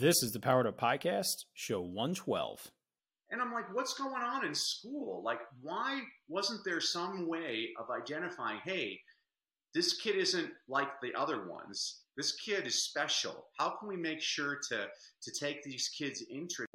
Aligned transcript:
This 0.00 0.22
is 0.22 0.32
the 0.32 0.40
Powered 0.40 0.66
Up 0.66 0.80
Podcast, 0.80 1.44
show 1.52 1.82
112. 1.82 2.70
And 3.30 3.42
I'm 3.42 3.52
like, 3.52 3.66
what's 3.74 3.92
going 3.92 4.22
on 4.22 4.46
in 4.46 4.54
school? 4.54 5.22
Like, 5.22 5.40
why 5.60 6.00
wasn't 6.26 6.64
there 6.64 6.80
some 6.80 7.28
way 7.28 7.68
of 7.78 7.84
identifying, 7.90 8.60
hey, 8.64 8.98
this 9.74 10.00
kid 10.00 10.16
isn't 10.16 10.48
like 10.70 10.88
the 11.02 11.14
other 11.14 11.50
ones? 11.50 12.04
This 12.16 12.32
kid 12.32 12.66
is 12.66 12.82
special. 12.82 13.44
How 13.58 13.74
can 13.78 13.90
we 13.90 13.96
make 13.98 14.22
sure 14.22 14.58
to, 14.70 14.86
to 14.86 15.32
take 15.38 15.62
these 15.64 15.90
kids' 15.90 16.24
interest? 16.30 16.69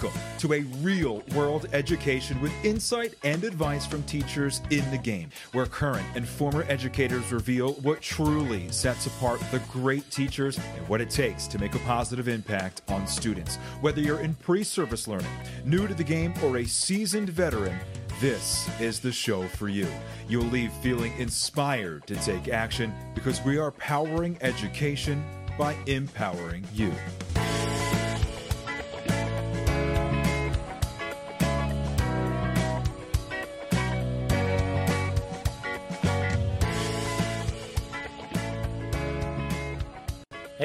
Welcome 0.00 0.20
to 0.38 0.52
a 0.52 0.60
real 0.80 1.24
world 1.34 1.66
education 1.72 2.40
with 2.40 2.52
insight 2.64 3.14
and 3.24 3.42
advice 3.42 3.84
from 3.84 4.04
teachers 4.04 4.62
in 4.70 4.88
the 4.92 4.98
game, 4.98 5.30
where 5.50 5.66
current 5.66 6.06
and 6.14 6.28
former 6.28 6.64
educators 6.68 7.32
reveal 7.32 7.72
what 7.74 8.00
truly 8.00 8.70
sets 8.70 9.06
apart 9.06 9.40
the 9.50 9.58
great 9.72 10.08
teachers 10.12 10.56
and 10.56 10.88
what 10.88 11.00
it 11.00 11.10
takes 11.10 11.48
to 11.48 11.58
make 11.58 11.74
a 11.74 11.80
positive 11.80 12.28
impact 12.28 12.82
on 12.86 13.08
students. 13.08 13.56
Whether 13.80 14.00
you're 14.00 14.20
in 14.20 14.34
pre 14.34 14.62
service 14.62 15.08
learning, 15.08 15.26
new 15.64 15.88
to 15.88 15.94
the 15.94 16.04
game, 16.04 16.32
or 16.44 16.58
a 16.58 16.64
seasoned 16.64 17.30
veteran, 17.30 17.76
this 18.20 18.68
is 18.80 19.00
the 19.00 19.10
show 19.10 19.48
for 19.48 19.68
you. 19.68 19.88
You'll 20.28 20.44
leave 20.44 20.72
feeling 20.74 21.12
inspired 21.18 22.06
to 22.06 22.14
take 22.16 22.46
action 22.46 22.94
because 23.16 23.42
we 23.42 23.58
are 23.58 23.72
powering 23.72 24.38
education 24.42 25.24
by 25.58 25.74
empowering 25.86 26.64
you. 26.72 26.92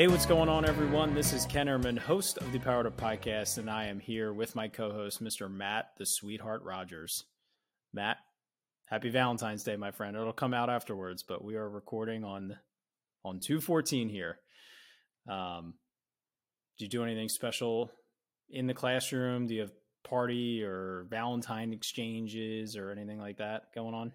Hey, 0.04 0.08
what's 0.08 0.26
going 0.26 0.50
on, 0.50 0.66
everyone? 0.66 1.14
This 1.14 1.32
is 1.32 1.46
Ken 1.46 1.70
Erman, 1.70 1.98
host 1.98 2.38
of 2.38 2.52
the 2.52 2.60
Powered 2.60 2.88
Up 2.88 2.98
Podcast, 2.98 3.58
and 3.58 3.70
I 3.70 3.86
am 3.86 4.02
here 4.02 4.34
with 4.34 4.54
my 4.54 4.68
co 4.68 4.92
host, 4.92 5.24
Mr. 5.24 5.50
Matt, 5.50 5.92
the 5.98 6.06
Sweetheart 6.06 6.62
Rogers. 6.66 7.24
Matt, 7.94 8.18
happy 8.88 9.10
Valentine's 9.10 9.64
Day, 9.64 9.78
my 9.78 9.92
friend. 9.92 10.18
It'll 10.18 10.34
come 10.34 10.54
out 10.54 10.70
afterwards, 10.70 11.24
but 11.24 11.42
we 11.42 11.56
are 11.56 11.70
recording 11.70 12.26
on 12.26 12.58
on 13.24 13.40
214 13.40 14.10
here. 14.10 14.40
Um, 15.26 15.76
do 16.78 16.84
you 16.84 16.92
do 16.92 17.06
anything 17.06 17.30
special 17.30 17.90
in 18.50 18.68
the 18.68 18.74
classroom? 18.74 19.48
Do 19.48 19.54
you 19.54 19.62
have 19.62 19.72
party 20.04 20.66
or 20.66 21.06
Valentine 21.10 21.72
exchanges 21.72 22.76
or 22.76 22.92
anything 22.92 23.22
like 23.22 23.38
that 23.38 23.74
going 23.74 23.94
on? 23.94 24.12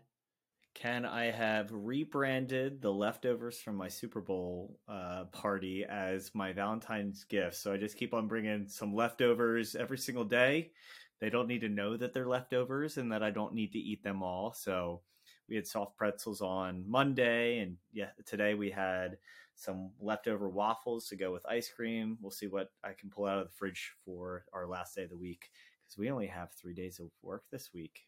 Ken, 0.78 1.04
I 1.04 1.32
have 1.32 1.70
rebranded 1.72 2.80
the 2.80 2.92
leftovers 2.92 3.58
from 3.58 3.74
my 3.74 3.88
Super 3.88 4.20
Bowl 4.20 4.78
uh, 4.88 5.24
party 5.32 5.84
as 5.84 6.30
my 6.36 6.52
Valentine's 6.52 7.24
gift. 7.24 7.56
So 7.56 7.72
I 7.72 7.78
just 7.78 7.96
keep 7.96 8.14
on 8.14 8.28
bringing 8.28 8.68
some 8.68 8.94
leftovers 8.94 9.74
every 9.74 9.98
single 9.98 10.22
day. 10.22 10.70
They 11.18 11.30
don't 11.30 11.48
need 11.48 11.62
to 11.62 11.68
know 11.68 11.96
that 11.96 12.14
they're 12.14 12.28
leftovers 12.28 12.96
and 12.96 13.10
that 13.10 13.24
I 13.24 13.30
don't 13.30 13.54
need 13.54 13.72
to 13.72 13.78
eat 13.80 14.04
them 14.04 14.22
all. 14.22 14.52
So 14.52 15.00
we 15.48 15.56
had 15.56 15.66
soft 15.66 15.96
pretzels 15.96 16.40
on 16.40 16.84
Monday, 16.86 17.58
and 17.58 17.76
yeah, 17.92 18.10
today 18.24 18.54
we 18.54 18.70
had 18.70 19.18
some 19.56 19.90
leftover 20.00 20.48
waffles 20.48 21.08
to 21.08 21.16
go 21.16 21.32
with 21.32 21.44
ice 21.46 21.68
cream. 21.68 22.18
We'll 22.20 22.30
see 22.30 22.46
what 22.46 22.70
I 22.84 22.92
can 22.92 23.10
pull 23.10 23.26
out 23.26 23.38
of 23.38 23.48
the 23.48 23.56
fridge 23.56 23.94
for 24.04 24.44
our 24.52 24.68
last 24.68 24.94
day 24.94 25.02
of 25.02 25.10
the 25.10 25.16
week 25.16 25.50
because 25.84 25.98
we 25.98 26.08
only 26.08 26.28
have 26.28 26.52
three 26.52 26.74
days 26.74 27.00
of 27.00 27.10
work 27.20 27.42
this 27.50 27.70
week. 27.74 28.06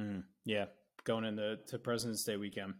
Mm, 0.00 0.22
yeah, 0.46 0.66
going 1.04 1.24
into 1.24 1.58
to 1.68 1.78
President's 1.78 2.24
Day 2.24 2.36
weekend. 2.36 2.74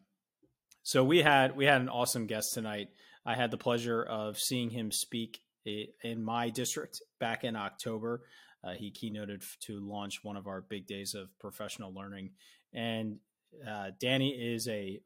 So 0.82 1.02
we 1.02 1.22
had 1.22 1.56
we 1.56 1.64
had 1.64 1.80
an 1.80 1.88
awesome 1.88 2.26
guest 2.26 2.54
tonight. 2.54 2.88
I 3.24 3.34
had 3.34 3.50
the 3.50 3.56
pleasure 3.56 4.02
of 4.02 4.38
seeing 4.38 4.70
him 4.70 4.92
speak 4.92 5.40
in 5.64 6.22
my 6.22 6.48
district 6.50 7.02
back 7.18 7.42
in 7.42 7.56
October. 7.56 8.22
Uh, 8.62 8.74
he 8.74 8.92
keynoted 8.92 9.44
to 9.62 9.80
launch 9.80 10.20
one 10.22 10.36
of 10.36 10.46
our 10.46 10.60
big 10.60 10.86
days 10.86 11.14
of 11.14 11.28
professional 11.38 11.92
learning, 11.92 12.30
and 12.72 13.18
uh, 13.68 13.90
Danny 14.00 14.30
is 14.30 14.68
a 14.68 15.00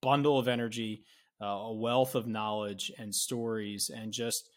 bundle 0.00 0.38
of 0.38 0.48
energy, 0.48 1.04
uh, 1.40 1.46
a 1.46 1.74
wealth 1.74 2.14
of 2.14 2.26
knowledge 2.26 2.92
and 2.98 3.14
stories, 3.14 3.90
and 3.94 4.12
just 4.12 4.48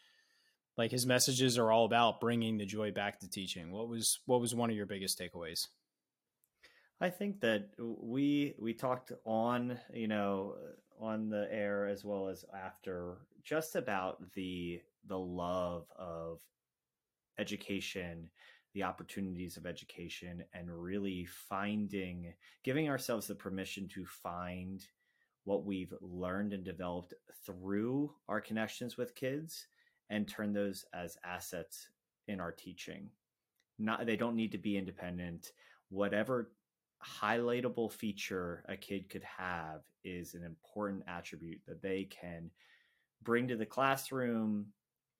like 0.77 0.91
his 0.91 1.05
messages 1.05 1.57
are 1.57 1.71
all 1.71 1.85
about 1.85 2.21
bringing 2.21 2.57
the 2.57 2.65
joy 2.65 2.91
back 2.91 3.19
to 3.19 3.29
teaching. 3.29 3.71
What 3.71 3.89
was 3.89 4.19
what 4.25 4.39
was 4.39 4.55
one 4.55 4.69
of 4.69 4.75
your 4.75 4.85
biggest 4.85 5.19
takeaways? 5.19 5.67
I 7.01 7.09
think 7.09 7.39
that 7.41 7.69
we 7.77 8.55
we 8.59 8.73
talked 8.73 9.11
on 9.25 9.79
you 9.93 10.07
know 10.07 10.55
on 10.99 11.29
the 11.29 11.47
air 11.51 11.87
as 11.87 12.03
well 12.03 12.27
as 12.27 12.43
after 12.53 13.19
just 13.43 13.75
about 13.75 14.17
the 14.33 14.81
the 15.07 15.17
love 15.17 15.85
of 15.97 16.41
education, 17.37 18.29
the 18.73 18.83
opportunities 18.83 19.55
of 19.55 19.65
education, 19.65 20.43
and 20.53 20.69
really 20.69 21.25
finding 21.25 22.33
giving 22.63 22.89
ourselves 22.89 23.27
the 23.27 23.35
permission 23.35 23.87
to 23.89 24.05
find 24.05 24.85
what 25.45 25.65
we've 25.65 25.93
learned 26.01 26.53
and 26.53 26.65
developed 26.65 27.13
through 27.45 28.13
our 28.27 28.41
connections 28.41 28.97
with 28.97 29.15
kids 29.15 29.67
and 30.09 30.27
turn 30.27 30.51
those 30.51 30.85
as 30.93 31.17
assets 31.23 31.87
in 32.27 32.41
our 32.41 32.51
teaching. 32.51 33.09
Not 33.79 34.05
they 34.05 34.17
don't 34.17 34.35
need 34.35 34.51
to 34.51 34.57
be 34.57 34.77
independent. 34.77 35.53
Whatever 35.87 36.51
highlightable 37.03 37.91
feature 37.91 38.63
a 38.67 38.75
kid 38.75 39.09
could 39.09 39.23
have 39.23 39.81
is 40.03 40.33
an 40.33 40.43
important 40.43 41.03
attribute 41.07 41.61
that 41.67 41.81
they 41.81 42.03
can 42.05 42.49
bring 43.23 43.47
to 43.47 43.55
the 43.55 43.65
classroom, 43.65 44.67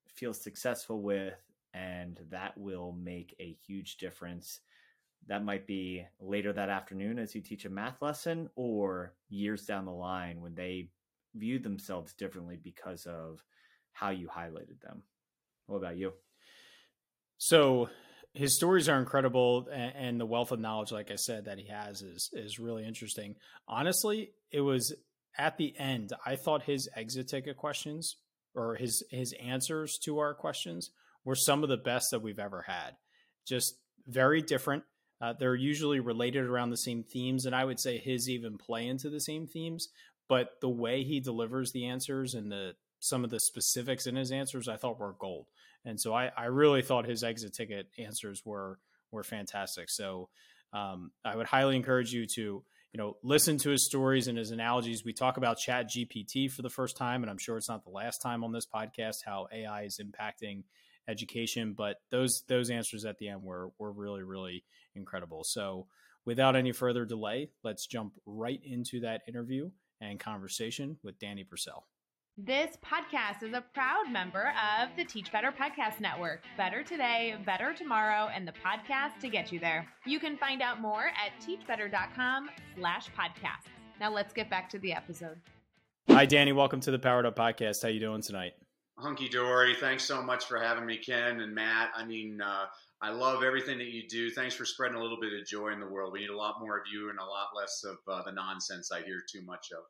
feel 0.08 0.34
successful 0.34 1.02
with, 1.02 1.36
and 1.74 2.20
that 2.30 2.58
will 2.58 2.92
make 2.94 3.36
a 3.40 3.58
huge 3.66 3.98
difference. 3.98 4.62
That 5.28 5.44
might 5.44 5.68
be 5.68 6.06
later 6.20 6.52
that 6.54 6.70
afternoon 6.70 7.20
as 7.20 7.36
you 7.36 7.42
teach 7.42 7.66
a 7.66 7.70
math 7.70 8.02
lesson, 8.02 8.50
or 8.56 9.14
years 9.30 9.66
down 9.66 9.86
the 9.86 9.92
line 9.92 10.42
when 10.42 10.56
they 10.56 10.90
view 11.36 11.60
themselves 11.60 12.14
differently 12.14 12.58
because 12.62 13.06
of 13.06 13.44
how 13.92 14.10
you 14.10 14.28
highlighted 14.28 14.80
them. 14.82 15.04
What 15.68 15.78
about 15.78 15.98
you? 15.98 16.14
So, 17.38 17.90
his 18.34 18.56
stories 18.56 18.88
are 18.88 19.00
incredible 19.00 19.68
and, 19.72 19.94
and, 19.96 20.22
the 20.22 20.26
wealth 20.26 20.52
of 20.52 20.60
knowledge 20.60 20.92
like 20.92 21.12
i 21.12 21.16
said 21.16 21.46
that 21.46 21.58
he 21.58 21.68
has 21.68 22.02
is 22.02 22.30
is 22.34 22.60
really 22.60 22.86
interesting. 22.86 23.36
Honestly 23.68 24.32
it 24.52 24.62
was 24.62 24.96
at 25.38 25.58
the 25.58 25.74
end 25.78 26.12
i 26.26 26.36
thought 26.36 26.64
his 26.64 26.90
exit 26.96 27.28
ticket 27.28 27.58
questions 27.58 28.18
or 28.56 28.76
his 28.76 29.04
his 29.10 29.34
answers 29.42 29.98
to 29.98 30.20
our 30.20 30.34
questions 30.34 30.92
were 31.26 31.36
some 31.36 31.64
of 31.64 31.70
the 31.70 31.78
best 31.78 32.08
that 32.12 32.22
we've 32.22 32.40
ever 32.40 32.64
had. 32.68 32.96
Just 33.46 33.76
very 34.08 34.42
different. 34.42 34.84
Uh, 35.22 35.34
they're 35.38 35.54
usually 35.54 36.00
related 36.00 36.46
around 36.46 36.70
the 36.70 36.78
same 36.78 37.04
themes 37.04 37.46
and 37.46 37.54
i 37.54 37.66
would 37.66 37.78
say 37.78 37.98
his 37.98 38.30
even 38.30 38.58
play 38.58 38.88
into 38.88 39.10
the 39.10 39.20
same 39.20 39.46
themes 39.46 39.90
but 40.30 40.52
the 40.62 40.70
way 40.70 41.04
he 41.04 41.20
delivers 41.20 41.74
the 41.74 41.88
answers 41.88 42.36
and 42.36 42.50
the 42.50 42.74
some 43.00 43.24
of 43.24 43.30
the 43.30 43.40
specifics 43.40 44.08
in 44.08 44.16
his 44.16 44.32
answers 44.32 44.68
I 44.68 44.78
thought 44.78 45.00
were 45.00 45.16
gold. 45.20 45.48
And 45.86 46.00
so 46.00 46.14
I, 46.14 46.32
I 46.36 46.46
really 46.46 46.82
thought 46.82 47.06
his 47.06 47.24
exit 47.24 47.54
ticket 47.54 47.88
answers 47.98 48.44
were 48.46 48.80
were 49.12 49.24
fantastic. 49.24 49.90
So 49.90 50.30
um, 50.74 51.12
I 51.26 51.36
would 51.36 51.48
highly 51.48 51.76
encourage 51.76 52.12
you 52.12 52.26
to 52.36 52.42
you 52.42 52.98
know 52.98 53.18
listen 53.24 53.58
to 53.60 53.70
his 53.70 53.86
stories 53.86 54.28
and 54.28 54.38
his 54.38 54.52
analogies. 54.52 55.04
We 55.06 55.14
talk 55.14 55.38
about 55.38 55.58
Chat 55.58 55.90
GPT 55.90 56.52
for 56.52 56.62
the 56.62 56.70
first 56.70 56.98
time, 56.98 57.24
and 57.24 57.30
I'm 57.30 57.38
sure 57.38 57.58
it's 57.58 57.70
not 57.70 57.84
the 57.84 57.92
last 57.92 58.22
time 58.22 58.44
on 58.44 58.52
this 58.52 58.66
podcast 58.66 59.18
how 59.26 59.48
AI 59.52 59.84
is 59.84 60.00
impacting 60.04 60.64
education. 61.08 61.74
But 61.74 61.98
those 62.12 62.44
those 62.48 62.70
answers 62.70 63.06
at 63.06 63.18
the 63.18 63.30
end 63.30 63.44
were 63.44 63.72
were 63.78 63.92
really 63.92 64.24
really 64.24 64.64
incredible. 64.96 65.44
So 65.44 65.88
without 66.26 66.56
any 66.56 66.72
further 66.72 67.06
delay, 67.06 67.50
let's 67.64 67.88
jump 67.88 68.14
right 68.26 68.62
into 68.64 69.00
that 69.02 69.22
interview 69.28 69.72
and 70.02 70.20
conversation 70.20 70.98
with 71.04 71.20
Danny 71.20 71.44
Brassell. 71.44 71.84
This 72.46 72.78
podcast 72.78 73.44
is 73.44 73.52
a 73.52 73.66
proud 73.74 74.10
member 74.10 74.54
of 74.82 74.90
the 74.96 75.04
Teach 75.04 75.30
Better 75.30 75.52
Podcast 75.52 76.00
Network. 76.00 76.42
Better 76.56 76.84
today, 76.84 77.36
better 77.46 77.74
tomorrow, 77.74 78.30
and 78.34 78.48
the 78.48 78.54
podcast 78.66 79.20
to 79.20 79.30
get 79.30 79.52
you 79.52 79.60
there. 79.60 79.86
You 80.06 80.22
can 80.22 80.38
find 80.38 80.62
out 80.62 80.80
more 80.80 81.08
at 81.08 81.34
teachbetter.com 81.46 82.50
slash 82.78 83.08
podcast. 83.10 83.68
Now 84.00 84.14
let's 84.14 84.32
get 84.32 84.50
back 84.50 84.70
to 84.70 84.80
the 84.80 84.94
episode. 84.94 85.38
Hi, 86.10 86.26
Danny. 86.26 86.54
Welcome 86.54 86.80
to 86.82 86.92
the 86.92 87.00
Powered 87.00 87.26
Up 87.26 87.36
Podcast. 87.36 87.82
How 87.84 87.90
you 87.90 88.00
doing 88.00 88.22
tonight? 88.22 88.54
Hunky 88.98 89.28
dory. 89.28 89.76
Thanks 89.76 90.04
so 90.04 90.22
much 90.22 90.46
for 90.46 90.62
having 90.62 90.86
me, 90.86 90.98
Ken 90.98 91.42
and 91.42 91.54
Matt. 91.54 91.90
I 91.94 92.06
mean, 92.06 92.40
uh, 92.40 92.68
I 93.02 93.12
love 93.12 93.44
everything 93.44 93.80
that 93.80 93.90
you 93.90 94.08
do. 94.08 94.30
Thanks 94.30 94.56
for 94.56 94.64
spreading 94.64 94.96
a 94.96 95.02
little 95.02 95.20
bit 95.20 95.34
of 95.34 95.46
joy 95.46 95.74
in 95.74 95.82
the 95.82 95.88
world. 95.88 96.14
We 96.14 96.22
need 96.22 96.30
a 96.30 96.38
lot 96.38 96.62
more 96.62 96.78
of 96.78 96.84
you 96.90 97.10
and 97.10 97.20
a 97.20 97.26
lot 97.26 97.48
less 97.54 97.84
of 97.84 97.98
uh, 98.08 98.24
the 98.24 98.32
nonsense 98.32 98.94
I 98.94 99.02
hear 99.02 99.24
too 99.30 99.42
much 99.46 99.72
of. 99.74 99.84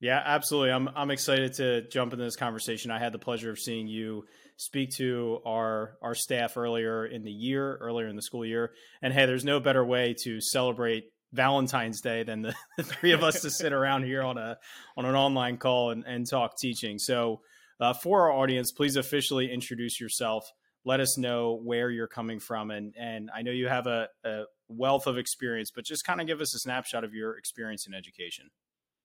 Yeah, 0.00 0.20
absolutely. 0.24 0.72
I'm 0.72 0.88
I'm 0.94 1.10
excited 1.10 1.54
to 1.54 1.88
jump 1.88 2.12
into 2.12 2.24
this 2.24 2.36
conversation. 2.36 2.90
I 2.90 2.98
had 2.98 3.12
the 3.12 3.18
pleasure 3.18 3.50
of 3.50 3.58
seeing 3.58 3.88
you 3.88 4.24
speak 4.56 4.90
to 4.96 5.40
our 5.46 5.96
our 6.02 6.14
staff 6.14 6.56
earlier 6.56 7.06
in 7.06 7.22
the 7.22 7.30
year, 7.30 7.76
earlier 7.76 8.06
in 8.06 8.16
the 8.16 8.22
school 8.22 8.44
year. 8.44 8.72
And 9.00 9.12
hey, 9.12 9.26
there's 9.26 9.44
no 9.44 9.58
better 9.58 9.84
way 9.84 10.14
to 10.24 10.40
celebrate 10.40 11.04
Valentine's 11.32 12.02
Day 12.02 12.24
than 12.24 12.42
the, 12.42 12.54
the 12.76 12.82
three 12.82 13.12
of 13.12 13.22
us 13.22 13.40
to 13.40 13.50
sit 13.50 13.72
around 13.72 14.04
here 14.04 14.22
on 14.22 14.36
a 14.36 14.58
on 14.96 15.06
an 15.06 15.14
online 15.14 15.56
call 15.56 15.90
and, 15.90 16.04
and 16.06 16.28
talk 16.28 16.58
teaching. 16.58 16.98
So, 16.98 17.40
uh, 17.80 17.94
for 17.94 18.22
our 18.22 18.32
audience, 18.32 18.72
please 18.72 18.96
officially 18.96 19.50
introduce 19.50 19.98
yourself. 19.98 20.44
Let 20.84 21.00
us 21.00 21.18
know 21.18 21.58
where 21.64 21.90
you're 21.90 22.06
coming 22.06 22.38
from, 22.38 22.70
and 22.70 22.94
and 22.98 23.30
I 23.34 23.42
know 23.42 23.50
you 23.50 23.68
have 23.68 23.86
a, 23.86 24.08
a 24.24 24.44
wealth 24.68 25.06
of 25.06 25.16
experience, 25.16 25.70
but 25.74 25.84
just 25.84 26.04
kind 26.04 26.20
of 26.20 26.26
give 26.26 26.42
us 26.42 26.54
a 26.54 26.58
snapshot 26.58 27.02
of 27.02 27.14
your 27.14 27.38
experience 27.38 27.86
in 27.86 27.94
education. 27.94 28.50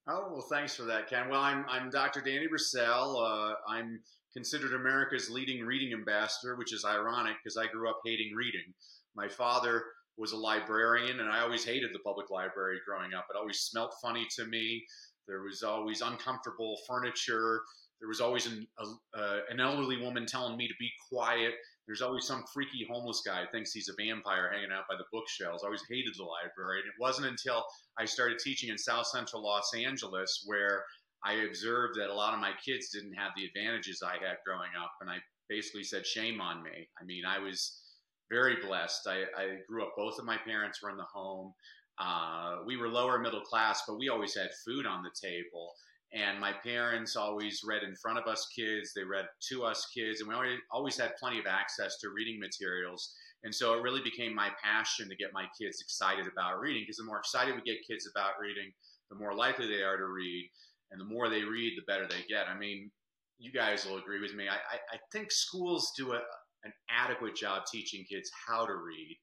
Oh 0.08 0.30
well, 0.32 0.48
thanks 0.50 0.76
for 0.76 0.84
that, 0.84 1.08
Ken. 1.10 1.30
Well, 1.30 1.42
I'm 1.42 1.64
I'm 1.70 1.90
Dr. 1.92 2.22
Danny 2.22 2.48
Brassell. 2.48 3.16
Uh, 3.16 3.54
I'm 3.70 4.00
considered 4.34 4.74
America's 4.74 5.30
leading 5.30 5.64
reading 5.64 5.94
ambassador, 5.94 6.56
which 6.56 6.74
is 6.74 6.84
ironic 6.84 7.36
because 7.44 7.56
I 7.56 7.68
grew 7.68 7.90
up 7.90 8.00
hating 8.04 8.34
reading. 8.36 8.74
My 9.16 9.28
father 9.28 9.84
was 10.18 10.32
a 10.32 10.38
librarian, 10.38 11.20
and 11.20 11.30
I 11.30 11.42
always 11.42 11.64
hated 11.64 11.92
the 11.94 12.00
public 12.00 12.32
library 12.32 12.80
growing 12.86 13.14
up. 13.14 13.26
It 13.30 13.38
always 13.38 13.60
smelt 13.60 13.94
funny 14.02 14.26
to 14.38 14.46
me. 14.46 14.84
There 15.28 15.44
was 15.44 15.62
always 15.62 16.02
uncomfortable 16.02 16.78
furniture. 16.88 17.62
There 18.00 18.10
was 18.10 18.22
always 18.22 18.48
an, 18.48 18.68
a, 18.80 19.20
uh, 19.20 19.40
an 19.52 19.60
elderly 19.60 19.98
woman 19.98 20.26
telling 20.26 20.58
me 20.58 20.68
to 20.68 20.74
be 20.80 20.90
quiet. 21.12 21.54
There's 21.88 22.02
always 22.02 22.26
some 22.26 22.44
freaky 22.54 22.86
homeless 22.90 23.22
guy 23.26 23.46
thinks 23.52 23.74
he's 23.74 23.90
a 23.90 24.02
vampire 24.02 24.50
hanging 24.54 24.72
out 24.72 24.86
by 24.90 24.96
the 24.96 25.10
bookshelves. 25.12 25.64
I 25.64 25.68
always 25.68 25.84
hated 25.90 26.14
the 26.16 26.24
library. 26.24 26.80
And 26.80 26.88
it 26.88 27.00
wasn't 27.00 27.28
until 27.28 27.66
I 27.98 28.06
started 28.06 28.40
teaching 28.40 28.70
in 28.70 28.78
South 28.78 29.08
Central 29.08 29.44
Los 29.44 29.74
Angeles 29.76 30.44
where 30.46 30.84
I 31.24 31.34
observed 31.48 32.00
that 32.00 32.10
a 32.10 32.14
lot 32.14 32.34
of 32.34 32.40
my 32.40 32.52
kids 32.64 32.90
didn't 32.90 33.14
have 33.14 33.32
the 33.36 33.46
advantages 33.46 34.02
I 34.04 34.14
had 34.14 34.38
growing 34.46 34.72
up. 34.82 34.92
And 35.02 35.10
I 35.10 35.18
basically 35.50 35.84
said, 35.84 36.06
shame 36.06 36.40
on 36.40 36.64
me. 36.64 36.88
I 37.00 37.04
mean, 37.04 37.26
I 37.26 37.40
was 37.40 37.82
very 38.32 38.56
blessed. 38.66 39.08
I, 39.08 39.24
I 39.38 39.58
grew 39.68 39.84
up, 39.84 39.94
both 39.98 40.18
of 40.18 40.26
my 40.26 40.38
parents 40.38 40.82
were 40.82 40.90
in 40.90 40.98
the 40.98 41.04
home. 41.04 41.54
Uh, 42.00 42.58
we 42.66 42.78
were 42.78 42.88
lower 42.88 43.20
middle 43.20 43.42
class, 43.42 43.84
but 43.88 44.00
we 44.00 44.10
always 44.10 44.36
had 44.36 44.50
food 44.66 44.86
on 44.86 45.04
the 45.04 45.12
table. 45.22 45.74
And 46.14 46.40
my 46.40 46.52
parents 46.64 47.16
always 47.16 47.62
read 47.66 47.84
in 47.84 47.96
front 47.96 48.20
of 48.20 48.28
us 48.28 48.48
kids. 48.54 48.92
They 48.94 49.04
read 49.04 49.26
to 49.50 49.64
us 49.64 49.88
kids, 49.96 50.20
and 50.20 50.28
we 50.28 50.36
always, 50.36 50.60
always 50.70 50.98
had 50.98 51.16
plenty 51.18 51.40
of 51.40 51.46
access 51.48 51.98
to 52.00 52.10
reading 52.10 52.40
materials. 52.40 53.16
And 53.44 53.56
so 53.56 53.74
it 53.74 53.82
really 53.82 54.02
became 54.04 54.36
my 54.36 54.50
passion 54.62 55.08
to 55.10 55.16
get 55.16 55.34
my 55.34 55.46
kids 55.60 55.80
excited 55.82 56.28
about 56.28 56.60
reading 56.60 56.84
because 56.84 56.98
the 56.98 57.06
more 57.06 57.18
excited 57.18 57.56
we 57.56 57.62
get 57.62 57.88
kids 57.90 58.10
about 58.14 58.34
reading, 58.42 58.72
the 59.10 59.18
more 59.18 59.34
likely 59.34 59.68
they 59.68 59.84
are 59.84 59.98
to 59.98 60.06
read. 60.06 60.50
And 60.92 61.00
the 61.00 61.06
more 61.06 61.30
they 61.30 61.44
read, 61.44 61.74
the 61.78 61.92
better 61.92 62.08
they 62.08 62.24
get. 62.28 62.48
I 62.48 62.58
mean, 62.58 62.92
you 63.40 63.52
guys 63.52 63.86
will 63.86 63.98
agree 63.98 64.22
with 64.22 64.36
me. 64.36 64.48
I, 64.50 64.56
I, 64.56 64.78
I 64.94 64.98
think 65.12 65.32
schools 65.32 65.94
do 65.98 66.12
a, 66.12 66.20
an 66.66 66.74
adequate 66.90 67.36
job 67.36 67.64
teaching 67.72 68.06
kids 68.10 68.30
how 68.48 68.66
to 68.66 68.76
read. 68.76 69.18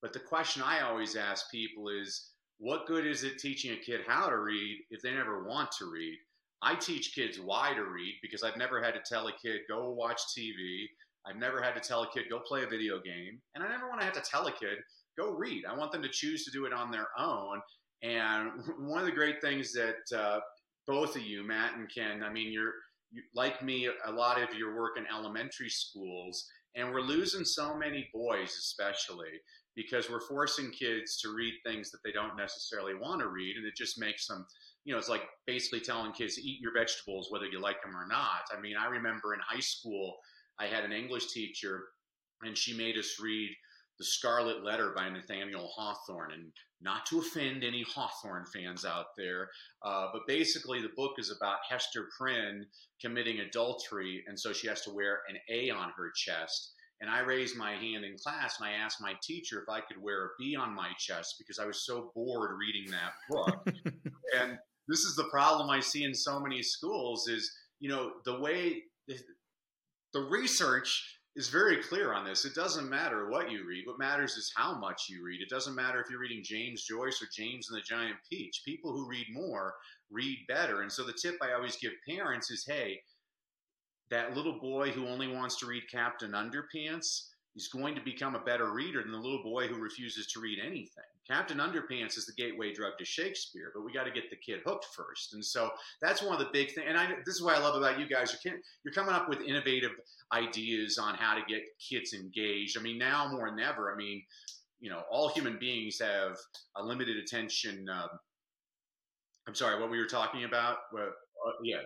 But 0.00 0.12
the 0.12 0.20
question 0.20 0.62
I 0.64 0.82
always 0.82 1.16
ask 1.16 1.50
people 1.50 1.88
is, 1.88 2.30
what 2.58 2.86
good 2.86 3.06
is 3.06 3.24
it 3.24 3.38
teaching 3.38 3.72
a 3.72 3.76
kid 3.76 4.00
how 4.06 4.28
to 4.28 4.38
read 4.38 4.78
if 4.90 5.02
they 5.02 5.12
never 5.12 5.44
want 5.44 5.70
to 5.78 5.90
read? 5.92 6.16
I 6.62 6.74
teach 6.74 7.14
kids 7.14 7.38
why 7.38 7.72
to 7.74 7.84
read 7.84 8.14
because 8.22 8.42
I've 8.42 8.56
never 8.56 8.82
had 8.82 8.94
to 8.94 9.00
tell 9.08 9.28
a 9.28 9.32
kid, 9.32 9.60
go 9.68 9.90
watch 9.90 10.20
TV. 10.36 10.86
I've 11.26 11.36
never 11.36 11.62
had 11.62 11.74
to 11.74 11.80
tell 11.80 12.02
a 12.02 12.10
kid, 12.10 12.24
go 12.30 12.40
play 12.40 12.64
a 12.64 12.68
video 12.68 13.00
game. 13.00 13.40
And 13.54 13.62
I 13.62 13.68
never 13.68 13.88
want 13.88 14.00
to 14.00 14.06
have 14.06 14.14
to 14.14 14.30
tell 14.30 14.46
a 14.46 14.52
kid, 14.52 14.78
go 15.18 15.30
read. 15.32 15.64
I 15.66 15.76
want 15.76 15.92
them 15.92 16.02
to 16.02 16.08
choose 16.08 16.44
to 16.44 16.50
do 16.50 16.64
it 16.64 16.72
on 16.72 16.90
their 16.90 17.08
own. 17.18 17.60
And 18.02 18.50
one 18.78 19.00
of 19.00 19.06
the 19.06 19.12
great 19.12 19.40
things 19.40 19.72
that 19.72 20.16
uh, 20.16 20.40
both 20.86 21.16
of 21.16 21.22
you, 21.22 21.46
Matt 21.46 21.76
and 21.76 21.92
Ken, 21.92 22.22
I 22.22 22.32
mean, 22.32 22.52
you're 22.52 22.72
you, 23.10 23.22
like 23.34 23.62
me, 23.62 23.88
a 24.06 24.12
lot 24.12 24.40
of 24.42 24.54
your 24.54 24.76
work 24.76 24.98
in 24.98 25.04
elementary 25.06 25.70
schools, 25.70 26.46
and 26.76 26.92
we're 26.92 27.00
losing 27.00 27.44
so 27.44 27.76
many 27.76 28.08
boys, 28.12 28.50
especially 28.50 29.40
because 29.74 30.10
we're 30.10 30.20
forcing 30.20 30.70
kids 30.70 31.18
to 31.20 31.34
read 31.34 31.54
things 31.64 31.90
that 31.90 31.98
they 32.04 32.12
don't 32.12 32.36
necessarily 32.36 32.94
want 32.94 33.20
to 33.20 33.28
read, 33.28 33.56
and 33.56 33.66
it 33.66 33.76
just 33.76 33.98
makes 33.98 34.26
them 34.26 34.44
you 34.88 34.94
know, 34.94 34.98
it's 34.98 35.10
like 35.10 35.28
basically 35.46 35.80
telling 35.80 36.12
kids 36.12 36.38
eat 36.38 36.62
your 36.62 36.72
vegetables 36.72 37.30
whether 37.30 37.44
you 37.44 37.60
like 37.60 37.82
them 37.82 37.94
or 37.94 38.08
not. 38.08 38.44
I 38.56 38.58
mean, 38.58 38.74
I 38.74 38.86
remember 38.86 39.34
in 39.34 39.40
high 39.46 39.60
school, 39.60 40.16
I 40.58 40.64
had 40.64 40.82
an 40.82 40.92
English 40.92 41.26
teacher, 41.26 41.82
and 42.40 42.56
she 42.56 42.74
made 42.74 42.96
us 42.96 43.20
read 43.22 43.50
The 43.98 44.06
Scarlet 44.06 44.64
Letter 44.64 44.94
by 44.96 45.10
Nathaniel 45.10 45.70
Hawthorne. 45.76 46.32
And 46.32 46.52
not 46.80 47.04
to 47.04 47.18
offend 47.18 47.64
any 47.64 47.84
Hawthorne 47.94 48.46
fans 48.46 48.86
out 48.86 49.08
there, 49.18 49.50
uh, 49.82 50.06
but 50.10 50.22
basically 50.26 50.80
the 50.80 50.88
book 50.96 51.16
is 51.18 51.30
about 51.36 51.58
Hester 51.68 52.08
Prynne 52.18 52.64
committing 52.98 53.40
adultery, 53.40 54.24
and 54.26 54.40
so 54.40 54.54
she 54.54 54.68
has 54.68 54.80
to 54.84 54.90
wear 54.90 55.20
an 55.28 55.36
A 55.50 55.68
on 55.68 55.92
her 55.98 56.10
chest. 56.16 56.72
And 57.02 57.10
I 57.10 57.20
raised 57.20 57.58
my 57.58 57.72
hand 57.72 58.06
in 58.06 58.16
class 58.16 58.58
and 58.58 58.66
I 58.66 58.72
asked 58.72 59.02
my 59.02 59.14
teacher 59.22 59.62
if 59.62 59.68
I 59.68 59.80
could 59.80 60.02
wear 60.02 60.24
a 60.24 60.28
B 60.38 60.56
on 60.56 60.74
my 60.74 60.88
chest 60.98 61.34
because 61.38 61.58
I 61.58 61.66
was 61.66 61.84
so 61.84 62.10
bored 62.14 62.58
reading 62.58 62.90
that 62.90 63.12
book. 63.30 63.68
and 64.40 64.58
this 64.88 65.00
is 65.00 65.14
the 65.14 65.28
problem 65.30 65.70
I 65.70 65.80
see 65.80 66.04
in 66.04 66.14
so 66.14 66.40
many 66.40 66.62
schools 66.62 67.28
is, 67.28 67.52
you 67.78 67.88
know, 67.88 68.12
the 68.24 68.40
way 68.40 68.82
the 69.06 70.20
research 70.20 71.18
is 71.36 71.48
very 71.48 71.76
clear 71.82 72.12
on 72.12 72.24
this. 72.24 72.44
It 72.44 72.54
doesn't 72.54 72.90
matter 72.90 73.30
what 73.30 73.50
you 73.50 73.64
read. 73.64 73.86
What 73.86 73.98
matters 73.98 74.32
is 74.32 74.52
how 74.56 74.76
much 74.76 75.06
you 75.08 75.24
read. 75.24 75.40
It 75.40 75.50
doesn't 75.50 75.74
matter 75.74 76.00
if 76.00 76.10
you're 76.10 76.18
reading 76.18 76.42
James 76.42 76.82
Joyce 76.82 77.22
or 77.22 77.28
James 77.36 77.68
and 77.68 77.78
the 77.78 77.82
Giant 77.82 78.16
Peach. 78.28 78.62
People 78.64 78.92
who 78.92 79.08
read 79.08 79.26
more 79.32 79.74
read 80.10 80.38
better. 80.48 80.82
And 80.82 80.90
so 80.90 81.04
the 81.04 81.12
tip 81.12 81.36
I 81.40 81.52
always 81.52 81.76
give 81.76 81.92
parents 82.08 82.50
is, 82.50 82.64
hey, 82.66 83.00
that 84.10 84.34
little 84.34 84.58
boy 84.58 84.90
who 84.90 85.06
only 85.06 85.28
wants 85.28 85.58
to 85.60 85.66
read 85.66 85.82
Captain 85.90 86.32
Underpants 86.32 87.28
is 87.54 87.68
going 87.72 87.94
to 87.94 88.00
become 88.00 88.34
a 88.34 88.40
better 88.40 88.72
reader 88.72 89.02
than 89.02 89.12
the 89.12 89.18
little 89.18 89.42
boy 89.42 89.68
who 89.68 89.80
refuses 89.80 90.26
to 90.32 90.40
read 90.40 90.58
anything. 90.60 91.04
Captain 91.28 91.58
Underpants 91.58 92.16
is 92.16 92.24
the 92.24 92.32
gateway 92.42 92.72
drug 92.72 92.92
to 92.98 93.04
Shakespeare, 93.04 93.70
but 93.74 93.84
we 93.84 93.92
got 93.92 94.04
to 94.04 94.10
get 94.10 94.30
the 94.30 94.36
kid 94.36 94.60
hooked 94.64 94.86
first. 94.96 95.34
And 95.34 95.44
so 95.44 95.70
that's 96.00 96.22
one 96.22 96.32
of 96.32 96.38
the 96.38 96.50
big 96.52 96.72
things. 96.74 96.86
And 96.88 96.96
I, 96.96 97.08
this 97.26 97.34
is 97.34 97.42
what 97.42 97.54
I 97.54 97.60
love 97.60 97.74
about 97.74 98.00
you 98.00 98.08
guys. 98.08 98.36
You're, 98.44 98.54
you're 98.84 98.94
coming 98.94 99.14
up 99.14 99.28
with 99.28 99.40
innovative 99.40 99.90
ideas 100.32 100.98
on 100.98 101.14
how 101.14 101.34
to 101.34 101.42
get 101.46 101.60
kids 101.86 102.14
engaged. 102.14 102.78
I 102.78 102.82
mean, 102.82 102.98
now 102.98 103.30
more 103.30 103.50
than 103.50 103.60
ever, 103.60 103.92
I 103.92 103.96
mean, 103.96 104.22
you 104.80 104.90
know, 104.90 105.02
all 105.10 105.28
human 105.28 105.58
beings 105.58 105.98
have 106.00 106.36
a 106.76 106.82
limited 106.82 107.16
attention. 107.16 107.86
Um, 107.90 108.08
I'm 109.46 109.54
sorry, 109.54 109.80
what 109.80 109.90
we 109.90 109.98
were 109.98 110.06
talking 110.06 110.44
about? 110.44 110.76
uh, 110.96 111.52
yeah, 111.62 111.78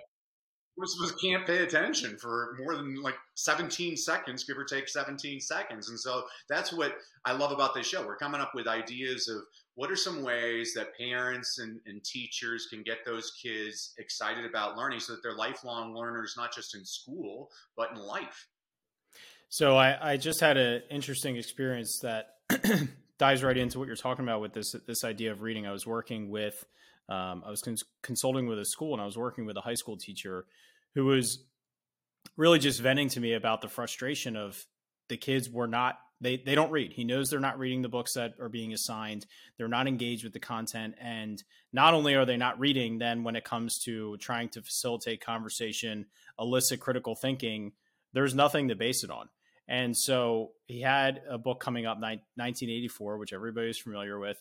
was 0.76 1.14
can't 1.22 1.46
pay 1.46 1.58
attention 1.58 2.16
for 2.19 2.56
more 2.58 2.76
than 2.76 3.02
like 3.02 3.16
17 3.34 3.96
seconds, 3.96 4.44
give 4.44 4.56
or 4.56 4.64
take 4.64 4.88
17 4.88 5.40
seconds. 5.40 5.88
And 5.90 5.98
so 5.98 6.24
that's 6.48 6.72
what 6.72 6.96
I 7.24 7.32
love 7.32 7.52
about 7.52 7.74
this 7.74 7.86
show. 7.86 8.04
We're 8.06 8.16
coming 8.16 8.40
up 8.40 8.52
with 8.54 8.66
ideas 8.66 9.28
of 9.28 9.42
what 9.74 9.90
are 9.90 9.96
some 9.96 10.22
ways 10.22 10.72
that 10.74 10.96
parents 10.96 11.58
and, 11.58 11.80
and 11.86 12.02
teachers 12.04 12.66
can 12.70 12.82
get 12.82 12.98
those 13.04 13.32
kids 13.42 13.94
excited 13.99 14.44
about 14.44 14.76
learning 14.76 15.00
so 15.00 15.12
that 15.12 15.23
they're 15.23 15.37
lifelong 15.37 15.94
learners, 15.94 16.35
not 16.37 16.54
just 16.54 16.75
in 16.75 16.85
school, 16.85 17.50
but 17.76 17.90
in 17.90 17.99
life. 17.99 18.49
So 19.49 19.76
I, 19.76 20.12
I 20.12 20.16
just 20.16 20.40
had 20.40 20.56
an 20.56 20.82
interesting 20.90 21.37
experience 21.37 22.00
that 22.02 22.37
dives 23.18 23.42
right 23.42 23.56
into 23.56 23.78
what 23.78 23.87
you're 23.87 23.97
talking 23.97 24.25
about 24.25 24.40
with 24.40 24.54
this 24.54 24.75
this 24.87 25.04
idea 25.04 25.30
of 25.30 25.42
reading. 25.42 25.66
I 25.66 25.73
was 25.73 25.87
working 25.87 26.30
with 26.30 26.64
um, 27.09 27.42
I 27.47 27.50
was 27.50 27.62
cons- 27.62 27.85
consulting 28.02 28.47
with 28.47 28.59
a 28.59 28.64
school 28.64 28.92
and 28.92 29.02
I 29.02 29.06
was 29.06 29.18
working 29.18 29.44
with 29.44 29.56
a 29.56 29.61
high 29.61 29.75
school 29.75 29.97
teacher 29.97 30.47
who 30.94 31.04
was 31.04 31.44
really 32.37 32.59
just 32.59 32.80
venting 32.80 33.09
to 33.11 33.21
me 33.21 33.35
about 33.35 33.61
the 33.61 33.68
frustration 33.68 34.37
of 34.37 34.64
the 35.09 35.16
kids 35.16 35.50
were 35.50 35.66
not 35.66 35.99
they 36.21 36.37
they 36.37 36.54
don't 36.54 36.71
read. 36.71 36.92
He 36.92 37.04
knows 37.04 37.28
they're 37.28 37.40
not 37.40 37.59
reading 37.59 37.82
the 37.82 37.88
books 37.88 38.14
that 38.14 38.35
are 38.40 38.49
being 38.49 38.73
assigned. 38.73 39.26
They're 39.59 39.68
not 39.68 39.88
engaged 39.88 40.23
with 40.25 40.32
the 40.32 40.40
content 40.40 40.94
and 41.00 41.42
not 41.73 41.94
only 41.94 42.14
are 42.14 42.25
they 42.25 42.37
not 42.37 42.61
reading 42.61 42.99
then 42.99 43.25
when 43.25 43.37
it 43.37 43.44
comes 43.44 43.78
to 43.85 44.16
trying 44.18 44.49
to 44.50 44.62
facilitate 44.62 45.25
conversation, 45.25 46.06
elicit 46.38 46.80
critical 46.80 47.16
thinking, 47.16 47.73
there's 48.12 48.35
nothing 48.35 48.68
to 48.68 48.76
base 48.76 49.02
it 49.02 49.11
on. 49.11 49.28
And 49.68 49.97
so 49.97 50.52
he 50.66 50.80
had 50.80 51.23
a 51.28 51.38
book 51.38 51.61
coming 51.61 51.87
up 51.87 51.99
1984 51.99 53.18
which 53.18 53.32
everybody's 53.32 53.78
familiar 53.78 54.18
with 54.18 54.40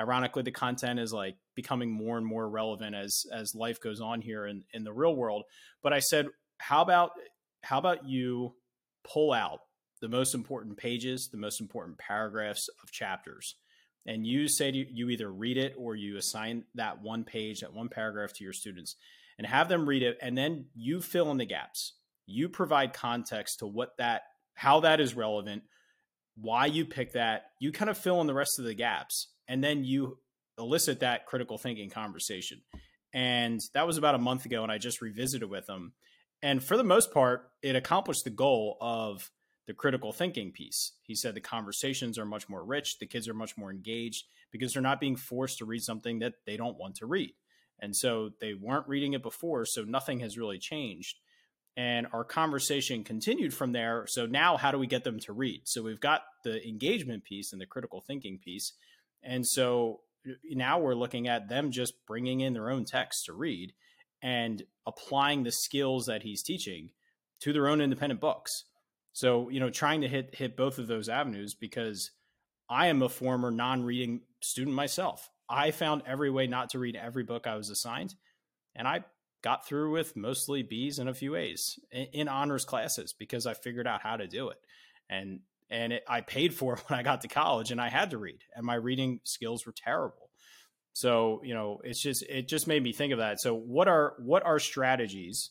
ironically 0.00 0.42
the 0.42 0.50
content 0.50 0.98
is 0.98 1.12
like 1.12 1.36
becoming 1.54 1.90
more 1.90 2.16
and 2.16 2.26
more 2.26 2.48
relevant 2.48 2.94
as 2.96 3.24
as 3.32 3.54
life 3.54 3.80
goes 3.80 4.00
on 4.00 4.20
here 4.20 4.46
in 4.46 4.64
in 4.72 4.84
the 4.84 4.92
real 4.92 5.14
world. 5.14 5.44
But 5.82 5.92
i 5.92 6.00
said 6.00 6.26
how 6.58 6.82
about 6.82 7.12
how 7.62 7.78
about 7.78 8.08
you 8.08 8.54
pull 9.04 9.32
out 9.32 9.60
the 10.00 10.08
most 10.08 10.34
important 10.34 10.76
pages 10.76 11.28
the 11.30 11.38
most 11.38 11.60
important 11.60 11.98
paragraphs 11.98 12.68
of 12.82 12.90
chapters 12.90 13.54
and 14.06 14.26
you 14.26 14.48
say 14.48 14.70
to, 14.70 14.78
you 14.78 15.10
either 15.10 15.30
read 15.30 15.58
it 15.58 15.74
or 15.76 15.94
you 15.94 16.16
assign 16.16 16.64
that 16.74 17.02
one 17.02 17.24
page 17.24 17.60
that 17.60 17.74
one 17.74 17.88
paragraph 17.88 18.32
to 18.34 18.44
your 18.44 18.52
students 18.52 18.96
and 19.38 19.46
have 19.46 19.68
them 19.68 19.88
read 19.88 20.02
it 20.02 20.18
and 20.22 20.36
then 20.36 20.66
you 20.74 21.00
fill 21.00 21.30
in 21.30 21.38
the 21.38 21.46
gaps. 21.46 21.94
You 22.26 22.48
provide 22.48 22.92
context 22.92 23.58
to 23.58 23.66
what 23.66 23.96
that 23.98 24.22
how 24.54 24.80
that 24.80 25.00
is 25.00 25.14
relevant 25.14 25.62
why 26.36 26.66
you 26.66 26.84
pick 26.84 27.12
that. 27.12 27.50
You 27.58 27.72
kind 27.72 27.90
of 27.90 27.98
fill 27.98 28.20
in 28.20 28.26
the 28.26 28.34
rest 28.34 28.58
of 28.58 28.64
the 28.64 28.74
gaps 28.74 29.28
and 29.50 29.62
then 29.64 29.84
you 29.84 30.16
elicit 30.56 31.00
that 31.00 31.26
critical 31.26 31.58
thinking 31.58 31.90
conversation. 31.90 32.62
And 33.12 33.60
that 33.74 33.86
was 33.86 33.98
about 33.98 34.14
a 34.14 34.18
month 34.18 34.46
ago, 34.46 34.62
and 34.62 34.70
I 34.70 34.78
just 34.78 35.02
revisited 35.02 35.50
with 35.50 35.66
them. 35.66 35.92
And 36.40 36.62
for 36.62 36.76
the 36.76 36.84
most 36.84 37.12
part, 37.12 37.50
it 37.60 37.74
accomplished 37.74 38.22
the 38.22 38.30
goal 38.30 38.78
of 38.80 39.28
the 39.66 39.74
critical 39.74 40.12
thinking 40.12 40.52
piece. 40.52 40.92
He 41.02 41.16
said 41.16 41.34
the 41.34 41.40
conversations 41.40 42.16
are 42.16 42.24
much 42.24 42.48
more 42.48 42.64
rich, 42.64 43.00
the 43.00 43.06
kids 43.06 43.28
are 43.28 43.34
much 43.34 43.58
more 43.58 43.72
engaged 43.72 44.26
because 44.52 44.72
they're 44.72 44.82
not 44.82 45.00
being 45.00 45.16
forced 45.16 45.58
to 45.58 45.64
read 45.64 45.82
something 45.82 46.20
that 46.20 46.34
they 46.46 46.56
don't 46.56 46.78
want 46.78 46.94
to 46.96 47.06
read. 47.06 47.34
And 47.80 47.94
so 47.96 48.30
they 48.40 48.54
weren't 48.54 48.88
reading 48.88 49.14
it 49.14 49.22
before, 49.22 49.64
so 49.64 49.82
nothing 49.82 50.20
has 50.20 50.38
really 50.38 50.58
changed. 50.58 51.18
And 51.76 52.06
our 52.12 52.24
conversation 52.24 53.02
continued 53.02 53.52
from 53.52 53.72
there. 53.72 54.06
So 54.06 54.26
now, 54.26 54.56
how 54.56 54.70
do 54.70 54.78
we 54.78 54.86
get 54.86 55.02
them 55.02 55.18
to 55.20 55.32
read? 55.32 55.62
So 55.64 55.82
we've 55.82 56.00
got 56.00 56.22
the 56.44 56.64
engagement 56.66 57.24
piece 57.24 57.52
and 57.52 57.60
the 57.60 57.66
critical 57.66 58.00
thinking 58.00 58.38
piece. 58.38 58.74
And 59.22 59.46
so 59.46 60.00
now 60.44 60.78
we're 60.78 60.94
looking 60.94 61.28
at 61.28 61.48
them 61.48 61.70
just 61.70 61.94
bringing 62.06 62.40
in 62.40 62.52
their 62.52 62.70
own 62.70 62.84
text 62.84 63.26
to 63.26 63.32
read 63.32 63.72
and 64.22 64.62
applying 64.86 65.42
the 65.42 65.52
skills 65.52 66.06
that 66.06 66.22
he's 66.22 66.42
teaching 66.42 66.90
to 67.40 67.52
their 67.52 67.68
own 67.68 67.80
independent 67.80 68.20
books. 68.20 68.64
So, 69.12 69.48
you 69.48 69.60
know, 69.60 69.70
trying 69.70 70.02
to 70.02 70.08
hit 70.08 70.34
hit 70.34 70.56
both 70.56 70.78
of 70.78 70.86
those 70.86 71.08
avenues 71.08 71.54
because 71.54 72.10
I 72.68 72.86
am 72.86 73.02
a 73.02 73.08
former 73.08 73.50
non-reading 73.50 74.20
student 74.40 74.76
myself. 74.76 75.28
I 75.48 75.72
found 75.72 76.02
every 76.06 76.30
way 76.30 76.46
not 76.46 76.70
to 76.70 76.78
read 76.78 76.96
every 76.96 77.24
book 77.24 77.46
I 77.46 77.56
was 77.56 77.70
assigned, 77.70 78.14
and 78.76 78.86
I 78.86 79.04
got 79.42 79.66
through 79.66 79.90
with 79.90 80.16
mostly 80.16 80.62
B's 80.62 80.98
and 80.98 81.08
a 81.08 81.14
few 81.14 81.34
A's 81.34 81.78
in, 81.90 82.06
in 82.12 82.28
honors 82.28 82.64
classes 82.64 83.14
because 83.18 83.46
I 83.46 83.54
figured 83.54 83.86
out 83.86 84.02
how 84.02 84.16
to 84.16 84.28
do 84.28 84.50
it. 84.50 84.58
And 85.08 85.40
and 85.70 85.92
it, 85.92 86.04
I 86.08 86.20
paid 86.20 86.54
for 86.54 86.74
it 86.78 86.84
when 86.86 86.98
I 86.98 87.02
got 87.02 87.22
to 87.22 87.28
college, 87.28 87.70
and 87.70 87.80
I 87.80 87.88
had 87.88 88.10
to 88.10 88.18
read, 88.18 88.40
and 88.54 88.64
my 88.64 88.74
reading 88.74 89.20
skills 89.24 89.66
were 89.66 89.74
terrible. 89.74 90.30
So 90.92 91.40
you 91.44 91.54
know, 91.54 91.80
it's 91.84 92.00
just 92.00 92.22
it 92.24 92.48
just 92.48 92.66
made 92.66 92.82
me 92.82 92.92
think 92.92 93.12
of 93.12 93.18
that. 93.18 93.40
So 93.40 93.54
what 93.54 93.88
are 93.88 94.14
what 94.18 94.44
are 94.44 94.58
strategies 94.58 95.50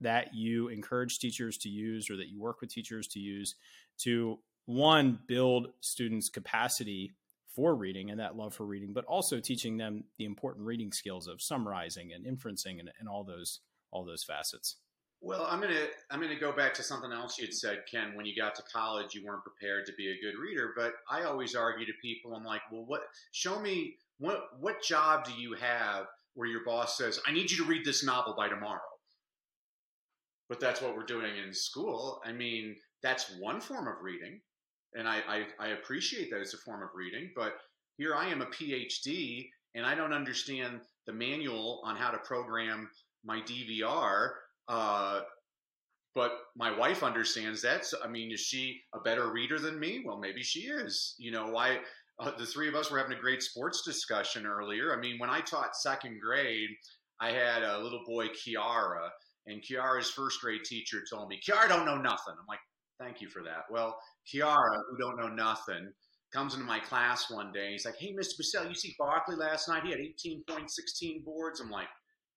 that 0.00 0.34
you 0.34 0.68
encourage 0.68 1.18
teachers 1.18 1.58
to 1.58 1.68
use, 1.68 2.10
or 2.10 2.16
that 2.16 2.28
you 2.28 2.40
work 2.40 2.60
with 2.60 2.70
teachers 2.70 3.06
to 3.08 3.18
use 3.18 3.54
to 3.98 4.38
one 4.66 5.18
build 5.26 5.68
students' 5.80 6.28
capacity 6.28 7.12
for 7.54 7.74
reading 7.74 8.10
and 8.10 8.20
that 8.20 8.36
love 8.36 8.54
for 8.54 8.64
reading, 8.64 8.92
but 8.92 9.04
also 9.04 9.38
teaching 9.38 9.76
them 9.76 10.04
the 10.18 10.24
important 10.24 10.66
reading 10.66 10.90
skills 10.92 11.28
of 11.28 11.42
summarizing 11.42 12.10
and 12.12 12.24
inferencing 12.24 12.80
and, 12.80 12.90
and 12.98 13.08
all 13.08 13.24
those 13.24 13.60
all 13.90 14.04
those 14.04 14.24
facets. 14.24 14.76
Well, 15.24 15.46
I'm 15.48 15.60
gonna 15.60 15.86
I'm 16.10 16.20
gonna 16.20 16.38
go 16.38 16.50
back 16.50 16.74
to 16.74 16.82
something 16.82 17.12
else 17.12 17.38
you 17.38 17.46
had 17.46 17.54
said, 17.54 17.84
Ken. 17.88 18.16
When 18.16 18.26
you 18.26 18.34
got 18.36 18.56
to 18.56 18.62
college, 18.72 19.14
you 19.14 19.24
weren't 19.24 19.44
prepared 19.44 19.86
to 19.86 19.92
be 19.96 20.08
a 20.08 20.20
good 20.20 20.36
reader. 20.36 20.72
But 20.76 20.94
I 21.08 21.22
always 21.22 21.54
argue 21.54 21.86
to 21.86 21.92
people, 22.02 22.34
I'm 22.34 22.44
like, 22.44 22.62
well, 22.72 22.84
what? 22.86 23.02
Show 23.30 23.60
me 23.60 23.94
what 24.18 24.48
what 24.58 24.82
job 24.82 25.24
do 25.24 25.32
you 25.40 25.54
have 25.54 26.06
where 26.34 26.48
your 26.48 26.64
boss 26.64 26.96
says, 26.96 27.20
I 27.26 27.32
need 27.32 27.50
you 27.50 27.58
to 27.58 27.64
read 27.64 27.84
this 27.84 28.04
novel 28.04 28.34
by 28.36 28.48
tomorrow. 28.48 28.80
But 30.48 30.60
that's 30.60 30.80
what 30.80 30.96
we're 30.96 31.04
doing 31.04 31.32
in 31.46 31.52
school. 31.52 32.20
I 32.24 32.32
mean, 32.32 32.76
that's 33.02 33.36
one 33.38 33.60
form 33.60 33.86
of 33.86 34.02
reading, 34.02 34.40
and 34.94 35.08
I, 35.08 35.20
I, 35.28 35.46
I 35.58 35.68
appreciate 35.68 36.30
that 36.30 36.40
it's 36.40 36.54
a 36.54 36.58
form 36.58 36.82
of 36.82 36.90
reading. 36.94 37.30
But 37.34 37.54
here 37.96 38.14
I 38.14 38.28
am 38.28 38.42
a 38.42 38.46
PhD, 38.46 39.48
and 39.74 39.86
I 39.86 39.94
don't 39.94 40.12
understand 40.12 40.80
the 41.06 41.12
manual 41.12 41.80
on 41.84 41.96
how 41.96 42.10
to 42.10 42.18
program 42.18 42.88
my 43.24 43.40
DVR 43.40 44.30
uh, 44.72 45.20
but 46.14 46.32
my 46.56 46.76
wife 46.76 47.02
understands 47.02 47.60
that. 47.62 47.84
So, 47.84 47.98
I 48.02 48.08
mean, 48.08 48.32
is 48.32 48.40
she 48.40 48.80
a 48.94 49.00
better 49.00 49.30
reader 49.30 49.58
than 49.58 49.78
me? 49.78 50.02
Well, 50.04 50.18
maybe 50.18 50.42
she 50.42 50.60
is. 50.60 51.14
You 51.18 51.30
know, 51.30 51.48
why? 51.48 51.78
Uh, 52.18 52.30
the 52.38 52.46
three 52.46 52.68
of 52.68 52.74
us 52.74 52.90
were 52.90 52.98
having 52.98 53.16
a 53.16 53.20
great 53.20 53.42
sports 53.42 53.82
discussion 53.82 54.46
earlier. 54.46 54.96
I 54.96 55.00
mean, 55.00 55.18
when 55.18 55.30
I 55.30 55.40
taught 55.40 55.76
second 55.76 56.20
grade, 56.20 56.70
I 57.20 57.30
had 57.30 57.62
a 57.62 57.78
little 57.78 58.02
boy, 58.06 58.28
Kiara, 58.28 59.08
and 59.46 59.62
Kiara's 59.62 60.10
first 60.10 60.40
grade 60.40 60.64
teacher 60.64 61.02
told 61.08 61.28
me, 61.28 61.40
Kiara 61.46 61.68
don't 61.68 61.86
know 61.86 61.96
nothing. 61.96 62.34
I'm 62.38 62.46
like, 62.48 62.60
thank 62.98 63.20
you 63.20 63.28
for 63.28 63.42
that. 63.42 63.64
Well, 63.70 63.98
Kiara, 64.32 64.80
who 64.90 64.98
don't 64.98 65.18
know 65.18 65.28
nothing, 65.28 65.92
comes 66.32 66.54
into 66.54 66.66
my 66.66 66.78
class 66.78 67.30
one 67.30 67.52
day. 67.52 67.72
He's 67.72 67.84
like, 67.84 67.96
hey, 67.98 68.14
Mr. 68.14 68.40
Brassell, 68.40 68.68
you 68.68 68.74
see 68.74 68.94
Barkley 68.98 69.36
last 69.36 69.68
night? 69.68 69.84
He 69.84 69.90
had 69.90 70.00
18.16 70.00 71.24
boards. 71.24 71.60
I'm 71.60 71.70
like, 71.70 71.88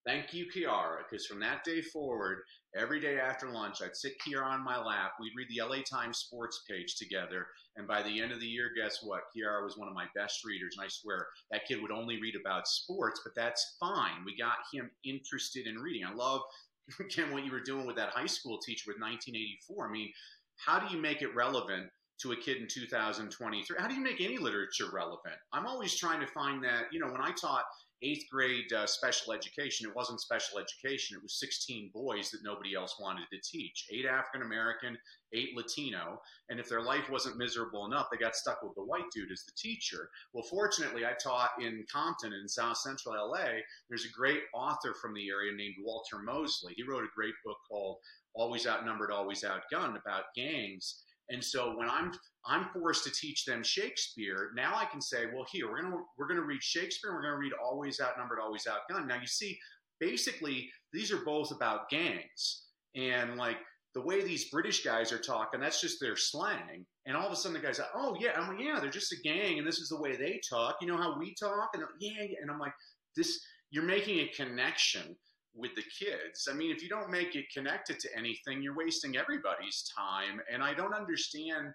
Thank 0.06 0.36
you, 0.36 0.46
Kiara, 0.46 1.00
because 1.10 1.26
from 1.26 1.40
that 1.40 1.64
day 1.64 1.82
forward, 1.82 2.44
every 2.78 3.00
day 3.00 3.18
after 3.20 3.50
lunch, 3.50 3.82
I'd 3.82 3.96
sit 3.96 4.14
Kiara 4.22 4.46
on 4.46 4.64
my 4.64 4.78
lap. 4.78 5.14
We'd 5.20 5.34
read 5.36 5.48
the 5.50 5.66
LA 5.66 5.82
Times 5.82 6.20
sports 6.20 6.64
page 6.70 6.96
together. 6.96 7.48
And 7.76 7.88
by 7.88 8.04
the 8.04 8.22
end 8.22 8.32
of 8.32 8.40
the 8.40 8.46
year, 8.46 8.70
guess 8.80 9.00
what? 9.02 9.22
Kiara 9.36 9.64
was 9.64 9.78
one 9.78 9.88
of 9.88 9.96
my 9.96 10.06
best 10.16 10.46
readers. 10.46 10.76
And 10.78 10.86
I 10.86 10.90
swear, 10.90 11.26
that 11.50 11.66
kid 11.68 11.82
would 11.82 11.92
only 11.92 12.22
read 12.22 12.36
about 12.40 12.68
sports, 12.68 13.22
but 13.24 13.34
that's 13.36 13.78
fine. 13.80 14.24
We 14.26 14.38
got 14.38 14.58
him 14.72 14.92
interested 15.04 15.66
in 15.66 15.78
reading. 15.78 16.06
I 16.06 16.14
love, 16.14 16.42
again, 17.00 17.32
what 17.32 17.44
you 17.44 17.52
were 17.52 17.62
doing 17.62 17.88
with 17.88 17.96
that 17.96 18.10
high 18.10 18.28
school 18.28 18.60
teacher 18.60 18.84
with 18.88 19.02
1984. 19.02 19.88
I 19.88 19.92
mean, 19.92 20.12
how 20.58 20.78
do 20.78 20.94
you 20.96 21.02
make 21.02 21.24
it 21.24 21.34
relevant 21.36 21.90
to 22.22 22.32
a 22.32 22.36
kid 22.36 22.58
in 22.58 22.68
2023? 22.68 23.76
How 23.80 23.88
do 23.88 23.96
you 23.96 24.04
make 24.04 24.22
any 24.22 24.38
literature 24.38 24.86
relevant? 24.94 25.36
I'm 25.52 25.66
always 25.66 25.98
trying 25.98 26.22
to 26.22 26.28
find 26.28 26.64
that, 26.64 26.84
you 26.92 27.00
know, 27.00 27.12
when 27.12 27.22
I 27.22 27.32
taught 27.32 27.66
eighth 28.02 28.26
grade 28.32 28.72
uh, 28.74 28.86
special 28.86 29.34
education, 29.34 29.90
it 29.90 29.96
wasn't 29.96 30.22
special 30.22 30.60
education. 30.60 31.18
It 31.18 31.24
was 31.24 31.40
16 31.40 31.92
boys 31.94 32.30
that 32.32 32.44
nobody 32.44 32.76
else 32.76 32.96
wanted 33.00 33.26
to 33.32 33.40
teach. 33.44 33.86
Eight 33.92 34.06
African 34.06 34.42
American, 34.42 34.98
eight 35.34 35.56
Latino. 35.56 36.22
And 36.50 36.60
if 36.60 36.70
their 36.70 36.82
life 36.82 37.10
wasn't 37.10 37.38
miserable 37.38 37.86
enough, 37.86 38.08
they 38.12 38.18
got 38.18 38.36
stuck 38.36 38.62
with 38.62 38.76
the 38.76 38.84
white 38.84 39.10
dude 39.14 39.32
as 39.32 39.44
the 39.44 39.54
teacher. 39.58 40.10
Well, 40.34 40.46
fortunately, 40.50 41.06
I 41.06 41.14
taught 41.22 41.52
in 41.60 41.86
Compton 41.92 42.34
in 42.34 42.48
South 42.48 42.78
Central 42.78 43.32
LA. 43.32 43.62
There's 43.90 44.06
a 44.06 44.18
great 44.18 44.42
author 44.54 44.94
from 44.94 45.14
the 45.14 45.30
area 45.30 45.52
named 45.56 45.76
Walter 45.84 46.20
Mosley. 46.20 46.74
He 46.76 46.84
wrote 46.84 47.04
a 47.04 47.16
great 47.16 47.36
book 47.46 47.58
called 47.70 47.98
Always 48.34 48.68
Outnumbered, 48.68 49.12
Always 49.12 49.44
Outgunned 49.44 50.00
about 50.00 50.34
gangs. 50.36 51.04
And 51.30 51.44
so 51.44 51.76
when 51.78 51.90
I'm 51.90 52.12
I'm 52.48 52.68
forced 52.74 53.04
to 53.06 53.12
teach 53.12 53.46
them 53.46 53.64
Shakespeare. 53.64 54.52
Now 54.56 54.76
I 54.76 54.86
can 54.86 55.02
say, 55.02 55.26
well, 55.34 55.46
here 55.52 55.70
we're 55.70 55.82
gonna 55.82 55.98
we're 56.18 56.28
gonna 56.28 56.42
read 56.42 56.62
Shakespeare. 56.62 57.10
and 57.10 57.18
we're 57.18 57.24
gonna 57.24 57.38
read 57.38 57.54
Always 57.64 58.00
Outnumbered, 58.00 58.40
Always 58.40 58.68
Outgunned. 58.68 59.08
Now 59.08 59.20
you 59.20 59.28
see, 59.28 59.58
basically 60.00 60.70
these 60.94 61.12
are 61.12 61.26
both 61.26 61.52
about 61.52 61.90
gangs 61.90 62.66
and 62.96 63.36
like 63.38 63.58
the 63.96 64.02
way 64.02 64.24
these 64.24 64.50
British 64.50 64.84
guys 64.84 65.12
are 65.12 65.20
talking. 65.20 65.60
That's 65.60 65.82
just 65.82 66.00
their 66.00 66.18
slang. 66.18 66.86
And 67.08 67.16
all 67.18 67.26
of 67.26 67.34
a 67.34 67.36
sudden 67.36 67.60
the 67.60 67.66
guy's 67.66 67.80
like, 67.80 67.88
oh 67.96 68.16
yeah, 68.20 68.34
I'm 68.36 68.48
like, 68.50 68.64
yeah, 68.64 68.80
they're 68.80 68.90
just 68.90 69.14
a 69.14 69.22
gang, 69.24 69.58
and 69.58 69.68
this 69.68 69.80
is 69.80 69.90
the 69.90 70.02
way 70.02 70.16
they 70.16 70.40
talk. 70.48 70.76
You 70.82 70.88
know 70.88 70.98
how 70.98 71.18
we 71.18 71.34
talk? 71.40 71.70
And 71.74 71.84
yeah, 72.00 72.12
yeah. 72.20 72.38
and 72.42 72.52
I'm 72.52 72.60
like, 72.60 72.74
this. 73.16 73.40
You're 73.72 73.84
making 73.84 74.20
a 74.20 74.28
connection 74.28 75.18
with 75.56 75.74
the 75.76 75.84
kids. 75.84 76.48
I 76.52 76.54
mean, 76.54 76.72
if 76.72 76.84
you 76.84 76.90
don't 76.90 77.10
make 77.10 77.36
it 77.36 77.46
connected 77.54 78.00
to 78.00 78.10
anything, 78.18 78.62
you're 78.62 78.76
wasting 78.76 79.18
everybody's 79.18 79.90
time. 79.98 80.42
And 80.52 80.62
I 80.62 80.74
don't 80.74 80.94
understand 80.94 81.74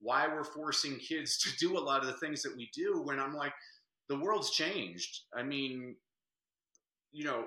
why 0.00 0.26
we're 0.26 0.44
forcing 0.44 0.98
kids 0.98 1.38
to 1.42 1.56
do 1.58 1.78
a 1.78 1.80
lot 1.80 2.00
of 2.00 2.06
the 2.06 2.14
things 2.14 2.42
that 2.42 2.56
we 2.56 2.68
do 2.74 3.02
when 3.02 3.18
I'm 3.18 3.34
like, 3.34 3.52
the 4.08 4.18
world's 4.18 4.50
changed. 4.50 5.20
I 5.34 5.42
mean, 5.42 5.96
you 7.12 7.24
know, 7.24 7.44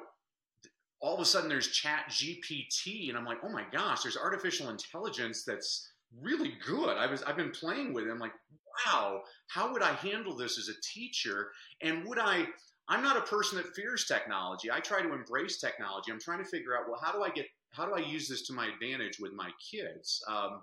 all 1.01 1.13
of 1.13 1.21
a 1.21 1.25
sudden 1.25 1.49
there's 1.49 1.67
chat 1.67 2.05
GPT 2.09 3.09
and 3.09 3.17
I'm 3.17 3.25
like, 3.25 3.39
oh 3.43 3.49
my 3.49 3.65
gosh, 3.71 4.01
there's 4.01 4.17
artificial 4.17 4.69
intelligence 4.69 5.43
that's 5.45 5.91
really 6.21 6.53
good. 6.65 6.97
I 6.97 7.05
was 7.05 7.21
I've 7.23 7.37
been 7.37 7.51
playing 7.51 7.93
with 7.93 8.05
it. 8.05 8.11
I'm 8.11 8.19
like, 8.19 8.31
wow, 8.87 9.21
how 9.47 9.71
would 9.71 9.81
I 9.81 9.93
handle 9.93 10.35
this 10.35 10.57
as 10.57 10.69
a 10.69 10.81
teacher? 10.81 11.49
And 11.81 12.05
would 12.07 12.17
I 12.17 12.47
I'm 12.87 13.01
not 13.01 13.17
a 13.17 13.21
person 13.21 13.57
that 13.57 13.75
fears 13.75 14.05
technology. 14.05 14.69
I 14.71 14.79
try 14.79 15.01
to 15.01 15.13
embrace 15.13 15.57
technology. 15.57 16.11
I'm 16.11 16.19
trying 16.19 16.43
to 16.43 16.49
figure 16.49 16.77
out, 16.77 16.87
well, 16.87 16.99
how 17.01 17.11
do 17.11 17.23
I 17.23 17.29
get 17.29 17.47
how 17.71 17.85
do 17.85 17.93
I 17.93 17.99
use 17.99 18.29
this 18.29 18.47
to 18.47 18.53
my 18.53 18.67
advantage 18.67 19.19
with 19.19 19.33
my 19.33 19.49
kids? 19.71 20.23
Um, 20.29 20.61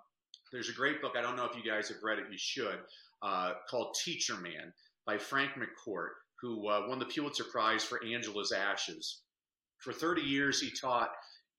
there's 0.51 0.71
a 0.71 0.75
great 0.75 1.03
book. 1.03 1.13
I 1.17 1.21
don't 1.21 1.37
know 1.37 1.45
if 1.45 1.55
you 1.57 1.69
guys 1.69 1.89
have 1.89 2.03
read 2.03 2.19
it. 2.19 2.25
You 2.31 2.39
should. 2.39 2.79
Uh, 3.23 3.53
called 3.71 3.95
Teacher 4.03 4.37
Man 4.37 4.73
by 5.07 5.19
Frank 5.19 5.53
McCourt, 5.53 6.09
who 6.41 6.69
uh, 6.69 6.87
won 6.89 6.99
the 6.99 7.05
Pulitzer 7.05 7.45
Prize 7.45 7.85
for 7.85 8.03
Angela's 8.05 8.51
Ashes. 8.51 9.21
For 9.79 9.93
30 9.93 10.23
years, 10.23 10.61
he 10.61 10.71
taught 10.71 11.11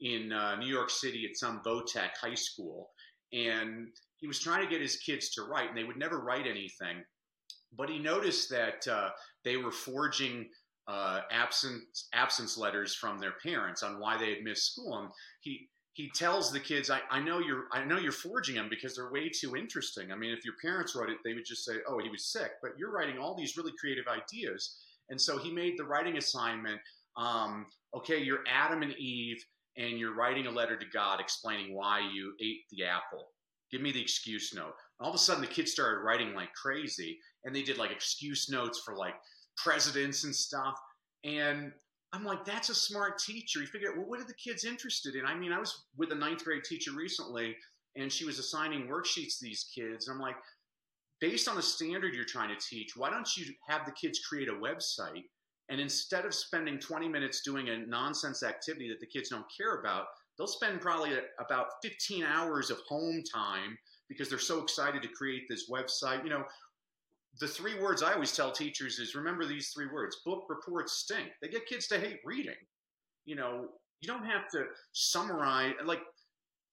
in 0.01 0.33
uh, 0.33 0.55
New 0.55 0.67
York 0.67 0.89
City 0.89 1.25
at 1.29 1.37
some 1.37 1.61
Votech 1.65 2.11
high 2.19 2.35
school, 2.35 2.89
and 3.31 3.87
he 4.17 4.27
was 4.27 4.39
trying 4.39 4.63
to 4.63 4.69
get 4.69 4.81
his 4.81 4.97
kids 4.97 5.29
to 5.31 5.43
write, 5.43 5.69
and 5.69 5.77
they 5.77 5.83
would 5.83 5.97
never 5.97 6.19
write 6.19 6.47
anything. 6.47 7.03
But 7.75 7.89
he 7.89 7.99
noticed 7.99 8.49
that 8.49 8.87
uh, 8.87 9.09
they 9.43 9.57
were 9.57 9.71
forging 9.71 10.49
uh, 10.87 11.21
absence 11.31 12.07
absence 12.13 12.57
letters 12.57 12.93
from 12.93 13.19
their 13.19 13.33
parents 13.43 13.83
on 13.83 13.99
why 13.99 14.17
they 14.17 14.29
had 14.29 14.43
missed 14.43 14.73
school, 14.73 14.97
and 14.97 15.09
he 15.41 15.69
he 15.93 16.09
tells 16.09 16.51
the 16.51 16.59
kids, 16.59 16.89
I, 16.89 17.01
I 17.11 17.19
know 17.19 17.39
you're 17.39 17.65
I 17.71 17.83
know 17.83 17.99
you're 17.99 18.11
forging 18.11 18.55
them 18.55 18.67
because 18.69 18.95
they're 18.95 19.11
way 19.11 19.29
too 19.29 19.55
interesting. 19.55 20.11
I 20.11 20.15
mean, 20.15 20.31
if 20.31 20.43
your 20.43 20.55
parents 20.61 20.95
wrote 20.95 21.09
it, 21.09 21.17
they 21.23 21.33
would 21.33 21.45
just 21.45 21.65
say, 21.65 21.75
Oh, 21.87 21.99
he 21.99 22.09
was 22.09 22.31
sick. 22.31 22.51
But 22.61 22.71
you're 22.77 22.91
writing 22.91 23.17
all 23.17 23.35
these 23.35 23.57
really 23.57 23.73
creative 23.79 24.05
ideas. 24.07 24.77
And 25.09 25.21
so 25.21 25.37
he 25.37 25.51
made 25.51 25.73
the 25.77 25.83
writing 25.83 26.17
assignment, 26.17 26.79
um, 27.17 27.67
okay, 27.95 28.17
you're 28.17 28.43
Adam 28.47 28.81
and 28.81 28.93
Eve 28.97 29.43
and 29.77 29.99
you're 29.99 30.15
writing 30.15 30.47
a 30.47 30.51
letter 30.51 30.77
to 30.77 30.85
God 30.93 31.19
explaining 31.19 31.75
why 31.75 31.99
you 31.99 32.33
ate 32.41 32.61
the 32.71 32.85
apple. 32.85 33.29
Give 33.71 33.81
me 33.81 33.91
the 33.91 34.01
excuse 34.01 34.53
note. 34.53 34.73
All 35.03 35.09
of 35.09 35.15
a 35.15 35.19
sudden 35.19 35.41
the 35.41 35.47
kids 35.47 35.71
started 35.71 35.99
writing 35.99 36.33
like 36.33 36.53
crazy 36.53 37.19
and 37.43 37.55
they 37.55 37.61
did 37.61 37.77
like 37.77 37.91
excuse 37.91 38.49
notes 38.49 38.81
for 38.83 38.95
like 38.95 39.15
presidents 39.57 40.23
and 40.23 40.35
stuff. 40.35 40.79
And 41.23 41.71
I'm 42.13 42.23
like, 42.23 42.45
that's 42.45 42.69
a 42.69 42.75
smart 42.75 43.19
teacher. 43.19 43.59
You 43.59 43.67
figure 43.67 43.89
out, 43.89 43.97
well, 43.97 44.07
what 44.07 44.19
are 44.19 44.25
the 44.25 44.33
kids 44.33 44.65
interested 44.65 45.15
in? 45.15 45.25
I 45.25 45.35
mean, 45.35 45.51
I 45.51 45.59
was 45.59 45.85
with 45.97 46.11
a 46.11 46.15
ninth 46.15 46.45
grade 46.45 46.63
teacher 46.63 46.91
recently 46.91 47.55
and 47.95 48.11
she 48.11 48.25
was 48.25 48.39
assigning 48.39 48.87
worksheets 48.87 49.39
to 49.39 49.45
these 49.45 49.69
kids. 49.75 50.07
And 50.07 50.15
I'm 50.15 50.21
like, 50.21 50.37
based 51.19 51.47
on 51.47 51.55
the 51.55 51.61
standard 51.61 52.13
you're 52.13 52.23
trying 52.23 52.49
to 52.49 52.65
teach, 52.69 52.95
why 52.95 53.09
don't 53.09 53.35
you 53.35 53.45
have 53.67 53.85
the 53.85 53.91
kids 53.91 54.19
create 54.19 54.47
a 54.47 54.53
website? 54.53 55.23
And 55.69 55.79
instead 55.79 56.25
of 56.25 56.33
spending 56.33 56.79
20 56.79 57.07
minutes 57.07 57.41
doing 57.41 57.69
a 57.69 57.77
nonsense 57.77 58.43
activity 58.43 58.89
that 58.89 58.99
the 58.99 59.07
kids 59.07 59.29
don't 59.29 59.45
care 59.55 59.79
about, 59.79 60.05
they'll 60.37 60.47
spend 60.47 60.81
probably 60.81 61.11
about 61.39 61.67
15 61.81 62.23
hours 62.23 62.69
of 62.69 62.79
home 62.87 63.23
time 63.33 63.77
because 64.09 64.29
they're 64.29 64.39
so 64.39 64.61
excited 64.61 65.01
to 65.01 65.07
create 65.09 65.43
this 65.49 65.69
website. 65.69 66.23
You 66.23 66.29
know, 66.29 66.43
the 67.39 67.47
three 67.47 67.79
words 67.81 68.03
I 68.03 68.13
always 68.13 68.35
tell 68.35 68.51
teachers 68.51 68.99
is 68.99 69.15
remember 69.15 69.45
these 69.45 69.69
three 69.69 69.87
words 69.91 70.17
book 70.25 70.45
reports 70.49 70.93
stink. 70.93 71.29
They 71.41 71.47
get 71.47 71.65
kids 71.65 71.87
to 71.87 71.99
hate 71.99 72.19
reading. 72.25 72.55
You 73.25 73.35
know, 73.35 73.69
you 74.01 74.07
don't 74.07 74.25
have 74.25 74.49
to 74.51 74.65
summarize, 74.91 75.73
like, 75.85 76.01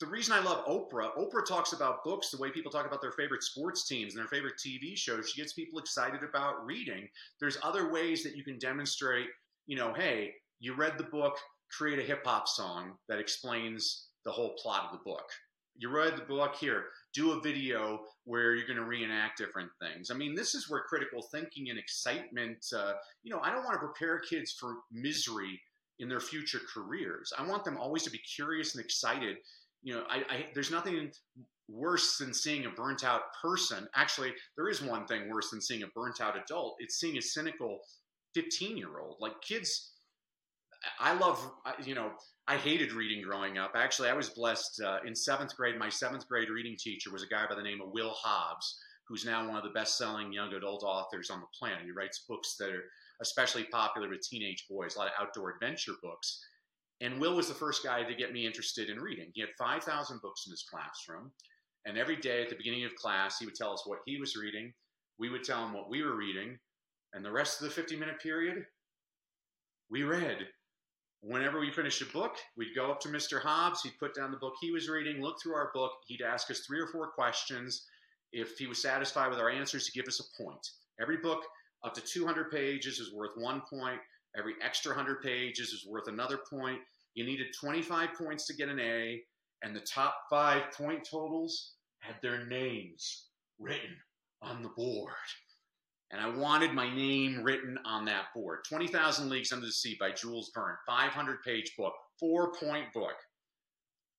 the 0.00 0.06
reason 0.06 0.32
I 0.32 0.40
love 0.40 0.64
Oprah, 0.64 1.14
Oprah 1.18 1.46
talks 1.46 1.74
about 1.74 2.02
books 2.04 2.30
the 2.30 2.38
way 2.38 2.50
people 2.50 2.72
talk 2.72 2.86
about 2.86 3.02
their 3.02 3.12
favorite 3.12 3.42
sports 3.42 3.86
teams 3.86 4.14
and 4.14 4.20
their 4.20 4.28
favorite 4.28 4.54
TV 4.56 4.96
shows. 4.96 5.28
She 5.28 5.40
gets 5.40 5.52
people 5.52 5.78
excited 5.78 6.22
about 6.22 6.64
reading. 6.64 7.06
There's 7.38 7.58
other 7.62 7.92
ways 7.92 8.22
that 8.22 8.34
you 8.34 8.42
can 8.42 8.58
demonstrate, 8.58 9.28
you 9.66 9.76
know, 9.76 9.92
hey, 9.92 10.32
you 10.58 10.74
read 10.74 10.96
the 10.96 11.04
book, 11.04 11.36
create 11.70 11.98
a 11.98 12.02
hip 12.02 12.24
hop 12.24 12.48
song 12.48 12.94
that 13.10 13.18
explains 13.18 14.06
the 14.24 14.32
whole 14.32 14.54
plot 14.56 14.86
of 14.90 14.98
the 14.98 15.04
book. 15.04 15.28
You 15.80 15.88
read 15.90 16.16
the 16.16 16.22
book 16.22 16.54
here, 16.56 16.84
do 17.14 17.32
a 17.32 17.40
video 17.40 18.00
where 18.24 18.54
you're 18.54 18.66
going 18.66 18.78
to 18.78 18.84
reenact 18.84 19.38
different 19.38 19.70
things. 19.80 20.10
I 20.10 20.14
mean, 20.14 20.34
this 20.34 20.54
is 20.54 20.70
where 20.70 20.82
critical 20.88 21.22
thinking 21.32 21.70
and 21.70 21.78
excitement, 21.78 22.64
uh, 22.76 22.92
you 23.22 23.32
know, 23.32 23.40
I 23.42 23.50
don't 23.50 23.64
want 23.64 23.80
to 23.80 23.86
prepare 23.86 24.18
kids 24.20 24.52
for 24.52 24.74
misery 24.92 25.60
in 25.98 26.08
their 26.08 26.20
future 26.20 26.60
careers. 26.72 27.32
I 27.36 27.46
want 27.46 27.64
them 27.64 27.76
always 27.76 28.02
to 28.04 28.10
be 28.10 28.18
curious 28.18 28.74
and 28.74 28.84
excited 28.84 29.38
you 29.82 29.94
know, 29.94 30.04
I, 30.08 30.16
I, 30.28 30.46
there's 30.54 30.70
nothing 30.70 31.10
worse 31.68 32.18
than 32.18 32.34
seeing 32.34 32.66
a 32.66 32.70
burnt 32.70 33.04
out 33.04 33.22
person. 33.40 33.88
Actually, 33.94 34.32
there 34.56 34.68
is 34.68 34.82
one 34.82 35.06
thing 35.06 35.30
worse 35.30 35.50
than 35.50 35.60
seeing 35.60 35.82
a 35.82 35.88
burnt 35.94 36.20
out 36.20 36.36
adult. 36.36 36.76
It's 36.80 36.98
seeing 36.98 37.16
a 37.16 37.22
cynical 37.22 37.78
15 38.34 38.76
year 38.76 38.98
old. 39.00 39.16
Like 39.20 39.40
kids, 39.40 39.92
I 40.98 41.14
love, 41.14 41.50
you 41.84 41.94
know, 41.94 42.10
I 42.48 42.56
hated 42.56 42.92
reading 42.92 43.22
growing 43.22 43.58
up. 43.58 43.72
Actually, 43.74 44.08
I 44.08 44.14
was 44.14 44.30
blessed 44.30 44.80
uh, 44.84 44.98
in 45.06 45.14
seventh 45.14 45.56
grade. 45.56 45.78
My 45.78 45.88
seventh 45.88 46.26
grade 46.28 46.48
reading 46.50 46.76
teacher 46.78 47.10
was 47.12 47.22
a 47.22 47.28
guy 47.28 47.46
by 47.48 47.54
the 47.54 47.62
name 47.62 47.80
of 47.80 47.92
Will 47.92 48.14
Hobbs, 48.16 48.78
who's 49.06 49.24
now 49.24 49.46
one 49.46 49.56
of 49.56 49.62
the 49.62 49.70
best 49.70 49.96
selling 49.96 50.32
young 50.32 50.52
adult 50.52 50.82
authors 50.82 51.30
on 51.30 51.40
the 51.40 51.46
planet. 51.56 51.84
He 51.84 51.92
writes 51.92 52.24
books 52.28 52.56
that 52.58 52.70
are 52.70 52.84
especially 53.20 53.64
popular 53.64 54.08
with 54.08 54.22
teenage 54.22 54.66
boys, 54.68 54.96
a 54.96 54.98
lot 54.98 55.08
of 55.08 55.12
outdoor 55.20 55.50
adventure 55.50 55.92
books. 56.02 56.40
And 57.00 57.20
Will 57.20 57.36
was 57.36 57.48
the 57.48 57.54
first 57.54 57.82
guy 57.82 58.02
to 58.02 58.14
get 58.14 58.32
me 58.32 58.46
interested 58.46 58.90
in 58.90 58.98
reading. 59.00 59.30
He 59.34 59.40
had 59.40 59.50
5,000 59.58 60.20
books 60.20 60.44
in 60.46 60.50
his 60.50 60.66
classroom. 60.70 61.30
And 61.86 61.96
every 61.96 62.16
day 62.16 62.42
at 62.42 62.50
the 62.50 62.56
beginning 62.56 62.84
of 62.84 62.94
class, 62.94 63.38
he 63.38 63.46
would 63.46 63.54
tell 63.54 63.72
us 63.72 63.86
what 63.86 64.00
he 64.04 64.18
was 64.18 64.36
reading. 64.36 64.72
We 65.18 65.30
would 65.30 65.44
tell 65.44 65.64
him 65.64 65.72
what 65.72 65.88
we 65.88 66.02
were 66.02 66.16
reading. 66.16 66.58
And 67.14 67.24
the 67.24 67.32
rest 67.32 67.60
of 67.60 67.68
the 67.68 67.74
50 67.74 67.96
minute 67.96 68.20
period, 68.20 68.64
we 69.90 70.02
read. 70.02 70.46
Whenever 71.22 71.60
we 71.60 71.70
finished 71.70 72.00
a 72.00 72.06
book, 72.06 72.36
we'd 72.56 72.74
go 72.74 72.90
up 72.90 73.00
to 73.00 73.08
Mr. 73.08 73.40
Hobbs. 73.40 73.82
He'd 73.82 73.98
put 73.98 74.14
down 74.14 74.30
the 74.30 74.38
book 74.38 74.54
he 74.60 74.70
was 74.70 74.88
reading, 74.88 75.20
look 75.20 75.36
through 75.40 75.54
our 75.54 75.70
book. 75.74 75.92
He'd 76.06 76.22
ask 76.22 76.50
us 76.50 76.60
three 76.60 76.80
or 76.80 76.86
four 76.86 77.08
questions. 77.08 77.86
If 78.32 78.56
he 78.56 78.66
was 78.66 78.80
satisfied 78.80 79.28
with 79.28 79.38
our 79.38 79.50
answers, 79.50 79.86
he'd 79.86 80.00
give 80.00 80.08
us 80.08 80.20
a 80.20 80.42
point. 80.42 80.66
Every 81.00 81.18
book 81.18 81.42
up 81.84 81.94
to 81.94 82.00
200 82.00 82.50
pages 82.50 83.00
is 83.00 83.12
worth 83.12 83.32
one 83.36 83.62
point. 83.68 84.00
Every 84.36 84.54
extra 84.62 84.94
100 84.94 85.22
pages 85.22 85.72
is 85.72 85.86
worth 85.86 86.08
another 86.08 86.38
point. 86.50 86.78
You 87.14 87.24
needed 87.24 87.48
25 87.60 88.10
points 88.14 88.46
to 88.46 88.54
get 88.54 88.68
an 88.68 88.78
A, 88.78 89.20
and 89.62 89.74
the 89.74 89.80
top 89.80 90.14
five 90.30 90.72
point 90.72 91.06
totals 91.10 91.72
had 91.98 92.16
their 92.22 92.46
names 92.46 93.26
written 93.58 93.96
on 94.40 94.62
the 94.62 94.70
board. 94.70 95.12
And 96.12 96.20
I 96.20 96.28
wanted 96.28 96.72
my 96.72 96.92
name 96.92 97.42
written 97.42 97.78
on 97.84 98.04
that 98.06 98.26
board. 98.34 98.60
20,000 98.68 99.28
Leagues 99.28 99.52
Under 99.52 99.66
the 99.66 99.72
Sea 99.72 99.96
by 100.00 100.10
Jules 100.10 100.50
Verne, 100.54 100.76
500 100.86 101.42
page 101.42 101.72
book, 101.78 101.92
four 102.18 102.52
point 102.52 102.92
book. 102.92 103.14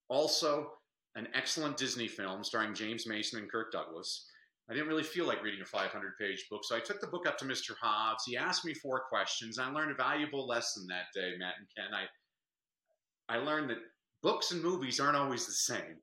Also, 0.07 0.71
an 1.15 1.27
excellent 1.33 1.77
Disney 1.77 2.07
film 2.07 2.43
starring 2.43 2.73
James 2.73 3.05
Mason 3.05 3.39
and 3.39 3.51
Kirk 3.51 3.71
Douglas. 3.71 4.27
I 4.69 4.73
didn't 4.73 4.87
really 4.87 5.03
feel 5.03 5.25
like 5.25 5.43
reading 5.43 5.61
a 5.61 5.65
500 5.65 6.17
page 6.17 6.45
book, 6.49 6.61
so 6.63 6.77
I 6.77 6.79
took 6.79 7.01
the 7.01 7.07
book 7.07 7.27
up 7.27 7.37
to 7.39 7.45
Mr. 7.45 7.71
Hobbs. 7.81 8.23
He 8.25 8.37
asked 8.37 8.63
me 8.63 8.73
four 8.73 9.01
questions. 9.09 9.59
I 9.59 9.69
learned 9.69 9.91
a 9.91 9.95
valuable 9.95 10.47
lesson 10.47 10.87
that 10.87 11.07
day, 11.13 11.33
Matt 11.37 11.55
and 11.59 11.67
Ken. 11.75 11.93
I, 11.93 13.35
I 13.35 13.37
learned 13.39 13.69
that 13.69 13.79
books 14.23 14.51
and 14.51 14.63
movies 14.63 15.01
aren't 15.01 15.17
always 15.17 15.45
the 15.45 15.51
same. 15.51 15.97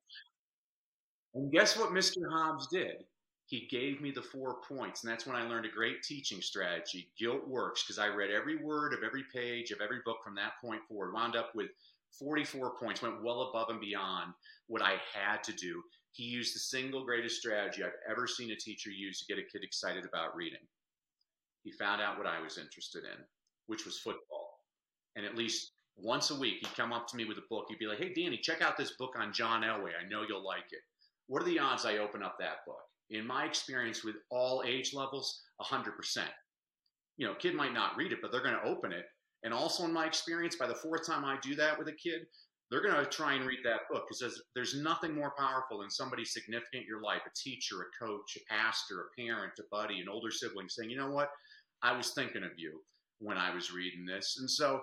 And 1.34 1.50
guess 1.50 1.78
what 1.78 1.90
Mr. 1.90 2.18
Hobbs 2.30 2.66
did? 2.68 3.04
He 3.48 3.66
gave 3.70 4.00
me 4.00 4.10
the 4.10 4.22
four 4.22 4.58
points, 4.68 5.02
and 5.02 5.10
that's 5.10 5.26
when 5.26 5.36
I 5.36 5.48
learned 5.48 5.66
a 5.66 5.70
great 5.70 6.02
teaching 6.02 6.40
strategy. 6.40 7.10
Guilt 7.18 7.48
works 7.48 7.82
because 7.82 7.98
I 7.98 8.08
read 8.08 8.30
every 8.30 8.56
word 8.56 8.92
of 8.94 9.02
every 9.02 9.24
page 9.34 9.70
of 9.70 9.80
every 9.80 9.98
book 10.04 10.18
from 10.22 10.36
that 10.36 10.52
point 10.62 10.82
forward. 10.86 11.14
Wound 11.14 11.34
up 11.34 11.54
with 11.54 11.68
44 12.18 12.76
points, 12.78 13.02
went 13.02 13.22
well 13.22 13.42
above 13.42 13.70
and 13.70 13.80
beyond 13.80 14.34
what 14.66 14.82
I 14.82 14.96
had 15.14 15.42
to 15.44 15.52
do 15.52 15.82
he 16.18 16.24
used 16.24 16.52
the 16.52 16.58
single 16.58 17.04
greatest 17.04 17.38
strategy 17.38 17.84
I've 17.84 17.92
ever 18.10 18.26
seen 18.26 18.50
a 18.50 18.56
teacher 18.56 18.90
use 18.90 19.20
to 19.20 19.32
get 19.32 19.38
a 19.38 19.46
kid 19.46 19.62
excited 19.62 20.04
about 20.04 20.34
reading. 20.34 20.58
He 21.62 21.70
found 21.70 22.02
out 22.02 22.18
what 22.18 22.26
I 22.26 22.40
was 22.40 22.58
interested 22.58 23.04
in, 23.04 23.24
which 23.68 23.84
was 23.84 24.00
football. 24.00 24.64
And 25.14 25.24
at 25.24 25.36
least 25.36 25.70
once 25.96 26.32
a 26.32 26.38
week, 26.38 26.56
he'd 26.60 26.76
come 26.76 26.92
up 26.92 27.06
to 27.08 27.16
me 27.16 27.24
with 27.24 27.38
a 27.38 27.46
book. 27.48 27.66
He'd 27.68 27.78
be 27.78 27.86
like, 27.86 27.98
Hey, 27.98 28.12
Danny, 28.12 28.36
check 28.36 28.62
out 28.62 28.76
this 28.76 28.96
book 28.98 29.14
on 29.16 29.32
John 29.32 29.62
Elway. 29.62 29.92
I 29.94 30.08
know 30.08 30.24
you'll 30.28 30.44
like 30.44 30.72
it. 30.72 30.80
What 31.28 31.42
are 31.42 31.46
the 31.46 31.60
odds 31.60 31.84
I 31.84 31.98
open 31.98 32.24
up 32.24 32.36
that 32.40 32.64
book? 32.66 32.87
In 33.10 33.26
my 33.26 33.44
experience 33.44 34.04
with 34.04 34.16
all 34.30 34.62
age 34.66 34.92
levels, 34.94 35.42
100%. 35.60 35.90
You 37.16 37.26
know, 37.26 37.34
kid 37.34 37.54
might 37.54 37.72
not 37.72 37.96
read 37.96 38.12
it, 38.12 38.18
but 38.22 38.30
they're 38.30 38.42
going 38.42 38.54
to 38.54 38.68
open 38.68 38.92
it. 38.92 39.06
And 39.44 39.54
also, 39.54 39.84
in 39.84 39.92
my 39.92 40.06
experience, 40.06 40.56
by 40.56 40.66
the 40.66 40.74
fourth 40.74 41.06
time 41.06 41.24
I 41.24 41.38
do 41.42 41.54
that 41.56 41.78
with 41.78 41.88
a 41.88 41.92
kid, 41.92 42.22
they're 42.70 42.82
going 42.82 43.02
to 43.02 43.10
try 43.10 43.34
and 43.34 43.46
read 43.46 43.60
that 43.64 43.88
book 43.90 44.04
because 44.06 44.20
there's, 44.20 44.42
there's 44.54 44.82
nothing 44.82 45.14
more 45.14 45.32
powerful 45.38 45.78
than 45.80 45.90
somebody 45.90 46.24
significant 46.24 46.82
in 46.82 46.86
your 46.86 47.00
life 47.00 47.22
a 47.26 47.30
teacher, 47.34 47.76
a 47.82 48.04
coach, 48.04 48.36
a 48.36 48.52
pastor, 48.52 49.00
a 49.00 49.20
parent, 49.20 49.52
a 49.58 49.62
buddy, 49.70 50.00
an 50.00 50.08
older 50.08 50.30
sibling 50.30 50.68
saying, 50.68 50.90
you 50.90 50.96
know 50.96 51.10
what? 51.10 51.30
I 51.82 51.96
was 51.96 52.10
thinking 52.10 52.42
of 52.42 52.50
you 52.56 52.80
when 53.20 53.38
I 53.38 53.54
was 53.54 53.72
reading 53.72 54.04
this. 54.04 54.36
And 54.38 54.50
so 54.50 54.82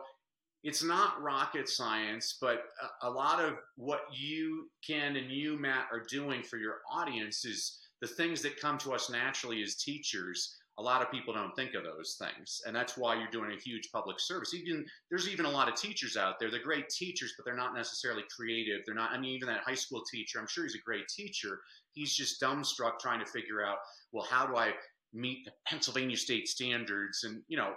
it's 0.64 0.84
not 0.84 1.22
rocket 1.22 1.70
science, 1.70 2.38
but 2.42 2.64
a, 3.04 3.08
a 3.08 3.10
lot 3.10 3.40
of 3.40 3.54
what 3.76 4.02
you, 4.12 4.68
Ken, 4.86 5.16
and 5.16 5.30
you, 5.30 5.60
Matt, 5.60 5.86
are 5.92 6.04
doing 6.10 6.42
for 6.42 6.58
your 6.58 6.78
audience 6.92 7.46
is 7.46 7.80
the 8.06 8.14
things 8.14 8.44
that 8.44 8.62
come 8.62 8.78
to 8.78 8.94
us 8.94 9.10
naturally 9.10 9.64
as 9.64 9.74
teachers 9.76 10.58
a 10.78 10.82
lot 10.82 11.02
of 11.02 11.10
people 11.10 11.34
don't 11.34 11.56
think 11.56 11.74
of 11.74 11.84
those 11.84 12.20
things. 12.20 12.62
And 12.66 12.76
that's 12.76 12.98
why 12.98 13.16
you're 13.16 13.32
doing 13.32 13.52
a 13.52 13.62
huge 13.62 13.90
public 13.94 14.20
service. 14.20 14.54
Even 14.54 14.86
there's 15.10 15.30
even 15.30 15.46
a 15.46 15.50
lot 15.50 15.70
of 15.70 15.76
teachers 15.76 16.18
out 16.18 16.38
there. 16.38 16.52
They're 16.52 16.62
great 16.62 16.90
teachers 16.90 17.34
but 17.36 17.46
they're 17.46 17.56
not 17.56 17.74
necessarily 17.74 18.24
creative. 18.36 18.82
They're 18.86 18.94
not 18.94 19.12
i 19.12 19.18
mean 19.18 19.32
even 19.32 19.48
that 19.48 19.62
high 19.62 19.76
school 19.76 20.04
teacher 20.12 20.40
i'm 20.40 20.48
sure 20.48 20.66
he's 20.66 20.76
a 20.76 20.86
great 20.86 21.08
teacher. 21.08 21.62
He's 21.94 22.14
just 22.14 22.42
dumbstruck 22.42 23.00
trying 23.00 23.22
to 23.22 23.26
figure 23.26 23.66
out 23.66 23.78
well 24.12 24.28
how 24.30 24.46
do 24.46 24.56
i 24.56 24.74
meet 25.14 25.46
the 25.46 25.52
pennsylvania 25.66 26.18
state 26.18 26.48
standards? 26.48 27.24
And 27.24 27.42
you 27.48 27.58
know 27.58 27.74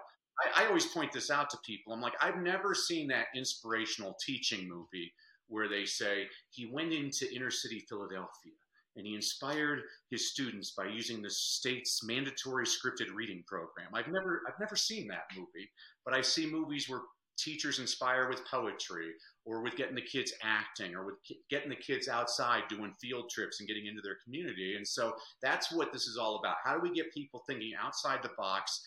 I, 0.57 0.65
I 0.65 0.67
always 0.67 0.87
point 0.87 1.13
this 1.13 1.31
out 1.31 1.49
to 1.51 1.59
people. 1.65 1.95
I'm 1.95 2.03
like 2.03 2.17
i've 2.21 2.43
never 2.43 2.75
seen 2.75 3.09
that 3.09 3.27
inspirational 3.35 4.17
teaching 4.27 4.69
movie 4.69 5.13
where 5.47 5.69
they 5.69 5.85
say 5.87 6.27
he 6.51 6.67
went 6.67 6.93
into 6.93 7.33
inner 7.33 7.51
city 7.51 7.87
philadelphia 7.89 8.59
and 8.99 9.07
he 9.07 9.15
inspired 9.15 9.81
his 10.11 10.31
students 10.31 10.73
by 10.77 10.87
using 10.87 11.23
the 11.23 11.31
state's 11.31 12.05
mandatory 12.05 12.67
scripted 12.67 13.15
reading 13.15 13.43
program. 13.47 13.89
I've 13.95 14.09
never 14.09 14.43
I've 14.47 14.61
never 14.61 14.77
seen 14.77 15.07
that 15.09 15.25
movie, 15.35 15.71
but 16.05 16.13
I 16.13 16.21
see 16.21 16.51
movies 16.51 16.89
where 16.89 17.01
teachers 17.39 17.79
inspire 17.79 18.29
with 18.29 18.45
poetry 18.51 19.13
or 19.45 19.63
with 19.63 19.77
getting 19.77 19.95
the 19.95 20.03
kids 20.03 20.33
acting 20.43 20.95
or 20.97 21.07
with 21.07 21.15
getting 21.49 21.71
the 21.71 21.77
kids 21.77 22.09
outside 22.09 22.65
doing 22.69 22.93
field 23.01 23.31
trips 23.31 23.61
and 23.61 23.69
getting 23.69 23.87
into 23.87 24.03
their 24.03 24.19
community. 24.25 24.75
And 24.77 24.87
so 24.87 25.15
that's 25.41 25.73
what 25.73 25.93
this 25.93 26.07
is 26.09 26.19
all 26.19 26.41
about. 26.41 26.57
How 26.65 26.75
do 26.75 26.81
we 26.83 26.93
get 26.93 27.15
people 27.15 27.45
thinking 27.47 27.73
outside 27.81 28.19
the 28.23 28.31
box? 28.37 28.83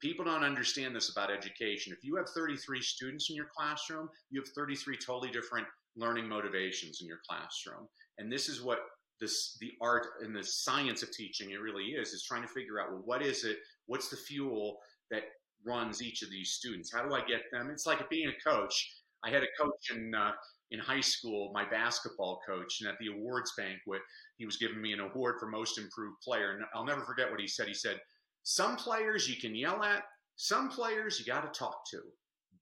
People 0.00 0.24
don't 0.24 0.44
understand 0.44 0.94
this 0.94 1.10
about 1.10 1.30
education. 1.30 1.92
If 1.92 2.04
you 2.04 2.16
have 2.16 2.28
33 2.30 2.80
students 2.80 3.28
in 3.30 3.36
your 3.36 3.48
classroom, 3.56 4.08
you 4.30 4.40
have 4.40 4.48
33 4.54 4.96
totally 4.96 5.30
different 5.30 5.66
learning 5.96 6.28
motivations 6.28 7.00
in 7.00 7.08
your 7.08 7.20
classroom. 7.28 7.88
And 8.18 8.30
this 8.30 8.48
is 8.48 8.62
what 8.62 8.80
this 9.22 9.56
the 9.60 9.70
art 9.80 10.06
and 10.22 10.36
the 10.36 10.44
science 10.44 11.02
of 11.02 11.10
teaching 11.12 11.52
it 11.52 11.60
really 11.60 11.84
is 11.84 12.12
is 12.12 12.24
trying 12.24 12.42
to 12.42 12.48
figure 12.48 12.80
out 12.80 12.90
well 12.90 13.02
what 13.04 13.22
is 13.22 13.44
it 13.44 13.56
what's 13.86 14.10
the 14.10 14.16
fuel 14.16 14.76
that 15.10 15.22
runs 15.64 16.02
each 16.02 16.22
of 16.22 16.30
these 16.30 16.52
students? 16.52 16.92
How 16.92 17.06
do 17.06 17.14
i 17.14 17.20
get 17.24 17.42
them? 17.52 17.70
It's 17.70 17.86
like 17.86 18.08
being 18.10 18.28
a 18.28 18.50
coach. 18.50 18.90
I 19.24 19.30
had 19.30 19.42
a 19.42 19.62
coach 19.62 19.90
in 19.94 20.12
uh, 20.14 20.32
in 20.72 20.80
high 20.80 21.00
school 21.00 21.52
my 21.54 21.68
basketball 21.68 22.40
coach 22.46 22.80
and 22.80 22.88
at 22.88 22.96
the 22.98 23.08
awards 23.08 23.52
banquet 23.56 24.00
he 24.38 24.46
was 24.46 24.56
giving 24.56 24.80
me 24.80 24.92
an 24.92 25.00
award 25.00 25.36
for 25.38 25.46
most 25.46 25.78
improved 25.78 26.16
player 26.24 26.52
and 26.52 26.64
i'll 26.74 26.84
never 26.84 27.02
forget 27.02 27.30
what 27.30 27.40
he 27.40 27.46
said. 27.46 27.68
He 27.68 27.74
said 27.74 28.00
some 28.42 28.76
players 28.76 29.28
you 29.28 29.36
can 29.36 29.54
yell 29.54 29.82
at 29.84 30.02
some 30.36 30.68
players 30.68 31.18
you 31.18 31.26
got 31.26 31.42
to 31.42 31.58
talk 31.58 31.82
to. 31.90 32.00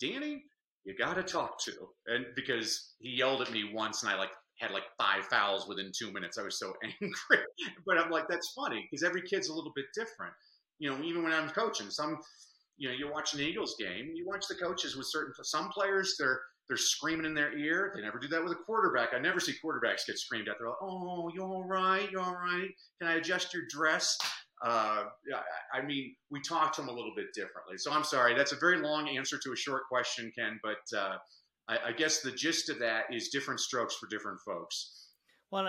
Danny 0.01 0.43
you 0.85 0.97
got 0.97 1.15
to 1.15 1.23
talk 1.23 1.63
to. 1.63 1.73
And 2.07 2.25
because 2.35 2.95
he 2.99 3.11
yelled 3.11 3.43
at 3.43 3.53
me 3.53 3.71
once 3.73 4.03
and 4.03 4.11
i 4.11 4.17
like 4.17 4.31
had 4.61 4.71
like 4.71 4.85
five 4.99 5.25
fouls 5.27 5.67
within 5.67 5.91
two 5.97 6.13
minutes. 6.13 6.39
I 6.39 6.43
was 6.43 6.59
so 6.59 6.75
angry. 6.85 7.45
but 7.87 7.99
I'm 7.99 8.11
like, 8.11 8.29
that's 8.29 8.53
funny 8.53 8.87
because 8.89 9.03
every 9.03 9.23
kid's 9.23 9.49
a 9.49 9.55
little 9.55 9.73
bit 9.75 9.87
different. 9.95 10.33
You 10.79 10.91
know, 10.91 11.03
even 11.03 11.23
when 11.23 11.33
I'm 11.33 11.49
coaching, 11.49 11.91
some, 11.91 12.19
you 12.79 12.89
know, 12.89 12.95
you 12.95 13.11
watch 13.11 13.35
an 13.35 13.41
Eagles 13.41 13.75
game, 13.79 14.13
you 14.15 14.27
watch 14.27 14.45
the 14.49 14.55
coaches 14.55 14.97
with 14.97 15.07
certain, 15.07 15.33
some 15.43 15.69
players, 15.71 16.17
they're, 16.19 16.41
they're 16.69 16.77
screaming 16.77 17.27
in 17.27 17.35
their 17.35 17.57
ear. 17.59 17.93
They 17.95 18.01
never 18.01 18.19
do 18.19 18.29
that 18.29 18.43
with 18.43 18.53
a 18.53 18.63
quarterback. 18.65 19.09
I 19.13 19.19
never 19.19 19.41
see 19.41 19.55
quarterbacks 19.65 20.07
get 20.07 20.19
screamed 20.19 20.49
at. 20.49 20.55
They're 20.59 20.69
like, 20.69 20.79
"Oh, 20.81 21.29
you 21.35 21.43
all 21.43 21.65
right? 21.65 22.09
You 22.13 22.21
all 22.21 22.37
right? 22.37 22.69
Can 23.01 23.11
I 23.11 23.15
adjust 23.15 23.53
your 23.53 23.65
dress?" 23.69 24.17
Uh, 24.65 25.05
I 25.75 25.83
mean, 25.83 26.15
we 26.31 26.41
talk 26.43 26.73
to 26.75 26.83
them 26.83 26.89
a 26.89 26.93
little 26.93 27.13
bit 27.17 27.27
differently. 27.35 27.77
So 27.77 27.91
I'm 27.91 28.05
sorry. 28.05 28.37
That's 28.37 28.53
a 28.53 28.57
very 28.57 28.79
long 28.79 29.09
answer 29.09 29.37
to 29.43 29.53
a 29.53 29.57
short 29.57 29.83
question, 29.89 30.31
Ken. 30.39 30.61
But 30.63 30.97
uh, 30.97 31.17
I, 31.71 31.89
I, 31.89 31.93
guess 31.93 32.21
the 32.21 32.33
gist 32.33 32.69
of 32.69 32.81
that 32.81 33.05
is 33.13 33.29
different 33.29 33.61
strokes 33.61 33.95
for 33.95 34.09
different 34.09 34.41
folks. 34.41 35.07
Well, 35.53 35.69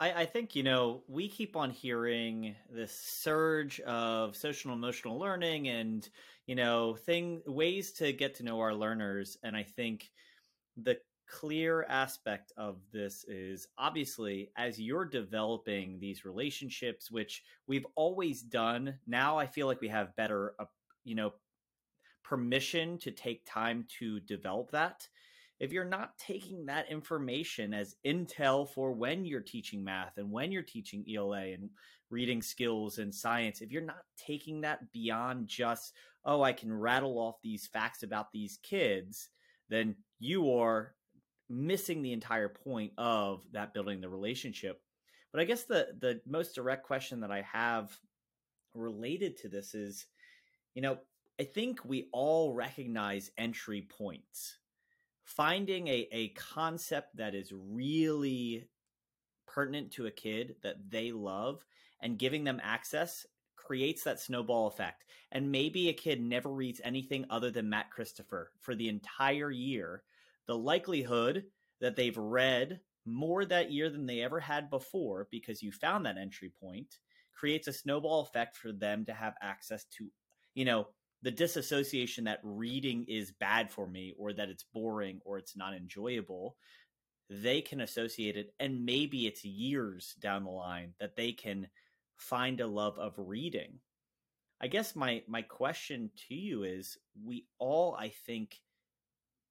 I, 0.00 0.12
I 0.12 0.24
think 0.26 0.54
you 0.54 0.62
know 0.62 1.02
we 1.08 1.28
keep 1.28 1.56
on 1.56 1.70
hearing 1.70 2.54
this 2.70 2.92
surge 2.92 3.80
of 3.80 4.36
social 4.36 4.72
and 4.72 4.78
emotional 4.78 5.18
learning, 5.18 5.68
and 5.68 6.08
you 6.46 6.54
know 6.54 6.94
thing 6.94 7.42
ways 7.46 7.92
to 7.92 8.12
get 8.12 8.34
to 8.36 8.42
know 8.42 8.60
our 8.60 8.74
learners, 8.74 9.38
and 9.42 9.56
I 9.56 9.62
think 9.62 10.10
the 10.76 10.98
clear 11.26 11.84
aspect 11.84 12.52
of 12.58 12.76
this 12.92 13.24
is 13.24 13.66
obviously 13.78 14.50
as 14.58 14.78
you're 14.78 15.06
developing 15.06 15.98
these 15.98 16.22
relationships 16.22 17.10
which 17.10 17.42
we've 17.66 17.86
always 17.96 18.42
done 18.42 18.94
now 19.06 19.38
i 19.38 19.46
feel 19.46 19.66
like 19.66 19.80
we 19.80 19.88
have 19.88 20.14
better 20.16 20.52
uh, 20.58 20.66
you 21.02 21.14
know 21.14 21.32
permission 22.24 22.98
to 22.98 23.10
take 23.10 23.46
time 23.46 23.86
to 24.00 24.18
develop 24.20 24.72
that. 24.72 25.06
If 25.60 25.72
you're 25.72 25.84
not 25.84 26.18
taking 26.18 26.66
that 26.66 26.90
information 26.90 27.72
as 27.72 27.94
intel 28.04 28.68
for 28.68 28.92
when 28.92 29.24
you're 29.24 29.40
teaching 29.40 29.84
math 29.84 30.18
and 30.18 30.32
when 30.32 30.50
you're 30.50 30.62
teaching 30.62 31.04
ELA 31.08 31.52
and 31.52 31.70
reading 32.10 32.42
skills 32.42 32.98
and 32.98 33.14
science, 33.14 33.60
if 33.60 33.70
you're 33.70 33.82
not 33.82 34.02
taking 34.16 34.62
that 34.62 34.90
beyond 34.92 35.46
just, 35.46 35.94
oh, 36.24 36.42
I 36.42 36.52
can 36.52 36.72
rattle 36.72 37.18
off 37.18 37.36
these 37.42 37.68
facts 37.68 38.02
about 38.02 38.32
these 38.32 38.58
kids, 38.62 39.28
then 39.68 39.94
you 40.18 40.52
are 40.58 40.94
missing 41.48 42.02
the 42.02 42.12
entire 42.12 42.48
point 42.48 42.92
of 42.98 43.42
that 43.52 43.74
building 43.74 44.00
the 44.00 44.08
relationship. 44.08 44.80
But 45.32 45.40
I 45.40 45.44
guess 45.44 45.64
the 45.64 45.88
the 45.98 46.20
most 46.26 46.54
direct 46.54 46.84
question 46.84 47.20
that 47.20 47.30
I 47.30 47.42
have 47.42 47.96
related 48.74 49.36
to 49.38 49.48
this 49.48 49.74
is, 49.74 50.06
you 50.74 50.82
know, 50.82 50.98
I 51.40 51.44
think 51.44 51.84
we 51.84 52.08
all 52.12 52.52
recognize 52.52 53.30
entry 53.36 53.82
points. 53.82 54.58
Finding 55.24 55.88
a, 55.88 56.06
a 56.12 56.28
concept 56.30 57.16
that 57.16 57.34
is 57.34 57.52
really 57.52 58.68
pertinent 59.46 59.90
to 59.92 60.06
a 60.06 60.10
kid 60.10 60.56
that 60.62 60.76
they 60.90 61.12
love 61.12 61.64
and 62.00 62.18
giving 62.18 62.44
them 62.44 62.60
access 62.62 63.26
creates 63.56 64.04
that 64.04 64.20
snowball 64.20 64.66
effect. 64.66 65.04
And 65.32 65.50
maybe 65.50 65.88
a 65.88 65.94
kid 65.94 66.20
never 66.20 66.50
reads 66.50 66.80
anything 66.84 67.24
other 67.30 67.50
than 67.50 67.70
Matt 67.70 67.90
Christopher 67.90 68.52
for 68.60 68.74
the 68.74 68.88
entire 68.88 69.50
year. 69.50 70.02
The 70.46 70.56
likelihood 70.56 71.44
that 71.80 71.96
they've 71.96 72.16
read 72.16 72.80
more 73.06 73.44
that 73.44 73.72
year 73.72 73.90
than 73.90 74.06
they 74.06 74.20
ever 74.20 74.40
had 74.40 74.70
before 74.70 75.28
because 75.30 75.62
you 75.62 75.72
found 75.72 76.06
that 76.06 76.18
entry 76.18 76.52
point 76.60 76.98
creates 77.34 77.66
a 77.66 77.72
snowball 77.72 78.20
effect 78.20 78.56
for 78.56 78.72
them 78.72 79.04
to 79.06 79.12
have 79.12 79.34
access 79.42 79.84
to, 79.96 80.08
you 80.54 80.64
know, 80.64 80.86
the 81.24 81.30
disassociation 81.30 82.24
that 82.24 82.38
reading 82.42 83.04
is 83.08 83.32
bad 83.32 83.72
for 83.72 83.88
me 83.88 84.14
or 84.16 84.32
that 84.32 84.48
it's 84.48 84.64
boring 84.72 85.20
or 85.24 85.38
it's 85.38 85.56
not 85.56 85.74
enjoyable 85.74 86.56
they 87.30 87.60
can 87.60 87.80
associate 87.80 88.36
it 88.36 88.54
and 88.60 88.84
maybe 88.84 89.26
it's 89.26 89.44
years 89.44 90.14
down 90.20 90.44
the 90.44 90.50
line 90.50 90.92
that 91.00 91.16
they 91.16 91.32
can 91.32 91.66
find 92.16 92.60
a 92.60 92.66
love 92.66 92.98
of 92.98 93.14
reading. 93.16 93.78
I 94.60 94.68
guess 94.68 94.94
my 94.94 95.22
my 95.26 95.42
question 95.42 96.10
to 96.28 96.34
you 96.34 96.62
is 96.62 96.96
we 97.22 97.46
all 97.58 97.96
i 97.98 98.08
think 98.08 98.60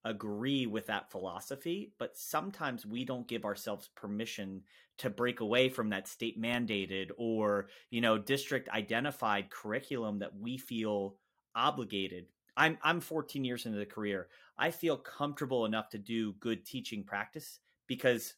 agree 0.06 0.66
with 0.66 0.88
that 0.88 1.12
philosophy 1.12 1.94
but 2.00 2.18
sometimes 2.18 2.86
we 2.86 3.06
don't 3.06 3.28
give 3.28 3.46
ourselves 3.46 3.90
permission 3.96 4.62
to 4.98 5.10
break 5.10 5.40
away 5.40 5.70
from 5.70 5.90
that 5.90 6.08
state 6.08 6.42
mandated 6.42 7.10
or 7.18 7.68
you 7.90 8.02
know 8.02 8.18
district 8.18 8.70
identified 8.70 9.50
curriculum 9.50 10.20
that 10.20 10.36
we 10.36 10.58
feel 10.58 11.16
obligated. 11.56 12.26
I'm 12.56 12.78
I'm 12.84 13.00
14 13.00 13.44
years 13.44 13.66
into 13.66 13.80
the 13.80 13.86
career. 13.86 14.28
I 14.58 14.72
feel 14.72 14.98
comfortable 14.98 15.66
enough 15.66 15.90
to 15.90 15.98
do 15.98 16.34
good 16.34 16.66
teaching 16.66 17.04
practice 17.04 17.60
because 17.88 18.36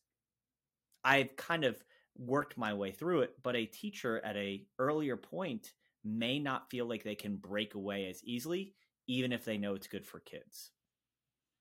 I've 1.04 1.36
kind 1.36 1.64
of 1.66 1.84
worked 2.18 2.58
my 2.58 2.74
way 2.74 2.92
through 2.92 3.22
it, 3.22 3.36
but 3.44 3.56
a 3.56 3.66
teacher 3.66 4.24
at 4.24 4.38
a 4.38 4.66
earlier 4.80 5.18
point 5.18 5.74
may 6.04 6.40
not 6.40 6.70
feel 6.70 6.86
like 6.86 7.04
they 7.04 7.16
can 7.16 7.36
break 7.36 7.76
away 7.76 8.08
as 8.08 8.24
easily 8.24 8.74
even 9.08 9.32
if 9.32 9.46
they 9.46 9.58
know 9.58 9.76
it's 9.76 9.88
good 9.88 10.06
for 10.06 10.20
kids. 10.20 10.72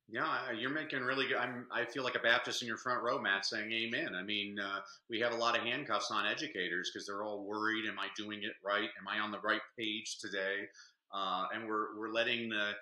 Yeah, 0.09 0.53
you're 0.53 0.71
making 0.71 1.01
really 1.01 1.27
good. 1.29 1.39
I'm, 1.39 1.67
I 1.73 1.87
feel 1.87 2.05
like 2.05 2.15
a 2.15 2.21
Baptist 2.21 2.61
in 2.61 2.69
your 2.69 2.77
front 2.77 3.03
row, 3.03 3.19
Matt, 3.19 3.47
saying 3.47 3.73
amen. 3.73 4.11
I 4.15 4.23
mean, 4.23 4.59
uh, 4.61 4.81
we 5.09 5.19
have 5.21 5.33
a 5.33 5.37
lot 5.37 5.57
of 5.57 5.65
handcuffs 5.65 6.11
on 6.11 6.27
educators 6.27 6.91
because 6.93 7.07
they're 7.07 7.23
all 7.25 7.45
worried. 7.45 7.89
Am 7.89 7.99
I 7.99 8.09
doing 8.17 8.41
it 8.43 8.53
right? 8.63 8.91
Am 9.01 9.09
I 9.09 9.21
on 9.21 9.31
the 9.31 9.41
right 9.41 9.63
page 9.79 10.19
today? 10.21 10.69
Uh, 11.15 11.47
and 11.55 11.69
we're 11.69 11.99
we're 11.99 12.13
letting 12.13 12.49
the 12.49 12.73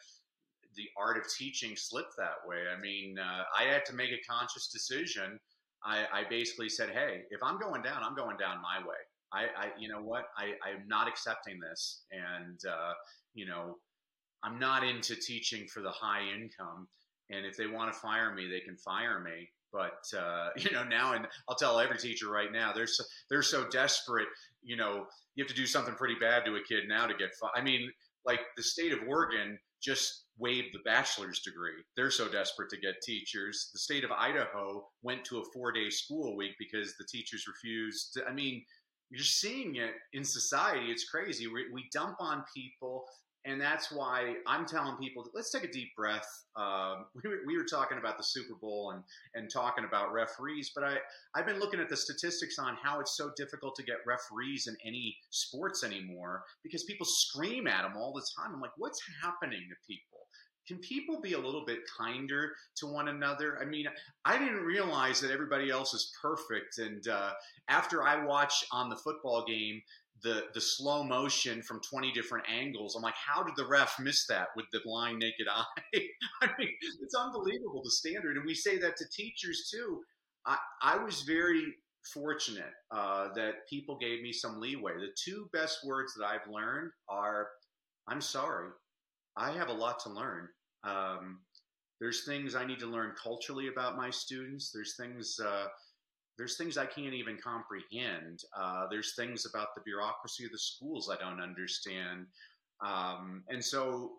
the 0.75 0.89
art 0.97 1.19
of 1.19 1.25
teaching 1.39 1.77
slip 1.77 2.07
that 2.17 2.47
way. 2.47 2.63
I 2.75 2.81
mean, 2.81 3.19
uh, 3.19 3.43
I 3.59 3.65
had 3.65 3.85
to 3.87 3.95
make 3.95 4.11
a 4.11 4.21
conscious 4.29 4.69
decision. 4.69 5.39
I, 5.85 6.07
I, 6.13 6.23
basically 6.31 6.69
said, 6.69 6.91
"Hey, 6.91 7.23
if 7.31 7.43
I'm 7.43 7.59
going 7.59 7.83
down, 7.83 8.03
I'm 8.03 8.15
going 8.15 8.37
down 8.37 8.63
my 8.63 8.79
way. 8.87 8.97
I, 9.33 9.65
I 9.65 9.71
you 9.79 9.89
know 9.89 10.01
what? 10.01 10.27
I, 10.39 10.53
I'm 10.67 10.87
not 10.87 11.09
accepting 11.09 11.59
this, 11.61 12.05
and 12.11 12.59
uh, 12.69 12.93
you 13.35 13.47
know, 13.47 13.77
I'm 14.43 14.59
not 14.59 14.85
into 14.85 15.17
teaching 15.17 15.67
for 15.67 15.83
the 15.83 15.91
high 15.91 16.23
income. 16.23 16.89
And 17.31 17.47
if 17.47 17.57
they 17.57 17.67
want 17.67 17.93
to 17.93 17.99
fire 17.99 18.35
me, 18.35 18.49
they 18.49 18.61
can 18.61 18.77
fire 18.77 19.21
me. 19.21 19.49
But 19.73 20.05
uh, 20.17 20.51
you 20.57 20.71
know, 20.71 20.85
now 20.85 21.15
and 21.15 21.27
I'll 21.49 21.57
tell 21.57 21.81
every 21.81 21.99
teacher 21.99 22.31
right 22.31 22.53
now, 22.53 22.73
they're 22.73 22.87
so, 22.87 23.05
they're 23.29 23.43
so 23.43 23.69
desperate. 23.69 24.29
You 24.63 24.77
know, 24.77 25.07
you 25.35 25.45
have 25.45 25.49
to 25.49 25.57
do 25.57 25.67
something 25.67 25.95
pretty 25.95 26.17
bad 26.21 26.45
to 26.45 26.57
a 26.57 26.63
kid 26.63 26.85
now 26.89 27.07
to 27.07 27.15
get. 27.15 27.35
Fi- 27.41 27.51
I 27.57 27.63
mean, 27.63 27.91
like 28.27 28.41
the 28.57 28.63
state 28.63 28.93
of 28.93 29.01
Oregon 29.07 29.59
just 29.83 30.25
waived 30.39 30.69
the 30.73 30.79
bachelor's 30.85 31.41
degree. 31.41 31.83
They're 31.97 32.11
so 32.11 32.29
desperate 32.29 32.71
to 32.71 32.81
get 32.81 33.03
teachers. 33.03 33.71
The 33.73 33.79
state 33.79 34.05
of 34.05 34.13
Idaho 34.13 34.87
went 35.03 35.25
to 35.27 35.39
a 35.39 35.45
four 35.53 35.73
day 35.73 35.91
school 35.91 36.37
week 36.37 36.53
because 36.59 36.95
the 36.99 37.07
teachers 37.11 37.47
refused. 37.47 38.15
To, 38.15 38.25
I 38.27 38.33
mean, 38.33 38.65
you're 39.11 39.25
seeing 39.25 39.77
it 39.77 39.93
in 40.13 40.25
society. 40.25 40.87
It's 40.87 41.09
crazy. 41.09 41.47
We, 41.47 41.67
we 41.73 41.89
dump 41.93 42.17
on 42.21 42.45
people 42.55 43.05
and 43.45 43.61
that's 43.61 43.91
why 43.91 44.37
I'm 44.47 44.67
telling 44.67 44.97
people 44.97 45.25
let's 45.35 45.51
take 45.51 45.65
a 45.65 45.73
deep 45.73 45.95
breath. 45.97 46.45
Um, 46.57 47.07
we, 47.23 47.29
were, 47.29 47.39
we 47.47 47.57
were 47.57 47.65
talking 47.65 47.99
about 47.99 48.17
the 48.17 48.25
Super 48.25 48.55
Bowl 48.61 48.93
and 48.93 49.03
and 49.35 49.51
talking 49.51 49.85
about 49.85 50.13
referees, 50.13 50.71
but 50.75 50.85
I 50.85 50.97
I've 51.35 51.47
been 51.47 51.59
looking 51.59 51.81
at 51.81 51.89
the 51.89 51.97
statistics 51.97 52.59
on 52.59 52.77
how 52.83 53.01
it's 53.01 53.17
so 53.17 53.31
difficult 53.37 53.75
to 53.77 53.83
get 53.83 53.97
referees 54.07 54.67
in 54.67 54.77
any 54.85 55.17
sports 55.31 55.85
anymore 55.85 56.45
because 56.63 56.85
people 56.85 57.07
scream 57.07 57.67
at 57.67 57.83
them 57.83 57.97
all 57.97 58.13
the 58.13 58.27
time. 58.37 58.55
I'm 58.55 58.61
like, 58.61 58.73
what's 58.77 59.01
happening 59.23 59.63
to 59.69 59.77
people? 59.87 60.27
Can 60.69 60.79
people 60.79 61.21
be 61.21 61.33
a 61.33 61.39
little 61.39 61.65
bit 61.65 61.81
kinder 61.99 62.53
to 62.77 62.87
one 62.87 63.09
another? 63.09 63.59
I 63.61 63.65
mean, 63.65 63.87
I 64.25 64.39
didn't 64.39 64.63
realize 64.63 65.21
that 65.21 65.33
everybody 65.33 65.71
else 65.71 65.93
is 65.93 66.13
perfect. 66.23 66.79
And 66.79 67.07
uh, 67.09 67.33
after 67.69 68.03
I 68.03 68.25
watch 68.25 68.65
on 68.71 68.89
the 68.89 68.97
football 68.97 69.45
game 69.45 69.83
the 70.23 70.45
the 70.55 70.61
slow 70.61 71.03
motion 71.03 71.63
from 71.63 71.81
20 71.81 72.13
different 72.13 72.47
angles. 72.49 72.95
I'm 72.95 73.03
like, 73.03 73.15
how 73.15 73.43
did 73.43 73.55
the 73.57 73.67
ref 73.67 73.99
miss 73.99 74.27
that 74.27 74.49
with 74.57 74.67
the 74.73 74.81
blind 74.85 75.19
naked 75.19 75.47
eye? 75.51 75.65
I 76.43 76.51
mean, 76.59 76.71
it's 77.03 77.15
unbelievable 77.15 77.83
the 77.85 77.91
standard. 77.91 78.37
And 78.37 78.47
we 78.47 78.55
say 78.55 78.79
that 78.79 78.97
to 78.99 79.05
teachers 79.09 79.69
too. 79.73 80.03
I, 80.47 80.59
I 80.83 80.97
was 80.97 81.23
very 81.23 81.65
fortunate 82.13 82.73
uh, 82.91 83.29
that 83.35 83.69
people 83.71 83.97
gave 83.99 84.23
me 84.23 84.33
some 84.33 84.61
leeway. 84.61 84.95
The 84.95 85.15
two 85.17 85.49
best 85.53 85.79
words 85.87 86.15
that 86.15 86.27
I've 86.27 86.51
learned 86.51 86.91
are, 87.09 87.49
"I'm 88.09 88.21
sorry, 88.21 88.71
I 89.37 89.53
have 89.53 89.69
a 89.69 89.73
lot 89.73 90.01
to 90.01 90.11
learn." 90.11 90.49
Um, 90.85 91.41
there's 92.01 92.25
things 92.25 92.57
I 92.57 92.65
need 92.65 92.81
to 92.81 92.87
learn 92.87 93.15
culturally 93.23 93.69
about 93.69 93.97
my 93.97 94.11
students. 94.11 94.73
There's 94.73 94.97
things 94.97 95.39
uh, 95.39 95.67
there's 96.39 96.57
things 96.57 96.79
I 96.79 96.87
can't 96.87 97.15
even 97.15 97.37
comprehend. 97.37 98.41
Uh, 98.57 98.87
there's 98.91 99.15
things 99.15 99.47
about 99.47 99.75
the 99.75 99.83
bureaucracy 99.83 100.45
of 100.45 100.53
the 100.53 100.59
schools 100.59 101.11
I 101.11 101.23
don't 101.23 101.41
understand. 101.41 102.27
Um, 102.85 103.45
and 103.49 103.65
so, 103.65 104.13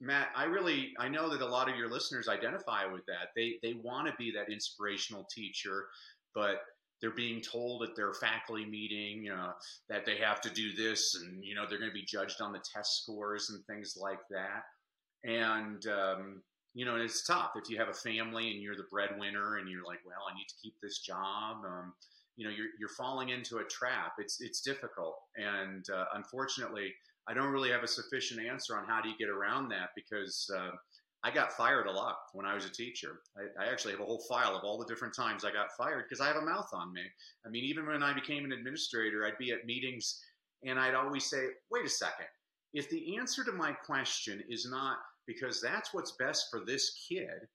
Matt, 0.00 0.28
I 0.36 0.44
really 0.44 0.94
I 0.98 1.08
know 1.08 1.28
that 1.30 1.40
a 1.40 1.46
lot 1.46 1.68
of 1.68 1.76
your 1.76 1.90
listeners 1.90 2.28
identify 2.28 2.86
with 2.86 3.04
that. 3.06 3.30
They 3.34 3.58
they 3.62 3.74
want 3.74 4.06
to 4.06 4.14
be 4.18 4.30
that 4.32 4.52
inspirational 4.52 5.26
teacher, 5.34 5.86
but 6.34 6.62
they're 7.00 7.10
being 7.10 7.42
told 7.42 7.82
at 7.82 7.94
their 7.94 8.14
faculty 8.14 8.64
meeting 8.64 9.28
that 9.88 10.06
they 10.06 10.16
have 10.16 10.40
to 10.42 10.50
do 10.50 10.72
this, 10.74 11.14
and 11.14 11.44
you 11.44 11.54
know 11.54 11.64
they're 11.68 11.78
going 11.78 11.90
to 11.90 11.94
be 11.94 12.04
judged 12.04 12.40
on 12.40 12.52
the 12.52 12.62
test 12.74 13.02
scores 13.02 13.50
and 13.50 13.64
things 13.66 13.96
like 14.00 14.20
that. 14.30 14.62
And 15.24 15.84
um, 15.86 16.42
you 16.76 16.84
know, 16.84 16.92
and 16.92 17.02
it's 17.02 17.24
tough 17.24 17.52
if 17.56 17.70
you 17.70 17.78
have 17.78 17.88
a 17.88 17.94
family 17.94 18.50
and 18.50 18.60
you're 18.60 18.76
the 18.76 18.84
breadwinner 18.90 19.56
and 19.56 19.66
you're 19.66 19.82
like, 19.82 20.00
well, 20.04 20.28
I 20.30 20.36
need 20.36 20.46
to 20.46 20.54
keep 20.62 20.74
this 20.82 20.98
job. 20.98 21.64
Um, 21.64 21.94
you 22.36 22.44
know, 22.44 22.52
you're, 22.54 22.66
you're 22.78 22.90
falling 22.90 23.30
into 23.30 23.56
a 23.58 23.64
trap. 23.64 24.12
It's, 24.18 24.42
it's 24.42 24.60
difficult. 24.60 25.16
And 25.36 25.88
uh, 25.88 26.04
unfortunately, 26.14 26.92
I 27.26 27.32
don't 27.32 27.50
really 27.50 27.70
have 27.70 27.82
a 27.82 27.88
sufficient 27.88 28.44
answer 28.44 28.76
on 28.76 28.84
how 28.84 29.00
do 29.00 29.08
you 29.08 29.14
get 29.18 29.30
around 29.30 29.70
that 29.70 29.88
because 29.96 30.50
uh, 30.54 30.68
I 31.24 31.30
got 31.30 31.54
fired 31.54 31.86
a 31.86 31.90
lot 31.90 32.16
when 32.34 32.44
I 32.44 32.54
was 32.54 32.66
a 32.66 32.70
teacher. 32.70 33.20
I, 33.38 33.64
I, 33.64 33.72
actually 33.72 33.92
have 33.92 34.02
a 34.02 34.04
whole 34.04 34.22
file 34.28 34.54
of 34.54 34.62
all 34.62 34.76
the 34.76 34.84
different 34.84 35.16
times 35.16 35.46
I 35.46 35.52
got 35.52 35.74
fired 35.78 36.04
because 36.06 36.20
I 36.20 36.26
have 36.26 36.36
a 36.36 36.44
mouth 36.44 36.68
on 36.74 36.92
me. 36.92 37.00
I 37.46 37.48
mean, 37.48 37.64
even 37.64 37.86
when 37.86 38.02
I 38.02 38.12
became 38.12 38.44
an 38.44 38.52
administrator, 38.52 39.24
I'd 39.24 39.38
be 39.38 39.50
at 39.50 39.64
meetings 39.64 40.20
and 40.62 40.78
I'd 40.78 40.94
always 40.94 41.24
say, 41.24 41.46
wait 41.70 41.86
a 41.86 41.88
second. 41.88 42.26
If 42.74 42.90
the 42.90 43.16
answer 43.16 43.44
to 43.44 43.52
my 43.52 43.72
question 43.72 44.42
is 44.50 44.68
not 44.70 44.98
because 45.26 45.60
that's 45.60 45.92
what's 45.92 46.12
best 46.12 46.46
for 46.50 46.64
this 46.64 47.06
kid, 47.08 47.48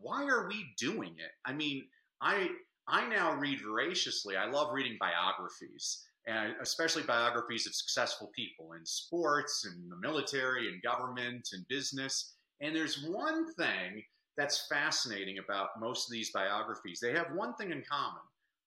why 0.00 0.24
are 0.24 0.48
we 0.48 0.66
doing 0.78 1.14
it? 1.18 1.32
I 1.44 1.52
mean, 1.52 1.84
I 2.20 2.48
I 2.88 3.08
now 3.08 3.34
read 3.34 3.60
voraciously. 3.62 4.36
I 4.36 4.48
love 4.48 4.72
reading 4.72 4.96
biographies, 5.00 6.04
and 6.26 6.54
especially 6.60 7.02
biographies 7.02 7.66
of 7.66 7.74
successful 7.74 8.30
people 8.34 8.72
in 8.72 8.86
sports 8.86 9.64
and 9.66 9.90
the 9.90 9.96
military 9.96 10.68
and 10.68 10.82
government 10.82 11.48
and 11.52 11.66
business. 11.68 12.34
And 12.60 12.74
there's 12.74 13.04
one 13.04 13.52
thing 13.54 14.02
that's 14.36 14.66
fascinating 14.68 15.38
about 15.38 15.80
most 15.80 16.08
of 16.08 16.12
these 16.12 16.30
biographies. 16.30 17.00
They 17.00 17.12
have 17.12 17.28
one 17.34 17.54
thing 17.54 17.72
in 17.72 17.82
common. 17.90 18.22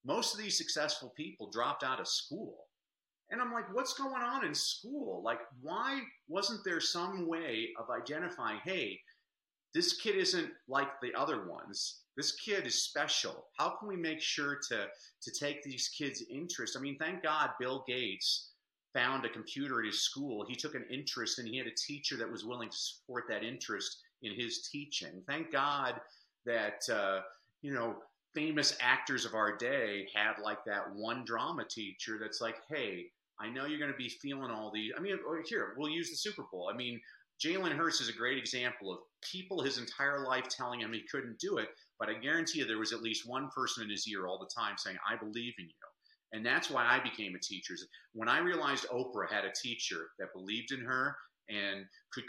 Most 0.05 0.33
of 0.33 0.39
these 0.39 0.57
successful 0.57 1.13
people 1.15 1.49
dropped 1.51 1.83
out 1.83 1.99
of 1.99 2.07
school. 2.07 2.68
And 3.31 3.41
I'm 3.41 3.53
like, 3.53 3.73
what's 3.73 3.93
going 3.93 4.21
on 4.21 4.45
in 4.45 4.55
school? 4.55 5.21
Like, 5.23 5.39
why 5.61 6.01
wasn't 6.27 6.63
there 6.65 6.81
some 6.81 7.27
way 7.27 7.69
of 7.79 7.89
identifying, 7.89 8.59
hey, 8.63 8.99
this 9.73 9.93
kid 9.93 10.15
isn't 10.15 10.49
like 10.67 10.99
the 11.01 11.13
other 11.13 11.47
ones. 11.47 12.01
This 12.17 12.33
kid 12.33 12.65
is 12.65 12.83
special. 12.83 13.45
How 13.57 13.69
can 13.69 13.87
we 13.87 13.95
make 13.95 14.21
sure 14.21 14.59
to 14.69 14.87
to 15.21 15.31
take 15.31 15.63
these 15.63 15.89
kids' 15.89 16.23
interest? 16.29 16.75
I 16.77 16.81
mean, 16.81 16.97
thank 16.97 17.23
God 17.23 17.51
Bill 17.59 17.83
Gates 17.87 18.51
found 18.93 19.25
a 19.25 19.29
computer 19.29 19.79
at 19.79 19.85
his 19.85 20.01
school. 20.01 20.43
He 20.47 20.55
took 20.55 20.73
an 20.73 20.85
interest 20.89 21.37
and 21.37 21.47
he 21.47 21.57
had 21.57 21.67
a 21.67 21.75
teacher 21.75 22.17
that 22.17 22.31
was 22.31 22.43
willing 22.43 22.69
to 22.69 22.75
support 22.75 23.25
that 23.29 23.43
interest 23.43 23.99
in 24.23 24.33
his 24.33 24.67
teaching. 24.67 25.21
Thank 25.27 25.51
God 25.51 26.01
that 26.45 26.89
uh, 26.91 27.21
you 27.61 27.73
know 27.73 27.97
famous 28.33 28.75
actors 28.79 29.25
of 29.25 29.33
our 29.33 29.55
day 29.55 30.07
had 30.13 30.33
like 30.43 30.63
that 30.65 30.93
one 30.93 31.23
drama 31.25 31.65
teacher 31.65 32.17
that's 32.19 32.41
like, 32.41 32.57
hey, 32.69 33.11
I 33.41 33.49
know 33.49 33.65
you're 33.65 33.79
going 33.79 33.91
to 33.91 33.97
be 33.97 34.09
feeling 34.09 34.51
all 34.51 34.71
these. 34.73 34.91
I 34.97 35.01
mean, 35.01 35.17
oh, 35.25 35.41
here 35.45 35.73
we'll 35.77 35.89
use 35.89 36.09
the 36.09 36.15
Super 36.15 36.43
Bowl. 36.51 36.69
I 36.71 36.75
mean, 36.75 36.99
Jalen 37.43 37.71
Hurts 37.71 38.01
is 38.01 38.09
a 38.09 38.13
great 38.13 38.37
example 38.37 38.91
of 38.91 38.99
people 39.21 39.61
his 39.61 39.77
entire 39.77 40.25
life 40.25 40.49
telling 40.49 40.81
him 40.81 40.91
he 40.91 41.03
couldn't 41.09 41.39
do 41.39 41.57
it, 41.57 41.69
but 41.97 42.09
I 42.09 42.15
guarantee 42.15 42.59
you 42.59 42.65
there 42.65 42.77
was 42.77 42.91
at 42.91 43.01
least 43.01 43.29
one 43.29 43.49
person 43.55 43.83
in 43.83 43.89
his 43.89 44.07
ear 44.09 44.27
all 44.27 44.39
the 44.39 44.49
time 44.53 44.77
saying, 44.77 44.97
"I 45.09 45.15
believe 45.15 45.53
in 45.57 45.65
you." 45.65 45.73
And 46.33 46.45
that's 46.45 46.69
why 46.69 46.85
I 46.85 46.99
became 46.99 47.35
a 47.35 47.39
teacher. 47.39 47.75
When 48.13 48.29
I 48.29 48.39
realized 48.39 48.87
Oprah 48.89 49.31
had 49.31 49.45
a 49.45 49.53
teacher 49.53 50.11
that 50.19 50.33
believed 50.33 50.71
in 50.71 50.81
her 50.81 51.17
and 51.49 51.85
could 52.11 52.25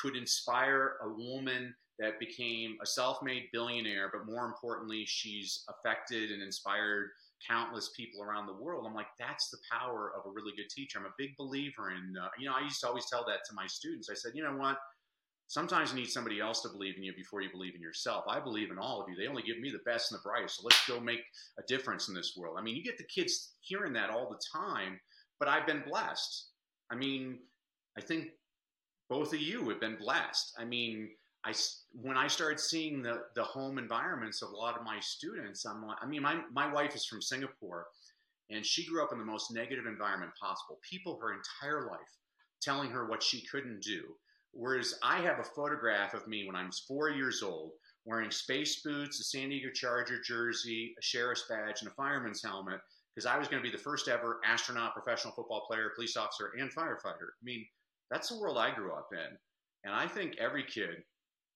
could 0.00 0.16
inspire 0.16 0.96
a 1.02 1.08
woman 1.08 1.74
that 1.98 2.18
became 2.18 2.76
a 2.82 2.86
self-made 2.86 3.48
billionaire, 3.52 4.10
but 4.12 4.26
more 4.26 4.46
importantly, 4.46 5.04
she's 5.06 5.64
affected 5.68 6.30
and 6.32 6.42
inspired 6.42 7.10
countless 7.46 7.90
people 7.96 8.22
around 8.22 8.46
the 8.46 8.62
world. 8.62 8.84
I'm 8.86 8.94
like, 8.94 9.06
that's 9.18 9.50
the 9.50 9.58
power 9.70 10.12
of 10.16 10.26
a 10.26 10.30
really 10.30 10.52
good 10.56 10.68
teacher. 10.70 10.98
I'm 10.98 11.06
a 11.06 11.14
big 11.18 11.36
believer 11.36 11.90
in, 11.90 12.14
uh, 12.20 12.28
you 12.38 12.46
know, 12.46 12.54
I 12.54 12.62
used 12.62 12.80
to 12.80 12.88
always 12.88 13.06
tell 13.06 13.24
that 13.26 13.44
to 13.48 13.54
my 13.54 13.66
students. 13.66 14.08
I 14.10 14.14
said, 14.14 14.32
you 14.34 14.42
know 14.42 14.56
what? 14.56 14.78
Sometimes 15.46 15.90
you 15.90 15.96
need 15.96 16.10
somebody 16.10 16.40
else 16.40 16.60
to 16.62 16.68
believe 16.68 16.96
in 16.96 17.02
you 17.02 17.12
before 17.16 17.42
you 17.42 17.50
believe 17.50 17.74
in 17.74 17.80
yourself. 17.80 18.24
I 18.28 18.38
believe 18.38 18.70
in 18.70 18.78
all 18.78 19.02
of 19.02 19.08
you. 19.08 19.16
They 19.16 19.26
only 19.26 19.42
give 19.42 19.58
me 19.58 19.70
the 19.70 19.80
best 19.84 20.12
and 20.12 20.18
the 20.18 20.22
brightest. 20.22 20.58
So 20.58 20.62
let's 20.64 20.86
go 20.86 21.00
make 21.00 21.22
a 21.58 21.62
difference 21.66 22.08
in 22.08 22.14
this 22.14 22.34
world. 22.36 22.56
I 22.58 22.62
mean, 22.62 22.76
you 22.76 22.84
get 22.84 22.98
the 22.98 23.04
kids 23.04 23.54
hearing 23.60 23.92
that 23.94 24.10
all 24.10 24.30
the 24.30 24.40
time, 24.56 25.00
but 25.40 25.48
I've 25.48 25.66
been 25.66 25.82
blessed. 25.88 26.50
I 26.90 26.94
mean, 26.94 27.38
I 27.98 28.00
think 28.00 28.28
both 29.08 29.32
of 29.34 29.40
you 29.40 29.68
have 29.70 29.80
been 29.80 29.96
blessed. 29.96 30.54
I 30.56 30.64
mean, 30.64 31.10
I 31.44 31.52
when 31.92 32.16
I 32.16 32.26
started 32.26 32.60
seeing 32.60 33.02
the 33.02 33.22
the 33.34 33.42
home 33.42 33.78
environments 33.78 34.42
of 34.42 34.50
a 34.50 34.56
lot 34.56 34.76
of 34.76 34.84
my 34.84 35.00
students, 35.00 35.64
I'm 35.64 35.86
like, 35.86 35.96
I 36.02 36.06
mean, 36.06 36.22
my 36.22 36.40
my 36.52 36.70
wife 36.72 36.94
is 36.94 37.06
from 37.06 37.22
Singapore, 37.22 37.86
and 38.50 38.64
she 38.64 38.86
grew 38.86 39.02
up 39.02 39.12
in 39.12 39.18
the 39.18 39.24
most 39.24 39.50
negative 39.50 39.86
environment 39.86 40.32
possible. 40.40 40.78
People 40.88 41.18
her 41.20 41.34
entire 41.34 41.88
life 41.88 42.18
telling 42.60 42.90
her 42.90 43.06
what 43.06 43.22
she 43.22 43.46
couldn't 43.46 43.82
do. 43.82 44.02
Whereas 44.52 44.98
I 45.02 45.20
have 45.20 45.38
a 45.38 45.44
photograph 45.44 46.12
of 46.12 46.26
me 46.26 46.46
when 46.46 46.56
I 46.56 46.66
was 46.66 46.80
four 46.80 47.08
years 47.08 47.42
old, 47.42 47.72
wearing 48.04 48.30
space 48.30 48.82
boots, 48.82 49.20
a 49.20 49.24
San 49.24 49.48
Diego 49.48 49.70
Charger 49.72 50.20
jersey, 50.20 50.94
a 50.98 51.02
sheriff's 51.02 51.44
badge, 51.48 51.80
and 51.80 51.90
a 51.90 51.94
fireman's 51.94 52.42
helmet, 52.42 52.80
because 53.14 53.26
I 53.26 53.38
was 53.38 53.48
going 53.48 53.62
to 53.62 53.68
be 53.68 53.74
the 53.74 53.82
first 53.82 54.08
ever 54.08 54.40
astronaut, 54.44 54.92
professional 54.92 55.32
football 55.34 55.64
player, 55.66 55.92
police 55.94 56.16
officer, 56.16 56.52
and 56.58 56.70
firefighter. 56.74 57.30
I 57.40 57.44
mean, 57.44 57.64
that's 58.10 58.28
the 58.28 58.38
world 58.38 58.58
I 58.58 58.74
grew 58.74 58.92
up 58.92 59.08
in. 59.12 59.38
And 59.84 59.94
I 59.94 60.06
think 60.06 60.36
every 60.38 60.64
kid 60.64 61.04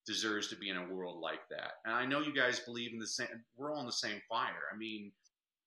deserves 0.06 0.48
to 0.48 0.56
be 0.56 0.68
in 0.68 0.76
a 0.76 0.92
world 0.92 1.20
like 1.20 1.48
that. 1.50 1.72
And 1.84 1.94
I 1.94 2.04
know 2.04 2.20
you 2.20 2.34
guys 2.34 2.60
believe 2.60 2.92
in 2.92 2.98
the 2.98 3.06
same, 3.06 3.28
we're 3.56 3.72
all 3.72 3.80
in 3.80 3.86
the 3.86 3.92
same 3.92 4.20
fire. 4.28 4.68
I 4.72 4.76
mean, 4.76 5.12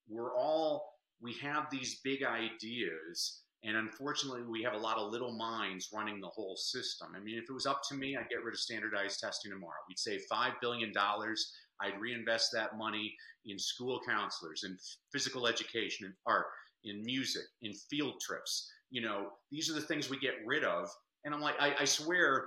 we're 0.08 0.36
all, 0.36 0.94
we 1.22 1.34
have 1.42 1.68
these 1.72 2.00
big 2.04 2.24
ideas. 2.24 3.42
And 3.64 3.76
unfortunately, 3.76 4.44
we 4.44 4.62
have 4.64 4.74
a 4.74 4.78
lot 4.78 4.98
of 4.98 5.12
little 5.12 5.34
minds 5.34 5.90
running 5.92 6.22
the 6.22 6.28
whole 6.28 6.56
system. 6.56 7.10
I 7.16 7.20
mean, 7.20 7.38
if 7.38 7.50
it 7.50 7.54
was 7.54 7.66
up 7.66 7.82
to 7.90 7.96
me, 7.96 8.16
I'd 8.16 8.30
get 8.30 8.44
rid 8.44 8.54
of 8.54 8.60
standardized 8.60 9.20
testing 9.20 9.52
tomorrow. 9.52 9.80
We'd 9.90 9.98
save 9.98 10.22
$5 10.32 10.54
billion. 10.62 10.94
I'd 10.96 12.00
reinvest 12.00 12.52
that 12.54 12.78
money 12.78 13.16
in 13.46 13.58
school 13.58 14.00
counselors, 14.08 14.64
in 14.64 14.78
physical 15.12 15.48
education, 15.48 16.06
in 16.06 16.14
art, 16.26 16.46
in 16.84 17.04
music, 17.04 17.44
in 17.62 17.74
field 17.74 18.16
trips. 18.22 18.72
You 18.92 19.02
know, 19.02 19.30
these 19.52 19.70
are 19.70 19.74
the 19.74 19.82
things 19.82 20.10
we 20.10 20.20
get 20.20 20.36
rid 20.46 20.64
of. 20.64 20.90
And 21.26 21.34
I'm 21.34 21.42
like, 21.42 21.56
I, 21.60 21.74
I 21.80 21.86
swear, 21.86 22.46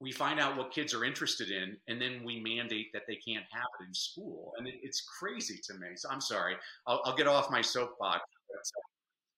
we 0.00 0.12
find 0.12 0.40
out 0.40 0.56
what 0.56 0.72
kids 0.72 0.94
are 0.94 1.04
interested 1.04 1.50
in, 1.50 1.76
and 1.88 2.00
then 2.00 2.22
we 2.24 2.40
mandate 2.40 2.86
that 2.94 3.02
they 3.06 3.16
can't 3.16 3.44
have 3.52 3.66
it 3.80 3.86
in 3.86 3.94
school. 3.94 4.52
And 4.56 4.66
it, 4.66 4.74
it's 4.82 5.02
crazy 5.02 5.60
to 5.64 5.74
me. 5.74 5.88
So 5.96 6.08
I'm 6.10 6.22
sorry. 6.22 6.54
I'll, 6.86 7.02
I'll 7.04 7.16
get 7.16 7.26
off 7.26 7.50
my 7.50 7.60
soapbox. 7.60 8.20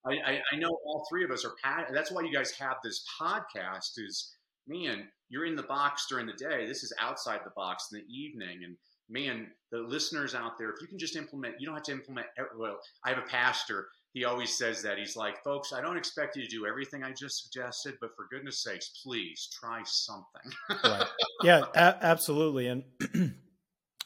Uh, 0.07 0.11
I, 0.11 0.12
I, 0.12 0.40
I, 0.53 0.57
know 0.57 0.79
all 0.85 1.07
three 1.11 1.25
of 1.25 1.31
us 1.31 1.44
are. 1.44 1.55
That's 1.92 2.12
why 2.12 2.22
you 2.22 2.33
guys 2.33 2.53
have 2.53 2.77
this 2.83 3.05
podcast. 3.20 3.98
Is 3.98 4.35
man, 4.68 5.09
you're 5.29 5.46
in 5.46 5.57
the 5.57 5.64
box 5.64 6.07
during 6.09 6.27
the 6.27 6.33
day. 6.33 6.66
This 6.66 6.85
is 6.85 6.92
outside 7.01 7.40
the 7.44 7.53
box 7.57 7.88
in 7.92 7.98
the 7.98 8.07
evening, 8.12 8.61
and 8.64 8.77
man, 9.11 9.48
the 9.72 9.79
listeners 9.79 10.35
out 10.35 10.59
there, 10.59 10.70
if 10.70 10.81
you 10.81 10.87
can 10.87 10.98
just 10.98 11.16
implement, 11.16 11.57
you 11.59 11.66
don't 11.66 11.75
have 11.75 11.85
to 11.85 11.92
implement. 11.92 12.29
Well, 12.57 12.79
I 13.05 13.11
have 13.11 13.18
a 13.18 13.22
pastor 13.29 13.88
he 14.12 14.25
always 14.25 14.57
says 14.57 14.83
that. 14.83 14.98
He's 14.98 15.16
like, 15.16 15.42
folks, 15.42 15.72
I 15.72 15.81
don't 15.81 15.96
expect 15.96 16.37
you 16.37 16.42
to 16.42 16.48
do 16.48 16.66
everything 16.66 17.03
I 17.03 17.12
just 17.12 17.42
suggested, 17.42 17.94
but 18.01 18.11
for 18.14 18.27
goodness 18.31 18.62
sakes, 18.62 19.01
please 19.03 19.48
try 19.53 19.83
something. 19.85 20.53
right. 20.85 21.07
Yeah, 21.42 21.64
a- 21.75 22.05
absolutely. 22.05 22.68
And 22.68 22.85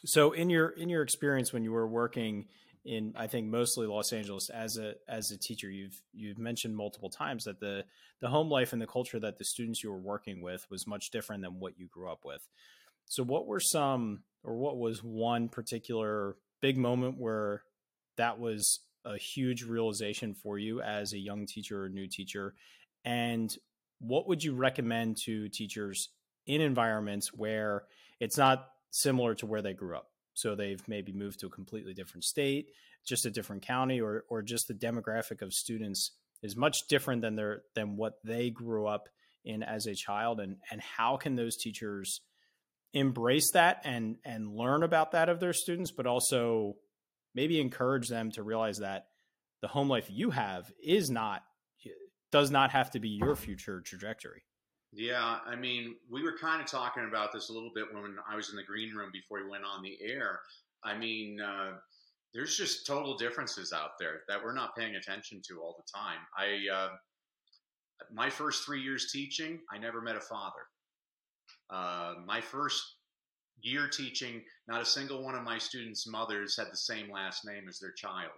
so 0.06 0.32
in 0.32 0.48
your 0.48 0.70
in 0.70 0.88
your 0.88 1.02
experience 1.02 1.52
when 1.52 1.64
you 1.64 1.72
were 1.72 1.86
working 1.86 2.46
in 2.86 3.12
I 3.14 3.26
think 3.26 3.48
mostly 3.48 3.86
Los 3.86 4.12
Angeles 4.12 4.48
as 4.48 4.78
a 4.78 4.94
as 5.06 5.30
a 5.32 5.38
teacher, 5.38 5.68
you've 5.70 6.00
you've 6.14 6.38
mentioned 6.38 6.76
multiple 6.76 7.10
times 7.10 7.44
that 7.44 7.60
the 7.60 7.84
the 8.20 8.28
home 8.28 8.48
life 8.48 8.72
and 8.72 8.80
the 8.80 8.86
culture 8.86 9.20
that 9.20 9.36
the 9.36 9.44
students 9.44 9.82
you 9.82 9.90
were 9.90 9.98
working 9.98 10.40
with 10.40 10.64
was 10.70 10.86
much 10.86 11.10
different 11.10 11.42
than 11.42 11.60
what 11.60 11.78
you 11.78 11.88
grew 11.88 12.10
up 12.10 12.24
with. 12.24 12.40
So 13.04 13.22
what 13.22 13.46
were 13.46 13.60
some 13.60 14.22
or 14.42 14.56
what 14.56 14.78
was 14.78 15.02
one 15.02 15.48
particular 15.48 16.36
big 16.62 16.78
moment 16.78 17.18
where 17.18 17.64
that 18.16 18.38
was 18.38 18.80
a 19.06 19.16
huge 19.16 19.62
realization 19.62 20.34
for 20.34 20.58
you 20.58 20.82
as 20.82 21.12
a 21.12 21.18
young 21.18 21.46
teacher 21.46 21.84
or 21.84 21.88
new 21.88 22.06
teacher? 22.06 22.54
And 23.04 23.54
what 24.00 24.28
would 24.28 24.42
you 24.42 24.54
recommend 24.54 25.16
to 25.24 25.48
teachers 25.48 26.10
in 26.46 26.60
environments 26.60 27.32
where 27.32 27.84
it's 28.20 28.36
not 28.36 28.68
similar 28.90 29.34
to 29.36 29.46
where 29.46 29.62
they 29.62 29.72
grew 29.72 29.96
up? 29.96 30.10
So 30.34 30.54
they've 30.54 30.86
maybe 30.86 31.12
moved 31.12 31.40
to 31.40 31.46
a 31.46 31.50
completely 31.50 31.94
different 31.94 32.24
state, 32.24 32.66
just 33.06 33.24
a 33.24 33.30
different 33.30 33.62
county, 33.62 34.00
or 34.00 34.24
or 34.28 34.42
just 34.42 34.68
the 34.68 34.74
demographic 34.74 35.40
of 35.40 35.52
students 35.52 36.12
is 36.42 36.56
much 36.56 36.76
different 36.88 37.22
than 37.22 37.36
their 37.36 37.62
than 37.74 37.96
what 37.96 38.18
they 38.22 38.50
grew 38.50 38.86
up 38.86 39.08
in 39.44 39.62
as 39.62 39.86
a 39.86 39.94
child. 39.94 40.40
And 40.40 40.56
and 40.70 40.80
how 40.80 41.16
can 41.16 41.36
those 41.36 41.56
teachers 41.56 42.20
embrace 42.92 43.50
that 43.52 43.80
and 43.84 44.16
and 44.24 44.52
learn 44.52 44.82
about 44.82 45.12
that 45.12 45.28
of 45.28 45.40
their 45.40 45.54
students, 45.54 45.90
but 45.90 46.06
also 46.06 46.76
maybe 47.36 47.60
encourage 47.60 48.08
them 48.08 48.32
to 48.32 48.42
realize 48.42 48.78
that 48.78 49.08
the 49.62 49.68
home 49.68 49.88
life 49.88 50.08
you 50.10 50.30
have 50.30 50.72
is 50.82 51.10
not 51.10 51.42
does 52.32 52.50
not 52.50 52.72
have 52.72 52.90
to 52.90 52.98
be 52.98 53.10
your 53.10 53.36
future 53.36 53.80
trajectory. 53.80 54.42
Yeah, 54.92 55.38
I 55.46 55.54
mean, 55.54 55.94
we 56.10 56.22
were 56.24 56.36
kind 56.36 56.60
of 56.60 56.66
talking 56.66 57.06
about 57.08 57.32
this 57.32 57.50
a 57.50 57.52
little 57.52 57.70
bit 57.74 57.84
when 57.92 58.16
I 58.28 58.34
was 58.34 58.50
in 58.50 58.56
the 58.56 58.64
green 58.64 58.94
room 58.94 59.10
before 59.12 59.44
we 59.44 59.48
went 59.48 59.62
on 59.64 59.82
the 59.82 59.96
air. 60.02 60.40
I 60.82 60.96
mean, 60.98 61.40
uh, 61.40 61.72
there's 62.34 62.56
just 62.56 62.86
total 62.86 63.16
differences 63.16 63.72
out 63.72 63.90
there 64.00 64.22
that 64.28 64.42
we're 64.42 64.54
not 64.54 64.74
paying 64.76 64.96
attention 64.96 65.40
to 65.48 65.60
all 65.60 65.76
the 65.78 65.98
time. 65.98 66.18
I, 66.36 66.74
uh, 66.74 66.88
my 68.12 68.28
first 68.28 68.64
three 68.64 68.82
years 68.82 69.12
teaching, 69.12 69.60
I 69.70 69.78
never 69.78 70.00
met 70.00 70.16
a 70.16 70.20
father. 70.20 70.66
Uh, 71.70 72.14
my 72.26 72.40
first 72.40 72.95
year 73.60 73.88
teaching, 73.88 74.42
not 74.68 74.82
a 74.82 74.84
single 74.84 75.22
one 75.22 75.34
of 75.34 75.42
my 75.42 75.58
students' 75.58 76.06
mothers 76.06 76.56
had 76.56 76.68
the 76.70 76.76
same 76.76 77.10
last 77.10 77.44
name 77.44 77.68
as 77.68 77.78
their 77.78 77.92
child. 77.92 78.32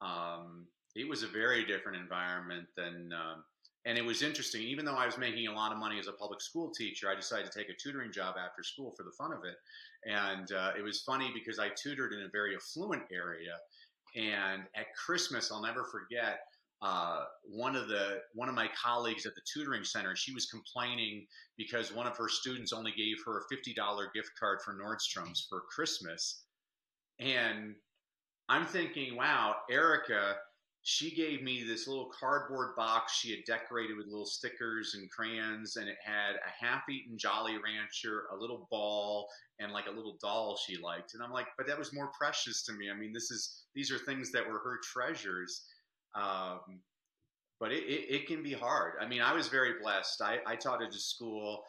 Um, 0.00 0.66
it 0.94 1.08
was 1.08 1.22
a 1.22 1.28
very 1.28 1.64
different 1.64 1.98
environment 1.98 2.66
than, 2.76 3.12
um, 3.12 3.44
and 3.84 3.98
it 3.98 4.04
was 4.04 4.22
interesting. 4.22 4.62
Even 4.62 4.84
though 4.84 4.94
I 4.94 5.06
was 5.06 5.18
making 5.18 5.46
a 5.46 5.52
lot 5.52 5.72
of 5.72 5.78
money 5.78 5.98
as 5.98 6.06
a 6.06 6.12
public 6.12 6.40
school 6.40 6.70
teacher, 6.70 7.08
I 7.10 7.14
decided 7.14 7.50
to 7.50 7.58
take 7.58 7.68
a 7.68 7.74
tutoring 7.80 8.12
job 8.12 8.36
after 8.38 8.62
school 8.62 8.92
for 8.96 9.02
the 9.02 9.12
fun 9.12 9.32
of 9.32 9.44
it. 9.44 9.56
And 10.08 10.50
uh, 10.52 10.72
it 10.78 10.82
was 10.82 11.02
funny 11.02 11.30
because 11.34 11.58
I 11.58 11.68
tutored 11.70 12.12
in 12.12 12.22
a 12.22 12.28
very 12.28 12.56
affluent 12.56 13.02
area. 13.12 13.56
And 14.16 14.62
at 14.74 14.94
Christmas, 14.94 15.52
I'll 15.52 15.62
never 15.62 15.84
forget, 15.84 16.40
uh, 16.82 17.24
one 17.44 17.74
of 17.74 17.88
the 17.88 18.20
one 18.34 18.48
of 18.48 18.54
my 18.54 18.68
colleagues 18.80 19.24
at 19.24 19.34
the 19.34 19.40
tutoring 19.52 19.84
center 19.84 20.14
she 20.14 20.34
was 20.34 20.46
complaining 20.46 21.26
because 21.56 21.92
one 21.92 22.06
of 22.06 22.16
her 22.16 22.28
students 22.28 22.72
only 22.72 22.92
gave 22.92 23.16
her 23.24 23.38
a 23.38 23.54
$50 23.54 24.12
gift 24.14 24.30
card 24.38 24.58
for 24.62 24.74
nordstrom's 24.74 25.46
for 25.48 25.62
christmas. 25.74 26.42
And 27.18 27.76
i'm 28.48 28.66
thinking 28.66 29.16
wow 29.16 29.56
erica 29.70 30.36
she 30.88 31.12
gave 31.16 31.42
me 31.42 31.64
this 31.64 31.88
little 31.88 32.12
cardboard 32.20 32.76
box 32.76 33.12
she 33.18 33.30
had 33.30 33.40
decorated 33.44 33.96
with 33.96 34.06
little 34.06 34.26
stickers 34.26 34.94
and 34.94 35.10
crayons 35.10 35.76
and 35.76 35.88
it 35.88 35.96
had 36.04 36.36
a 36.36 36.64
half-eaten 36.64 37.18
jolly 37.18 37.56
rancher 37.56 38.26
a 38.32 38.36
little 38.36 38.68
ball 38.70 39.26
and 39.58 39.72
like 39.72 39.86
a 39.86 39.90
little 39.90 40.16
doll 40.20 40.56
she 40.64 40.76
liked. 40.76 41.14
And 41.14 41.22
i'm 41.24 41.32
like 41.32 41.48
but 41.56 41.66
that 41.66 41.78
was 41.78 41.92
more 41.92 42.10
precious 42.16 42.62
to 42.66 42.72
me. 42.74 42.88
I 42.88 42.94
mean 42.94 43.12
this 43.12 43.30
is 43.32 43.64
these 43.74 43.90
are 43.90 43.98
things 43.98 44.30
that 44.30 44.46
were 44.46 44.60
her 44.60 44.78
treasures 44.84 45.64
um, 46.16 46.80
but 47.60 47.72
it, 47.72 47.84
it, 47.84 48.14
it, 48.14 48.26
can 48.26 48.42
be 48.42 48.52
hard. 48.52 48.94
I 49.00 49.06
mean, 49.06 49.22
I 49.22 49.32
was 49.32 49.48
very 49.48 49.74
blessed. 49.82 50.20
I, 50.22 50.38
I 50.46 50.56
taught 50.56 50.82
at 50.82 50.94
a 50.94 50.98
school 50.98 51.62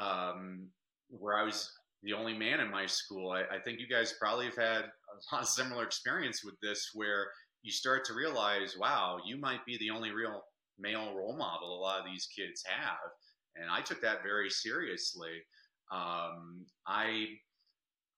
um, 0.00 0.68
where 1.08 1.36
I 1.36 1.42
was 1.42 1.70
the 2.02 2.12
only 2.12 2.36
man 2.36 2.60
in 2.60 2.70
my 2.70 2.86
school. 2.86 3.30
I, 3.30 3.42
I, 3.54 3.60
think 3.60 3.78
you 3.78 3.86
guys 3.86 4.14
probably 4.18 4.46
have 4.46 4.56
had 4.56 4.84
a 4.84 5.32
lot 5.32 5.42
of 5.42 5.48
similar 5.48 5.84
experience 5.84 6.44
with 6.44 6.54
this, 6.62 6.90
where 6.94 7.28
you 7.62 7.70
start 7.70 8.04
to 8.06 8.14
realize, 8.14 8.76
wow, 8.78 9.18
you 9.24 9.36
might 9.36 9.64
be 9.66 9.78
the 9.78 9.90
only 9.90 10.10
real 10.10 10.42
male 10.78 11.14
role 11.14 11.36
model 11.36 11.78
a 11.78 11.80
lot 11.80 12.00
of 12.00 12.06
these 12.06 12.28
kids 12.36 12.62
have. 12.66 13.10
And 13.56 13.70
I 13.70 13.82
took 13.82 14.00
that 14.02 14.22
very 14.22 14.50
seriously. 14.50 15.42
Um, 15.92 16.64
I 16.86 17.26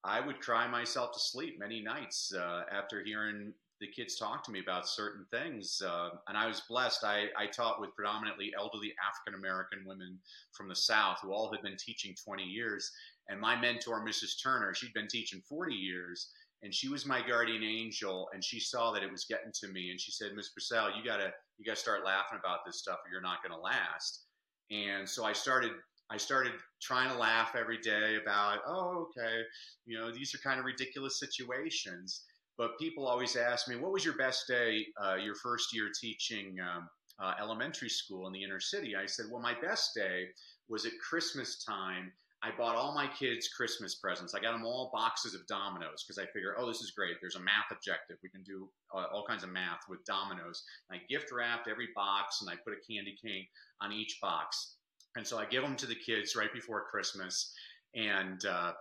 I 0.04 0.20
would 0.20 0.40
cry 0.40 0.68
myself 0.68 1.12
to 1.12 1.18
sleep 1.18 1.58
many 1.58 1.82
nights 1.82 2.32
uh, 2.32 2.62
after 2.70 3.02
hearing 3.02 3.54
the 3.84 4.02
kids 4.02 4.16
talk 4.16 4.42
to 4.42 4.50
me 4.50 4.60
about 4.60 4.88
certain 4.88 5.26
things. 5.30 5.82
Uh, 5.84 6.08
and 6.28 6.38
I 6.38 6.46
was 6.46 6.62
blessed. 6.68 7.04
I, 7.04 7.26
I 7.38 7.46
taught 7.46 7.80
with 7.80 7.94
predominantly 7.94 8.50
elderly 8.58 8.94
African 9.06 9.38
American 9.38 9.80
women 9.86 10.18
from 10.56 10.68
the 10.68 10.74
South 10.74 11.18
who 11.20 11.32
all 11.32 11.52
had 11.52 11.62
been 11.62 11.76
teaching 11.76 12.14
20 12.24 12.42
years. 12.42 12.90
And 13.28 13.38
my 13.38 13.60
mentor, 13.60 14.02
Mrs. 14.02 14.42
Turner, 14.42 14.74
she'd 14.74 14.94
been 14.94 15.08
teaching 15.08 15.42
40 15.46 15.74
years. 15.74 16.30
And 16.62 16.74
she 16.74 16.88
was 16.88 17.04
my 17.04 17.20
guardian 17.20 17.62
angel, 17.62 18.30
and 18.32 18.42
she 18.42 18.58
saw 18.58 18.90
that 18.92 19.02
it 19.02 19.12
was 19.12 19.26
getting 19.26 19.52
to 19.60 19.68
me, 19.68 19.90
and 19.90 20.00
she 20.00 20.10
said, 20.10 20.32
"Miss 20.34 20.48
Brassell, 20.48 20.96
you 20.96 21.04
gotta 21.04 21.30
you 21.58 21.64
gotta 21.66 21.78
start 21.78 22.06
laughing 22.06 22.38
about 22.38 22.60
this 22.64 22.78
stuff, 22.78 23.00
or 23.04 23.12
you're 23.12 23.20
not 23.20 23.42
gonna 23.42 23.60
last." 23.60 24.24
And 24.70 25.06
so 25.06 25.26
I 25.26 25.34
started 25.34 25.72
I 26.10 26.16
started 26.16 26.52
trying 26.80 27.10
to 27.10 27.18
laugh 27.18 27.54
every 27.54 27.78
day 27.78 28.16
about, 28.20 28.60
oh, 28.66 29.08
okay, 29.08 29.42
you 29.84 29.98
know, 29.98 30.10
these 30.10 30.34
are 30.34 30.38
kind 30.38 30.58
of 30.58 30.64
ridiculous 30.64 31.18
situations. 31.18 32.24
But 32.56 32.78
people 32.78 33.06
always 33.06 33.36
ask 33.36 33.68
me, 33.68 33.76
what 33.76 33.92
was 33.92 34.04
your 34.04 34.16
best 34.16 34.46
day, 34.46 34.86
uh, 35.02 35.16
your 35.16 35.34
first 35.34 35.74
year 35.74 35.90
teaching 36.00 36.56
um, 36.60 36.88
uh, 37.18 37.34
elementary 37.40 37.88
school 37.88 38.26
in 38.26 38.32
the 38.32 38.42
inner 38.42 38.60
city? 38.60 38.94
I 38.94 39.06
said, 39.06 39.26
well, 39.30 39.42
my 39.42 39.54
best 39.60 39.90
day 39.94 40.26
was 40.68 40.86
at 40.86 40.92
Christmas 41.00 41.64
time. 41.64 42.12
I 42.42 42.50
bought 42.56 42.76
all 42.76 42.94
my 42.94 43.08
kids 43.18 43.48
Christmas 43.48 43.94
presents. 43.94 44.34
I 44.34 44.40
got 44.40 44.52
them 44.52 44.66
all 44.66 44.90
boxes 44.92 45.34
of 45.34 45.46
dominoes 45.46 46.04
because 46.04 46.18
I 46.18 46.30
figure, 46.30 46.54
oh, 46.58 46.66
this 46.66 46.82
is 46.82 46.90
great. 46.90 47.16
There's 47.20 47.36
a 47.36 47.40
math 47.40 47.72
objective. 47.72 48.18
We 48.22 48.28
can 48.28 48.42
do 48.42 48.68
uh, 48.94 49.06
all 49.12 49.24
kinds 49.26 49.44
of 49.44 49.50
math 49.50 49.80
with 49.88 50.04
dominoes. 50.04 50.62
And 50.90 51.00
I 51.00 51.12
gift 51.12 51.32
wrapped 51.32 51.68
every 51.68 51.88
box 51.96 52.42
and 52.42 52.50
I 52.50 52.54
put 52.62 52.74
a 52.74 52.92
candy 52.92 53.16
cane 53.20 53.46
on 53.80 53.92
each 53.92 54.18
box. 54.20 54.76
And 55.16 55.26
so 55.26 55.38
I 55.38 55.46
give 55.46 55.62
them 55.62 55.76
to 55.76 55.86
the 55.86 55.94
kids 55.94 56.36
right 56.36 56.52
before 56.52 56.84
Christmas. 56.90 57.52
And 57.94 58.44
uh, 58.44 58.72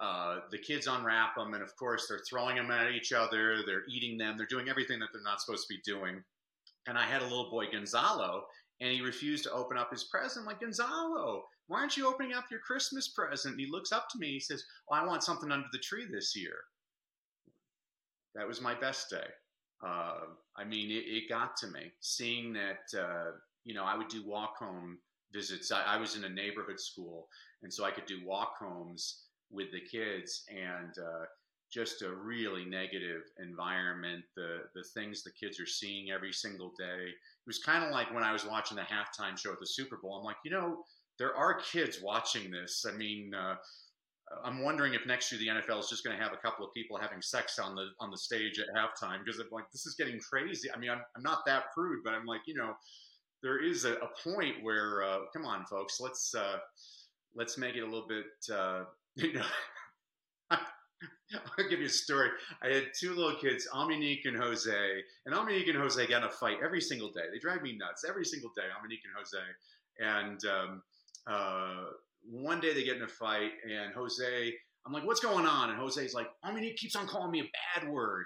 uh, 0.00 0.40
the 0.50 0.58
kids 0.58 0.86
unwrap 0.86 1.36
them, 1.36 1.52
and 1.52 1.62
of 1.62 1.76
course, 1.76 2.06
they're 2.08 2.22
throwing 2.28 2.56
them 2.56 2.70
at 2.70 2.90
each 2.90 3.12
other. 3.12 3.58
They're 3.66 3.84
eating 3.88 4.16
them. 4.16 4.36
They're 4.36 4.46
doing 4.46 4.68
everything 4.68 4.98
that 5.00 5.08
they're 5.12 5.22
not 5.22 5.40
supposed 5.42 5.66
to 5.68 5.74
be 5.74 5.80
doing. 5.84 6.22
And 6.88 6.96
I 6.96 7.04
had 7.04 7.20
a 7.20 7.26
little 7.26 7.50
boy, 7.50 7.66
Gonzalo, 7.70 8.44
and 8.80 8.90
he 8.90 9.02
refused 9.02 9.44
to 9.44 9.52
open 9.52 9.76
up 9.76 9.90
his 9.90 10.04
present. 10.04 10.42
I'm 10.42 10.46
like, 10.46 10.60
Gonzalo, 10.60 11.44
why 11.66 11.80
aren't 11.80 11.98
you 11.98 12.08
opening 12.08 12.32
up 12.32 12.46
your 12.50 12.60
Christmas 12.60 13.08
present? 13.08 13.52
And 13.52 13.60
he 13.60 13.70
looks 13.70 13.92
up 13.92 14.08
to 14.10 14.18
me. 14.18 14.28
He 14.32 14.40
says, 14.40 14.64
well, 14.88 15.00
I 15.00 15.06
want 15.06 15.22
something 15.22 15.52
under 15.52 15.68
the 15.70 15.78
tree 15.78 16.06
this 16.10 16.34
year. 16.34 16.56
That 18.34 18.48
was 18.48 18.62
my 18.62 18.74
best 18.74 19.10
day. 19.10 19.26
Uh, 19.86 20.20
I 20.56 20.64
mean, 20.64 20.90
it, 20.90 21.04
it, 21.06 21.28
got 21.28 21.56
to 21.58 21.66
me 21.68 21.92
seeing 22.00 22.52
that, 22.54 22.98
uh, 22.98 23.32
you 23.64 23.74
know, 23.74 23.84
I 23.84 23.96
would 23.96 24.08
do 24.08 24.26
walk 24.26 24.56
home 24.58 24.98
visits. 25.32 25.72
I, 25.72 25.82
I 25.82 25.96
was 25.96 26.16
in 26.16 26.24
a 26.24 26.28
neighborhood 26.28 26.78
school, 26.78 27.28
and 27.62 27.72
so 27.72 27.84
I 27.84 27.90
could 27.90 28.06
do 28.06 28.20
walk 28.24 28.54
homes 28.58 29.24
with 29.50 29.72
the 29.72 29.80
kids 29.80 30.44
and 30.48 30.92
uh, 30.98 31.24
just 31.72 32.02
a 32.02 32.10
really 32.10 32.64
negative 32.64 33.22
environment. 33.38 34.24
The 34.36 34.58
the 34.74 34.84
things 34.94 35.22
the 35.22 35.32
kids 35.32 35.60
are 35.60 35.66
seeing 35.66 36.10
every 36.10 36.32
single 36.32 36.72
day. 36.78 37.06
It 37.08 37.46
was 37.46 37.58
kind 37.58 37.84
of 37.84 37.90
like 37.90 38.12
when 38.12 38.24
I 38.24 38.32
was 38.32 38.44
watching 38.44 38.76
the 38.76 38.82
halftime 38.82 39.38
show 39.38 39.52
at 39.52 39.60
the 39.60 39.66
Super 39.66 39.98
Bowl. 40.02 40.18
I'm 40.18 40.24
like, 40.24 40.36
you 40.44 40.50
know, 40.50 40.84
there 41.18 41.34
are 41.36 41.60
kids 41.60 41.98
watching 42.02 42.50
this. 42.50 42.84
I 42.88 42.96
mean. 42.96 43.32
Uh, 43.34 43.56
I'm 44.44 44.62
wondering 44.62 44.94
if 44.94 45.04
next 45.06 45.32
year 45.32 45.40
the 45.40 45.60
NFL 45.60 45.80
is 45.80 45.88
just 45.88 46.04
going 46.04 46.16
to 46.16 46.22
have 46.22 46.32
a 46.32 46.36
couple 46.36 46.64
of 46.64 46.72
people 46.72 46.96
having 46.96 47.20
sex 47.20 47.58
on 47.58 47.74
the 47.74 47.86
on 47.98 48.12
the 48.12 48.16
stage 48.16 48.60
at 48.60 48.66
halftime 48.76 49.24
because 49.24 49.40
I'm 49.40 49.48
like 49.50 49.64
this 49.72 49.86
is 49.86 49.96
getting 49.96 50.20
crazy. 50.20 50.70
I 50.72 50.78
mean, 50.78 50.90
I'm, 50.90 51.00
I'm 51.16 51.22
not 51.22 51.40
that 51.46 51.64
prude, 51.74 52.04
but 52.04 52.14
I'm 52.14 52.26
like 52.26 52.42
you 52.46 52.54
know, 52.54 52.74
there 53.42 53.62
is 53.62 53.84
a, 53.84 53.94
a 53.94 54.08
point 54.22 54.62
where 54.62 55.02
uh, 55.02 55.18
come 55.32 55.44
on, 55.44 55.64
folks, 55.66 55.98
let's 56.00 56.32
uh, 56.34 56.58
let's 57.34 57.58
make 57.58 57.74
it 57.76 57.80
a 57.80 57.84
little 57.84 58.06
bit 58.08 58.26
uh, 58.54 58.84
you 59.22 59.32
know, 59.34 59.44
I'll 60.50 61.68
give 61.68 61.80
you 61.80 61.86
a 61.86 61.90
story. 61.90 62.30
I 62.62 62.68
had 62.68 62.84
two 62.98 63.14
little 63.14 63.36
kids, 63.36 63.66
Dominique 63.72 64.24
and 64.24 64.36
Jose, 64.36 64.70
and 65.26 65.34
Dominique 65.34 65.68
and 65.68 65.76
Jose 65.76 66.06
got 66.06 66.22
in 66.22 66.28
a 66.28 66.30
fight 66.30 66.58
every 66.64 66.80
single 66.80 67.10
day. 67.10 67.22
They 67.32 67.38
drive 67.38 67.62
me 67.62 67.76
nuts 67.76 68.04
every 68.08 68.24
single 68.24 68.50
day, 68.56 68.62
Dominique 68.74 69.00
and 69.04 69.14
Jose. 69.16 69.38
And 69.98 70.40
um, 70.46 70.82
uh, 71.26 71.84
one 72.22 72.60
day 72.60 72.72
they 72.72 72.84
get 72.84 72.96
in 72.96 73.02
a 73.02 73.08
fight, 73.08 73.50
and 73.64 73.92
Jose, 73.94 74.54
I'm 74.86 74.92
like, 74.92 75.04
"What's 75.04 75.20
going 75.20 75.46
on?" 75.46 75.70
And 75.70 75.78
Jose's 75.78 76.14
like, 76.14 76.28
"Dominique 76.42 76.76
keeps 76.76 76.96
on 76.96 77.06
calling 77.06 77.30
me 77.30 77.40
a 77.40 77.80
bad 77.80 77.90
word." 77.90 78.24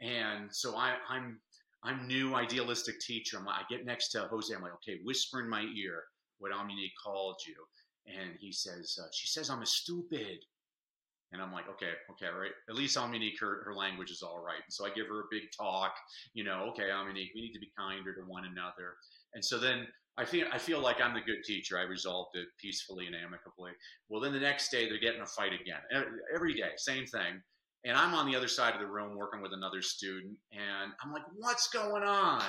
And 0.00 0.48
so 0.54 0.76
I, 0.76 0.94
I'm 1.08 1.40
I'm 1.82 2.06
new 2.06 2.34
idealistic 2.34 3.00
teacher. 3.00 3.38
I'm 3.38 3.44
like, 3.44 3.56
I 3.56 3.74
get 3.74 3.84
next 3.84 4.10
to 4.10 4.28
Jose. 4.30 4.54
I'm 4.54 4.62
like, 4.62 4.74
okay, 4.74 5.00
whisper 5.04 5.40
in 5.40 5.48
my 5.48 5.62
ear 5.76 6.04
what 6.38 6.52
Dominique 6.52 6.92
called 7.04 7.36
you 7.46 7.54
and 8.18 8.36
he 8.38 8.52
says, 8.52 8.98
uh, 9.00 9.08
"She 9.12 9.26
says 9.28 9.50
I'm 9.50 9.62
a 9.62 9.66
stupid." 9.66 10.44
And 11.32 11.40
I'm 11.40 11.52
like, 11.52 11.68
okay, 11.68 11.92
okay, 12.10 12.26
right. 12.26 12.50
At 12.68 12.74
least 12.74 12.96
Dominique, 12.96 13.38
her, 13.38 13.62
her 13.64 13.72
language 13.72 14.10
is 14.10 14.20
all 14.20 14.42
right. 14.44 14.58
And 14.64 14.72
so 14.72 14.84
I 14.84 14.90
give 14.90 15.06
her 15.06 15.20
a 15.20 15.30
big 15.30 15.44
talk, 15.56 15.94
you 16.34 16.42
know, 16.42 16.66
okay, 16.70 16.88
Dominique, 16.88 17.30
we 17.36 17.42
need 17.42 17.52
to 17.52 17.60
be 17.60 17.70
kinder 17.78 18.12
to 18.14 18.22
one 18.22 18.46
another. 18.46 18.96
And 19.34 19.44
so 19.44 19.56
then 19.56 19.86
I 20.18 20.24
feel 20.24 20.46
I 20.52 20.58
feel 20.58 20.80
like 20.80 21.00
I'm 21.00 21.14
the 21.14 21.20
good 21.20 21.44
teacher. 21.44 21.78
I 21.78 21.82
resolved 21.82 22.36
it 22.36 22.48
peacefully 22.60 23.06
and 23.06 23.14
amicably. 23.14 23.70
Well, 24.08 24.20
then 24.20 24.32
the 24.32 24.40
next 24.40 24.70
day 24.70 24.88
they're 24.88 25.00
getting 25.00 25.22
a 25.22 25.26
fight 25.26 25.52
again. 25.52 25.78
Every 26.34 26.54
day, 26.54 26.70
same 26.76 27.06
thing. 27.06 27.40
And 27.84 27.96
I'm 27.96 28.12
on 28.14 28.26
the 28.26 28.36
other 28.36 28.48
side 28.48 28.74
of 28.74 28.80
the 28.80 28.86
room 28.86 29.16
working 29.16 29.40
with 29.40 29.54
another 29.54 29.80
student, 29.80 30.36
and 30.52 30.92
I'm 31.02 31.12
like, 31.12 31.22
what's 31.36 31.68
going 31.68 32.02
on? 32.02 32.42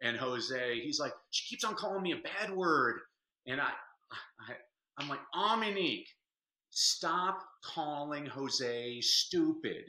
And 0.00 0.16
Jose, 0.16 0.80
he's 0.80 0.98
like, 0.98 1.12
she 1.30 1.46
keeps 1.46 1.64
on 1.64 1.74
calling 1.74 2.02
me 2.02 2.12
a 2.12 2.16
bad 2.16 2.56
word. 2.56 3.00
And 3.46 3.60
I, 3.60 3.68
I, 4.48 4.54
I'm 4.98 5.08
like, 5.08 5.20
Dominique, 5.32 6.08
stop 6.70 7.40
calling 7.64 8.26
Jose 8.26 9.00
stupid. 9.00 9.84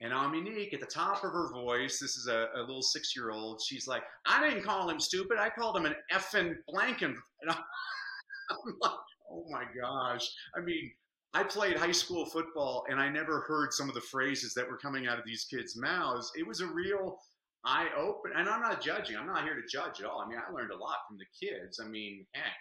And 0.00 0.12
Dominique, 0.12 0.74
at 0.74 0.80
the 0.80 0.86
top 0.86 1.24
of 1.24 1.32
her 1.32 1.50
voice, 1.52 1.98
this 1.98 2.16
is 2.16 2.28
a, 2.28 2.48
a 2.56 2.60
little 2.60 2.82
six 2.82 3.14
year 3.16 3.30
old, 3.30 3.60
she's 3.64 3.86
like, 3.86 4.02
I 4.26 4.48
didn't 4.48 4.64
call 4.64 4.88
him 4.88 5.00
stupid. 5.00 5.38
I 5.38 5.50
called 5.50 5.76
him 5.76 5.86
an 5.86 5.94
effing 6.12 6.54
blanking. 6.72 7.14
And 7.40 7.52
I'm 7.52 8.74
like, 8.80 8.92
oh 9.30 9.44
my 9.50 9.64
gosh. 9.78 10.26
I 10.56 10.60
mean, 10.60 10.90
I 11.34 11.42
played 11.44 11.76
high 11.76 11.92
school 11.92 12.24
football 12.24 12.84
and 12.88 12.98
I 12.98 13.08
never 13.08 13.40
heard 13.42 13.72
some 13.72 13.88
of 13.88 13.94
the 13.94 14.00
phrases 14.00 14.54
that 14.54 14.68
were 14.68 14.78
coming 14.78 15.06
out 15.06 15.18
of 15.18 15.24
these 15.26 15.44
kids' 15.44 15.76
mouths. 15.76 16.32
It 16.34 16.46
was 16.46 16.60
a 16.60 16.66
real 16.66 17.18
eye 17.64 17.88
open. 17.96 18.32
And 18.34 18.48
I'm 18.48 18.62
not 18.62 18.80
judging. 18.82 19.16
I'm 19.16 19.26
not 19.26 19.44
here 19.44 19.54
to 19.54 19.68
judge 19.70 20.00
at 20.00 20.06
all. 20.06 20.20
I 20.20 20.28
mean, 20.28 20.38
I 20.38 20.50
learned 20.50 20.72
a 20.72 20.76
lot 20.76 20.96
from 21.06 21.18
the 21.18 21.46
kids. 21.46 21.78
I 21.84 21.88
mean, 21.88 22.26
heck, 22.32 22.56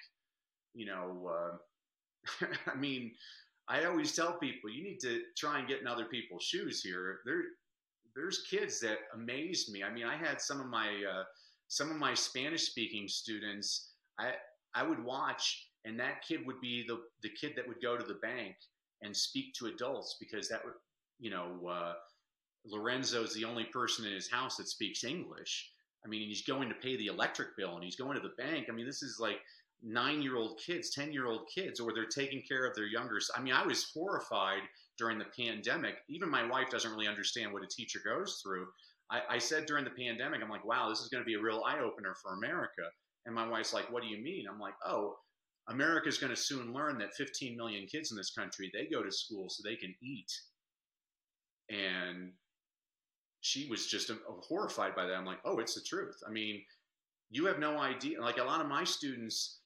you 0.74 0.86
know, 0.86 1.30
uh, 1.30 1.57
I 2.67 2.75
mean, 2.75 3.11
I 3.67 3.86
always 3.86 4.15
tell 4.15 4.34
people 4.34 4.69
you 4.69 4.84
need 4.84 4.99
to 5.01 5.21
try 5.38 5.59
and 5.59 5.67
get 5.67 5.82
in 5.82 5.88
other 5.88 6.05
people's 6.05 6.43
shoes 6.43 6.82
here. 6.82 7.19
There, 7.25 7.41
there's 8.15 8.43
kids 8.49 8.80
that 8.82 8.99
amaze 9.13 9.69
me. 9.71 9.84
I 9.84 9.91
mean, 9.91 10.05
I 10.05 10.15
had 10.15 10.41
some 10.41 10.59
of 10.59 10.67
my 10.67 10.88
uh, 10.88 11.23
some 11.67 11.91
of 11.91 11.97
my 11.97 12.13
Spanish 12.13 12.63
speaking 12.63 13.07
students. 13.07 13.91
I 14.19 14.34
I 14.73 14.84
would 14.84 15.03
watch, 15.03 15.67
and 15.86 15.99
that 15.99 16.23
kid 16.28 16.45
would 16.45 16.61
be 16.61 16.86
the 16.88 16.99
the 17.21 17.30
kid 17.30 17.53
that 17.55 17.67
would 17.67 17.82
go 17.82 17.97
to 17.97 18.05
the 18.05 18.15
bank 18.15 18.55
and 19.01 19.15
speak 19.15 19.53
to 19.53 19.67
adults 19.67 20.17
because 20.19 20.49
that 20.49 20.63
would, 20.65 20.73
you 21.19 21.30
know, 21.30 21.67
uh, 21.69 21.93
Lorenzo's 22.65 23.34
the 23.34 23.45
only 23.45 23.65
person 23.65 24.05
in 24.05 24.13
his 24.13 24.30
house 24.30 24.57
that 24.57 24.67
speaks 24.67 25.03
English. 25.03 25.71
I 26.05 26.09
mean, 26.09 26.28
he's 26.28 26.43
going 26.43 26.69
to 26.69 26.75
pay 26.75 26.95
the 26.97 27.07
electric 27.07 27.55
bill 27.57 27.75
and 27.75 27.84
he's 27.84 27.95
going 27.95 28.15
to 28.15 28.28
the 28.28 28.41
bank. 28.41 28.67
I 28.69 28.71
mean, 28.71 28.86
this 28.86 29.03
is 29.03 29.19
like 29.19 29.39
nine 29.84 30.21
year 30.21 30.38
old 30.38 30.59
kids, 30.65 30.91
10 30.93 31.11
year 31.11 31.28
old 31.28 31.47
kids, 31.53 31.80
or 31.80 31.93
they're 31.93 32.05
taking 32.05 32.41
care 32.47 32.65
of 32.65 32.75
their 32.75 32.88
younger. 32.88 33.19
I 33.36 33.41
mean, 33.41 33.53
I 33.53 33.65
was 33.65 33.91
horrified 33.93 34.61
during 34.97 35.17
the 35.17 35.25
pandemic. 35.38 35.95
Even 36.09 36.30
my 36.30 36.47
wife 36.47 36.69
doesn't 36.69 36.91
really 36.91 37.07
understand 37.07 37.53
what 37.53 37.63
a 37.63 37.67
teacher 37.67 37.99
goes 38.03 38.41
through. 38.43 38.67
I, 39.11 39.21
I 39.32 39.38
said 39.38 39.65
during 39.65 39.86
the 39.86 39.91
pandemic, 39.91 40.41
I'm 40.43 40.49
like, 40.49 40.65
wow, 40.65 40.89
this 40.89 40.99
is 40.99 41.09
going 41.09 41.23
to 41.23 41.25
be 41.28 41.36
a 41.36 41.41
real 41.41 41.63
eye 41.65 41.80
opener 41.80 42.15
for 42.21 42.34
America. 42.34 42.84
And 43.25 43.36
my 43.36 43.47
wife's 43.47 43.73
like, 43.73 43.91
what 43.91 44.03
do 44.03 44.09
you 44.09 44.21
mean? 44.21 44.45
I'm 44.51 44.59
like, 44.59 44.73
oh, 44.86 45.15
America's 45.69 46.17
going 46.17 46.34
to 46.34 46.41
soon 46.41 46.73
learn 46.73 46.97
that 46.99 47.13
15 47.15 47.55
million 47.55 47.86
kids 47.88 48.11
in 48.11 48.17
this 48.17 48.32
country, 48.32 48.71
they 48.73 48.88
go 48.88 49.03
to 49.03 49.11
school 49.11 49.49
so 49.49 49.61
they 49.63 49.75
can 49.75 49.93
eat. 50.01 50.32
And 51.69 52.32
she 53.41 53.67
was 53.69 53.88
just 53.88 54.09
uh, 54.09 54.15
horrified 54.41 54.95
by 54.95 55.05
that. 55.05 55.15
I'm 55.15 55.25
like, 55.25 55.39
oh, 55.45 55.59
it's 55.59 55.75
the 55.75 55.82
truth. 55.82 56.17
I 56.28 56.32
mean, 56.32 56.61
you 57.30 57.45
have 57.45 57.59
no 57.59 57.78
idea. 57.80 58.21
Like 58.21 58.38
a 58.38 58.43
lot 58.43 58.61
of 58.61 58.67
my 58.67 58.84
students, 58.84 59.59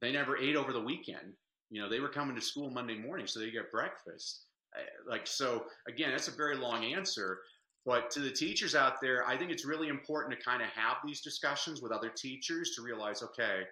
they 0.00 0.12
never 0.12 0.36
ate 0.36 0.56
over 0.56 0.72
the 0.72 0.80
weekend. 0.80 1.34
You 1.70 1.80
know, 1.80 1.88
they 1.88 2.00
were 2.00 2.08
coming 2.08 2.34
to 2.34 2.42
school 2.42 2.70
Monday 2.70 2.98
morning, 2.98 3.26
so 3.26 3.38
they 3.40 3.50
get 3.50 3.70
breakfast. 3.70 4.46
Like, 5.08 5.26
so 5.26 5.64
again, 5.88 6.10
that's 6.10 6.28
a 6.28 6.32
very 6.32 6.56
long 6.56 6.84
answer. 6.84 7.38
But 7.86 8.10
to 8.10 8.20
the 8.20 8.30
teachers 8.30 8.74
out 8.74 9.00
there, 9.00 9.26
I 9.26 9.36
think 9.36 9.50
it's 9.50 9.64
really 9.64 9.88
important 9.88 10.38
to 10.38 10.44
kind 10.44 10.62
of 10.62 10.68
have 10.68 10.98
these 11.04 11.22
discussions 11.22 11.80
with 11.80 11.92
other 11.92 12.10
teachers 12.14 12.72
to 12.76 12.82
realize, 12.82 13.22
okay, 13.22 13.62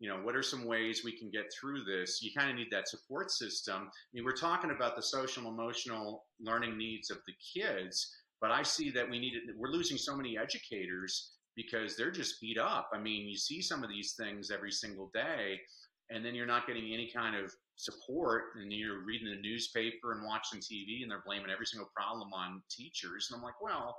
you 0.00 0.08
know, 0.08 0.16
what 0.16 0.36
are 0.36 0.42
some 0.42 0.66
ways 0.66 1.02
we 1.02 1.16
can 1.16 1.30
get 1.30 1.46
through 1.52 1.84
this? 1.84 2.20
You 2.22 2.30
kind 2.36 2.50
of 2.50 2.56
need 2.56 2.68
that 2.72 2.88
support 2.88 3.30
system. 3.30 3.82
I 3.84 3.88
mean, 4.12 4.24
we're 4.24 4.32
talking 4.36 4.70
about 4.70 4.96
the 4.96 5.02
social 5.02 5.48
emotional 5.48 6.24
learning 6.40 6.76
needs 6.76 7.10
of 7.10 7.18
the 7.26 7.32
kids, 7.54 8.12
but 8.40 8.50
I 8.50 8.62
see 8.62 8.90
that 8.90 9.08
we 9.08 9.18
need 9.18 9.34
it. 9.34 9.56
We're 9.56 9.70
losing 9.70 9.96
so 9.96 10.14
many 10.14 10.36
educators 10.36 11.30
because 11.56 11.96
they're 11.96 12.10
just 12.10 12.40
beat 12.40 12.58
up. 12.58 12.90
I 12.92 12.98
mean, 12.98 13.28
you 13.28 13.36
see 13.36 13.62
some 13.62 13.82
of 13.82 13.90
these 13.90 14.14
things 14.18 14.50
every 14.50 14.72
single 14.72 15.10
day, 15.14 15.60
and 16.10 16.24
then 16.24 16.34
you're 16.34 16.46
not 16.46 16.66
getting 16.66 16.92
any 16.92 17.10
kind 17.14 17.36
of 17.36 17.52
support, 17.76 18.44
and 18.56 18.72
you're 18.72 19.04
reading 19.04 19.28
the 19.28 19.40
newspaper 19.40 20.12
and 20.12 20.24
watching 20.24 20.60
TV, 20.60 21.02
and 21.02 21.10
they're 21.10 21.22
blaming 21.26 21.50
every 21.50 21.66
single 21.66 21.90
problem 21.94 22.32
on 22.32 22.62
teachers. 22.70 23.28
And 23.30 23.38
I'm 23.38 23.44
like, 23.44 23.60
well, 23.60 23.96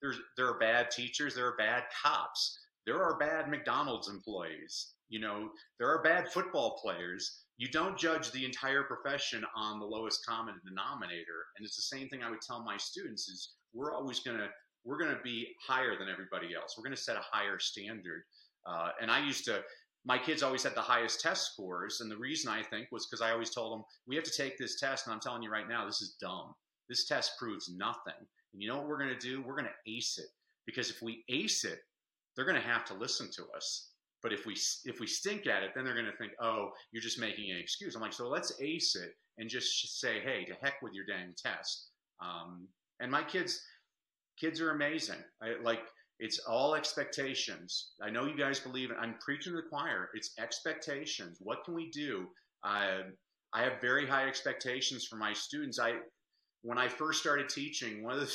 there's 0.00 0.18
there 0.36 0.48
are 0.48 0.58
bad 0.58 0.90
teachers, 0.90 1.34
there 1.34 1.46
are 1.46 1.56
bad 1.56 1.84
cops, 2.02 2.58
there 2.86 3.02
are 3.02 3.18
bad 3.18 3.48
McDonald's 3.48 4.08
employees. 4.08 4.94
You 5.08 5.20
know, 5.20 5.50
there 5.78 5.88
are 5.88 6.02
bad 6.02 6.32
football 6.32 6.78
players. 6.82 7.44
You 7.58 7.68
don't 7.68 7.98
judge 7.98 8.32
the 8.32 8.44
entire 8.44 8.82
profession 8.82 9.44
on 9.54 9.78
the 9.78 9.86
lowest 9.86 10.24
common 10.26 10.54
denominator. 10.66 11.46
And 11.56 11.66
it's 11.66 11.76
the 11.76 11.96
same 11.96 12.08
thing 12.08 12.22
I 12.22 12.30
would 12.30 12.40
tell 12.40 12.64
my 12.64 12.76
students 12.78 13.28
is 13.28 13.52
we're 13.74 13.94
always 13.94 14.20
going 14.20 14.38
to 14.38 14.48
we're 14.84 14.98
going 14.98 15.14
to 15.14 15.22
be 15.22 15.48
higher 15.66 15.96
than 15.98 16.08
everybody 16.08 16.54
else. 16.54 16.74
We're 16.76 16.84
going 16.84 16.96
to 16.96 17.02
set 17.02 17.16
a 17.16 17.22
higher 17.30 17.58
standard. 17.58 18.22
Uh, 18.66 18.90
and 19.00 19.10
I 19.10 19.24
used 19.24 19.44
to, 19.46 19.62
my 20.04 20.18
kids 20.18 20.42
always 20.42 20.62
had 20.62 20.74
the 20.74 20.80
highest 20.80 21.20
test 21.20 21.52
scores. 21.52 22.00
And 22.00 22.10
the 22.10 22.16
reason 22.16 22.50
I 22.50 22.62
think 22.62 22.88
was 22.90 23.06
because 23.06 23.22
I 23.22 23.30
always 23.30 23.50
told 23.50 23.72
them, 23.72 23.84
we 24.06 24.16
have 24.16 24.24
to 24.24 24.36
take 24.36 24.58
this 24.58 24.78
test. 24.80 25.06
And 25.06 25.14
I'm 25.14 25.20
telling 25.20 25.42
you 25.42 25.50
right 25.50 25.68
now, 25.68 25.86
this 25.86 26.02
is 26.02 26.16
dumb. 26.20 26.54
This 26.88 27.06
test 27.06 27.38
proves 27.38 27.70
nothing. 27.74 28.14
And 28.52 28.62
you 28.62 28.68
know 28.68 28.76
what 28.76 28.88
we're 28.88 28.98
going 28.98 29.16
to 29.16 29.18
do? 29.18 29.42
We're 29.42 29.56
going 29.56 29.66
to 29.66 29.90
ace 29.92 30.18
it. 30.18 30.28
Because 30.66 30.90
if 30.90 31.02
we 31.02 31.24
ace 31.28 31.64
it, 31.64 31.80
they're 32.34 32.44
going 32.44 32.60
to 32.60 32.66
have 32.66 32.84
to 32.86 32.94
listen 32.94 33.30
to 33.32 33.44
us. 33.56 33.90
But 34.22 34.32
if 34.32 34.46
we 34.46 34.56
if 34.84 35.00
we 35.00 35.06
stink 35.06 35.46
at 35.48 35.64
it, 35.64 35.70
then 35.74 35.84
they're 35.84 35.94
going 35.94 36.06
to 36.06 36.16
think, 36.16 36.32
oh, 36.40 36.70
you're 36.92 37.02
just 37.02 37.18
making 37.18 37.50
an 37.50 37.58
excuse. 37.58 37.96
I'm 37.96 38.00
like, 38.02 38.12
so 38.12 38.28
let's 38.28 38.52
ace 38.60 38.94
it 38.94 39.16
and 39.38 39.50
just 39.50 40.00
say, 40.00 40.20
hey, 40.20 40.44
to 40.44 40.54
heck 40.62 40.80
with 40.80 40.92
your 40.92 41.04
dang 41.04 41.34
test. 41.36 41.88
Um, 42.20 42.68
and 43.00 43.10
my 43.10 43.24
kids, 43.24 43.60
kids 44.42 44.60
are 44.60 44.70
amazing. 44.70 45.18
I, 45.42 45.54
like 45.62 45.80
it's 46.18 46.40
all 46.40 46.74
expectations. 46.74 47.92
I 48.02 48.10
know 48.10 48.26
you 48.26 48.36
guys 48.36 48.60
believe 48.60 48.90
it. 48.90 48.96
I'm 49.00 49.14
preaching 49.20 49.52
to 49.52 49.56
the 49.56 49.68
choir. 49.68 50.10
It's 50.14 50.32
expectations. 50.38 51.38
What 51.40 51.64
can 51.64 51.74
we 51.74 51.90
do? 51.90 52.26
Uh, 52.64 53.02
I 53.52 53.62
have 53.62 53.80
very 53.80 54.06
high 54.06 54.26
expectations 54.26 55.06
for 55.06 55.16
my 55.16 55.32
students. 55.32 55.78
I 55.78 55.94
when 56.62 56.78
I 56.78 56.88
first 56.88 57.20
started 57.20 57.48
teaching, 57.48 58.02
one 58.02 58.14
of 58.14 58.20
the 58.20 58.32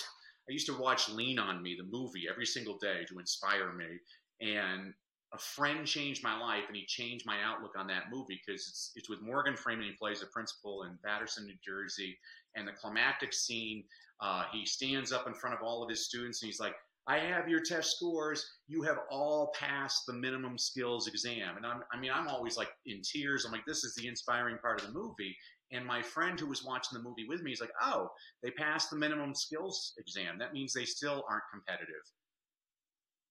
I 0.50 0.54
used 0.54 0.68
to 0.68 0.78
watch 0.78 1.10
Lean 1.10 1.40
on 1.40 1.62
Me, 1.62 1.76
the 1.78 1.98
movie, 1.98 2.26
every 2.30 2.46
single 2.46 2.78
day 2.78 3.04
to 3.10 3.20
inspire 3.20 3.74
me. 3.74 4.00
And 4.40 4.94
a 5.34 5.38
friend 5.38 5.86
changed 5.86 6.24
my 6.24 6.40
life, 6.40 6.64
and 6.68 6.76
he 6.76 6.86
changed 6.86 7.26
my 7.26 7.38
outlook 7.44 7.74
on 7.78 7.88
that 7.88 8.06
movie 8.12 8.40
because 8.46 8.62
it's 8.68 8.92
it's 8.96 9.10
with 9.10 9.22
Morgan 9.22 9.58
Freeman. 9.58 9.88
He 9.88 9.94
plays 9.94 10.24
a 10.24 10.28
principal 10.28 10.84
in 10.84 10.98
Paterson, 11.04 11.46
New 11.46 11.58
Jersey, 11.66 12.18
and 12.56 12.68
the 12.68 12.72
climactic 12.72 13.34
scene 13.34 13.84
uh, 14.22 14.44
he 14.52 14.66
stands 14.66 15.12
up 15.12 15.28
in 15.28 15.34
front 15.34 15.56
of 15.56 15.62
all 15.64 15.84
of 15.84 15.90
his 15.90 16.06
students 16.06 16.42
and 16.42 16.48
he's 16.48 16.60
like, 16.60 16.76
I 17.08 17.20
have 17.20 17.48
your 17.48 17.62
test 17.62 17.96
scores. 17.96 18.46
You 18.68 18.82
have 18.84 18.98
all 19.10 19.54
passed 19.58 20.06
the 20.06 20.14
minimum 20.14 20.58
skills 20.58 21.08
exam. 21.08 21.56
And 21.56 21.66
I'm, 21.66 21.82
I 21.94 21.98
mean, 21.98 22.12
I'm 22.14 22.28
always 22.28 22.58
like 22.58 22.70
in 22.86 23.02
tears. 23.02 23.46
I'm 23.46 23.52
like, 23.54 23.66
this 23.66 23.86
is 23.86 23.96
the 23.96 24.08
inspiring 24.08 24.58
part 24.58 24.82
of 24.82 24.88
the 24.88 24.94
movie. 24.94 25.36
And 25.72 25.86
my 25.86 26.02
friend 26.02 26.38
who 26.40 26.48
was 26.48 26.66
watching 26.66 26.98
the 26.98 27.04
movie 27.04 27.26
with 27.28 27.44
me 27.44 27.52
is 27.52 27.62
like, 27.62 27.72
oh, 27.82 28.10
they 28.44 28.52
passed 28.52 28.90
the 28.90 28.98
minimum 28.98 29.36
skills 29.36 29.94
exam. 29.98 30.38
That 30.38 30.54
means 30.54 30.74
they 30.74 30.86
still 30.86 31.24
aren't 31.30 31.44
competitive. 31.52 32.04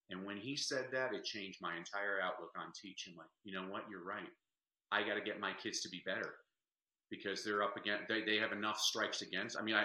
And 0.09 0.25
when 0.25 0.37
he 0.37 0.57
said 0.57 0.87
that, 0.93 1.13
it 1.13 1.25
changed 1.25 1.59
my 1.61 1.77
entire 1.77 2.21
outlook 2.23 2.53
on 2.57 2.73
teaching. 2.81 3.15
Like, 3.17 3.29
you 3.45 3.55
know 3.55 3.67
what? 3.69 3.85
You're 3.91 4.05
right. 4.05 4.29
I 4.93 5.03
got 5.03 5.15
to 5.15 5.21
get 5.21 5.41
my 5.41 5.53
kids 5.63 5.81
to 5.83 5.89
be 5.89 6.03
better 6.07 6.35
because 7.11 7.45
they're 7.45 7.63
up 7.63 7.77
against, 7.77 8.05
they, 8.09 8.23
they 8.23 8.37
have 8.39 8.53
enough 8.53 8.79
strikes 8.79 9.23
against. 9.23 9.59
I 9.59 9.63
mean, 9.63 9.75
I, 9.75 9.85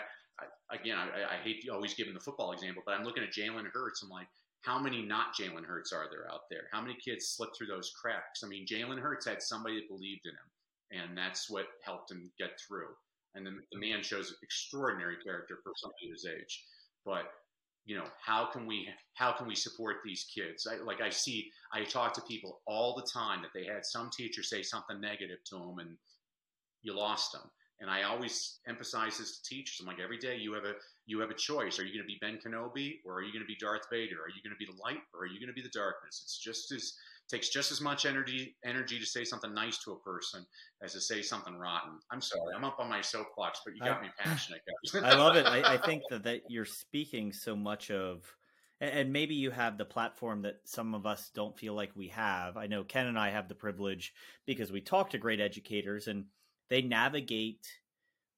Again, 0.72 0.98
I, 0.98 1.36
I 1.36 1.38
hate 1.44 1.68
always 1.72 1.94
giving 1.94 2.14
the 2.14 2.20
football 2.20 2.52
example, 2.52 2.84
but 2.86 2.94
I'm 2.94 3.04
looking 3.04 3.24
at 3.24 3.34
Jalen 3.34 3.66
Hurts. 3.74 4.04
I'm 4.04 4.10
like, 4.10 4.28
how 4.62 4.80
many 4.80 5.02
not 5.02 5.36
Jalen 5.36 5.66
Hurts 5.66 5.92
are 5.92 6.08
there 6.10 6.32
out 6.32 6.42
there? 6.50 6.64
How 6.72 6.82
many 6.82 6.96
kids 6.96 7.28
slip 7.28 7.50
through 7.56 7.68
those 7.68 7.92
cracks? 8.00 8.44
I 8.44 8.48
mean, 8.48 8.66
Jalen 8.66 9.00
Hurts 9.00 9.26
had 9.26 9.42
somebody 9.42 9.76
that 9.76 9.90
believed 9.90 10.26
in 10.26 10.32
him, 10.32 11.04
and 11.04 11.18
that's 11.18 11.50
what 11.50 11.66
helped 11.84 12.12
him 12.12 12.32
get 12.38 12.52
through. 12.68 12.90
And 13.34 13.46
then 13.46 13.60
the 13.72 13.80
man 13.80 14.04
shows 14.04 14.36
extraordinary 14.44 15.18
character 15.24 15.58
for 15.64 15.72
somebody 15.76 16.10
his 16.12 16.26
age. 16.26 16.64
But 17.06 17.32
you 17.86 17.96
know, 17.96 18.06
how 18.24 18.46
can 18.46 18.68
we 18.68 18.88
how 19.16 19.32
can 19.32 19.48
we 19.48 19.56
support 19.56 19.98
these 20.06 20.26
kids? 20.34 20.68
I, 20.68 20.84
like 20.84 21.02
I 21.02 21.10
see, 21.10 21.50
I 21.74 21.84
talk 21.84 22.14
to 22.14 22.22
people 22.22 22.62
all 22.68 22.96
the 22.96 23.10
time 23.12 23.42
that 23.42 23.52
they 23.54 23.66
had 23.66 23.86
some 23.86 24.10
teacher 24.16 24.44
say 24.44 24.62
something 24.62 25.02
negative 25.02 25.40
to 25.46 25.56
them, 25.56 25.80
and 25.80 25.98
you 26.84 26.96
lost 26.96 27.32
them. 27.32 27.50
And 27.82 27.90
I 27.90 28.04
always 28.04 28.60
emphasize 28.68 29.18
this 29.18 29.40
to 29.40 29.44
teachers. 29.44 29.80
I'm 29.82 29.88
like, 29.88 30.00
every 30.00 30.20
day 30.20 30.38
you 30.38 30.54
have 30.54 30.66
a 30.66 30.74
you 31.08 31.20
have 31.20 31.32
a 31.32 31.36
choice. 31.36 31.80
Are 31.80 31.84
you 31.84 31.94
going 31.94 32.04
to 32.04 32.08
be 32.08 32.18
Ben 32.22 32.38
Kenobi 32.38 33.00
or 33.06 33.16
are 33.16 33.24
you 33.24 33.34
going 33.34 33.44
to 33.44 33.48
be 33.48 33.58
Darth 33.60 33.90
Vader? 33.92 34.22
Are 34.22 34.30
you 34.30 34.42
going 34.44 34.56
to 34.56 34.60
be 34.60 34.66
the 34.66 34.78
light 34.82 35.02
or 35.14 35.24
are 35.24 35.28
you 35.28 35.40
going 35.40 35.50
to 35.50 35.54
be 35.54 35.64
the 35.64 35.74
darkness? 35.74 36.22
It's 36.24 36.38
just 36.38 36.72
as 36.72 36.94
takes 37.32 37.50
just 37.50 37.72
as 37.72 37.82
much 37.82 38.06
energy 38.06 38.56
energy 38.66 39.00
to 39.00 39.06
say 39.06 39.24
something 39.24 39.54
nice 39.54 39.78
to 39.80 39.92
a 39.94 40.00
person 40.00 40.46
as 40.84 40.94
to 40.94 41.02
say 41.02 41.22
something 41.22 41.56
rotten. 41.56 41.98
I'm 42.12 42.22
sorry, 42.22 42.54
I'm 42.56 42.64
up 42.64 42.78
on 42.80 42.90
my 42.90 43.02
soapbox, 43.02 43.62
but 43.66 43.74
you 43.74 43.82
got 43.82 44.00
I, 44.00 44.02
me 44.02 44.10
passionate, 44.18 44.62
guys. 44.68 45.04
I 45.04 45.16
love 45.16 45.36
it. 45.36 45.46
I, 45.46 45.76
I 45.76 45.78
think 45.78 46.04
that, 46.10 46.24
that 46.24 46.42
you're 46.50 46.66
speaking 46.66 47.32
so 47.32 47.56
much 47.56 47.90
of 47.90 48.24
and 48.82 49.14
maybe 49.14 49.36
you 49.36 49.52
have 49.52 49.78
the 49.78 49.86
platform 49.86 50.42
that 50.42 50.56
some 50.66 50.96
of 50.96 51.06
us 51.06 51.30
don't 51.36 51.58
feel 51.58 51.76
like 51.76 51.92
we 51.96 52.08
have. 52.08 52.58
I 52.58 52.66
know 52.66 52.84
Ken 52.84 53.06
and 53.06 53.18
I 53.18 53.30
have 53.30 53.48
the 53.48 53.56
privilege 53.56 54.12
because 54.48 54.72
we 54.72 54.82
talk 54.82 55.12
to 55.12 55.20
great 55.20 55.40
educators 55.40 56.08
and 56.08 56.26
they 56.72 56.82
navigate 56.82 57.68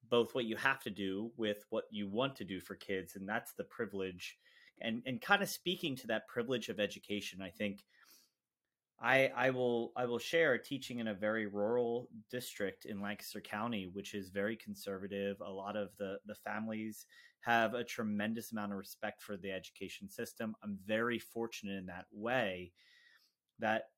both 0.09 0.33
what 0.35 0.45
you 0.45 0.57
have 0.57 0.81
to 0.81 0.89
do 0.89 1.31
with 1.37 1.63
what 1.69 1.85
you 1.91 2.09
want 2.09 2.35
to 2.35 2.43
do 2.43 2.59
for 2.59 2.75
kids 2.75 3.15
and 3.15 3.29
that's 3.29 3.53
the 3.53 3.63
privilege 3.63 4.37
and 4.81 5.01
and 5.05 5.21
kind 5.21 5.41
of 5.41 5.47
speaking 5.47 5.95
to 5.95 6.07
that 6.07 6.27
privilege 6.27 6.67
of 6.67 6.79
education 6.79 7.41
i 7.41 7.49
think 7.49 7.85
i 8.99 9.31
i 9.35 9.49
will 9.49 9.91
i 9.95 10.05
will 10.05 10.19
share 10.19 10.57
teaching 10.57 10.99
in 10.99 11.09
a 11.09 11.13
very 11.13 11.45
rural 11.45 12.09
district 12.31 12.85
in 12.85 13.01
lancaster 13.01 13.41
county 13.41 13.89
which 13.93 14.13
is 14.13 14.29
very 14.29 14.55
conservative. 14.55 15.37
A 15.41 15.49
lot 15.49 15.75
of 15.75 15.89
the 15.97 16.17
the 16.25 16.35
families 16.35 17.05
have 17.41 17.73
a 17.73 17.83
tremendous 17.83 18.51
amount 18.53 18.71
of 18.71 18.77
respect 18.77 19.21
for 19.21 19.35
the 19.35 19.51
education 19.51 20.09
system. 20.09 20.55
I'm 20.63 20.79
very 20.85 21.19
fortunate 21.19 21.77
in 21.77 21.85
that 21.87 22.05
way 22.11 22.71
that 23.59 23.89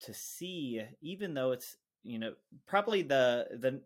to 0.00 0.12
see 0.12 0.82
even 1.00 1.32
though 1.32 1.52
it's 1.52 1.78
you 2.04 2.18
know 2.18 2.32
probably 2.66 3.02
the 3.02 3.46
the 3.58 3.80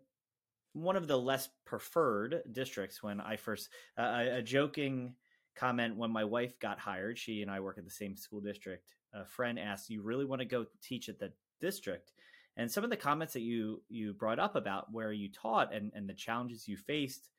one 0.73 0.95
of 0.95 1.07
the 1.07 1.17
less 1.17 1.49
preferred 1.65 2.43
districts 2.51 3.01
when 3.01 3.19
I 3.19 3.37
first 3.37 3.69
uh, 3.97 4.25
a, 4.33 4.41
joking 4.41 5.15
comment 5.55 5.97
when 5.97 6.11
my 6.11 6.23
wife 6.23 6.59
got 6.59 6.79
hired. 6.79 7.17
She 7.17 7.41
and 7.41 7.49
I 7.49 7.59
work 7.59 7.77
at 7.77 7.85
the 7.85 7.91
same 7.91 8.15
school 8.15 8.39
district. 8.39 8.93
A 9.13 9.25
friend 9.25 9.57
asked, 9.57 9.89
"You 9.89 10.03
really 10.03 10.25
want 10.25 10.41
to 10.41 10.45
go 10.45 10.65
teach 10.81 11.09
at 11.09 11.19
the 11.19 11.31
district?" 11.59 12.13
And 12.55 12.71
some 12.71 12.83
of 12.83 12.89
the 12.89 12.97
comments 12.97 13.33
that 13.33 13.41
you 13.41 13.81
you 13.89 14.13
brought 14.13 14.39
up 14.39 14.55
about 14.55 14.91
where 14.91 15.11
you 15.11 15.29
taught 15.31 15.73
and 15.73 15.91
and 15.95 16.07
the 16.07 16.13
challenges 16.13 16.67
you 16.67 16.77
faced, 16.77 17.29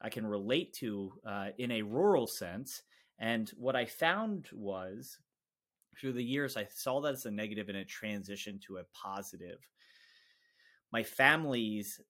I 0.00 0.10
can 0.10 0.26
relate 0.26 0.72
to 0.74 1.12
uh, 1.26 1.48
in 1.58 1.72
a 1.72 1.82
rural 1.82 2.26
sense. 2.26 2.82
And 3.18 3.50
what 3.56 3.74
I 3.74 3.86
found 3.86 4.48
was 4.52 5.18
through 5.98 6.12
the 6.12 6.22
years, 6.22 6.56
I 6.56 6.66
saw 6.70 7.00
that 7.00 7.14
as 7.14 7.24
a 7.24 7.30
negative 7.30 7.68
and 7.68 7.78
it 7.78 7.88
transitioned 7.88 8.60
to 8.62 8.76
a 8.76 8.84
positive 8.92 9.58
my 10.92 11.02
family's 11.02 12.00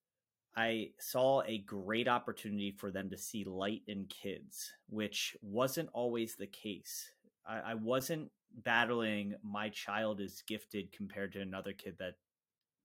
I 0.56 0.92
saw 0.98 1.42
a 1.42 1.58
great 1.58 2.08
opportunity 2.08 2.70
for 2.70 2.90
them 2.90 3.10
to 3.10 3.18
see 3.18 3.44
light 3.44 3.82
in 3.88 4.06
kids, 4.06 4.72
which 4.88 5.36
wasn't 5.42 5.90
always 5.92 6.34
the 6.34 6.46
case. 6.46 7.10
I, 7.46 7.72
I 7.72 7.74
wasn't 7.74 8.30
battling 8.64 9.34
my 9.42 9.68
child 9.68 10.20
is 10.20 10.42
gifted 10.48 10.92
compared 10.92 11.32
to 11.32 11.42
another 11.42 11.74
kid 11.74 11.96
that 11.98 12.14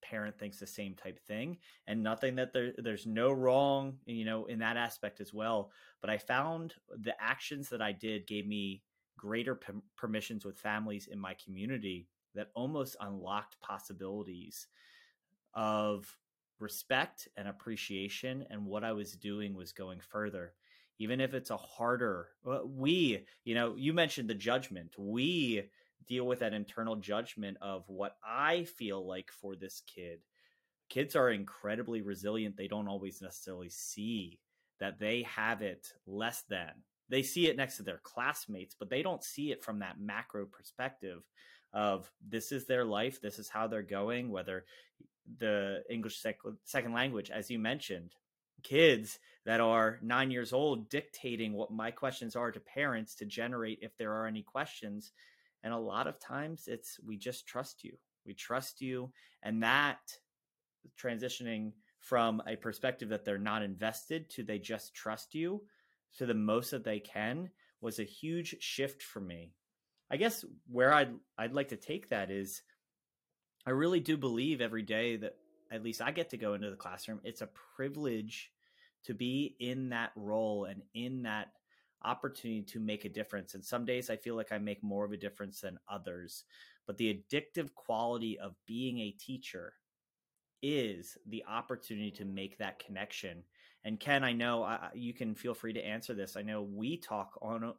parent 0.02 0.38
thinks 0.38 0.60
the 0.60 0.68
same 0.68 0.96
type 0.96 1.20
thing 1.28 1.58
and 1.88 2.02
nothing 2.04 2.36
that 2.36 2.52
there, 2.52 2.74
there's 2.78 3.06
no 3.06 3.32
wrong 3.32 3.98
you 4.06 4.26
know 4.26 4.46
in 4.46 4.60
that 4.60 4.76
aspect 4.76 5.22
as 5.22 5.32
well 5.32 5.72
but 6.02 6.10
i 6.10 6.18
found 6.18 6.74
the 7.04 7.14
actions 7.22 7.70
that 7.70 7.82
i 7.84 7.92
did 7.92 8.26
gave 8.26 8.48
me 8.48 8.82
greater 9.16 9.58
permissions 9.96 10.44
with 10.44 10.58
families 10.58 11.08
in 11.08 11.20
my 11.20 11.36
community 11.46 12.08
that 12.34 12.50
almost 12.56 12.96
unlocked 13.00 13.60
possibilities 13.62 14.68
of 15.54 16.18
respect 16.60 17.28
and 17.36 17.48
appreciation 17.48 18.46
and 18.50 18.66
what 18.66 18.84
i 18.84 18.92
was 18.92 19.14
doing 19.14 19.56
was 19.56 19.72
going 19.72 20.00
further. 20.00 20.54
Even 21.00 21.20
if 21.20 21.34
it's 21.34 21.50
a 21.50 21.58
harder 21.58 22.28
uh, 22.48 22.60
we 22.64 23.26
you 23.44 23.56
know 23.56 23.76
you 23.76 23.94
mentioned 23.94 24.30
the 24.30 24.36
judgment. 24.36 24.94
We 24.98 25.64
deal 26.08 26.26
with 26.26 26.40
that 26.40 26.54
internal 26.54 26.96
judgment 26.96 27.58
of 27.62 27.84
what 27.88 28.18
i 28.24 28.66
feel 28.66 29.06
like 29.06 29.32
for 29.32 29.56
this 29.56 29.82
kid. 29.88 30.20
Kids 30.90 31.16
are 31.16 31.32
incredibly 31.32 32.02
resilient. 32.02 32.58
They 32.58 32.68
don't 32.68 32.88
always 32.88 33.22
necessarily 33.22 33.70
see 33.70 34.40
that 34.80 35.00
they 35.00 35.24
have 35.24 35.62
it 35.62 35.88
less 36.06 36.44
than. 36.50 36.72
They 37.10 37.24
see 37.24 37.48
it 37.48 37.58
next 37.58 37.78
to 37.78 37.84
their 37.84 38.02
classmates 38.04 38.76
but 38.78 38.90
they 38.90 39.02
don't 39.02 39.24
see 39.24 39.52
it 39.52 39.64
from 39.64 39.80
that 39.80 40.00
macro 40.00 40.46
perspective 40.46 41.24
of 41.74 42.12
this 42.28 42.52
is 42.52 42.66
their 42.66 42.86
life 42.86 43.22
this 43.22 43.40
is 43.40 43.50
how 43.50 43.68
they're 43.68 43.82
going 43.82 44.30
whether 44.30 44.66
the 45.40 45.82
english 45.90 46.20
sec- 46.20 46.40
second 46.64 46.94
language 46.94 47.30
as 47.30 47.50
you 47.50 47.58
mentioned 47.58 48.12
kids 48.62 49.20
that 49.46 49.60
are 49.60 50.00
nine 50.02 50.32
years 50.32 50.54
old 50.54 50.90
dictating 50.90 51.54
what 51.54 51.72
my 51.72 51.92
questions 51.92 52.36
are 52.36 52.52
to 52.52 52.60
parents 52.60 53.16
to 53.16 53.26
generate 53.26 53.80
if 53.82 53.98
there 53.98 54.14
are 54.14 54.28
any 54.28 54.44
questions. 54.44 55.12
And 55.64 55.74
a 55.74 55.78
lot 55.78 56.08
of 56.08 56.20
times 56.20 56.64
it's 56.68 57.00
we 57.06 57.18
just 57.18 57.48
trust 57.48 57.84
you. 57.84 57.98
We 58.26 58.34
trust 58.34 58.82
you. 58.82 59.12
And 59.44 59.64
that 59.64 60.00
transitioning 61.00 61.74
from 62.00 62.42
a 62.48 62.56
perspective 62.56 63.10
that 63.10 63.26
they're 63.26 63.38
not 63.38 63.62
invested 63.62 64.30
to 64.32 64.44
they 64.44 64.58
just 64.58 64.94
trust 64.94 65.36
you 65.36 65.62
to 66.18 66.26
the 66.26 66.34
most 66.34 66.72
that 66.72 66.84
they 66.84 67.00
can 67.00 67.50
was 67.80 68.00
a 68.00 68.04
huge 68.04 68.56
shift 68.60 69.02
for 69.02 69.20
me. 69.20 69.54
I 70.12 70.18
guess 70.18 70.44
where 70.70 70.94
I'd 70.94 71.14
I'd 71.38 71.54
like 71.54 71.70
to 71.70 71.78
take 71.78 72.10
that 72.10 72.30
is 72.30 72.62
I 73.66 73.70
really 73.72 74.02
do 74.02 74.18
believe 74.18 74.60
every 74.60 74.82
day 74.82 75.16
that 75.18 75.36
at 75.72 75.84
least 75.84 76.02
I 76.02 76.12
get 76.12 76.30
to 76.32 76.38
go 76.38 76.54
into 76.54 76.70
the 76.70 76.76
classroom. 76.76 77.22
It's 77.24 77.42
a 77.42 77.50
privilege 77.76 78.52
to 79.06 79.14
be 79.14 79.56
in 79.60 79.90
that 79.90 80.12
role 80.16 80.66
and 80.66 80.82
in 80.94 81.24
that 81.24 81.48
opportunity 82.04 82.64
to 82.64 82.80
make 82.80 83.06
a 83.06 83.10
difference. 83.10 83.54
And 83.54 83.64
some 83.64 83.86
days 83.86 84.10
I 84.10 84.18
feel 84.18 84.36
like 84.36 84.52
I 84.52 84.58
make 84.58 84.84
more 84.84 85.06
of 85.06 85.12
a 85.12 85.18
difference 85.18 85.62
than 85.62 85.80
others. 85.90 86.44
But 86.88 86.98
the 86.98 87.24
addictive 87.32 87.74
quality 87.74 88.38
of 88.40 88.56
being 88.66 89.00
a 89.00 89.12
teacher 89.12 89.74
is 90.62 91.18
the 91.28 91.44
opportunity 91.48 92.12
to 92.12 92.26
make 92.26 92.58
that 92.58 92.80
connection. 92.80 93.44
And 93.84 94.00
Ken, 94.00 94.24
I 94.24 94.34
know 94.34 94.64
uh, 94.64 94.90
you 94.94 95.14
can 95.14 95.36
feel 95.36 95.54
free 95.54 95.74
to 95.74 95.86
answer 95.86 96.14
this. 96.14 96.36
I 96.36 96.42
know 96.42 96.62
we 96.62 96.98
talk 96.98 97.38
on 97.42 97.74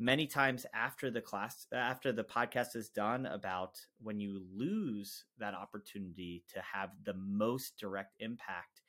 many 0.00 0.26
times 0.26 0.66
after 0.74 1.10
the 1.10 1.20
class 1.20 1.66
after 1.72 2.10
the 2.10 2.24
podcast 2.24 2.74
is 2.74 2.88
done 2.88 3.26
about 3.26 3.78
when 4.00 4.18
you 4.18 4.42
lose 4.52 5.24
that 5.38 5.54
opportunity 5.54 6.42
to 6.52 6.60
have 6.60 6.90
the 7.04 7.14
most 7.14 7.78
direct 7.78 8.14
impact 8.18 8.80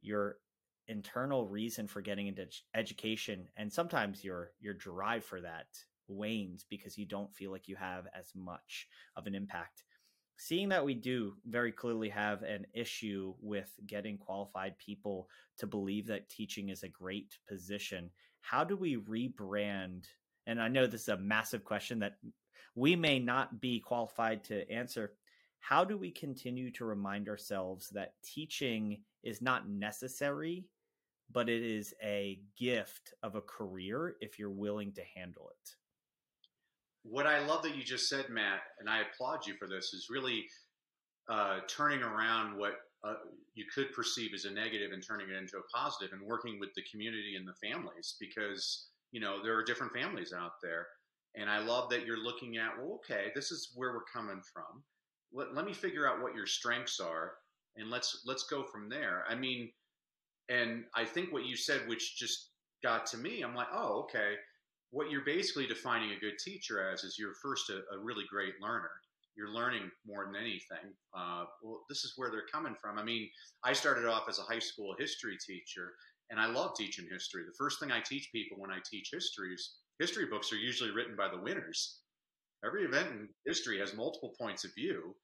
your 0.00 0.36
internal 0.88 1.46
reason 1.46 1.86
for 1.86 2.00
getting 2.00 2.28
into 2.28 2.46
education 2.74 3.48
and 3.56 3.72
sometimes 3.72 4.24
your 4.24 4.52
your 4.60 4.74
drive 4.74 5.24
for 5.24 5.40
that 5.40 5.66
wanes 6.08 6.64
because 6.68 6.98
you 6.98 7.06
don't 7.06 7.34
feel 7.34 7.50
like 7.50 7.68
you 7.68 7.76
have 7.76 8.06
as 8.14 8.32
much 8.34 8.88
of 9.16 9.26
an 9.26 9.34
impact. 9.34 9.84
Seeing 10.36 10.68
that 10.70 10.84
we 10.84 10.94
do 10.94 11.34
very 11.46 11.70
clearly 11.70 12.08
have 12.08 12.42
an 12.42 12.66
issue 12.74 13.34
with 13.40 13.70
getting 13.86 14.18
qualified 14.18 14.76
people 14.78 15.28
to 15.58 15.66
believe 15.66 16.06
that 16.08 16.28
teaching 16.28 16.70
is 16.70 16.82
a 16.82 16.88
great 16.88 17.38
position 17.48 18.10
how 18.42 18.64
do 18.64 18.76
we 18.76 18.96
rebrand? 18.96 20.04
And 20.46 20.60
I 20.60 20.68
know 20.68 20.86
this 20.86 21.02
is 21.02 21.08
a 21.08 21.16
massive 21.16 21.64
question 21.64 22.00
that 22.00 22.16
we 22.74 22.96
may 22.96 23.18
not 23.18 23.60
be 23.60 23.80
qualified 23.80 24.44
to 24.44 24.70
answer. 24.70 25.12
How 25.60 25.84
do 25.84 25.96
we 25.96 26.10
continue 26.10 26.70
to 26.72 26.84
remind 26.84 27.28
ourselves 27.28 27.88
that 27.90 28.14
teaching 28.24 29.02
is 29.22 29.40
not 29.40 29.68
necessary, 29.68 30.66
but 31.30 31.48
it 31.48 31.62
is 31.62 31.94
a 32.02 32.40
gift 32.58 33.14
of 33.22 33.36
a 33.36 33.40
career 33.40 34.16
if 34.20 34.38
you're 34.38 34.50
willing 34.50 34.92
to 34.92 35.02
handle 35.14 35.50
it? 35.50 35.70
What 37.04 37.26
I 37.26 37.44
love 37.46 37.62
that 37.62 37.76
you 37.76 37.82
just 37.82 38.08
said, 38.08 38.28
Matt, 38.28 38.60
and 38.80 38.88
I 38.88 39.02
applaud 39.02 39.46
you 39.46 39.54
for 39.54 39.68
this, 39.68 39.94
is 39.94 40.08
really 40.10 40.46
uh, 41.28 41.60
turning 41.68 42.02
around 42.02 42.58
what 42.58 42.74
uh, 43.04 43.14
you 43.54 43.64
could 43.74 43.92
perceive 43.92 44.30
as 44.34 44.44
a 44.44 44.50
negative 44.50 44.92
and 44.92 45.02
turning 45.06 45.28
it 45.28 45.36
into 45.36 45.56
a 45.56 45.76
positive 45.76 46.12
and 46.12 46.22
working 46.22 46.58
with 46.60 46.70
the 46.74 46.84
community 46.90 47.34
and 47.36 47.46
the 47.46 47.68
families 47.68 48.16
because 48.20 48.88
you 49.10 49.20
know 49.20 49.42
there 49.42 49.56
are 49.56 49.64
different 49.64 49.92
families 49.92 50.32
out 50.32 50.52
there. 50.62 50.86
And 51.34 51.48
i 51.48 51.58
love 51.58 51.88
that 51.90 52.04
you're 52.04 52.22
looking 52.22 52.58
at 52.58 52.76
well 52.78 53.00
okay 53.00 53.32
this 53.34 53.50
is 53.50 53.72
where 53.74 53.92
we're 53.92 54.04
coming 54.12 54.42
from. 54.52 54.82
Let, 55.32 55.54
let 55.54 55.64
me 55.64 55.72
figure 55.72 56.08
out 56.08 56.20
what 56.22 56.34
your 56.34 56.46
strengths 56.46 57.00
are 57.00 57.32
and 57.76 57.90
let's 57.90 58.22
let's 58.26 58.44
go 58.44 58.62
from 58.64 58.88
there. 58.88 59.24
I 59.28 59.34
mean 59.34 59.70
and 60.48 60.84
i 60.94 61.04
think 61.04 61.32
what 61.32 61.46
you 61.46 61.56
said 61.56 61.82
which 61.86 62.16
just 62.16 62.50
got 62.82 63.06
to 63.06 63.16
me 63.16 63.42
i'm 63.42 63.54
like 63.54 63.68
oh 63.72 64.04
okay. 64.04 64.34
What 64.90 65.10
you're 65.10 65.24
basically 65.24 65.66
defining 65.66 66.10
a 66.10 66.20
good 66.20 66.34
teacher 66.44 66.86
as 66.86 67.02
is 67.02 67.16
you're 67.18 67.32
first 67.42 67.70
a, 67.70 67.78
a 67.94 67.98
really 67.98 68.24
great 68.30 68.54
learner 68.60 68.90
you're 69.36 69.52
learning 69.52 69.90
more 70.06 70.26
than 70.26 70.36
anything. 70.36 70.92
Uh, 71.16 71.44
well, 71.62 71.82
this 71.88 72.04
is 72.04 72.14
where 72.16 72.30
they're 72.30 72.46
coming 72.52 72.74
from. 72.80 72.98
I 72.98 73.04
mean, 73.04 73.28
I 73.64 73.72
started 73.72 74.06
off 74.06 74.28
as 74.28 74.38
a 74.38 74.42
high 74.42 74.58
school 74.58 74.94
history 74.98 75.36
teacher, 75.46 75.92
and 76.30 76.40
I 76.40 76.46
love 76.46 76.74
teaching 76.76 77.06
history. 77.10 77.42
The 77.44 77.56
first 77.58 77.80
thing 77.80 77.90
I 77.90 78.00
teach 78.00 78.30
people 78.32 78.58
when 78.58 78.70
I 78.70 78.78
teach 78.90 79.10
history 79.12 79.54
is 79.54 79.76
history 79.98 80.26
books 80.26 80.52
are 80.52 80.56
usually 80.56 80.90
written 80.90 81.16
by 81.16 81.28
the 81.28 81.40
winners. 81.40 81.98
Every 82.64 82.84
event 82.84 83.08
in 83.10 83.28
history 83.46 83.78
has 83.80 83.94
multiple 83.94 84.34
points 84.38 84.64
of 84.64 84.74
view, 84.74 85.14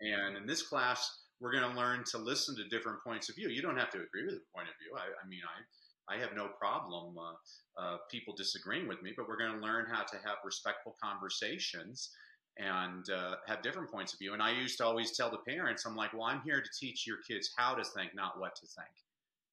and 0.00 0.36
in 0.36 0.46
this 0.46 0.62
class, 0.62 1.10
we're 1.40 1.52
going 1.52 1.70
to 1.70 1.78
learn 1.78 2.04
to 2.12 2.18
listen 2.18 2.56
to 2.56 2.68
different 2.68 3.04
points 3.04 3.28
of 3.28 3.36
view. 3.36 3.48
You 3.48 3.60
don't 3.60 3.76
have 3.76 3.90
to 3.90 3.98
agree 3.98 4.24
with 4.24 4.36
the 4.36 4.50
point 4.54 4.68
of 4.68 4.74
view. 4.80 4.96
I, 4.96 5.04
I 5.04 5.28
mean, 5.28 5.42
I 5.44 5.60
I 6.08 6.18
have 6.18 6.36
no 6.36 6.48
problem 6.58 7.16
uh, 7.18 7.82
uh, 7.82 7.96
people 8.10 8.34
disagreeing 8.36 8.86
with 8.86 9.02
me, 9.02 9.12
but 9.16 9.28
we're 9.28 9.38
going 9.38 9.58
to 9.58 9.64
learn 9.64 9.86
how 9.90 10.04
to 10.04 10.16
have 10.24 10.38
respectful 10.44 10.94
conversations 11.02 12.10
and 12.58 13.04
uh, 13.10 13.36
have 13.46 13.62
different 13.62 13.90
points 13.90 14.12
of 14.12 14.18
view. 14.18 14.32
And 14.32 14.42
I 14.42 14.52
used 14.52 14.78
to 14.78 14.84
always 14.84 15.16
tell 15.16 15.30
the 15.30 15.38
parents, 15.38 15.84
I'm 15.84 15.96
like, 15.96 16.12
well, 16.12 16.24
I'm 16.24 16.40
here 16.44 16.60
to 16.60 16.70
teach 16.78 17.06
your 17.06 17.18
kids 17.28 17.50
how 17.56 17.74
to 17.74 17.84
think, 17.84 18.14
not 18.14 18.40
what 18.40 18.54
to 18.56 18.66
think. 18.66 18.88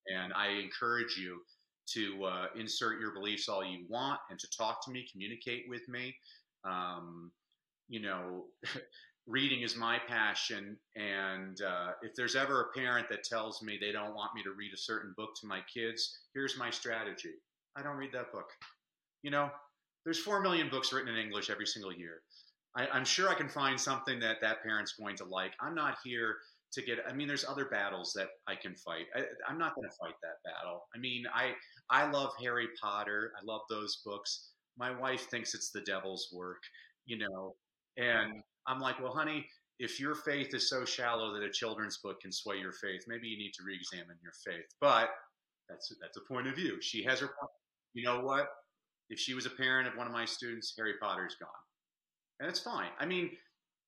And 0.07 0.33
I 0.33 0.59
encourage 0.61 1.17
you 1.17 1.41
to 1.93 2.25
uh, 2.25 2.45
insert 2.57 2.99
your 2.99 3.13
beliefs 3.13 3.49
all 3.49 3.63
you 3.63 3.85
want 3.89 4.19
and 4.29 4.39
to 4.39 4.47
talk 4.57 4.83
to 4.85 4.91
me, 4.91 5.05
communicate 5.11 5.65
with 5.67 5.87
me. 5.89 6.15
Um, 6.63 7.31
you 7.89 8.01
know, 8.01 8.45
reading 9.27 9.61
is 9.61 9.75
my 9.75 9.99
passion. 10.07 10.77
And 10.95 11.61
uh, 11.61 11.91
if 12.01 12.15
there's 12.15 12.35
ever 12.35 12.61
a 12.61 12.77
parent 12.77 13.07
that 13.09 13.23
tells 13.23 13.61
me 13.61 13.77
they 13.79 13.91
don't 13.91 14.15
want 14.15 14.33
me 14.35 14.43
to 14.43 14.51
read 14.51 14.73
a 14.73 14.77
certain 14.77 15.13
book 15.17 15.31
to 15.41 15.47
my 15.47 15.59
kids, 15.73 16.19
here's 16.33 16.57
my 16.57 16.69
strategy 16.69 17.33
I 17.75 17.81
don't 17.81 17.97
read 17.97 18.11
that 18.13 18.31
book. 18.31 18.49
You 19.23 19.31
know, 19.31 19.49
there's 20.03 20.19
4 20.19 20.41
million 20.41 20.69
books 20.69 20.93
written 20.93 21.13
in 21.13 21.19
English 21.19 21.49
every 21.49 21.65
single 21.65 21.91
year. 21.91 22.21
I, 22.75 22.97
am 22.97 23.05
sure 23.05 23.29
I 23.29 23.35
can 23.35 23.49
find 23.49 23.79
something 23.79 24.19
that 24.19 24.37
that 24.41 24.63
parent's 24.63 24.93
going 24.93 25.15
to 25.17 25.25
like. 25.25 25.53
I'm 25.61 25.75
not 25.75 25.97
here 26.03 26.37
to 26.73 26.81
get. 26.81 26.99
I 27.07 27.13
mean, 27.13 27.27
there's 27.27 27.45
other 27.45 27.65
battles 27.65 28.13
that 28.15 28.29
I 28.47 28.55
can 28.55 28.75
fight. 28.75 29.05
I, 29.15 29.21
I'm 29.47 29.59
not 29.59 29.75
going 29.75 29.87
to 29.87 29.95
fight 29.95 30.15
that 30.23 30.49
battle. 30.49 30.83
I 30.95 30.99
mean, 30.99 31.23
I 31.33 31.51
I 31.89 32.09
love 32.09 32.31
Harry 32.41 32.67
Potter. 32.81 33.31
I 33.39 33.45
love 33.45 33.61
those 33.69 34.01
books. 34.05 34.49
My 34.77 34.97
wife 34.97 35.29
thinks 35.29 35.53
it's 35.53 35.69
the 35.69 35.81
devil's 35.81 36.29
work, 36.33 36.61
you 37.05 37.19
know, 37.19 37.55
and 37.97 38.41
I'm 38.65 38.79
like, 38.79 38.99
well, 38.99 39.13
honey, 39.13 39.45
if 39.77 39.99
your 39.99 40.15
faith 40.15 40.55
is 40.55 40.67
so 40.67 40.83
shallow 40.83 41.31
that 41.33 41.43
a 41.43 41.51
children's 41.51 41.99
book 41.99 42.21
can 42.21 42.31
sway 42.31 42.57
your 42.57 42.71
faith, 42.71 43.03
maybe 43.07 43.27
you 43.27 43.37
need 43.37 43.51
to 43.53 43.63
re-examine 43.63 44.17
your 44.23 44.33
faith. 44.43 44.65
But 44.81 45.09
that's 45.69 45.93
that's 46.01 46.17
a 46.17 46.33
point 46.33 46.47
of 46.47 46.55
view. 46.55 46.81
She 46.81 47.03
has 47.03 47.19
her. 47.19 47.29
You 47.93 48.03
know 48.03 48.21
what? 48.21 48.47
If 49.11 49.19
she 49.19 49.35
was 49.35 49.45
a 49.45 49.51
parent 49.51 49.87
of 49.87 49.95
one 49.95 50.07
of 50.07 50.13
my 50.13 50.25
students, 50.25 50.73
Harry 50.75 50.93
Potter's 50.99 51.35
gone 51.39 51.49
and 52.39 52.49
it's 52.49 52.59
fine. 52.59 52.89
I 52.99 53.05
mean, 53.05 53.31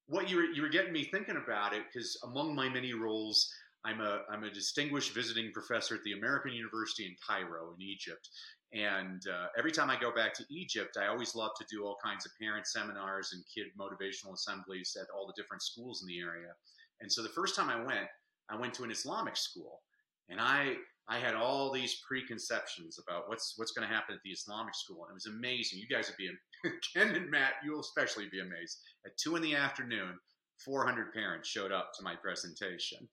what 0.07 0.29
you 0.29 0.37
were 0.37 0.43
you 0.43 0.61
were 0.61 0.69
getting 0.69 0.93
me 0.93 1.03
thinking 1.03 1.37
about 1.37 1.73
it 1.73 1.83
because 1.91 2.17
among 2.23 2.55
my 2.55 2.69
many 2.69 2.93
roles, 2.93 3.51
I'm 3.83 4.01
a 4.01 4.21
I'm 4.29 4.43
a 4.43 4.51
distinguished 4.51 5.13
visiting 5.13 5.51
professor 5.51 5.95
at 5.95 6.03
the 6.03 6.13
American 6.13 6.53
University 6.53 7.05
in 7.05 7.15
Cairo 7.25 7.73
in 7.73 7.81
Egypt, 7.81 8.29
and 8.73 9.21
uh, 9.27 9.47
every 9.57 9.71
time 9.71 9.89
I 9.89 9.99
go 9.99 10.13
back 10.13 10.33
to 10.35 10.45
Egypt, 10.49 10.97
I 10.99 11.07
always 11.07 11.33
love 11.33 11.51
to 11.57 11.65
do 11.71 11.85
all 11.85 11.97
kinds 12.03 12.25
of 12.25 12.31
parent 12.39 12.67
seminars 12.67 13.31
and 13.33 13.43
kid 13.53 13.67
motivational 13.79 14.33
assemblies 14.33 14.97
at 14.99 15.07
all 15.15 15.25
the 15.27 15.41
different 15.41 15.63
schools 15.63 16.01
in 16.01 16.07
the 16.07 16.19
area. 16.19 16.53
And 16.99 17.11
so 17.11 17.23
the 17.23 17.29
first 17.29 17.55
time 17.55 17.69
I 17.69 17.77
went, 17.77 18.07
I 18.49 18.57
went 18.57 18.73
to 18.75 18.83
an 18.83 18.91
Islamic 18.91 19.37
school, 19.37 19.81
And 20.29 20.41
I 20.41 20.75
I 21.07 21.19
had 21.19 21.35
all 21.35 21.71
these 21.71 22.01
preconceptions 22.07 22.97
about 22.99 23.29
what's 23.29 23.53
what's 23.57 23.71
going 23.71 23.87
to 23.87 23.93
happen 23.93 24.15
at 24.15 24.21
the 24.23 24.31
Islamic 24.31 24.73
school, 24.73 25.03
and 25.03 25.11
it 25.11 25.13
was 25.13 25.27
amazing. 25.27 25.79
You 25.79 25.87
guys 25.87 26.09
would 26.09 26.17
be 26.17 26.29
Ken 26.93 27.15
and 27.15 27.29
Matt, 27.29 27.53
you'll 27.63 27.81
especially 27.81 28.27
be 28.31 28.39
amazed. 28.39 28.79
At 29.05 29.17
two 29.17 29.35
in 29.35 29.43
the 29.43 29.55
afternoon, 29.55 30.17
400 30.63 31.13
parents 31.13 31.47
showed 31.47 31.71
up 31.71 31.91
to 31.97 32.03
my 32.03 32.15
presentation, 32.15 33.07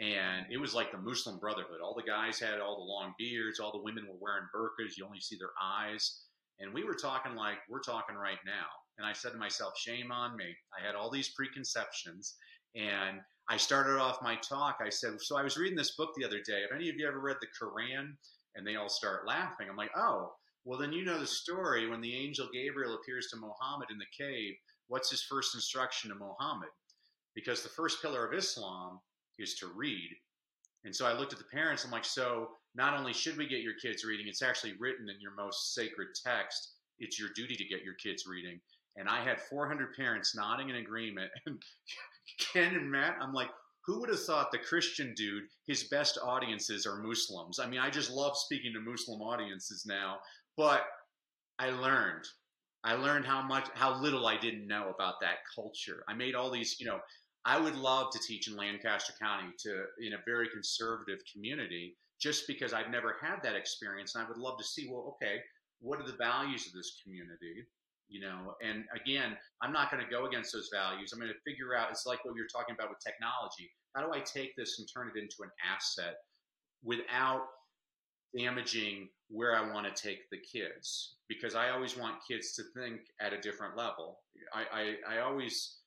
and 0.00 0.46
it 0.50 0.58
was 0.58 0.74
like 0.74 0.92
the 0.92 0.98
Muslim 0.98 1.38
Brotherhood. 1.38 1.80
All 1.82 1.96
the 1.96 2.08
guys 2.08 2.38
had 2.38 2.60
all 2.60 2.76
the 2.76 2.92
long 2.92 3.12
beards, 3.18 3.58
all 3.58 3.72
the 3.72 3.82
women 3.82 4.06
were 4.06 4.20
wearing 4.20 4.46
burqas. 4.54 4.96
You 4.96 5.04
only 5.04 5.20
see 5.20 5.36
their 5.36 5.54
eyes, 5.60 6.26
and 6.60 6.72
we 6.72 6.84
were 6.84 6.94
talking 6.94 7.34
like 7.34 7.58
we're 7.68 7.80
talking 7.80 8.16
right 8.16 8.40
now. 8.46 8.70
And 8.98 9.06
I 9.06 9.14
said 9.14 9.32
to 9.32 9.38
myself, 9.38 9.72
shame 9.76 10.12
on 10.12 10.36
me. 10.36 10.54
I 10.78 10.86
had 10.86 10.94
all 10.94 11.10
these 11.10 11.32
preconceptions, 11.34 12.36
and 12.76 13.18
I 13.52 13.58
started 13.58 14.00
off 14.00 14.22
my 14.22 14.36
talk. 14.36 14.78
I 14.80 14.88
said, 14.88 15.20
so 15.20 15.36
I 15.36 15.42
was 15.42 15.58
reading 15.58 15.76
this 15.76 15.94
book 15.94 16.14
the 16.16 16.24
other 16.24 16.40
day. 16.40 16.62
Have 16.62 16.74
any 16.74 16.88
of 16.88 16.96
you 16.96 17.06
ever 17.06 17.20
read 17.20 17.36
the 17.42 17.48
Quran? 17.48 18.14
And 18.56 18.66
they 18.66 18.76
all 18.76 18.88
start 18.88 19.26
laughing. 19.26 19.66
I'm 19.68 19.76
like, 19.76 19.90
oh, 19.94 20.32
well, 20.64 20.78
then 20.78 20.90
you 20.90 21.04
know 21.04 21.20
the 21.20 21.26
story 21.26 21.86
when 21.86 22.00
the 22.00 22.16
angel 22.16 22.48
Gabriel 22.50 22.94
appears 22.94 23.26
to 23.26 23.36
Muhammad 23.36 23.90
in 23.90 23.98
the 23.98 24.06
cave. 24.18 24.54
What's 24.88 25.10
his 25.10 25.22
first 25.24 25.54
instruction 25.54 26.08
to 26.08 26.16
Muhammad? 26.16 26.70
Because 27.34 27.62
the 27.62 27.68
first 27.68 28.00
pillar 28.00 28.26
of 28.26 28.32
Islam 28.32 29.00
is 29.38 29.54
to 29.56 29.66
read. 29.76 30.08
And 30.86 30.96
so 30.96 31.04
I 31.04 31.12
looked 31.12 31.34
at 31.34 31.38
the 31.38 31.44
parents. 31.52 31.84
I'm 31.84 31.90
like, 31.90 32.06
so 32.06 32.52
not 32.74 32.98
only 32.98 33.12
should 33.12 33.36
we 33.36 33.46
get 33.46 33.60
your 33.60 33.74
kids 33.82 34.02
reading, 34.02 34.28
it's 34.28 34.40
actually 34.40 34.72
written 34.80 35.10
in 35.10 35.20
your 35.20 35.34
most 35.36 35.74
sacred 35.74 36.08
text. 36.24 36.72
It's 37.00 37.20
your 37.20 37.28
duty 37.36 37.56
to 37.56 37.68
get 37.68 37.84
your 37.84 37.96
kids 38.02 38.24
reading. 38.26 38.58
And 38.96 39.10
I 39.10 39.22
had 39.22 39.42
400 39.42 39.94
parents 39.94 40.34
nodding 40.34 40.70
in 40.70 40.76
agreement. 40.76 41.30
And 41.46 41.58
Ken 42.52 42.74
and 42.74 42.90
Matt, 42.90 43.16
I'm 43.20 43.32
like, 43.32 43.50
who 43.86 44.00
would 44.00 44.10
have 44.10 44.22
thought 44.22 44.52
the 44.52 44.58
Christian 44.58 45.12
dude, 45.16 45.44
his 45.66 45.84
best 45.84 46.18
audiences 46.22 46.86
are 46.86 47.02
Muslims? 47.02 47.58
I 47.58 47.66
mean, 47.66 47.80
I 47.80 47.90
just 47.90 48.10
love 48.10 48.36
speaking 48.36 48.72
to 48.74 48.90
Muslim 48.90 49.20
audiences 49.20 49.84
now, 49.86 50.18
but 50.56 50.82
I 51.58 51.70
learned. 51.70 52.24
I 52.84 52.94
learned 52.94 53.24
how 53.24 53.42
much, 53.42 53.68
how 53.74 54.00
little 54.00 54.26
I 54.26 54.38
didn't 54.38 54.66
know 54.66 54.92
about 54.94 55.14
that 55.20 55.38
culture. 55.54 56.04
I 56.08 56.14
made 56.14 56.34
all 56.34 56.50
these, 56.50 56.76
you 56.80 56.86
know, 56.86 56.98
I 57.44 57.58
would 57.58 57.76
love 57.76 58.12
to 58.12 58.20
teach 58.20 58.48
in 58.48 58.56
Lancaster 58.56 59.12
County 59.20 59.48
to 59.60 59.84
in 60.00 60.12
a 60.12 60.22
very 60.26 60.48
conservative 60.48 61.18
community 61.32 61.96
just 62.20 62.46
because 62.46 62.72
I've 62.72 62.90
never 62.90 63.16
had 63.20 63.42
that 63.42 63.56
experience. 63.56 64.14
And 64.14 64.24
I 64.24 64.28
would 64.28 64.38
love 64.38 64.58
to 64.58 64.64
see, 64.64 64.88
well, 64.88 65.16
okay, 65.16 65.38
what 65.80 66.00
are 66.00 66.06
the 66.06 66.16
values 66.16 66.66
of 66.66 66.72
this 66.72 67.00
community? 67.02 67.66
You 68.12 68.20
know 68.20 68.54
and 68.62 68.84
again 68.94 69.36
i'm 69.62 69.72
not 69.72 69.90
going 69.90 70.04
to 70.04 70.10
go 70.10 70.26
against 70.26 70.52
those 70.52 70.68
values. 70.72 71.12
I'm 71.12 71.18
going 71.18 71.32
to 71.32 71.50
figure 71.50 71.74
out 71.74 71.90
it's 71.90 72.06
like 72.06 72.24
what 72.24 72.34
were 72.34 72.46
talking 72.52 72.76
about 72.78 72.90
with 72.90 73.00
technology. 73.00 73.70
How 73.96 74.02
do 74.02 74.12
i 74.12 74.20
take 74.20 74.54
this 74.54 74.78
and 74.78 74.86
turn 74.86 75.10
it 75.12 75.18
into 75.18 75.36
an 75.42 75.50
asset 75.74 76.16
without 76.84 77.46
damaging 78.36 79.08
where 79.28 79.56
i 79.56 79.72
want 79.72 79.86
to 79.86 80.02
take 80.02 80.28
the 80.30 80.38
kids? 80.38 81.16
Because 81.28 81.54
i 81.54 81.70
always 81.70 81.96
want 81.96 82.16
kids 82.28 82.52
to 82.56 82.62
think 82.76 83.00
at 83.20 83.32
a 83.32 83.40
different 83.40 83.76
level. 83.76 84.20
I 84.54 84.96
i, 85.08 85.16
I 85.16 85.20
always 85.20 85.78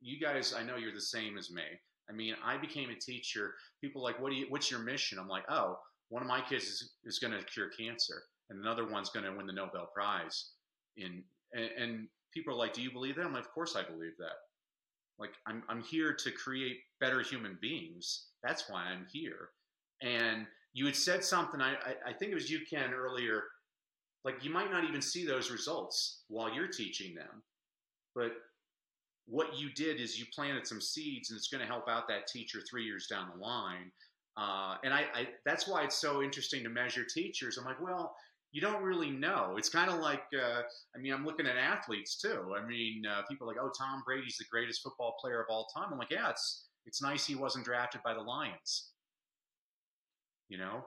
you 0.00 0.18
guys 0.18 0.54
i 0.54 0.62
know 0.62 0.76
you're 0.76 0.94
the 0.94 1.00
same 1.00 1.36
as 1.36 1.50
me. 1.50 1.62
I 2.08 2.12
mean 2.12 2.34
i 2.44 2.56
became 2.56 2.90
a 2.90 2.98
teacher. 2.98 3.54
People 3.80 4.02
like 4.02 4.20
what 4.20 4.30
do 4.30 4.36
you 4.36 4.46
what's 4.48 4.70
your 4.70 4.80
mission? 4.80 5.18
I'm 5.18 5.28
like 5.28 5.44
oh 5.50 5.78
one 6.08 6.22
of 6.22 6.28
my 6.28 6.40
kids 6.40 6.64
is, 6.64 6.92
is 7.04 7.18
going 7.18 7.32
to 7.32 7.44
cure 7.46 7.70
cancer 7.78 8.22
and 8.50 8.60
another 8.60 8.86
one's 8.86 9.10
going 9.10 9.24
to 9.24 9.32
win 9.32 9.46
the 9.46 9.52
nobel 9.52 9.88
prize 9.92 10.50
in 10.96 11.22
and, 11.54 11.70
and 11.78 12.08
people 12.32 12.52
are 12.52 12.56
like, 12.56 12.72
"Do 12.72 12.82
you 12.82 12.92
believe 12.92 13.16
that?" 13.16 13.24
I'm 13.24 13.32
like, 13.32 13.44
"Of 13.44 13.52
course 13.52 13.76
I 13.76 13.82
believe 13.82 14.16
that." 14.18 14.36
Like 15.18 15.34
I'm 15.46 15.62
I'm 15.68 15.82
here 15.82 16.12
to 16.12 16.30
create 16.32 16.78
better 17.00 17.20
human 17.20 17.58
beings. 17.60 18.26
That's 18.42 18.68
why 18.68 18.84
I'm 18.84 19.06
here. 19.12 19.50
And 20.02 20.46
you 20.72 20.86
had 20.86 20.96
said 20.96 21.24
something. 21.24 21.60
I 21.60 21.76
I, 22.06 22.12
think 22.12 22.32
it 22.32 22.34
was 22.34 22.50
you, 22.50 22.60
Ken, 22.68 22.92
earlier. 22.92 23.44
Like 24.24 24.42
you 24.42 24.50
might 24.50 24.70
not 24.70 24.84
even 24.84 25.00
see 25.00 25.24
those 25.24 25.50
results 25.50 26.24
while 26.28 26.52
you're 26.52 26.68
teaching 26.68 27.14
them, 27.14 27.42
but 28.14 28.32
what 29.26 29.58
you 29.58 29.70
did 29.72 30.00
is 30.00 30.18
you 30.18 30.26
planted 30.34 30.66
some 30.66 30.80
seeds, 30.80 31.30
and 31.30 31.38
it's 31.38 31.48
going 31.48 31.60
to 31.60 31.66
help 31.66 31.88
out 31.88 32.08
that 32.08 32.26
teacher 32.26 32.60
three 32.68 32.84
years 32.84 33.06
down 33.06 33.30
the 33.34 33.40
line. 33.40 33.90
Uh, 34.36 34.76
and 34.84 34.92
I, 34.92 35.04
I, 35.14 35.28
that's 35.46 35.68
why 35.68 35.84
it's 35.84 36.00
so 36.00 36.22
interesting 36.22 36.62
to 36.64 36.68
measure 36.68 37.04
teachers. 37.04 37.56
I'm 37.56 37.64
like, 37.64 37.80
well, 37.80 38.14
you 38.54 38.60
don't 38.60 38.84
really 38.84 39.10
know. 39.10 39.56
It's 39.58 39.68
kind 39.68 39.90
of 39.90 39.98
like, 39.98 40.22
uh, 40.32 40.62
I 40.94 41.00
mean, 41.00 41.12
I'm 41.12 41.26
looking 41.26 41.44
at 41.44 41.56
athletes 41.56 42.16
too. 42.16 42.54
I 42.56 42.64
mean, 42.64 43.02
uh, 43.04 43.22
people 43.28 43.48
are 43.48 43.52
like, 43.52 43.60
oh, 43.60 43.72
Tom 43.76 44.04
Brady's 44.06 44.38
the 44.38 44.44
greatest 44.48 44.80
football 44.80 45.16
player 45.20 45.40
of 45.40 45.46
all 45.50 45.66
time. 45.76 45.88
I'm 45.90 45.98
like, 45.98 46.12
yeah, 46.12 46.30
it's 46.30 46.66
it's 46.86 47.02
nice 47.02 47.26
he 47.26 47.34
wasn't 47.34 47.64
drafted 47.64 48.00
by 48.04 48.14
the 48.14 48.20
Lions. 48.20 48.90
You 50.48 50.58
know, 50.58 50.84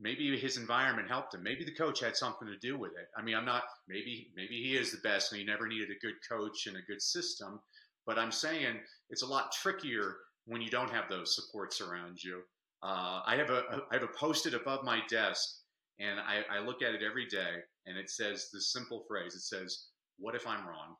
maybe 0.00 0.34
his 0.38 0.56
environment 0.56 1.08
helped 1.08 1.34
him. 1.34 1.42
Maybe 1.42 1.62
the 1.62 1.74
coach 1.74 2.00
had 2.00 2.16
something 2.16 2.48
to 2.48 2.56
do 2.56 2.78
with 2.78 2.92
it. 2.92 3.08
I 3.14 3.22
mean, 3.22 3.36
I'm 3.36 3.44
not. 3.44 3.64
Maybe 3.86 4.30
maybe 4.34 4.54
he 4.54 4.78
is 4.78 4.90
the 4.90 5.06
best, 5.06 5.30
and 5.30 5.38
he 5.38 5.46
never 5.46 5.68
needed 5.68 5.90
a 5.90 6.00
good 6.00 6.14
coach 6.26 6.68
and 6.68 6.78
a 6.78 6.82
good 6.88 7.02
system. 7.02 7.60
But 8.06 8.18
I'm 8.18 8.32
saying 8.32 8.76
it's 9.10 9.22
a 9.22 9.26
lot 9.26 9.52
trickier 9.52 10.16
when 10.46 10.62
you 10.62 10.70
don't 10.70 10.90
have 10.90 11.10
those 11.10 11.36
supports 11.36 11.82
around 11.82 12.24
you. 12.24 12.40
Uh, 12.82 13.20
I 13.26 13.36
have 13.36 13.50
a 13.50 13.82
I 13.90 13.96
have 13.96 14.04
a 14.04 14.18
posted 14.18 14.54
above 14.54 14.84
my 14.84 15.00
desk 15.10 15.59
and 16.00 16.18
I, 16.18 16.56
I 16.56 16.60
look 16.60 16.82
at 16.82 16.94
it 16.94 17.02
every 17.02 17.26
day, 17.26 17.60
and 17.86 17.98
it 17.98 18.10
says 18.10 18.48
this 18.52 18.72
simple 18.72 19.04
phrase 19.06 19.34
it 19.34 19.42
says, 19.42 19.86
What 20.18 20.34
if 20.34 20.46
I'm 20.46 20.66
wrong? 20.66 20.96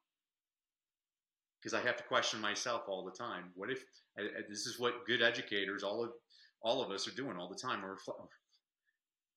Because 1.60 1.74
I 1.74 1.80
have 1.86 1.96
to 1.96 2.04
question 2.04 2.40
myself 2.40 2.82
all 2.88 3.04
the 3.04 3.16
time. 3.18 3.44
What 3.54 3.70
if 3.70 3.82
this 4.48 4.66
is 4.66 4.78
what 4.78 5.06
good 5.06 5.22
educators, 5.22 5.82
all 5.82 6.04
of 6.04 6.10
all 6.62 6.82
of 6.82 6.90
us, 6.90 7.08
are 7.08 7.14
doing 7.14 7.36
all 7.36 7.48
the 7.48 7.58
time? 7.60 7.82
We're, 7.82 7.96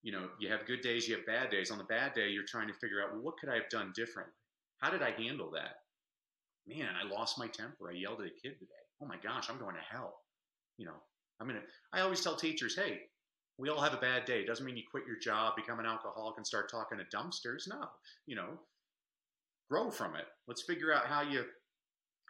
you 0.04 0.12
know, 0.12 0.28
you 0.40 0.50
have 0.50 0.66
good 0.66 0.82
days, 0.82 1.08
you 1.08 1.16
have 1.16 1.26
bad 1.26 1.50
days. 1.50 1.72
On 1.72 1.78
the 1.78 1.86
bad 1.86 2.14
day, 2.14 2.28
you're 2.30 2.44
trying 2.48 2.68
to 2.68 2.74
figure 2.74 3.02
out, 3.02 3.14
well, 3.14 3.22
what 3.22 3.36
could 3.40 3.50
I 3.50 3.56
have 3.56 3.70
done 3.70 3.94
differently? 3.96 4.34
How 4.80 4.90
did 4.90 5.02
I 5.02 5.12
handle 5.12 5.50
that? 5.52 5.76
Man, 6.68 6.90
I 7.02 7.08
lost 7.08 7.40
my 7.40 7.48
temper. 7.48 7.90
I 7.90 7.96
yelled 7.96 8.20
at 8.22 8.28
a 8.28 8.42
kid 8.42 8.60
today. 8.60 8.84
Oh 9.02 9.06
my 9.06 9.16
gosh, 9.24 9.50
I'm 9.50 9.60
going 9.60 9.76
to 9.76 9.82
hell. 9.96 10.14
You 10.78 10.88
know, 10.88 10.96
I'm 11.40 11.48
gonna. 11.48 11.62
I 11.94 12.02
always 12.02 12.22
tell 12.22 12.36
teachers, 12.36 12.76
hey, 12.76 13.00
we 13.58 13.70
all 13.70 13.82
have 13.82 13.94
a 13.94 13.98
bad 13.98 14.26
day. 14.26 14.46
Doesn't 14.46 14.66
mean 14.66 14.78
you 14.78 14.84
quit 14.90 15.06
your 15.06 15.18
job, 15.18 15.56
become 15.56 15.80
an 15.80 15.86
alcoholic, 15.86 16.38
and 16.38 16.46
start 16.46 16.70
talking 16.70 16.98
to 16.98 17.16
dumpsters. 17.16 17.68
No, 17.68 17.88
you 18.26 18.36
know, 18.36 18.60
grow 19.70 19.92
from 19.92 20.16
it. 20.16 20.26
Let's 20.48 20.64
figure 20.64 20.94
out 20.94 21.06
how 21.06 21.22
you 21.22 21.44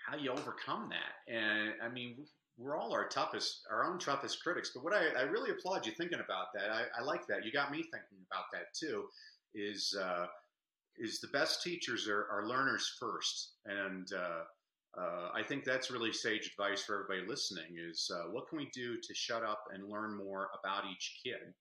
how 0.06 0.18
you 0.18 0.32
overcome 0.32 0.90
that. 0.90 1.34
And 1.34 1.74
I 1.82 1.90
mean, 1.90 2.26
we're 2.58 2.78
all 2.78 2.94
our 2.94 3.08
toughest, 3.08 3.62
our 3.72 3.86
own 3.86 4.00
toughest 4.00 4.44
critics. 4.44 4.72
But 4.74 4.84
what 4.84 4.94
I, 4.94 5.08
I 5.18 5.22
really 5.24 5.52
applaud 5.52 5.86
you 5.86 5.94
thinking 5.94 6.20
about 6.24 6.48
that. 6.54 6.70
I, 6.70 6.84
I, 7.00 7.04
like 7.04 7.26
that. 7.28 7.46
You 7.46 7.52
got 7.52 7.72
me 7.72 7.78
thinking 7.78 8.26
about 8.30 8.46
that 8.52 8.74
too. 8.78 9.06
Is 9.56 9.96
uh, 10.00 10.26
is 10.98 11.20
the 11.20 11.28
best 11.28 11.64
teachers 11.64 12.08
are, 12.08 12.28
are 12.32 12.48
learners 12.48 12.96
first, 13.00 13.54
and 13.66 14.08
uh, 14.14 14.44
uh, 14.98 15.30
I 15.34 15.42
think 15.42 15.64
that's 15.64 15.90
really 15.90 16.14
sage 16.14 16.48
advice 16.48 16.84
for 16.84 17.04
everybody 17.04 17.28
listening 17.28 17.78
is 17.78 18.12
uh, 18.14 18.30
what 18.32 18.48
can 18.48 18.60
we 18.60 18.70
do 18.74 18.98
to 19.02 19.14
shut 19.14 19.44
up 19.44 19.64
and 19.74 19.90
learn 19.90 20.16
more 20.16 20.50
about 20.60 20.84
each 20.92 21.20
kid? 21.24 21.54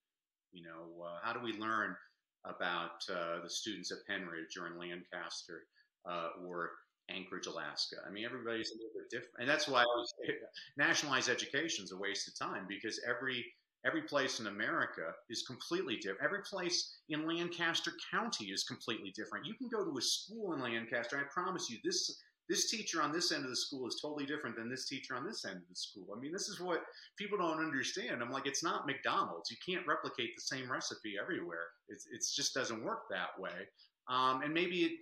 You 0.52 0.64
know, 0.64 1.04
uh, 1.04 1.18
how 1.22 1.32
do 1.32 1.40
we 1.40 1.54
learn 1.54 1.96
about 2.44 3.02
uh, 3.10 3.40
the 3.42 3.48
students 3.48 3.90
at 3.90 3.98
Pennridge 4.08 4.60
or 4.60 4.66
in 4.66 4.78
Lancaster 4.78 5.62
uh, 6.06 6.28
or 6.46 6.72
Anchorage, 7.08 7.46
Alaska? 7.46 7.96
I 8.06 8.10
mean, 8.10 8.26
everybody's 8.26 8.70
a 8.70 8.74
little 8.74 8.92
bit 8.94 9.08
different. 9.10 9.36
And 9.38 9.48
that's 9.48 9.66
why 9.66 9.80
I 9.80 9.84
was, 9.84 10.12
nationalized 10.76 11.30
education 11.30 11.84
is 11.84 11.92
a 11.92 11.96
waste 11.98 12.28
of 12.28 12.38
time 12.38 12.66
because 12.68 13.00
every 13.08 13.44
every 13.84 14.02
place 14.02 14.38
in 14.38 14.46
America 14.46 15.12
is 15.28 15.42
completely 15.42 15.96
different. 15.96 16.20
Every 16.22 16.42
place 16.42 16.98
in 17.08 17.26
Lancaster 17.26 17.92
County 18.12 18.46
is 18.46 18.62
completely 18.62 19.12
different. 19.16 19.46
You 19.46 19.54
can 19.54 19.68
go 19.68 19.84
to 19.84 19.98
a 19.98 20.02
school 20.02 20.52
in 20.52 20.60
Lancaster. 20.60 21.18
I 21.18 21.24
promise 21.32 21.68
you, 21.68 21.78
this 21.82 22.22
this 22.48 22.70
teacher 22.70 23.00
on 23.00 23.12
this 23.12 23.32
end 23.32 23.44
of 23.44 23.50
the 23.50 23.56
school 23.56 23.86
is 23.86 23.98
totally 24.00 24.26
different 24.26 24.56
than 24.56 24.68
this 24.68 24.86
teacher 24.86 25.14
on 25.14 25.24
this 25.24 25.44
end 25.44 25.56
of 25.56 25.68
the 25.68 25.76
school. 25.76 26.06
I 26.14 26.20
mean, 26.20 26.32
this 26.32 26.48
is 26.48 26.60
what 26.60 26.82
people 27.16 27.38
don't 27.38 27.60
understand. 27.60 28.22
I'm 28.22 28.30
like, 28.30 28.46
it's 28.46 28.64
not 28.64 28.86
McDonald's. 28.86 29.50
You 29.50 29.56
can't 29.64 29.86
replicate 29.86 30.30
the 30.36 30.42
same 30.42 30.70
recipe 30.70 31.14
everywhere. 31.20 31.68
It's 31.88 32.06
it 32.06 32.22
just 32.34 32.54
doesn't 32.54 32.84
work 32.84 33.04
that 33.10 33.38
way. 33.38 33.68
Um, 34.08 34.42
and 34.42 34.52
maybe 34.52 34.84
it, 34.84 34.92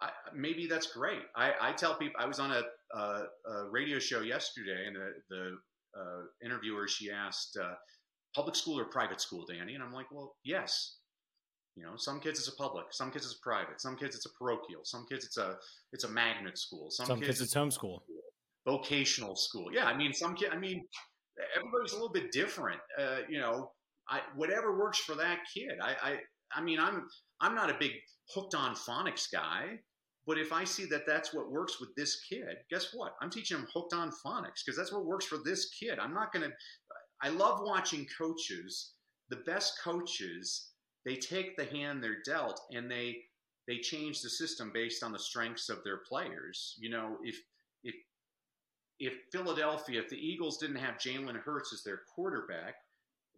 I, 0.00 0.10
maybe 0.34 0.66
that's 0.66 0.86
great. 0.86 1.22
I, 1.36 1.52
I, 1.60 1.72
tell 1.72 1.94
people 1.94 2.20
I 2.20 2.26
was 2.26 2.38
on 2.38 2.52
a, 2.52 2.62
a, 2.96 3.24
a 3.50 3.70
radio 3.70 3.98
show 3.98 4.20
yesterday, 4.20 4.86
and 4.86 4.96
the, 4.96 5.12
the 5.28 5.58
uh, 5.98 6.22
interviewer 6.44 6.86
she 6.86 7.10
asked, 7.10 7.58
uh, 7.60 7.74
"Public 8.34 8.54
school 8.54 8.78
or 8.78 8.84
private 8.84 9.20
school, 9.20 9.44
Danny?" 9.46 9.74
And 9.74 9.82
I'm 9.82 9.92
like, 9.92 10.06
"Well, 10.10 10.36
yes." 10.44 10.96
You 11.78 11.84
know, 11.84 11.96
some 11.96 12.20
kids 12.20 12.38
it's 12.38 12.48
a 12.48 12.56
public, 12.56 12.86
some 12.90 13.10
kids 13.10 13.24
it's 13.24 13.38
private, 13.42 13.80
some 13.80 13.96
kids 13.96 14.16
it's 14.16 14.26
a 14.26 14.30
parochial, 14.38 14.80
some 14.84 15.06
kids 15.08 15.24
it's 15.24 15.38
a 15.38 15.56
it's 15.92 16.04
a 16.04 16.08
magnet 16.08 16.58
school, 16.58 16.90
some, 16.90 17.06
some 17.06 17.20
kids, 17.20 17.38
kids 17.38 17.40
it's 17.42 17.54
homeschool, 17.54 18.00
vocational 18.66 19.36
school. 19.36 19.66
Yeah, 19.72 19.86
I 19.86 19.96
mean, 19.96 20.12
some 20.12 20.34
kid. 20.34 20.50
I 20.52 20.58
mean, 20.58 20.84
everybody's 21.56 21.92
a 21.92 21.96
little 21.96 22.12
bit 22.12 22.32
different. 22.32 22.80
Uh, 22.98 23.18
you 23.28 23.38
know, 23.38 23.70
I, 24.08 24.20
whatever 24.36 24.78
works 24.78 24.98
for 24.98 25.14
that 25.14 25.38
kid. 25.54 25.72
I, 25.82 25.94
I 26.02 26.18
I 26.54 26.62
mean, 26.62 26.80
I'm 26.80 27.06
I'm 27.40 27.54
not 27.54 27.70
a 27.70 27.76
big 27.78 27.92
hooked 28.34 28.54
on 28.54 28.74
phonics 28.74 29.26
guy, 29.32 29.78
but 30.26 30.38
if 30.38 30.52
I 30.52 30.64
see 30.64 30.84
that 30.86 31.06
that's 31.06 31.32
what 31.32 31.50
works 31.50 31.80
with 31.80 31.90
this 31.96 32.20
kid, 32.28 32.56
guess 32.70 32.88
what? 32.92 33.12
I'm 33.22 33.30
teaching 33.30 33.56
him 33.56 33.66
hooked 33.72 33.94
on 33.94 34.10
phonics 34.24 34.62
because 34.64 34.76
that's 34.76 34.92
what 34.92 35.06
works 35.06 35.26
for 35.26 35.38
this 35.44 35.70
kid. 35.70 35.98
I'm 35.98 36.14
not 36.14 36.32
to 36.32 36.50
I 37.22 37.30
love 37.30 37.60
watching 37.62 38.06
coaches. 38.18 38.92
The 39.30 39.42
best 39.46 39.74
coaches, 39.82 40.70
they 41.04 41.16
take 41.16 41.56
the 41.56 41.64
hand 41.64 42.02
they're 42.02 42.22
dealt 42.24 42.60
and 42.72 42.90
they 42.90 43.18
they 43.66 43.78
change 43.78 44.22
the 44.22 44.30
system 44.30 44.70
based 44.72 45.02
on 45.02 45.12
the 45.12 45.18
strengths 45.18 45.68
of 45.68 45.84
their 45.84 45.98
players. 45.98 46.74
You 46.80 46.90
know, 46.90 47.18
if 47.22 47.36
if 47.84 47.94
if 48.98 49.12
Philadelphia, 49.30 50.00
if 50.00 50.08
the 50.08 50.16
Eagles 50.16 50.58
didn't 50.58 50.76
have 50.76 50.96
Jalen 50.96 51.36
Hurts 51.36 51.72
as 51.72 51.82
their 51.82 52.00
quarterback, 52.14 52.76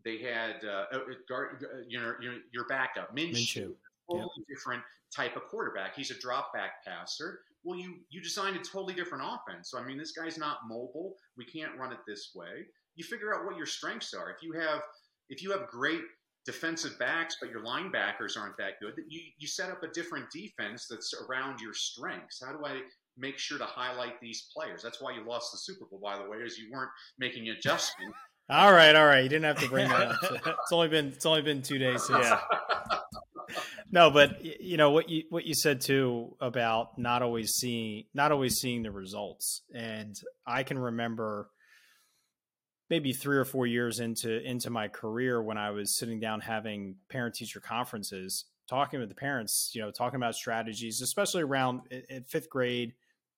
they 0.04 0.18
had 0.18 0.64
uh, 0.64 0.84
uh, 0.92 0.98
uh 0.98 1.44
you 1.86 2.00
know 2.00 2.14
your, 2.20 2.34
your 2.52 2.66
backup 2.68 3.14
Minshew. 3.14 3.74
totally 4.08 4.30
yep. 4.36 4.46
different 4.48 4.82
type 5.14 5.36
of 5.36 5.42
quarterback. 5.44 5.96
He's 5.96 6.10
a 6.10 6.18
drop 6.18 6.54
back 6.54 6.84
passer. 6.86 7.40
Well, 7.64 7.78
you 7.78 7.96
you 8.08 8.22
designed 8.22 8.56
a 8.56 8.60
totally 8.60 8.94
different 8.94 9.24
offense. 9.26 9.70
So 9.70 9.78
I 9.78 9.84
mean, 9.84 9.98
this 9.98 10.12
guy's 10.12 10.38
not 10.38 10.58
mobile. 10.66 11.16
We 11.36 11.44
can't 11.44 11.76
run 11.76 11.92
it 11.92 11.98
this 12.06 12.30
way. 12.34 12.66
You 12.94 13.04
figure 13.04 13.34
out 13.34 13.44
what 13.44 13.56
your 13.56 13.66
strengths 13.66 14.14
are. 14.14 14.30
If 14.30 14.42
you 14.42 14.52
have 14.52 14.80
if 15.28 15.42
you 15.42 15.50
have 15.50 15.66
great 15.66 16.02
defensive 16.46 16.98
backs, 16.98 17.36
but 17.40 17.50
your 17.50 17.62
linebackers 17.62 18.38
aren't 18.38 18.56
that 18.58 18.80
good, 18.80 18.94
that 18.96 19.04
you 19.08 19.20
you 19.38 19.46
set 19.46 19.70
up 19.70 19.82
a 19.82 19.88
different 19.88 20.26
defense 20.30 20.86
that's 20.88 21.12
around 21.28 21.60
your 21.60 21.74
strengths. 21.74 22.42
How 22.44 22.52
do 22.52 22.64
I 22.64 22.80
make 23.16 23.38
sure 23.38 23.58
to 23.58 23.64
highlight 23.64 24.20
these 24.20 24.48
players? 24.54 24.82
That's 24.82 25.00
why 25.00 25.14
you 25.14 25.26
lost 25.26 25.52
the 25.52 25.58
Super 25.58 25.84
Bowl, 25.90 26.00
by 26.02 26.16
the 26.18 26.28
way, 26.28 26.38
is 26.38 26.58
you 26.58 26.70
weren't 26.72 26.90
making 27.18 27.48
adjustments. 27.48 28.16
all 28.50 28.72
right, 28.72 28.94
all 28.94 29.06
right. 29.06 29.22
You 29.22 29.28
didn't 29.28 29.44
have 29.44 29.60
to 29.60 29.68
bring 29.68 29.88
that 29.88 30.08
up. 30.08 30.16
It's 30.46 30.72
only 30.72 30.88
been 30.88 31.08
it's 31.08 31.26
only 31.26 31.42
been 31.42 31.62
two 31.62 31.78
days 31.78 32.04
since. 32.04 32.24
Yeah 32.24 32.40
no, 33.90 34.10
but 34.10 34.44
you 34.44 34.76
know 34.76 34.90
what 34.90 35.08
you 35.08 35.24
what 35.30 35.46
you 35.46 35.54
said 35.54 35.80
too 35.80 36.36
about 36.40 36.98
not 36.98 37.22
always 37.22 37.52
seeing 37.52 38.04
not 38.14 38.32
always 38.32 38.56
seeing 38.56 38.82
the 38.82 38.90
results, 38.90 39.62
and 39.74 40.16
I 40.46 40.62
can 40.62 40.78
remember 40.78 41.50
maybe 42.90 43.12
three 43.12 43.38
or 43.38 43.44
four 43.44 43.66
years 43.66 44.00
into 44.00 44.42
into 44.42 44.68
my 44.68 44.88
career 44.88 45.40
when 45.40 45.56
I 45.56 45.70
was 45.70 45.96
sitting 45.96 46.20
down 46.20 46.40
having 46.40 46.96
parent 47.08 47.36
teacher 47.36 47.60
conferences, 47.60 48.44
talking 48.68 49.00
with 49.00 49.08
the 49.08 49.14
parents, 49.14 49.70
you 49.74 49.80
know, 49.80 49.90
talking 49.90 50.16
about 50.16 50.34
strategies, 50.34 51.00
especially 51.00 51.42
around 51.42 51.82
fifth 52.26 52.50
grade. 52.50 52.94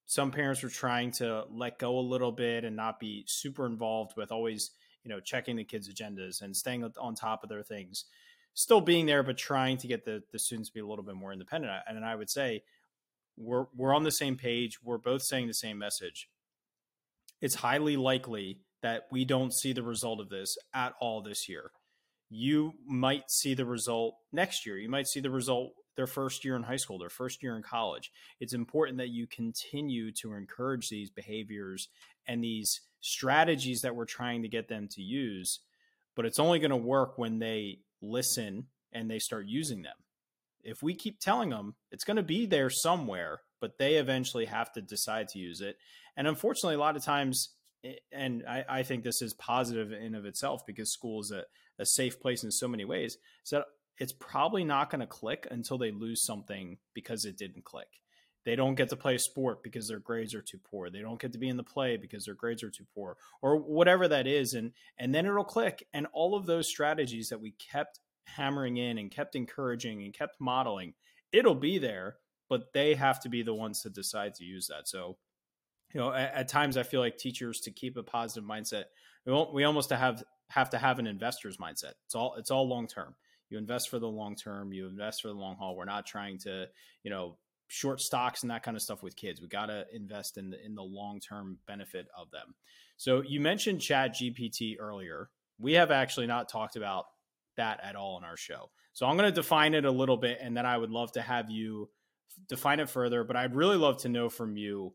Some 0.06 0.30
parents 0.30 0.62
were 0.62 0.68
trying 0.68 1.12
to 1.12 1.44
let 1.50 1.78
go 1.78 1.98
a 1.98 2.00
little 2.00 2.32
bit 2.32 2.64
and 2.64 2.74
not 2.74 2.98
be 2.98 3.24
super 3.26 3.66
involved 3.66 4.16
with 4.16 4.32
always, 4.32 4.72
you 5.04 5.10
know, 5.10 5.20
checking 5.20 5.56
the 5.56 5.64
kids' 5.64 5.88
agendas 5.88 6.42
and 6.42 6.56
staying 6.56 6.90
on 7.00 7.14
top 7.14 7.42
of 7.44 7.48
their 7.48 7.62
things 7.62 8.06
still 8.54 8.80
being 8.80 9.06
there, 9.06 9.22
but 9.22 9.36
trying 9.36 9.76
to 9.78 9.86
get 9.86 10.04
the, 10.04 10.22
the 10.30 10.38
students 10.38 10.68
to 10.68 10.74
be 10.74 10.80
a 10.80 10.86
little 10.86 11.04
bit 11.04 11.14
more 11.14 11.32
independent. 11.32 11.72
And 11.86 12.04
I 12.04 12.14
would 12.14 12.30
say 12.30 12.62
we're 13.36 13.66
we're 13.74 13.94
on 13.94 14.02
the 14.02 14.10
same 14.10 14.36
page. 14.36 14.82
We're 14.82 14.98
both 14.98 15.22
saying 15.22 15.46
the 15.46 15.54
same 15.54 15.78
message. 15.78 16.28
It's 17.40 17.56
highly 17.56 17.96
likely 17.96 18.60
that 18.82 19.04
we 19.10 19.24
don't 19.24 19.52
see 19.52 19.72
the 19.72 19.82
result 19.82 20.20
of 20.20 20.28
this 20.28 20.56
at 20.74 20.94
all 21.00 21.22
this 21.22 21.48
year. 21.48 21.70
You 22.28 22.74
might 22.86 23.30
see 23.30 23.54
the 23.54 23.66
result 23.66 24.16
next 24.32 24.66
year. 24.66 24.78
You 24.78 24.88
might 24.88 25.06
see 25.06 25.20
the 25.20 25.30
result 25.30 25.72
their 25.96 26.06
first 26.06 26.44
year 26.44 26.56
in 26.56 26.62
high 26.62 26.76
school, 26.76 26.98
their 26.98 27.10
first 27.10 27.42
year 27.42 27.56
in 27.56 27.62
college. 27.62 28.10
It's 28.40 28.54
important 28.54 28.98
that 28.98 29.10
you 29.10 29.26
continue 29.26 30.10
to 30.12 30.32
encourage 30.32 30.88
these 30.88 31.10
behaviors 31.10 31.88
and 32.26 32.42
these 32.42 32.80
strategies 33.00 33.82
that 33.82 33.94
we're 33.94 34.06
trying 34.06 34.42
to 34.42 34.48
get 34.48 34.68
them 34.68 34.88
to 34.92 35.02
use. 35.02 35.60
But 36.14 36.24
it's 36.24 36.38
only 36.38 36.58
going 36.58 36.70
to 36.70 36.76
work 36.76 37.18
when 37.18 37.38
they 37.38 37.80
listen 38.00 38.66
and 38.92 39.10
they 39.10 39.18
start 39.18 39.46
using 39.46 39.82
them. 39.82 39.96
If 40.62 40.82
we 40.82 40.94
keep 40.94 41.18
telling 41.18 41.50
them 41.50 41.74
it's 41.90 42.04
going 42.04 42.16
to 42.16 42.22
be 42.22 42.46
there 42.46 42.70
somewhere, 42.70 43.40
but 43.60 43.78
they 43.78 43.96
eventually 43.96 44.46
have 44.46 44.72
to 44.72 44.80
decide 44.80 45.28
to 45.28 45.38
use 45.38 45.60
it. 45.60 45.76
And 46.16 46.26
unfortunately, 46.26 46.76
a 46.76 46.80
lot 46.80 46.96
of 46.96 47.04
times, 47.04 47.50
and 48.12 48.44
I, 48.48 48.64
I 48.68 48.82
think 48.82 49.04
this 49.04 49.22
is 49.22 49.34
positive 49.34 49.92
in 49.92 50.14
of 50.14 50.24
itself 50.24 50.64
because 50.66 50.92
school 50.92 51.20
is 51.20 51.30
a, 51.30 51.44
a 51.78 51.86
safe 51.86 52.20
place 52.20 52.44
in 52.44 52.50
so 52.50 52.68
many 52.68 52.84
ways. 52.84 53.18
So 53.42 53.64
it's 53.98 54.12
probably 54.12 54.64
not 54.64 54.90
going 54.90 55.00
to 55.00 55.06
click 55.06 55.46
until 55.50 55.78
they 55.78 55.90
lose 55.90 56.24
something 56.24 56.78
because 56.94 57.24
it 57.24 57.36
didn't 57.36 57.64
click. 57.64 57.88
They 58.44 58.56
don't 58.56 58.74
get 58.74 58.88
to 58.88 58.96
play 58.96 59.14
a 59.14 59.20
sport 59.20 59.62
because 59.62 59.86
their 59.86 60.00
grades 60.00 60.34
are 60.34 60.42
too 60.42 60.58
poor. 60.58 60.90
They 60.90 61.00
don't 61.00 61.20
get 61.20 61.32
to 61.32 61.38
be 61.38 61.48
in 61.48 61.56
the 61.56 61.62
play 61.62 61.96
because 61.96 62.24
their 62.24 62.34
grades 62.34 62.62
are 62.64 62.70
too 62.70 62.86
poor, 62.92 63.16
or 63.40 63.56
whatever 63.56 64.08
that 64.08 64.26
is, 64.26 64.54
and 64.54 64.72
and 64.98 65.14
then 65.14 65.26
it'll 65.26 65.44
click. 65.44 65.86
And 65.92 66.08
all 66.12 66.34
of 66.34 66.46
those 66.46 66.68
strategies 66.68 67.28
that 67.28 67.40
we 67.40 67.52
kept 67.52 68.00
hammering 68.26 68.78
in 68.78 68.98
and 68.98 69.10
kept 69.10 69.36
encouraging 69.36 70.02
and 70.02 70.12
kept 70.12 70.40
modeling, 70.40 70.94
it'll 71.32 71.54
be 71.54 71.78
there, 71.78 72.16
but 72.48 72.72
they 72.72 72.94
have 72.94 73.20
to 73.20 73.28
be 73.28 73.42
the 73.42 73.54
ones 73.54 73.82
to 73.82 73.90
decide 73.90 74.34
to 74.34 74.44
use 74.44 74.66
that. 74.66 74.88
So, 74.88 75.18
you 75.92 76.00
know, 76.00 76.12
at, 76.12 76.34
at 76.34 76.48
times 76.48 76.76
I 76.76 76.82
feel 76.82 77.00
like 77.00 77.18
teachers 77.18 77.60
to 77.60 77.70
keep 77.70 77.96
a 77.96 78.02
positive 78.02 78.48
mindset, 78.48 78.84
we, 79.26 79.46
we 79.52 79.64
almost 79.64 79.90
have 79.90 80.22
have 80.50 80.70
to 80.70 80.78
have 80.78 80.98
an 80.98 81.06
investor's 81.06 81.56
mindset. 81.56 81.92
It's 82.04 82.14
all 82.14 82.34
it's 82.38 82.50
all 82.50 82.68
long 82.68 82.86
term. 82.86 83.14
You 83.48 83.58
invest 83.58 83.90
for 83.90 83.98
the 83.98 84.08
long 84.08 84.34
term. 84.34 84.72
You 84.72 84.88
invest 84.88 85.22
for 85.22 85.28
the 85.28 85.34
long 85.34 85.56
haul. 85.56 85.76
We're 85.76 85.84
not 85.84 86.06
trying 86.06 86.38
to, 86.38 86.66
you 87.02 87.10
know, 87.10 87.36
short 87.68 88.00
stocks 88.00 88.42
and 88.42 88.50
that 88.50 88.62
kind 88.62 88.76
of 88.76 88.82
stuff 88.82 89.02
with 89.02 89.16
kids. 89.16 89.40
We 89.40 89.48
got 89.48 89.66
to 89.66 89.84
invest 89.92 90.36
in 90.36 90.50
the 90.50 90.64
in 90.64 90.74
the 90.74 90.82
long 90.82 91.20
term 91.20 91.58
benefit 91.66 92.06
of 92.16 92.30
them. 92.30 92.54
So 92.96 93.22
you 93.22 93.40
mentioned 93.40 93.80
Chat 93.80 94.14
GPT 94.14 94.76
earlier. 94.78 95.30
We 95.58 95.74
have 95.74 95.90
actually 95.90 96.26
not 96.26 96.48
talked 96.48 96.76
about 96.76 97.06
that 97.56 97.80
at 97.82 97.96
all 97.96 98.18
in 98.18 98.24
our 98.24 98.36
show. 98.36 98.70
So 98.92 99.06
I'm 99.06 99.16
going 99.16 99.30
to 99.30 99.34
define 99.34 99.74
it 99.74 99.84
a 99.84 99.90
little 99.90 100.16
bit, 100.16 100.38
and 100.40 100.56
then 100.56 100.66
I 100.66 100.76
would 100.76 100.90
love 100.90 101.12
to 101.12 101.22
have 101.22 101.50
you 101.50 101.88
define 102.48 102.80
it 102.80 102.90
further. 102.90 103.24
But 103.24 103.36
I'd 103.36 103.54
really 103.54 103.76
love 103.76 103.98
to 104.02 104.08
know 104.08 104.28
from 104.28 104.56
you 104.56 104.92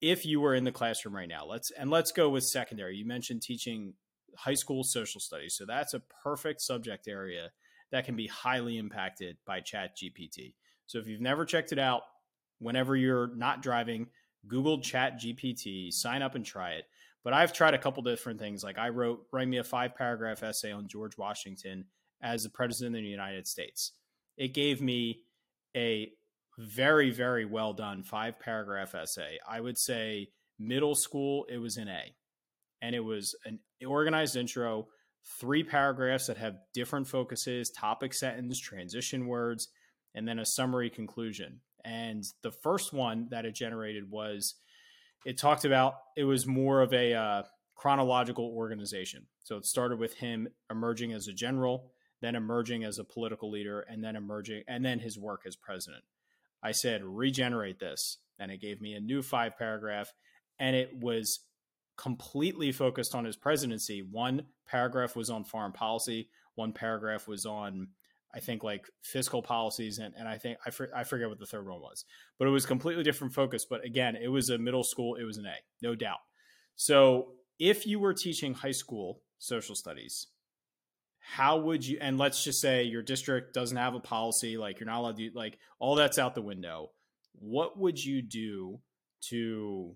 if 0.00 0.24
you 0.24 0.40
were 0.40 0.54
in 0.54 0.64
the 0.64 0.72
classroom 0.72 1.14
right 1.14 1.28
now. 1.28 1.44
Let's 1.46 1.70
and 1.70 1.90
let's 1.90 2.12
go 2.12 2.28
with 2.28 2.44
secondary. 2.44 2.96
You 2.96 3.06
mentioned 3.06 3.42
teaching 3.42 3.94
high 4.36 4.54
school 4.54 4.84
social 4.84 5.20
studies, 5.20 5.54
so 5.56 5.64
that's 5.66 5.94
a 5.94 6.02
perfect 6.22 6.60
subject 6.60 7.08
area 7.08 7.50
that 7.90 8.04
can 8.04 8.16
be 8.16 8.26
highly 8.26 8.76
impacted 8.76 9.36
by 9.46 9.60
Chat 9.60 9.96
GPT. 9.96 10.54
So 10.86 10.98
if 10.98 11.06
you've 11.06 11.20
never 11.20 11.44
checked 11.44 11.72
it 11.72 11.78
out, 11.78 12.02
whenever 12.58 12.96
you're 12.96 13.34
not 13.34 13.62
driving, 13.62 14.08
Google 14.46 14.80
Chat 14.80 15.20
GPT, 15.20 15.92
sign 15.92 16.22
up 16.22 16.34
and 16.34 16.44
try 16.44 16.72
it. 16.72 16.84
But 17.24 17.32
I've 17.32 17.52
tried 17.52 17.74
a 17.74 17.78
couple 17.78 18.02
different 18.02 18.38
things. 18.38 18.62
Like 18.62 18.78
I 18.78 18.90
wrote, 18.90 19.26
write 19.32 19.48
me 19.48 19.58
a 19.58 19.64
five 19.64 19.94
paragraph 19.94 20.42
essay 20.42 20.72
on 20.72 20.88
George 20.88 21.18
Washington 21.18 21.86
as 22.22 22.42
the 22.42 22.50
president 22.50 22.96
of 22.96 23.02
the 23.02 23.08
United 23.08 23.46
States. 23.46 23.92
It 24.36 24.54
gave 24.54 24.80
me 24.80 25.22
a 25.76 26.12
very, 26.58 27.10
very 27.10 27.44
well 27.44 27.72
done 27.72 28.02
five 28.02 28.38
paragraph 28.40 28.94
essay. 28.94 29.38
I 29.48 29.60
would 29.60 29.78
say 29.78 30.28
middle 30.58 30.94
school, 30.94 31.46
it 31.48 31.58
was 31.58 31.76
an 31.76 31.88
A. 31.88 32.14
And 32.82 32.94
it 32.94 33.04
was 33.04 33.34
an 33.44 33.60
organized 33.86 34.36
intro, 34.36 34.88
three 35.40 35.62
paragraphs 35.62 36.26
that 36.26 36.36
have 36.36 36.58
different 36.74 37.06
focuses, 37.06 37.70
topic 37.70 38.12
sentence, 38.12 38.58
transition 38.58 39.26
words, 39.26 39.68
and 40.14 40.26
then 40.26 40.38
a 40.38 40.46
summary 40.46 40.90
conclusion. 40.90 41.60
And 41.84 42.24
the 42.42 42.50
first 42.50 42.92
one 42.92 43.28
that 43.30 43.44
it 43.44 43.54
generated 43.54 44.10
was 44.10 44.56
it 45.24 45.38
talked 45.38 45.64
about 45.64 45.94
it 46.16 46.24
was 46.24 46.46
more 46.46 46.82
of 46.82 46.92
a 46.92 47.14
uh, 47.14 47.42
chronological 47.76 48.52
organization. 48.54 49.26
So 49.44 49.56
it 49.56 49.66
started 49.66 49.98
with 49.98 50.14
him 50.14 50.48
emerging 50.70 51.12
as 51.12 51.28
a 51.28 51.32
general, 51.32 51.92
then 52.20 52.34
emerging 52.34 52.84
as 52.84 52.98
a 52.98 53.04
political 53.04 53.50
leader, 53.50 53.80
and 53.80 54.02
then 54.02 54.16
emerging, 54.16 54.64
and 54.66 54.84
then 54.84 54.98
his 54.98 55.18
work 55.18 55.42
as 55.46 55.56
president. 55.56 56.02
I 56.62 56.72
said, 56.72 57.02
regenerate 57.04 57.78
this. 57.78 58.18
And 58.38 58.50
it 58.50 58.60
gave 58.60 58.80
me 58.80 58.94
a 58.94 59.00
new 59.00 59.22
five 59.22 59.56
paragraph, 59.58 60.12
and 60.60 60.76
it 60.76 60.90
was 61.00 61.40
completely 61.96 62.70
focused 62.70 63.14
on 63.14 63.24
his 63.24 63.36
presidency. 63.36 64.06
One 64.08 64.46
paragraph 64.66 65.16
was 65.16 65.28
on 65.28 65.44
foreign 65.44 65.72
policy, 65.72 66.28
one 66.54 66.72
paragraph 66.72 67.26
was 67.26 67.44
on 67.44 67.88
I 68.34 68.40
think 68.40 68.62
like 68.62 68.86
fiscal 69.02 69.42
policies 69.42 69.98
and, 69.98 70.14
and 70.16 70.28
I 70.28 70.36
think 70.36 70.58
I, 70.66 70.70
for, 70.70 70.90
I 70.94 71.04
forget 71.04 71.28
what 71.28 71.38
the 71.38 71.46
third 71.46 71.66
one 71.66 71.80
was, 71.80 72.04
but 72.38 72.46
it 72.46 72.50
was 72.50 72.66
completely 72.66 73.02
different 73.02 73.32
focus. 73.32 73.64
But 73.68 73.84
again, 73.84 74.16
it 74.16 74.28
was 74.28 74.50
a 74.50 74.58
middle 74.58 74.84
school, 74.84 75.14
it 75.14 75.24
was 75.24 75.38
an 75.38 75.46
A, 75.46 75.54
no 75.82 75.94
doubt. 75.94 76.18
So 76.76 77.32
if 77.58 77.86
you 77.86 77.98
were 77.98 78.14
teaching 78.14 78.54
high 78.54 78.72
school 78.72 79.22
social 79.38 79.74
studies, 79.74 80.26
how 81.34 81.58
would 81.58 81.86
you, 81.86 81.98
and 82.00 82.18
let's 82.18 82.42
just 82.42 82.60
say 82.60 82.84
your 82.84 83.02
district 83.02 83.52
doesn't 83.52 83.76
have 83.76 83.94
a 83.94 84.00
policy, 84.00 84.56
like 84.56 84.80
you're 84.80 84.86
not 84.86 85.00
allowed 85.00 85.16
to, 85.16 85.30
like 85.34 85.58
all 85.78 85.94
that's 85.94 86.18
out 86.18 86.34
the 86.34 86.42
window. 86.42 86.90
What 87.34 87.78
would 87.78 88.02
you 88.02 88.22
do 88.22 88.80
to 89.28 89.94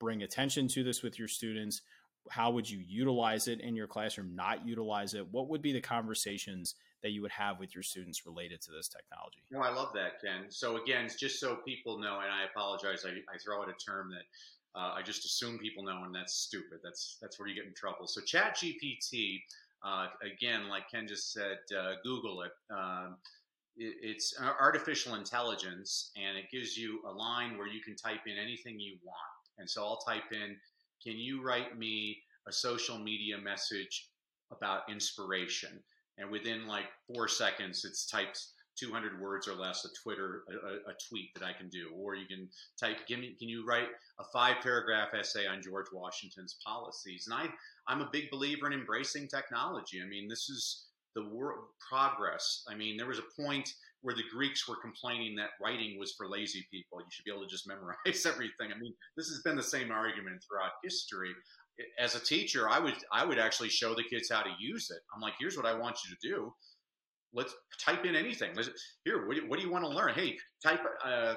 bring 0.00 0.22
attention 0.22 0.68
to 0.68 0.82
this 0.82 1.02
with 1.02 1.18
your 1.18 1.28
students? 1.28 1.82
How 2.30 2.50
would 2.50 2.68
you 2.68 2.78
utilize 2.78 3.48
it 3.48 3.60
in 3.60 3.76
your 3.76 3.86
classroom, 3.86 4.34
not 4.34 4.66
utilize 4.66 5.14
it? 5.14 5.26
What 5.30 5.48
would 5.48 5.62
be 5.62 5.72
the 5.72 5.80
conversations 5.80 6.74
that 7.02 7.10
you 7.10 7.20
would 7.22 7.32
have 7.32 7.58
with 7.58 7.74
your 7.74 7.82
students 7.82 8.24
related 8.26 8.60
to 8.62 8.70
this 8.70 8.88
technology. 8.88 9.42
No, 9.50 9.60
I 9.60 9.70
love 9.70 9.92
that, 9.94 10.20
Ken. 10.20 10.46
So 10.50 10.80
again, 10.80 11.08
just 11.18 11.40
so 11.40 11.56
people 11.56 11.98
know, 11.98 12.20
and 12.20 12.30
I 12.30 12.44
apologize, 12.50 13.04
I, 13.04 13.10
I 13.32 13.38
throw 13.38 13.60
out 13.60 13.68
a 13.68 13.72
term 13.72 14.10
that 14.10 14.78
uh, 14.78 14.94
I 14.94 15.02
just 15.02 15.24
assume 15.24 15.58
people 15.58 15.82
know, 15.84 16.04
and 16.04 16.14
that's 16.14 16.34
stupid. 16.34 16.78
That's 16.82 17.18
that's 17.20 17.38
where 17.38 17.48
you 17.48 17.54
get 17.54 17.66
in 17.66 17.74
trouble. 17.74 18.06
So 18.06 18.20
Chat 18.22 18.56
GPT, 18.56 19.42
uh, 19.84 20.06
again, 20.22 20.68
like 20.68 20.90
Ken 20.90 21.06
just 21.08 21.32
said, 21.32 21.58
uh, 21.76 21.94
Google 22.04 22.42
it. 22.42 22.52
Um, 22.70 23.16
it. 23.76 23.94
It's 24.02 24.34
artificial 24.40 25.14
intelligence, 25.14 26.12
and 26.16 26.36
it 26.36 26.44
gives 26.52 26.76
you 26.76 27.00
a 27.08 27.12
line 27.12 27.56
where 27.58 27.68
you 27.68 27.80
can 27.82 27.96
type 27.96 28.20
in 28.26 28.36
anything 28.38 28.78
you 28.78 28.96
want. 29.02 29.18
And 29.58 29.68
so 29.68 29.82
I'll 29.82 29.98
type 29.98 30.32
in, 30.32 30.56
"Can 31.02 31.18
you 31.18 31.42
write 31.42 31.78
me 31.78 32.22
a 32.46 32.52
social 32.52 32.98
media 32.98 33.38
message 33.38 34.08
about 34.50 34.82
inspiration. 34.90 35.82
And 36.18 36.30
within 36.30 36.66
like 36.66 36.86
four 37.06 37.28
seconds, 37.28 37.84
it's 37.84 38.06
typed 38.06 38.38
200 38.82 39.20
words 39.20 39.46
or 39.46 39.54
less 39.54 39.84
a 39.84 39.88
Twitter, 40.02 40.42
a, 40.50 40.90
a, 40.90 40.94
tweet 41.08 41.30
that 41.34 41.44
I 41.44 41.52
can 41.52 41.68
do. 41.68 41.90
Or 41.96 42.14
you 42.14 42.26
can 42.26 42.48
type, 42.80 42.98
give 43.06 43.20
me, 43.20 43.36
can 43.38 43.48
you 43.48 43.64
write 43.66 43.88
a 44.18 44.24
five 44.32 44.56
paragraph 44.62 45.08
essay 45.18 45.46
on 45.46 45.62
George 45.62 45.86
Washington's 45.92 46.56
policies? 46.64 47.28
And 47.30 47.34
I, 47.34 47.46
I'm 47.86 48.00
a 48.00 48.10
big 48.12 48.30
believer 48.30 48.66
in 48.66 48.72
embracing 48.72 49.28
technology. 49.28 50.00
I 50.04 50.08
mean, 50.08 50.28
this 50.28 50.48
is 50.48 50.86
the 51.14 51.28
world 51.28 51.64
progress. 51.88 52.64
I 52.68 52.74
mean, 52.74 52.96
there 52.96 53.06
was 53.06 53.18
a 53.18 53.42
point 53.42 53.72
where 54.00 54.14
the 54.14 54.24
Greeks 54.32 54.68
were 54.68 54.76
complaining 54.76 55.36
that 55.36 55.50
writing 55.60 55.98
was 55.98 56.12
for 56.12 56.28
lazy 56.28 56.66
people. 56.70 56.98
You 57.00 57.06
should 57.10 57.24
be 57.24 57.30
able 57.30 57.42
to 57.42 57.48
just 57.48 57.68
memorize 57.68 58.26
everything. 58.26 58.72
I 58.74 58.78
mean, 58.78 58.94
this 59.16 59.28
has 59.28 59.40
been 59.44 59.56
the 59.56 59.62
same 59.62 59.90
argument 59.90 60.42
throughout 60.42 60.72
history. 60.82 61.30
As 61.98 62.14
a 62.14 62.20
teacher, 62.20 62.68
I 62.68 62.78
would 62.78 62.96
I 63.12 63.24
would 63.24 63.38
actually 63.38 63.70
show 63.70 63.94
the 63.94 64.02
kids 64.02 64.30
how 64.30 64.42
to 64.42 64.50
use 64.60 64.90
it. 64.90 65.00
I'm 65.14 65.22
like, 65.22 65.34
here's 65.38 65.56
what 65.56 65.64
I 65.64 65.72
want 65.72 65.96
you 66.04 66.14
to 66.14 66.28
do. 66.28 66.54
Let's 67.34 67.54
type 67.84 68.04
in 68.04 68.14
anything. 68.14 68.50
Let's, 68.54 68.70
here, 69.04 69.26
what 69.26 69.36
do, 69.36 69.42
you, 69.42 69.48
what 69.48 69.58
do, 69.58 69.64
you, 69.64 69.70
want 69.72 69.84
to 69.84 69.90
learn? 69.90 70.14
Hey, 70.14 70.36
type. 70.62 70.80
Uh, 71.04 71.34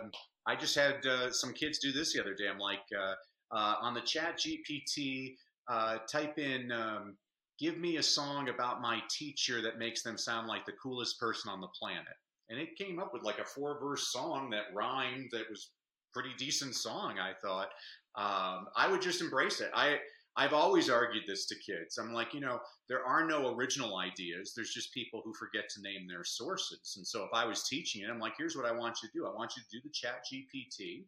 I 0.47 0.55
just 0.55 0.75
had 0.75 1.05
uh, 1.05 1.31
some 1.31 1.53
kids 1.53 1.79
do 1.79 1.91
this 1.91 2.13
the 2.13 2.21
other 2.21 2.33
day. 2.33 2.47
I'm 2.51 2.59
like, 2.59 2.83
uh, 2.97 3.13
uh 3.55 3.75
on 3.81 3.93
the 3.93 4.01
Chat 4.01 4.39
GPT, 4.39 5.35
uh, 5.67 5.97
type 6.11 6.37
in. 6.37 6.71
Um, 6.71 7.17
give 7.59 7.77
me 7.77 7.97
a 7.97 8.03
song 8.03 8.49
about 8.49 8.81
my 8.81 8.99
teacher 9.09 9.61
that 9.61 9.79
makes 9.79 10.03
them 10.03 10.17
sound 10.17 10.47
like 10.47 10.65
the 10.65 10.73
coolest 10.73 11.19
person 11.19 11.49
on 11.49 11.61
the 11.61 11.69
planet 11.79 12.13
and 12.49 12.59
it 12.59 12.77
came 12.77 12.99
up 12.99 13.13
with 13.13 13.23
like 13.23 13.39
a 13.39 13.45
four 13.45 13.79
verse 13.79 14.11
song 14.11 14.49
that 14.49 14.73
rhymed 14.73 15.29
that 15.31 15.49
was 15.49 15.71
pretty 16.13 16.31
decent 16.37 16.75
song 16.75 17.17
i 17.19 17.31
thought 17.41 17.69
um, 18.15 18.67
i 18.75 18.87
would 18.89 19.01
just 19.01 19.21
embrace 19.21 19.61
it 19.61 19.69
i 19.73 19.97
i've 20.37 20.53
always 20.53 20.89
argued 20.89 21.23
this 21.27 21.45
to 21.45 21.55
kids 21.55 21.97
i'm 21.97 22.13
like 22.13 22.33
you 22.33 22.39
know 22.39 22.59
there 22.89 23.05
are 23.05 23.25
no 23.25 23.55
original 23.55 23.97
ideas 23.97 24.53
there's 24.55 24.73
just 24.73 24.93
people 24.93 25.21
who 25.23 25.33
forget 25.33 25.69
to 25.69 25.81
name 25.81 26.07
their 26.07 26.23
sources 26.23 26.95
and 26.97 27.05
so 27.05 27.23
if 27.23 27.29
i 27.33 27.45
was 27.45 27.67
teaching 27.67 28.03
it 28.03 28.09
i'm 28.09 28.19
like 28.19 28.33
here's 28.37 28.55
what 28.55 28.65
i 28.65 28.71
want 28.71 28.97
you 29.01 29.09
to 29.09 29.17
do 29.17 29.25
i 29.25 29.33
want 29.33 29.53
you 29.55 29.63
to 29.63 29.77
do 29.77 29.81
the 29.83 29.93
chat 29.93 30.23
gpt 30.31 31.05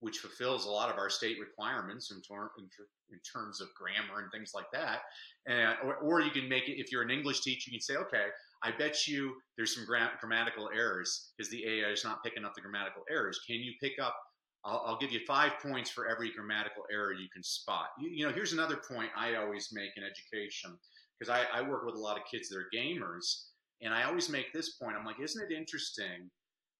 which 0.00 0.18
fulfills 0.18 0.64
a 0.64 0.70
lot 0.70 0.90
of 0.90 0.96
our 0.96 1.10
state 1.10 1.38
requirements 1.38 2.10
in, 2.10 2.20
ter- 2.22 2.50
in, 2.58 2.64
ter- 2.64 2.88
in 3.12 3.18
terms 3.20 3.60
of 3.60 3.68
grammar 3.74 4.22
and 4.22 4.32
things 4.32 4.52
like 4.54 4.70
that. 4.72 5.00
And, 5.46 5.76
or, 5.84 5.96
or, 5.96 6.20
you 6.22 6.30
can 6.30 6.48
make 6.48 6.68
it, 6.68 6.80
if 6.80 6.90
you're 6.90 7.02
an 7.02 7.10
English 7.10 7.42
teacher, 7.42 7.70
you 7.70 7.78
can 7.78 7.82
say, 7.82 7.96
okay, 7.96 8.26
I 8.62 8.70
bet 8.76 9.06
you 9.06 9.34
there's 9.56 9.74
some 9.74 9.84
gra- 9.84 10.12
grammatical 10.18 10.70
errors 10.74 11.32
because 11.36 11.50
the 11.50 11.64
AI 11.66 11.90
is 11.90 12.04
not 12.04 12.24
picking 12.24 12.44
up 12.44 12.54
the 12.54 12.62
grammatical 12.62 13.02
errors. 13.10 13.40
Can 13.46 13.56
you 13.56 13.72
pick 13.80 13.92
up? 14.02 14.16
I'll, 14.64 14.82
I'll 14.86 14.98
give 14.98 15.12
you 15.12 15.20
five 15.26 15.52
points 15.62 15.90
for 15.90 16.06
every 16.06 16.32
grammatical 16.32 16.84
error 16.92 17.12
you 17.12 17.28
can 17.32 17.42
spot. 17.42 17.88
You, 18.00 18.10
you 18.10 18.26
know, 18.26 18.32
here's 18.32 18.52
another 18.52 18.76
point 18.76 19.10
I 19.16 19.36
always 19.36 19.70
make 19.72 19.90
in 19.96 20.02
education 20.02 20.76
because 21.18 21.34
I, 21.34 21.58
I 21.58 21.68
work 21.68 21.84
with 21.84 21.94
a 21.94 21.98
lot 21.98 22.16
of 22.16 22.22
kids 22.30 22.48
that 22.48 22.58
are 22.58 22.68
gamers, 22.74 23.44
and 23.82 23.92
I 23.92 24.04
always 24.04 24.28
make 24.28 24.52
this 24.52 24.76
point. 24.76 24.96
I'm 24.98 25.04
like, 25.04 25.20
isn't 25.20 25.50
it 25.50 25.54
interesting 25.54 26.30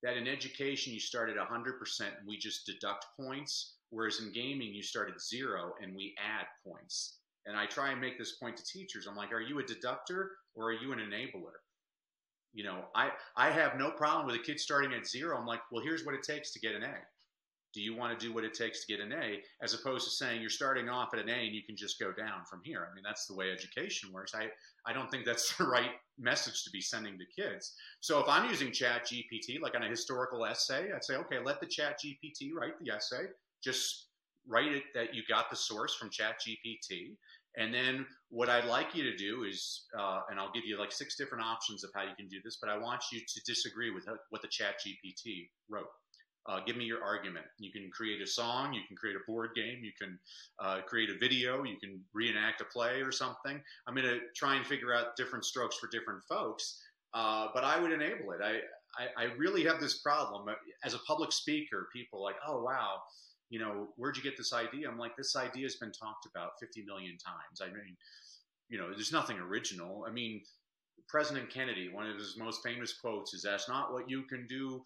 that 0.03 0.16
in 0.16 0.26
education 0.26 0.93
you 0.93 1.01
start 1.01 1.28
at 1.28 1.37
100% 1.37 2.01
and 2.01 2.26
we 2.26 2.39
just 2.39 2.66
deduct 2.66 3.05
points, 3.18 3.76
whereas 3.91 4.20
in 4.20 4.33
gaming 4.33 4.74
you 4.74 4.83
start 4.83 5.11
at 5.11 5.20
zero 5.20 5.72
and 5.83 5.95
we 5.95 6.14
add 6.18 6.47
points. 6.66 7.18
And 7.47 7.57
I 7.57 7.66
try 7.66 7.91
and 7.91 8.01
make 8.01 8.18
this 8.18 8.37
point 8.37 8.57
to 8.57 8.64
teachers. 8.64 9.07
I'm 9.07 9.16
like, 9.16 9.33
are 9.33 9.41
you 9.41 9.59
a 9.59 9.64
deductor 9.64 10.31
or 10.55 10.68
are 10.68 10.72
you 10.72 10.93
an 10.93 11.01
enabler? 11.01 11.57
you 12.53 12.64
know, 12.64 12.85
I, 12.95 13.11
I 13.37 13.51
have 13.51 13.78
no 13.78 13.91
problem 13.91 14.26
with 14.26 14.37
a 14.37 14.43
kid 14.43 14.59
starting 14.59 14.93
at 14.93 15.07
zero. 15.07 15.39
I'm 15.39 15.47
like, 15.47 15.61
well, 15.70 15.83
here's 15.83 16.05
what 16.05 16.14
it 16.14 16.22
takes 16.22 16.53
to 16.53 16.61
get 16.61 16.74
an 16.74 16.83
A. 16.83 16.95
Do 17.73 17.81
you 17.81 17.97
want 17.97 18.18
to 18.18 18.27
do 18.27 18.33
what 18.33 18.45
it 18.45 18.55
takes 18.55 18.85
to 18.85 18.93
get 18.93 19.05
an 19.05 19.12
A, 19.12 19.41
as 19.62 19.75
opposed 19.75 20.05
to 20.05 20.11
saying 20.11 20.41
you're 20.41 20.51
starting 20.51 20.89
off 20.89 21.14
at 21.14 21.21
an 21.21 21.29
A 21.29 21.33
and 21.33 21.55
you 21.55 21.62
can 21.62 21.77
just 21.77 21.99
go 21.99 22.12
down 22.12 22.45
from 22.49 22.61
here? 22.64 22.89
I 22.91 22.95
mean, 22.95 23.05
that's 23.05 23.27
the 23.27 23.35
way 23.35 23.51
education 23.51 24.12
works. 24.12 24.33
I, 24.35 24.49
I 24.87 24.93
don't 24.93 25.11
think 25.11 25.25
that's 25.25 25.57
the 25.59 25.64
right 25.64 25.91
message 26.18 26.64
to 26.64 26.71
be 26.71 26.81
sending 26.81 27.18
to 27.18 27.43
kids. 27.43 27.75
So 28.01 28.18
if 28.21 28.29
I'm 28.29 28.49
using 28.49 28.73
Chat 28.73 29.07
GPT, 29.07 29.61
like 29.61 29.75
on 29.75 29.83
a 29.83 29.89
historical 29.89 30.45
essay, 30.45 30.89
I'd 30.95 31.05
say, 31.05 31.16
okay, 31.16 31.39
let 31.45 31.61
the 31.61 31.66
Chat 31.66 31.99
GPT 32.05 32.51
write 32.55 32.79
the 32.81 32.93
essay. 32.93 33.27
Just 33.62 34.07
write 34.49 34.73
it 34.73 34.85
that 34.95 35.14
you 35.14 35.23
got 35.29 35.51
the 35.51 35.57
source 35.57 35.95
from 35.95 36.11
Chat 36.11 36.41
GPT 36.41 37.16
and 37.57 37.75
then 37.75 38.07
what 38.29 38.49
I'd 38.49 38.66
like 38.66 38.95
you 38.95 39.03
to 39.03 39.16
do 39.16 39.45
is, 39.45 39.87
uh, 39.99 40.21
and 40.31 40.39
I'll 40.39 40.53
give 40.53 40.64
you 40.64 40.79
like 40.79 40.93
six 40.93 41.16
different 41.16 41.45
options 41.45 41.83
of 41.83 41.91
how 41.95 42.03
you 42.03 42.14
can 42.16 42.29
do 42.29 42.39
this, 42.45 42.59
but 42.61 42.71
I 42.71 42.79
want 42.79 43.03
you 43.12 43.21
to 43.21 43.41
disagree 43.45 43.91
with 43.91 44.07
what 44.31 44.43
the 44.43 44.49
chat 44.49 44.77
GPT 44.87 45.49
wrote. 45.68 45.89
Uh, 46.47 46.61
give 46.66 46.76
me 46.76 46.84
your 46.84 47.05
argument. 47.05 47.45
You 47.59 47.70
can 47.70 47.91
create 47.91 48.22
a 48.22 48.26
song, 48.26 48.72
you 48.72 48.80
can 48.88 48.97
create 48.97 49.16
a 49.16 49.30
board 49.30 49.51
game, 49.55 49.82
you 49.84 49.93
can 50.01 50.18
uh, 50.59 50.80
create 50.86 51.11
a 51.11 51.18
video, 51.18 51.62
you 51.64 51.76
can 51.76 52.01
reenact 52.14 52.61
a 52.61 52.64
play 52.64 53.03
or 53.03 53.12
something. 53.12 53.61
I'm 53.86 53.95
going 53.95 54.07
to 54.07 54.20
try 54.34 54.57
and 54.57 54.66
figure 54.66 54.95
out 54.95 55.16
different 55.16 55.45
strokes 55.45 55.76
for 55.76 55.88
different 55.88 56.22
folks, 56.24 56.80
uh, 57.12 57.49
but 57.53 57.62
I 57.62 57.78
would 57.78 57.93
enable 57.93 58.32
it. 58.32 58.41
I, 58.43 58.61
I, 58.99 59.24
I 59.24 59.24
really 59.36 59.64
have 59.64 59.80
this 59.80 59.99
problem. 59.99 60.47
As 60.82 60.95
a 60.95 60.99
public 61.01 61.30
speaker, 61.30 61.88
people 61.93 62.22
like, 62.22 62.36
oh, 62.47 62.62
wow, 62.62 63.03
you 63.51 63.59
know, 63.59 63.88
where'd 63.97 64.16
you 64.16 64.22
get 64.22 64.36
this 64.36 64.53
idea? 64.53 64.88
I'm 64.88 64.99
like, 64.99 65.16
this 65.16 65.36
idea 65.36 65.64
has 65.64 65.76
been 65.76 65.93
talked 65.93 66.26
about 66.26 66.53
50 66.59 66.84
million 66.84 67.18
times. 67.18 67.61
I 67.61 67.66
mean, 67.66 67.97
you 68.68 68.78
know, 68.78 68.91
there's 68.91 69.12
nothing 69.12 69.38
original. 69.38 70.07
I 70.09 70.12
mean, 70.12 70.43
President 71.09 71.51
Kennedy, 71.51 71.91
one 71.93 72.09
of 72.09 72.16
his 72.16 72.36
most 72.38 72.62
famous 72.62 72.93
quotes 72.93 73.34
is, 73.34 73.43
that's 73.43 73.68
not 73.68 73.93
what 73.93 74.09
you 74.09 74.22
can 74.22 74.47
do, 74.47 74.84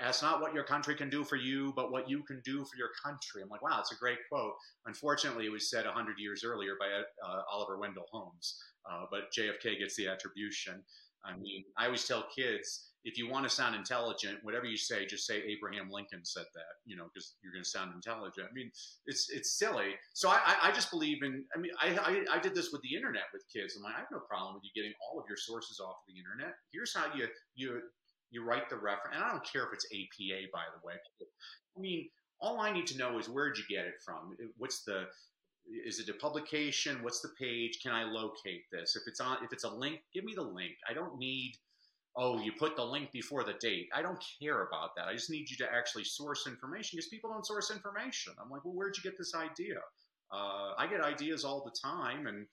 ask 0.00 0.22
not 0.22 0.40
what 0.40 0.54
your 0.54 0.64
country 0.64 0.94
can 0.94 1.10
do 1.10 1.24
for 1.24 1.36
you, 1.36 1.72
but 1.74 1.90
what 1.90 2.08
you 2.08 2.22
can 2.22 2.40
do 2.44 2.64
for 2.64 2.76
your 2.76 2.90
country." 3.04 3.42
I'm 3.42 3.48
like, 3.48 3.62
wow, 3.62 3.80
it's 3.80 3.92
a 3.92 3.96
great 3.96 4.18
quote. 4.30 4.54
Unfortunately, 4.86 5.46
it 5.46 5.52
was 5.52 5.70
said 5.70 5.84
100 5.84 6.18
years 6.18 6.44
earlier 6.44 6.74
by 6.78 6.86
uh, 6.86 7.42
Oliver 7.50 7.78
Wendell 7.78 8.06
Holmes, 8.10 8.56
uh, 8.90 9.04
but 9.10 9.32
JFK 9.36 9.78
gets 9.78 9.96
the 9.96 10.08
attribution. 10.08 10.82
I 11.24 11.36
mean, 11.36 11.64
I 11.78 11.86
always 11.86 12.06
tell 12.06 12.26
kids 12.34 12.90
if 13.04 13.18
you 13.18 13.28
want 13.28 13.44
to 13.44 13.50
sound 13.50 13.74
intelligent, 13.76 14.38
whatever 14.42 14.64
you 14.64 14.78
say, 14.78 15.04
just 15.04 15.26
say 15.26 15.42
Abraham 15.42 15.90
Lincoln 15.90 16.24
said 16.24 16.46
that, 16.54 16.80
you 16.86 16.96
know, 16.96 17.04
because 17.12 17.36
you're 17.42 17.52
going 17.52 17.62
to 17.62 17.68
sound 17.68 17.92
intelligent. 17.94 18.48
I 18.50 18.52
mean, 18.54 18.70
it's 19.06 19.28
it's 19.30 19.58
silly. 19.58 19.92
So 20.14 20.30
I, 20.30 20.56
I 20.62 20.72
just 20.72 20.90
believe 20.90 21.22
in. 21.22 21.44
I 21.54 21.58
mean, 21.58 21.72
I, 21.80 21.88
I, 22.00 22.36
I 22.36 22.38
did 22.40 22.54
this 22.54 22.72
with 22.72 22.80
the 22.80 22.96
internet 22.96 23.24
with 23.32 23.44
kids. 23.52 23.76
I'm 23.76 23.82
like, 23.82 23.94
I 23.94 23.98
have 24.00 24.08
no 24.10 24.20
problem 24.20 24.54
with 24.54 24.64
you 24.64 24.72
getting 24.74 24.94
all 25.04 25.20
of 25.20 25.26
your 25.28 25.36
sources 25.36 25.80
off 25.80 25.96
of 26.00 26.06
the 26.08 26.16
internet. 26.18 26.56
Here's 26.72 26.96
how 26.96 27.12
you 27.14 27.28
you 27.54 27.82
you 28.34 28.44
write 28.44 28.68
the 28.68 28.76
reference, 28.76 29.14
and 29.14 29.24
I 29.24 29.30
don't 29.30 29.46
care 29.50 29.62
if 29.62 29.72
it's 29.72 29.86
APA, 29.86 30.48
by 30.52 30.64
the 30.74 30.86
way. 30.86 30.94
I 31.76 31.80
mean, 31.80 32.08
all 32.40 32.60
I 32.60 32.72
need 32.72 32.86
to 32.88 32.98
know 32.98 33.18
is 33.18 33.28
where'd 33.28 33.56
you 33.56 33.64
get 33.68 33.86
it 33.86 33.94
from? 34.04 34.36
What's 34.58 34.82
the 34.84 35.06
is 35.86 35.98
it 35.98 36.10
a 36.10 36.14
publication? 36.14 37.02
What's 37.02 37.22
the 37.22 37.30
page? 37.40 37.78
Can 37.82 37.92
I 37.92 38.04
locate 38.04 38.64
this? 38.70 38.96
If 38.96 39.04
it's 39.06 39.20
on, 39.20 39.38
if 39.42 39.52
it's 39.52 39.64
a 39.64 39.70
link, 39.70 40.00
give 40.12 40.24
me 40.24 40.34
the 40.34 40.42
link. 40.42 40.72
I 40.90 40.92
don't 40.92 41.16
need 41.18 41.54
oh, 42.16 42.40
you 42.40 42.52
put 42.52 42.76
the 42.76 42.84
link 42.84 43.10
before 43.12 43.44
the 43.44 43.54
date. 43.60 43.88
I 43.94 44.02
don't 44.02 44.22
care 44.40 44.66
about 44.66 44.90
that. 44.96 45.06
I 45.08 45.14
just 45.14 45.30
need 45.30 45.50
you 45.50 45.56
to 45.58 45.72
actually 45.72 46.04
source 46.04 46.46
information 46.46 46.96
because 46.96 47.08
people 47.08 47.30
don't 47.30 47.46
source 47.46 47.70
information. 47.70 48.34
I'm 48.40 48.50
like, 48.50 48.64
well, 48.64 48.74
where'd 48.74 48.96
you 48.96 49.02
get 49.02 49.18
this 49.18 49.34
idea? 49.34 49.78
Uh, 50.32 50.72
I 50.78 50.86
get 50.88 51.00
ideas 51.00 51.44
all 51.44 51.64
the 51.64 51.76
time. 51.82 52.26
And 52.26 52.46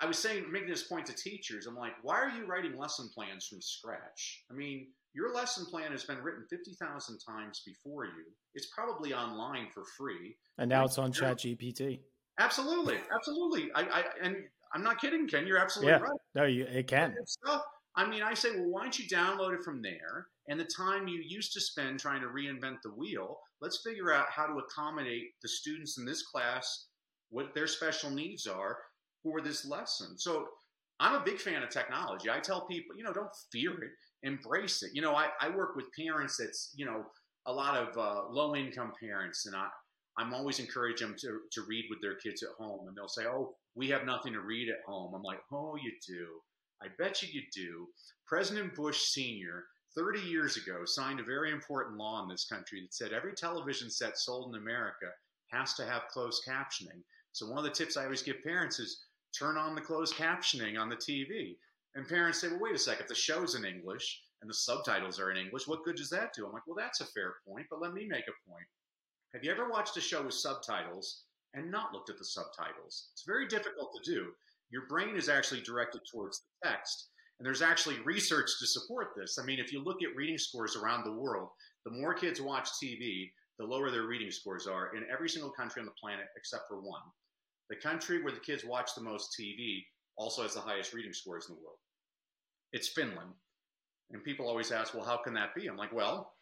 I 0.00 0.06
was 0.06 0.18
saying, 0.18 0.50
making 0.52 0.68
this 0.68 0.82
point 0.82 1.06
to 1.06 1.14
teachers, 1.14 1.66
I'm 1.66 1.76
like, 1.76 1.92
why 2.02 2.16
are 2.16 2.28
you 2.28 2.46
writing 2.46 2.76
lesson 2.76 3.08
plans 3.14 3.46
from 3.46 3.62
scratch? 3.62 4.44
I 4.50 4.54
mean, 4.54 4.88
your 5.14 5.34
lesson 5.34 5.64
plan 5.64 5.92
has 5.92 6.04
been 6.04 6.18
written 6.18 6.44
50,000 6.50 7.18
times 7.26 7.62
before 7.64 8.04
you. 8.04 8.24
It's 8.54 8.66
probably 8.66 9.14
online 9.14 9.68
for 9.72 9.84
free. 9.96 10.36
And 10.58 10.68
now 10.68 10.84
it's 10.84 10.98
on 10.98 11.12
Chat 11.12 11.38
GPT. 11.38 12.00
Absolutely. 12.38 12.98
Absolutely. 13.14 13.70
I, 13.74 13.82
I, 13.82 14.04
and 14.22 14.36
I'm 14.74 14.82
not 14.82 15.00
kidding, 15.00 15.26
Ken. 15.26 15.46
You're 15.46 15.58
absolutely 15.58 15.92
yeah. 15.92 16.00
right. 16.00 16.20
No, 16.34 16.44
you, 16.44 16.66
it 16.66 16.86
can. 16.86 17.14
Stuff, 17.26 17.62
I 17.96 18.06
mean, 18.06 18.22
I 18.22 18.34
say, 18.34 18.50
well, 18.50 18.68
why 18.68 18.82
don't 18.82 18.98
you 18.98 19.08
download 19.08 19.54
it 19.54 19.64
from 19.64 19.80
there? 19.80 20.26
And 20.48 20.60
the 20.60 20.68
time 20.76 21.08
you 21.08 21.22
used 21.26 21.54
to 21.54 21.60
spend 21.62 21.98
trying 21.98 22.20
to 22.20 22.28
reinvent 22.28 22.82
the 22.84 22.92
wheel, 22.92 23.38
let's 23.62 23.80
figure 23.82 24.12
out 24.12 24.26
how 24.30 24.46
to 24.46 24.58
accommodate 24.58 25.30
the 25.42 25.48
students 25.48 25.96
in 25.96 26.04
this 26.04 26.22
class, 26.22 26.88
what 27.30 27.54
their 27.54 27.66
special 27.66 28.10
needs 28.10 28.46
are 28.46 28.76
for 29.26 29.40
this 29.40 29.66
lesson. 29.66 30.16
So 30.16 30.46
I'm 31.00 31.20
a 31.20 31.24
big 31.24 31.40
fan 31.40 31.62
of 31.62 31.68
technology. 31.68 32.30
I 32.30 32.38
tell 32.38 32.66
people, 32.66 32.96
you 32.96 33.02
know, 33.02 33.12
don't 33.12 33.34
fear 33.50 33.72
it, 33.72 33.90
embrace 34.22 34.84
it. 34.84 34.92
You 34.94 35.02
know, 35.02 35.14
I, 35.14 35.28
I 35.40 35.48
work 35.48 35.74
with 35.74 35.86
parents 35.98 36.36
that's, 36.38 36.72
you 36.76 36.86
know, 36.86 37.04
a 37.46 37.52
lot 37.52 37.76
of 37.76 37.96
uh, 37.98 38.28
low 38.30 38.54
income 38.54 38.92
parents, 39.00 39.46
and 39.46 39.56
I, 39.56 39.66
I'm 40.16 40.32
always 40.32 40.60
encouraging 40.60 41.08
them 41.08 41.16
to, 41.20 41.40
to 41.52 41.62
read 41.68 41.86
with 41.90 42.00
their 42.00 42.14
kids 42.14 42.42
at 42.42 42.50
home. 42.56 42.86
And 42.86 42.96
they'll 42.96 43.08
say, 43.08 43.24
oh, 43.26 43.54
we 43.74 43.88
have 43.88 44.06
nothing 44.06 44.32
to 44.32 44.40
read 44.40 44.68
at 44.68 44.84
home. 44.86 45.12
I'm 45.14 45.22
like, 45.22 45.40
oh, 45.52 45.76
you 45.76 45.92
do. 46.06 46.26
I 46.82 46.86
bet 46.98 47.22
you 47.22 47.28
you 47.32 47.42
do. 47.52 47.86
President 48.26 48.74
Bush 48.74 49.08
Sr., 49.08 49.64
30 49.96 50.20
years 50.20 50.56
ago, 50.56 50.84
signed 50.84 51.20
a 51.20 51.24
very 51.24 51.50
important 51.50 51.96
law 51.96 52.22
in 52.22 52.28
this 52.28 52.46
country 52.46 52.82
that 52.82 52.94
said 52.94 53.12
every 53.12 53.32
television 53.32 53.90
set 53.90 54.18
sold 54.18 54.54
in 54.54 54.60
America 54.60 55.06
has 55.50 55.72
to 55.74 55.86
have 55.86 56.08
closed 56.10 56.42
captioning. 56.46 57.00
So, 57.32 57.46
one 57.48 57.58
of 57.58 57.64
the 57.64 57.70
tips 57.70 57.96
I 57.96 58.04
always 58.04 58.22
give 58.22 58.42
parents 58.42 58.78
is 58.78 59.04
turn 59.38 59.56
on 59.56 59.74
the 59.74 59.80
closed 59.80 60.14
captioning 60.14 60.78
on 60.78 60.88
the 60.88 60.96
TV. 60.96 61.56
And 61.94 62.08
parents 62.08 62.40
say, 62.40 62.48
well, 62.48 62.60
wait 62.60 62.74
a 62.74 62.78
second, 62.78 63.02
if 63.02 63.08
the 63.08 63.14
show's 63.14 63.54
in 63.54 63.64
English 63.64 64.22
and 64.42 64.50
the 64.50 64.54
subtitles 64.54 65.18
are 65.18 65.30
in 65.30 65.36
English, 65.36 65.66
what 65.66 65.84
good 65.84 65.96
does 65.96 66.10
that 66.10 66.34
do? 66.34 66.46
I'm 66.46 66.52
like, 66.52 66.66
well, 66.66 66.76
that's 66.76 67.00
a 67.00 67.06
fair 67.06 67.36
point, 67.46 67.66
but 67.70 67.80
let 67.80 67.94
me 67.94 68.06
make 68.06 68.28
a 68.28 68.50
point. 68.50 68.66
Have 69.32 69.42
you 69.42 69.50
ever 69.50 69.68
watched 69.68 69.96
a 69.96 70.00
show 70.00 70.22
with 70.22 70.34
subtitles 70.34 71.22
and 71.54 71.70
not 71.70 71.92
looked 71.92 72.10
at 72.10 72.18
the 72.18 72.24
subtitles? 72.24 73.08
It's 73.12 73.24
very 73.26 73.46
difficult 73.46 73.90
to 73.94 74.10
do. 74.10 74.32
your 74.70 74.86
brain 74.88 75.16
is 75.16 75.28
actually 75.28 75.60
directed 75.60 76.00
towards 76.10 76.40
the 76.40 76.68
text. 76.68 77.08
And 77.38 77.46
there's 77.46 77.62
actually 77.62 78.00
research 78.00 78.50
to 78.58 78.66
support 78.66 79.08
this. 79.16 79.38
I 79.38 79.44
mean, 79.44 79.58
if 79.58 79.72
you 79.72 79.82
look 79.82 80.02
at 80.02 80.16
reading 80.16 80.38
scores 80.38 80.74
around 80.74 81.04
the 81.04 81.12
world, 81.12 81.50
the 81.84 81.90
more 81.90 82.14
kids 82.14 82.40
watch 82.40 82.68
TV, 82.82 83.30
the 83.58 83.64
lower 83.64 83.90
their 83.90 84.06
reading 84.06 84.30
scores 84.30 84.66
are 84.66 84.94
in 84.96 85.04
every 85.12 85.28
single 85.28 85.50
country 85.50 85.80
on 85.80 85.86
the 85.86 85.92
planet 85.92 86.26
except 86.36 86.64
for 86.68 86.80
one. 86.80 87.02
The 87.68 87.76
country 87.76 88.22
where 88.22 88.32
the 88.32 88.40
kids 88.40 88.64
watch 88.64 88.94
the 88.94 89.02
most 89.02 89.36
TV 89.38 89.84
also 90.16 90.42
has 90.42 90.54
the 90.54 90.60
highest 90.60 90.92
reading 90.92 91.12
scores 91.12 91.48
in 91.48 91.54
the 91.54 91.60
world. 91.60 91.78
It's 92.72 92.88
Finland. 92.88 93.32
And 94.10 94.22
people 94.22 94.48
always 94.48 94.70
ask, 94.70 94.94
well, 94.94 95.04
how 95.04 95.16
can 95.16 95.34
that 95.34 95.54
be? 95.54 95.66
I'm 95.66 95.76
like, 95.76 95.92
well, 95.92 96.32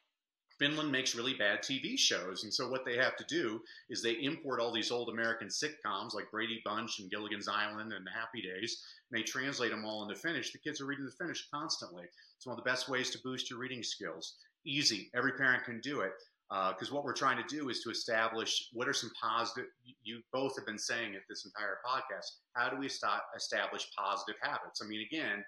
Finland 0.58 0.92
makes 0.92 1.14
really 1.14 1.34
bad 1.34 1.60
TV 1.60 1.98
shows. 1.98 2.44
And 2.44 2.52
so 2.52 2.68
what 2.68 2.84
they 2.84 2.96
have 2.96 3.16
to 3.16 3.24
do 3.28 3.60
is 3.90 4.02
they 4.02 4.22
import 4.22 4.60
all 4.60 4.72
these 4.72 4.90
old 4.90 5.08
American 5.08 5.48
sitcoms 5.48 6.14
like 6.14 6.30
Brady 6.30 6.60
Bunch 6.64 7.00
and 7.00 7.10
Gilligan's 7.10 7.48
Island 7.48 7.92
and 7.92 8.06
Happy 8.08 8.42
Days, 8.42 8.82
and 9.10 9.18
they 9.18 9.24
translate 9.24 9.70
them 9.70 9.84
all 9.84 10.02
into 10.02 10.20
Finnish. 10.20 10.52
The 10.52 10.58
kids 10.58 10.80
are 10.80 10.86
reading 10.86 11.06
the 11.06 11.24
Finnish 11.24 11.48
constantly. 11.52 12.04
It's 12.36 12.46
one 12.46 12.56
of 12.56 12.62
the 12.62 12.70
best 12.70 12.88
ways 12.88 13.10
to 13.10 13.18
boost 13.24 13.50
your 13.50 13.58
reading 13.58 13.82
skills. 13.82 14.36
Easy. 14.64 15.10
Every 15.14 15.32
parent 15.32 15.64
can 15.64 15.80
do 15.80 16.00
it. 16.00 16.12
Because 16.50 16.90
uh, 16.90 16.94
what 16.94 17.04
we're 17.04 17.14
trying 17.14 17.42
to 17.42 17.56
do 17.56 17.68
is 17.70 17.80
to 17.82 17.90
establish 17.90 18.68
what 18.72 18.88
are 18.88 18.92
some 18.92 19.10
positive, 19.20 19.70
you 20.02 20.20
both 20.32 20.54
have 20.56 20.66
been 20.66 20.78
saying 20.78 21.14
it 21.14 21.22
this 21.28 21.46
entire 21.46 21.78
podcast. 21.84 22.26
How 22.54 22.68
do 22.68 22.76
we 22.76 22.88
start, 22.88 23.22
establish 23.36 23.88
positive 23.96 24.36
habits? 24.42 24.80
I 24.82 24.86
mean, 24.86 25.06
again, 25.10 25.42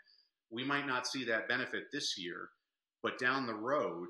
we 0.51 0.65
might 0.65 0.87
not 0.87 1.07
see 1.07 1.25
that 1.25 1.49
benefit 1.49 1.85
this 1.93 2.17
year, 2.17 2.49
but 3.03 3.19
down 3.19 3.47
the 3.47 3.55
road, 3.55 4.09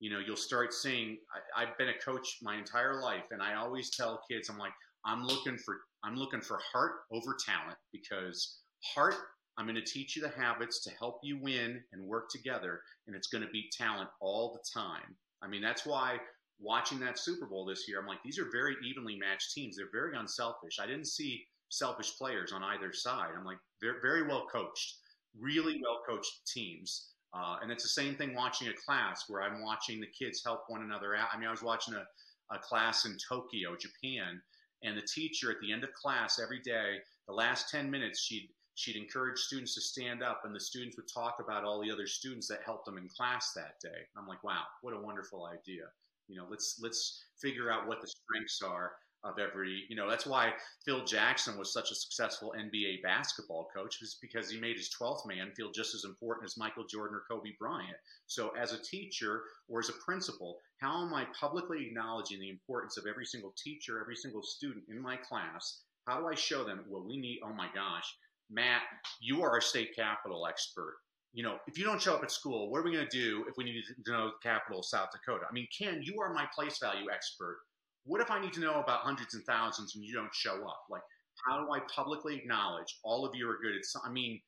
you 0.00 0.10
know, 0.10 0.18
you'll 0.18 0.36
start 0.36 0.72
seeing. 0.72 1.18
I, 1.56 1.66
have 1.66 1.78
been 1.78 1.90
a 1.90 1.98
coach 2.04 2.38
my 2.42 2.56
entire 2.56 3.00
life, 3.00 3.24
and 3.30 3.42
I 3.42 3.54
always 3.54 3.90
tell 3.90 4.22
kids, 4.28 4.48
I'm 4.48 4.58
like, 4.58 4.72
I'm 5.04 5.24
looking 5.24 5.58
for, 5.58 5.76
I'm 6.02 6.16
looking 6.16 6.40
for 6.40 6.58
heart 6.72 6.92
over 7.12 7.36
talent 7.44 7.78
because 7.92 8.58
heart. 8.94 9.14
I'm 9.58 9.66
going 9.66 9.76
to 9.76 9.84
teach 9.84 10.16
you 10.16 10.22
the 10.22 10.30
habits 10.30 10.82
to 10.84 10.90
help 10.98 11.18
you 11.22 11.38
win 11.40 11.82
and 11.92 12.06
work 12.06 12.30
together, 12.30 12.80
and 13.06 13.14
it's 13.14 13.28
going 13.28 13.44
to 13.44 13.50
be 13.50 13.68
talent 13.76 14.08
all 14.18 14.54
the 14.54 14.80
time. 14.80 15.14
I 15.42 15.48
mean, 15.48 15.62
that's 15.62 15.84
why 15.84 16.18
watching 16.60 17.00
that 17.00 17.18
Super 17.18 17.46
Bowl 17.46 17.64
this 17.64 17.88
year, 17.88 18.00
I'm 18.00 18.06
like, 18.06 18.22
these 18.24 18.38
are 18.38 18.46
very 18.52 18.76
evenly 18.84 19.16
matched 19.16 19.52
teams. 19.52 19.76
They're 19.76 19.86
very 19.92 20.16
unselfish. 20.16 20.78
I 20.80 20.86
didn't 20.86 21.06
see 21.06 21.44
selfish 21.70 22.16
players 22.16 22.52
on 22.52 22.62
either 22.62 22.92
side. 22.92 23.30
I'm 23.36 23.44
like, 23.44 23.58
they're 23.80 24.00
very 24.00 24.26
well 24.26 24.46
coached, 24.50 24.96
really 25.38 25.80
well 25.82 26.02
coached 26.06 26.46
teams. 26.46 27.08
Uh, 27.34 27.56
and 27.62 27.72
it's 27.72 27.82
the 27.82 27.88
same 27.88 28.14
thing 28.14 28.34
watching 28.34 28.68
a 28.68 28.84
class 28.84 29.24
where 29.28 29.42
I'm 29.42 29.62
watching 29.62 30.00
the 30.00 30.06
kids 30.06 30.42
help 30.44 30.64
one 30.68 30.82
another 30.82 31.16
out. 31.16 31.28
I 31.32 31.38
mean, 31.38 31.48
I 31.48 31.50
was 31.50 31.62
watching 31.62 31.94
a, 31.94 32.54
a 32.54 32.58
class 32.58 33.06
in 33.06 33.16
Tokyo, 33.28 33.74
Japan, 33.76 34.40
and 34.82 34.96
the 34.96 35.06
teacher 35.14 35.50
at 35.50 35.56
the 35.60 35.72
end 35.72 35.82
of 35.82 35.92
class 35.94 36.38
every 36.38 36.60
day, 36.60 36.98
the 37.26 37.32
last 37.32 37.70
10 37.70 37.90
minutes, 37.90 38.20
she'd 38.20 38.50
she'd 38.74 38.96
encourage 38.96 39.38
students 39.38 39.74
to 39.74 39.80
stand 39.80 40.22
up 40.22 40.42
and 40.44 40.54
the 40.54 40.60
students 40.60 40.96
would 40.96 41.08
talk 41.12 41.36
about 41.40 41.64
all 41.64 41.80
the 41.80 41.90
other 41.90 42.06
students 42.06 42.48
that 42.48 42.62
helped 42.64 42.86
them 42.86 42.98
in 42.98 43.08
class 43.08 43.52
that 43.54 43.80
day. 43.82 44.06
I'm 44.16 44.26
like, 44.26 44.42
wow, 44.44 44.62
what 44.82 44.94
a 44.94 45.00
wonderful 45.00 45.46
idea. 45.46 45.84
You 46.28 46.36
know, 46.36 46.46
let's 46.48 46.78
let's 46.82 47.24
figure 47.40 47.70
out 47.70 47.86
what 47.86 48.00
the 48.00 48.08
strengths 48.08 48.62
are 48.62 48.92
of 49.24 49.38
every, 49.38 49.84
you 49.88 49.94
know, 49.94 50.10
that's 50.10 50.26
why 50.26 50.52
Phil 50.84 51.04
Jackson 51.04 51.56
was 51.56 51.72
such 51.72 51.92
a 51.92 51.94
successful 51.94 52.54
NBA 52.58 53.02
basketball 53.02 53.68
coach, 53.74 53.98
was 54.00 54.18
because 54.20 54.50
he 54.50 54.58
made 54.58 54.76
his 54.76 54.90
12th 55.00 55.26
man 55.26 55.52
feel 55.56 55.70
just 55.70 55.94
as 55.94 56.04
important 56.04 56.44
as 56.44 56.56
Michael 56.56 56.84
Jordan 56.84 57.16
or 57.16 57.22
Kobe 57.30 57.50
Bryant. 57.58 57.96
So, 58.26 58.50
as 58.60 58.72
a 58.72 58.82
teacher 58.82 59.42
or 59.68 59.78
as 59.78 59.90
a 59.90 60.04
principal, 60.04 60.58
how 60.78 61.06
am 61.06 61.14
I 61.14 61.26
publicly 61.38 61.86
acknowledging 61.86 62.40
the 62.40 62.50
importance 62.50 62.96
of 62.96 63.06
every 63.06 63.26
single 63.26 63.54
teacher, 63.62 64.00
every 64.00 64.16
single 64.16 64.42
student 64.42 64.84
in 64.88 65.00
my 65.00 65.16
class? 65.16 65.82
How 66.06 66.18
do 66.18 66.26
I 66.26 66.34
show 66.34 66.64
them, 66.64 66.84
well, 66.88 67.04
we 67.06 67.16
need, 67.16 67.40
oh 67.44 67.52
my 67.52 67.68
gosh, 67.72 68.12
Matt, 68.52 68.82
you 69.20 69.42
are 69.42 69.50
our 69.50 69.60
state 69.60 69.96
capital 69.96 70.46
expert. 70.46 70.96
You 71.32 71.42
know, 71.42 71.56
if 71.66 71.78
you 71.78 71.84
don't 71.84 72.00
show 72.00 72.14
up 72.14 72.22
at 72.22 72.30
school, 72.30 72.70
what 72.70 72.78
are 72.78 72.84
we 72.84 72.92
going 72.92 73.08
to 73.08 73.18
do 73.18 73.44
if 73.48 73.56
we 73.56 73.64
need 73.64 73.82
to 73.82 74.12
know 74.12 74.26
the 74.26 74.48
capital 74.48 74.80
of 74.80 74.84
South 74.84 75.08
Dakota? 75.12 75.46
I 75.48 75.52
mean, 75.52 75.66
Ken, 75.76 76.02
you 76.02 76.20
are 76.20 76.34
my 76.34 76.46
place 76.54 76.78
value 76.78 77.06
expert 77.10 77.58
what 78.04 78.20
if 78.20 78.30
I 78.30 78.40
need 78.40 78.52
to 78.54 78.60
know 78.60 78.80
about 78.80 79.00
hundreds 79.00 79.34
and 79.34 79.44
thousands 79.44 79.94
and 79.94 80.04
you 80.04 80.14
don't 80.14 80.34
show 80.34 80.66
up? 80.66 80.84
Like, 80.90 81.02
how 81.46 81.64
do 81.64 81.72
I 81.72 81.80
publicly 81.94 82.36
acknowledge 82.36 82.98
all 83.04 83.24
of 83.24 83.34
you 83.34 83.48
are 83.48 83.58
good 83.62 83.76
at? 83.76 83.84
Some, 83.84 84.02
I 84.04 84.10
mean, 84.10 84.40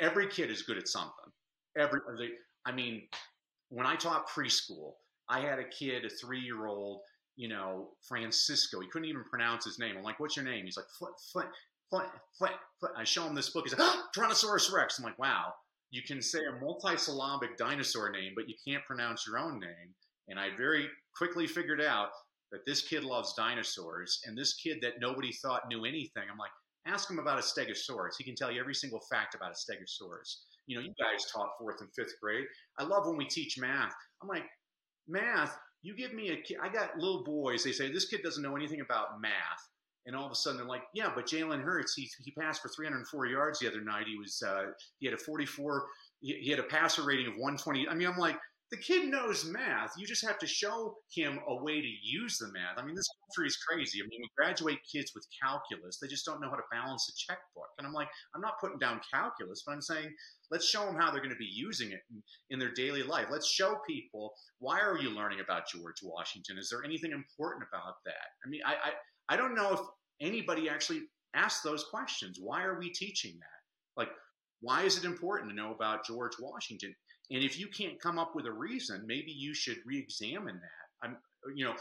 every 0.00 0.28
kid 0.28 0.50
is 0.50 0.62
good 0.62 0.78
at 0.78 0.88
something. 0.88 1.12
Every, 1.76 2.00
I 2.64 2.72
mean, 2.72 3.02
when 3.68 3.86
I 3.86 3.96
taught 3.96 4.28
preschool, 4.28 4.94
I 5.28 5.40
had 5.40 5.58
a 5.58 5.68
kid, 5.68 6.04
a 6.04 6.08
three-year-old, 6.08 7.00
you 7.36 7.48
know, 7.48 7.90
Francisco. 8.08 8.80
He 8.80 8.88
couldn't 8.88 9.08
even 9.08 9.24
pronounce 9.24 9.64
his 9.64 9.78
name. 9.78 9.96
I'm 9.96 10.02
like, 10.02 10.18
"What's 10.18 10.34
your 10.34 10.44
name?" 10.44 10.64
He's 10.64 10.76
like, 10.76 10.88
"Flint, 10.98 11.14
Flint, 11.30 11.50
Flint, 11.90 12.08
Flint." 12.38 12.54
Flint. 12.80 12.94
I 12.96 13.04
show 13.04 13.24
him 13.24 13.34
this 13.34 13.50
book. 13.50 13.64
He's 13.64 13.76
like, 13.76 13.82
oh, 13.82 14.02
"Tyrannosaurus 14.16 14.72
Rex." 14.72 14.98
I'm 14.98 15.04
like, 15.04 15.18
"Wow." 15.18 15.54
You 15.90 16.02
can 16.02 16.20
say 16.20 16.40
a 16.44 16.52
multisyllabic 16.62 17.56
dinosaur 17.56 18.10
name, 18.10 18.32
but 18.36 18.48
you 18.48 18.54
can't 18.66 18.84
pronounce 18.84 19.26
your 19.26 19.38
own 19.38 19.58
name. 19.58 19.94
And 20.28 20.38
I 20.38 20.54
very 20.54 20.86
quickly 21.16 21.46
figured 21.46 21.80
out 21.80 22.10
that 22.52 22.66
this 22.66 22.82
kid 22.82 23.04
loves 23.04 23.32
dinosaurs 23.34 24.20
and 24.26 24.36
this 24.36 24.54
kid 24.54 24.78
that 24.82 25.00
nobody 25.00 25.32
thought 25.32 25.68
knew 25.68 25.84
anything. 25.84 26.24
I'm 26.30 26.38
like, 26.38 26.50
ask 26.86 27.10
him 27.10 27.18
about 27.18 27.38
a 27.38 27.42
stegosaurus. 27.42 28.16
He 28.18 28.24
can 28.24 28.34
tell 28.34 28.50
you 28.52 28.60
every 28.60 28.74
single 28.74 29.00
fact 29.10 29.34
about 29.34 29.52
a 29.52 29.54
stegosaurus. 29.54 30.40
You 30.66 30.76
know, 30.76 30.82
you 30.82 30.92
guys 30.98 31.30
taught 31.32 31.56
fourth 31.58 31.80
and 31.80 31.88
fifth 31.96 32.20
grade. 32.22 32.44
I 32.78 32.84
love 32.84 33.06
when 33.06 33.16
we 33.16 33.26
teach 33.26 33.58
math. 33.58 33.94
I'm 34.22 34.28
like, 34.28 34.44
math, 35.06 35.56
you 35.82 35.96
give 35.96 36.12
me 36.12 36.30
a 36.30 36.36
kid. 36.36 36.58
I 36.62 36.68
got 36.68 36.98
little 36.98 37.24
boys. 37.24 37.64
They 37.64 37.72
say, 37.72 37.90
this 37.90 38.08
kid 38.08 38.22
doesn't 38.22 38.42
know 38.42 38.56
anything 38.56 38.80
about 38.82 39.20
math. 39.20 39.32
And 40.06 40.16
all 40.16 40.24
of 40.24 40.32
a 40.32 40.36
sudden 40.36 40.58
they're 40.58 40.66
like, 40.66 40.84
yeah, 40.94 41.10
but 41.14 41.26
Jalen 41.26 41.62
Hurts, 41.62 41.94
he, 41.94 42.08
he 42.24 42.32
passed 42.32 42.62
for 42.62 42.68
304 42.68 43.26
yards 43.26 43.58
the 43.58 43.68
other 43.68 43.82
night. 43.82 44.06
He 44.06 44.16
was, 44.16 44.42
uh, 44.46 44.70
he 44.98 45.06
had 45.06 45.14
a 45.14 45.18
44, 45.18 45.86
he, 46.20 46.34
he 46.40 46.50
had 46.50 46.60
a 46.60 46.64
passer 46.64 47.02
rating 47.02 47.26
of 47.26 47.34
120. 47.34 47.88
I 47.88 47.94
mean, 47.94 48.08
I'm 48.08 48.16
like, 48.16 48.38
the 48.70 48.76
kid 48.76 49.08
knows 49.08 49.46
math. 49.46 49.92
You 49.96 50.06
just 50.06 50.26
have 50.26 50.38
to 50.40 50.46
show 50.46 50.96
him 51.14 51.40
a 51.48 51.62
way 51.62 51.80
to 51.80 51.88
use 52.02 52.36
the 52.36 52.52
math. 52.52 52.76
I 52.76 52.84
mean, 52.84 52.94
this 52.94 53.08
country 53.24 53.46
is 53.46 53.56
crazy. 53.56 54.00
I 54.00 54.06
mean, 54.06 54.20
we 54.20 54.28
graduate 54.36 54.78
kids 54.90 55.12
with 55.14 55.26
calculus. 55.42 55.98
They 55.98 56.08
just 56.08 56.26
don't 56.26 56.40
know 56.40 56.50
how 56.50 56.56
to 56.56 56.62
balance 56.70 57.08
a 57.08 57.16
checkbook. 57.16 57.70
And 57.78 57.86
I'm 57.86 57.94
like, 57.94 58.08
I'm 58.34 58.42
not 58.42 58.60
putting 58.60 58.78
down 58.78 59.00
calculus, 59.12 59.62
but 59.66 59.72
I'm 59.72 59.80
saying, 59.80 60.12
let's 60.50 60.68
show 60.68 60.84
them 60.84 60.96
how 60.96 61.10
they're 61.10 61.22
going 61.22 61.32
to 61.32 61.36
be 61.36 61.50
using 61.50 61.92
it 61.92 62.00
in, 62.10 62.22
in 62.50 62.58
their 62.58 62.72
daily 62.72 63.02
life. 63.02 63.28
Let's 63.30 63.50
show 63.50 63.78
people 63.88 64.34
why 64.58 64.80
are 64.80 64.98
you 64.98 65.10
learning 65.10 65.40
about 65.40 65.68
George 65.72 66.02
Washington? 66.02 66.58
Is 66.58 66.68
there 66.68 66.84
anything 66.84 67.12
important 67.12 67.64
about 67.72 67.94
that? 68.04 68.36
I 68.44 68.50
mean, 68.50 68.60
I, 68.66 68.72
I, 68.72 68.90
I 69.28 69.36
don't 69.36 69.54
know 69.54 69.72
if 69.72 69.80
anybody 70.20 70.68
actually 70.68 71.02
asked 71.34 71.62
those 71.62 71.84
questions. 71.84 72.38
Why 72.40 72.64
are 72.64 72.78
we 72.78 72.90
teaching 72.90 73.34
that? 73.38 74.00
Like, 74.00 74.10
why 74.60 74.82
is 74.82 74.96
it 74.96 75.04
important 75.04 75.50
to 75.50 75.56
know 75.56 75.74
about 75.74 76.06
George 76.06 76.32
Washington? 76.40 76.94
And 77.30 77.42
if 77.42 77.58
you 77.58 77.68
can't 77.68 78.00
come 78.00 78.18
up 78.18 78.34
with 78.34 78.46
a 78.46 78.52
reason, 78.52 79.04
maybe 79.06 79.30
you 79.30 79.54
should 79.54 79.78
re-examine 79.84 80.56
that. 80.60 81.06
I'm, 81.06 81.16
you 81.54 81.64
know, 81.64 81.74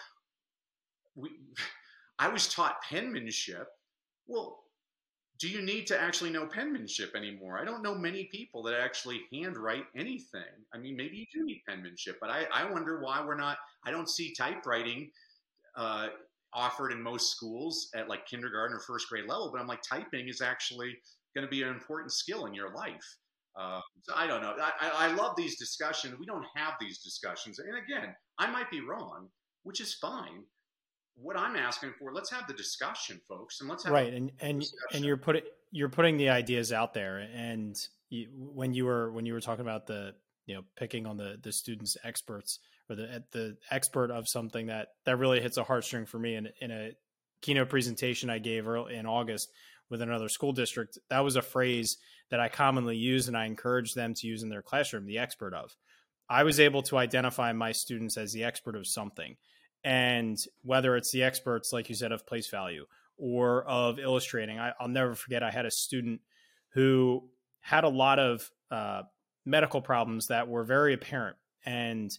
we, 1.16 1.32
I 2.20 2.28
was 2.28 2.48
taught 2.48 2.82
penmanship. 2.82 3.68
Well, 4.28 4.60
do 5.40 5.48
you 5.48 5.62
need 5.62 5.86
to 5.88 6.00
actually 6.00 6.32
know 6.32 6.48
penmanship 6.48 7.16
anymore? 7.16 7.60
I 7.60 7.66
don't 7.66 7.84
know 7.84 7.94
many 7.94 8.26
people 8.32 8.64
that 8.64 8.74
actually 8.74 9.22
handwrite 9.32 9.86
anything. 9.96 10.42
I 10.74 10.80
mean, 10.80 10.98
maybe 10.98 11.18
you 11.18 11.26
do 11.32 11.46
need 11.46 11.62
penmanship, 11.68 12.18
but 12.20 12.32
I, 12.32 12.48
I 12.52 12.70
wonder 12.70 13.00
why 13.02 13.24
we're 13.24 13.38
not. 13.38 13.58
I 13.86 13.92
don't 13.92 14.10
see 14.10 14.34
typewriting 14.34 15.12
uh, 15.76 16.08
offered 16.54 16.92
in 16.92 17.02
most 17.02 17.32
schools 17.32 17.90
at 17.96 18.10
like 18.10 18.26
kindergarten 18.26 18.76
or 18.76 18.80
first 18.80 19.10
grade 19.10 19.26
level. 19.28 19.50
But 19.52 19.62
I'm 19.62 19.68
like, 19.68 19.82
typing 19.88 20.28
is 20.28 20.42
actually 20.42 20.98
going 21.36 21.46
to 21.46 21.52
be 21.52 21.62
an 21.62 21.70
important 21.70 22.12
skill 22.12 22.46
in 22.46 22.54
your 22.54 22.74
life. 22.74 23.18
Um, 23.60 23.82
so 24.04 24.14
I 24.16 24.28
don't 24.28 24.42
know. 24.42 24.56
I, 24.60 25.08
I 25.10 25.14
love 25.16 25.36
these 25.36 25.58
discussions. 25.58 26.16
We 26.20 26.26
don't 26.26 26.46
have 26.56 26.74
these 26.80 27.00
discussions. 27.00 27.60
And 27.60 27.70
again, 27.78 28.16
I 28.38 28.50
might 28.50 28.70
be 28.70 28.82
wrong, 28.82 29.30
which 29.64 29.82
is 29.82 29.96
fine. 29.96 30.44
What 31.16 31.36
I'm 31.36 31.56
asking 31.56 31.94
for, 31.98 32.14
let's 32.14 32.30
have 32.30 32.48
the 32.48 32.54
discussion, 32.54 33.20
folks, 33.28 33.60
and 33.60 33.70
let's 33.70 33.84
have 33.84 33.94
right. 33.94 34.14
And 34.14 34.32
and 34.40 34.64
and 34.94 35.04
you're 35.04 35.18
putting 35.18 35.42
you're 35.72 35.90
putting 35.90 36.18
the 36.18 36.30
ideas 36.30 36.72
out 36.72 36.94
there. 36.94 37.28
And 37.34 37.76
you, 38.10 38.28
when 38.32 38.76
you 38.76 38.86
were 38.86 39.12
when 39.12 39.26
you 39.26 39.34
were 39.34 39.42
talking 39.42 39.62
about 39.62 39.88
the 39.88 40.14
you 40.46 40.54
know 40.54 40.62
picking 40.76 41.08
on 41.08 41.18
the 41.18 41.40
the 41.42 41.52
students 41.52 41.98
experts 42.04 42.60
or 42.90 42.96
the 42.96 43.24
the 43.32 43.58
expert 43.72 44.12
of 44.12 44.28
something 44.28 44.68
that 44.68 44.90
that 45.06 45.18
really 45.18 45.42
hits 45.42 45.58
a 45.58 45.64
heartstring 45.64 46.08
for 46.08 46.20
me 46.20 46.36
in 46.36 46.50
in 46.62 46.72
a 46.72 46.92
keynote 47.42 47.70
presentation 47.70 48.30
I 48.30 48.40
gave 48.40 48.68
in 48.68 49.06
August 49.06 49.50
with 49.90 50.02
another 50.02 50.30
school 50.30 50.52
district, 50.52 50.98
that 51.10 51.24
was 51.24 51.36
a 51.36 51.42
phrase 51.42 51.98
that 52.30 52.40
I 52.40 52.50
commonly 52.50 52.98
use 52.98 53.28
and 53.28 53.38
I 53.38 53.46
encourage 53.46 53.94
them 53.94 54.14
to 54.16 54.28
use 54.28 54.44
in 54.44 54.50
their 54.50 54.62
classroom, 54.62 55.06
the 55.06 55.18
expert 55.18 55.54
of. 55.54 55.76
I 56.30 56.44
was 56.44 56.60
able 56.60 56.82
to 56.84 56.98
identify 56.98 57.54
my 57.54 57.72
students 57.72 58.18
as 58.18 58.34
the 58.34 58.44
expert 58.44 58.76
of 58.76 58.86
something. 58.86 59.38
And 59.84 60.38
whether 60.64 60.98
it's 60.98 61.12
the 61.12 61.24
experts, 61.24 61.72
like 61.72 61.88
you 61.88 61.96
said, 61.96 62.12
of 62.12 62.28
place 62.28 62.50
value 62.50 62.86
or 63.18 63.64
of 63.64 64.00
illustrating, 64.00 64.60
I, 64.60 64.74
will 64.82 64.90
never 64.90 65.16
forget 65.16 65.42
I 65.42 65.52
had 65.52 65.66
a 65.66 65.72
student 65.72 66.20
who 66.70 67.24
had 67.62 67.86
a 67.86 67.90
lot 67.90 68.20
of 68.20 68.52
uh, 68.70 69.04
medical 69.46 69.82
problems 69.82 70.28
that 70.28 70.50
were 70.50 70.66
very 70.66 70.94
apparent. 70.94 71.38
And 71.66 72.12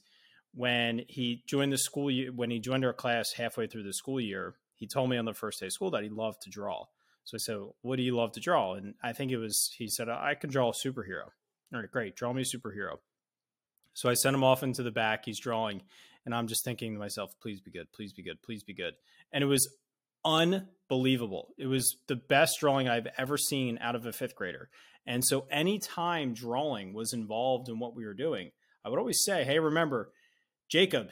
when 0.55 1.03
he 1.09 1.43
joined 1.47 1.73
the 1.73 1.79
school, 1.79 2.11
year, 2.11 2.33
when 2.33 2.51
he 2.51 2.59
joined 2.59 2.85
our 2.85 2.93
class 2.93 3.33
halfway 3.33 3.67
through 3.67 3.85
the 3.85 3.93
school 3.93 4.21
year, 4.21 4.57
he 4.75 4.87
told 4.87 5.11
me 5.11 5.17
on 5.17 5.25
the 5.25 5.35
first 5.35 5.61
day 5.61 5.67
of 5.67 5.73
school 5.73 5.91
that 5.91 6.03
he 6.03 6.09
loved 6.09 6.43
to 6.43 6.51
draw. 6.51 6.87
So 7.25 7.37
I 7.37 7.39
said, 7.39 7.59
"What 7.83 7.97
do 7.97 8.03
you 8.03 8.17
love 8.17 8.33
to 8.33 8.41
draw?" 8.41 8.75
And 8.75 8.95
I 9.03 9.13
think 9.13 9.31
it 9.31 9.37
was 9.37 9.75
he 9.77 9.89
said, 9.89 10.09
"I 10.09 10.35
can 10.35 10.51
draw 10.51 10.71
a 10.71 10.73
superhero." 10.73 11.31
All 11.73 11.81
right, 11.81 11.91
great, 11.91 12.17
draw 12.17 12.33
me 12.33 12.43
a 12.43 12.45
superhero. 12.45 12.99
So 13.93 14.09
I 14.09 14.15
sent 14.15 14.35
him 14.35 14.45
off 14.45 14.63
into 14.63 14.83
the 14.83 14.91
back. 14.91 15.25
He's 15.25 15.41
drawing, 15.41 15.83
and 16.25 16.35
I'm 16.35 16.47
just 16.47 16.65
thinking 16.65 16.95
to 16.95 16.99
myself, 16.99 17.39
"Please 17.41 17.61
be 17.61 17.71
good, 17.71 17.93
please 17.93 18.13
be 18.13 18.23
good, 18.23 18.41
please 18.43 18.63
be 18.63 18.73
good." 18.73 18.95
And 19.33 19.45
it 19.45 19.49
was 19.49 19.77
unbelievable. 20.25 21.55
It 21.59 21.67
was 21.67 21.99
the 22.07 22.17
best 22.17 22.61
drawing 22.61 22.89
I've 22.89 23.09
ever 23.19 23.37
seen 23.37 23.79
out 23.81 23.95
of 23.95 24.07
a 24.07 24.13
fifth 24.13 24.35
grader. 24.35 24.71
And 25.05 25.25
so 25.25 25.47
anytime 25.51 26.35
drawing 26.35 26.93
was 26.93 27.13
involved 27.13 27.69
in 27.69 27.79
what 27.79 27.95
we 27.95 28.05
were 28.05 28.15
doing, 28.15 28.53
I 28.85 28.89
would 28.89 28.99
always 28.99 29.23
say, 29.23 29.45
"Hey, 29.45 29.59
remember, 29.59 30.13
Jacob, 30.71 31.09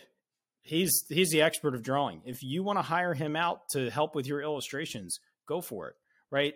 he's 0.62 1.04
he's 1.08 1.30
the 1.30 1.42
expert 1.42 1.74
of 1.74 1.82
drawing. 1.82 2.22
If 2.24 2.42
you 2.42 2.62
want 2.62 2.78
to 2.78 2.82
hire 2.82 3.14
him 3.14 3.36
out 3.36 3.68
to 3.70 3.90
help 3.90 4.14
with 4.14 4.26
your 4.26 4.42
illustrations, 4.42 5.18
go 5.46 5.60
for 5.60 5.88
it." 5.88 5.94
Right? 6.30 6.54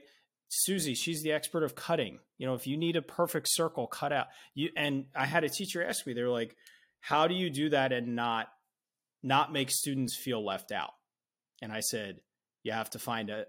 Susie, 0.49 0.95
she's 0.95 1.23
the 1.23 1.33
expert 1.33 1.63
of 1.63 1.77
cutting. 1.77 2.19
You 2.37 2.47
know, 2.47 2.55
if 2.55 2.67
you 2.67 2.77
need 2.77 2.97
a 2.97 3.03
perfect 3.03 3.47
circle 3.49 3.87
cut 3.87 4.13
out, 4.13 4.27
you 4.55 4.71
and 4.77 5.07
I 5.15 5.27
had 5.27 5.45
a 5.45 5.49
teacher 5.49 5.83
ask 5.83 6.07
me, 6.07 6.13
they're 6.13 6.29
like, 6.29 6.57
"How 7.01 7.29
do 7.29 7.35
you 7.35 7.51
do 7.51 7.69
that 7.71 7.93
and 7.93 8.17
not 8.17 8.49
not 9.23 9.53
make 9.53 9.71
students 9.71 10.17
feel 10.17 10.45
left 10.45 10.73
out?" 10.73 10.93
And 11.63 11.73
I 11.73 11.81
said, 11.81 12.21
"You 12.65 12.73
have 12.73 12.91
to 12.91 12.99
find 12.99 13.31
a 13.31 13.47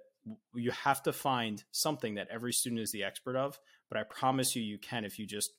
you 0.54 0.70
have 0.72 1.02
to 1.04 1.14
find 1.14 1.64
something 1.72 2.16
that 2.16 2.28
every 2.30 2.54
student 2.54 2.82
is 2.82 2.92
the 2.92 3.04
expert 3.04 3.36
of, 3.36 3.60
but 3.90 3.98
I 3.98 4.04
promise 4.04 4.56
you 4.56 4.62
you 4.62 4.78
can 4.78 5.04
if 5.04 5.18
you 5.18 5.26
just 5.26 5.50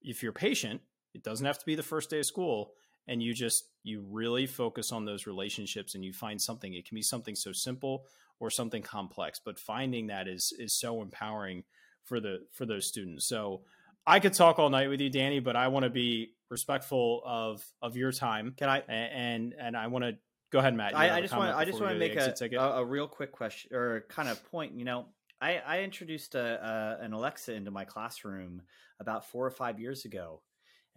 if 0.00 0.22
you're 0.22 0.32
patient, 0.32 0.80
it 1.14 1.22
doesn't 1.22 1.44
have 1.44 1.58
to 1.58 1.66
be 1.66 1.74
the 1.74 1.82
first 1.82 2.08
day 2.08 2.20
of 2.20 2.26
school 2.26 2.72
and 3.08 3.22
you 3.22 3.34
just 3.34 3.64
you 3.82 4.04
really 4.10 4.46
focus 4.46 4.92
on 4.92 5.04
those 5.04 5.26
relationships 5.26 5.94
and 5.94 6.04
you 6.04 6.12
find 6.12 6.40
something. 6.40 6.74
It 6.74 6.86
can 6.86 6.94
be 6.94 7.02
something 7.02 7.34
so 7.34 7.52
simple 7.52 8.04
or 8.38 8.50
something 8.50 8.82
complex 8.82 9.40
but 9.42 9.58
finding 9.58 10.08
that 10.08 10.28
is 10.28 10.52
is 10.58 10.78
so 10.78 11.02
empowering 11.02 11.64
for 12.04 12.20
the 12.20 12.40
for 12.52 12.66
those 12.66 12.86
students. 12.86 13.26
So 13.26 13.62
i 14.06 14.20
could 14.20 14.34
talk 14.34 14.58
all 14.58 14.70
night 14.70 14.88
with 14.88 15.00
you 15.00 15.10
danny 15.10 15.40
but 15.40 15.56
i 15.56 15.66
want 15.66 15.82
to 15.82 15.90
be 15.90 16.30
respectful 16.50 17.22
of 17.24 17.64
of 17.82 17.96
your 17.96 18.12
time. 18.12 18.54
Can 18.56 18.68
i 18.68 18.82
and 18.88 19.54
and 19.58 19.76
i 19.76 19.86
want 19.86 20.04
to 20.04 20.16
go 20.52 20.60
ahead 20.60 20.74
matt 20.74 20.96
i, 20.96 21.16
I 21.16 21.20
just 21.20 21.36
want 21.36 21.56
i 21.56 21.64
just 21.64 21.80
want 21.80 21.92
to 21.92 21.98
make 21.98 22.14
a, 22.14 22.34
a, 22.56 22.82
a 22.82 22.84
real 22.84 23.08
quick 23.08 23.32
question 23.32 23.74
or 23.74 24.04
kind 24.08 24.28
of 24.28 24.44
point 24.50 24.74
you 24.74 24.84
know 24.84 25.06
I, 25.40 25.60
I 25.66 25.80
introduced 25.80 26.34
a, 26.34 26.96
a, 27.00 27.04
an 27.04 27.12
Alexa 27.12 27.52
into 27.52 27.70
my 27.70 27.84
classroom 27.84 28.62
about 29.00 29.28
four 29.28 29.44
or 29.44 29.50
five 29.50 29.78
years 29.78 30.06
ago, 30.06 30.40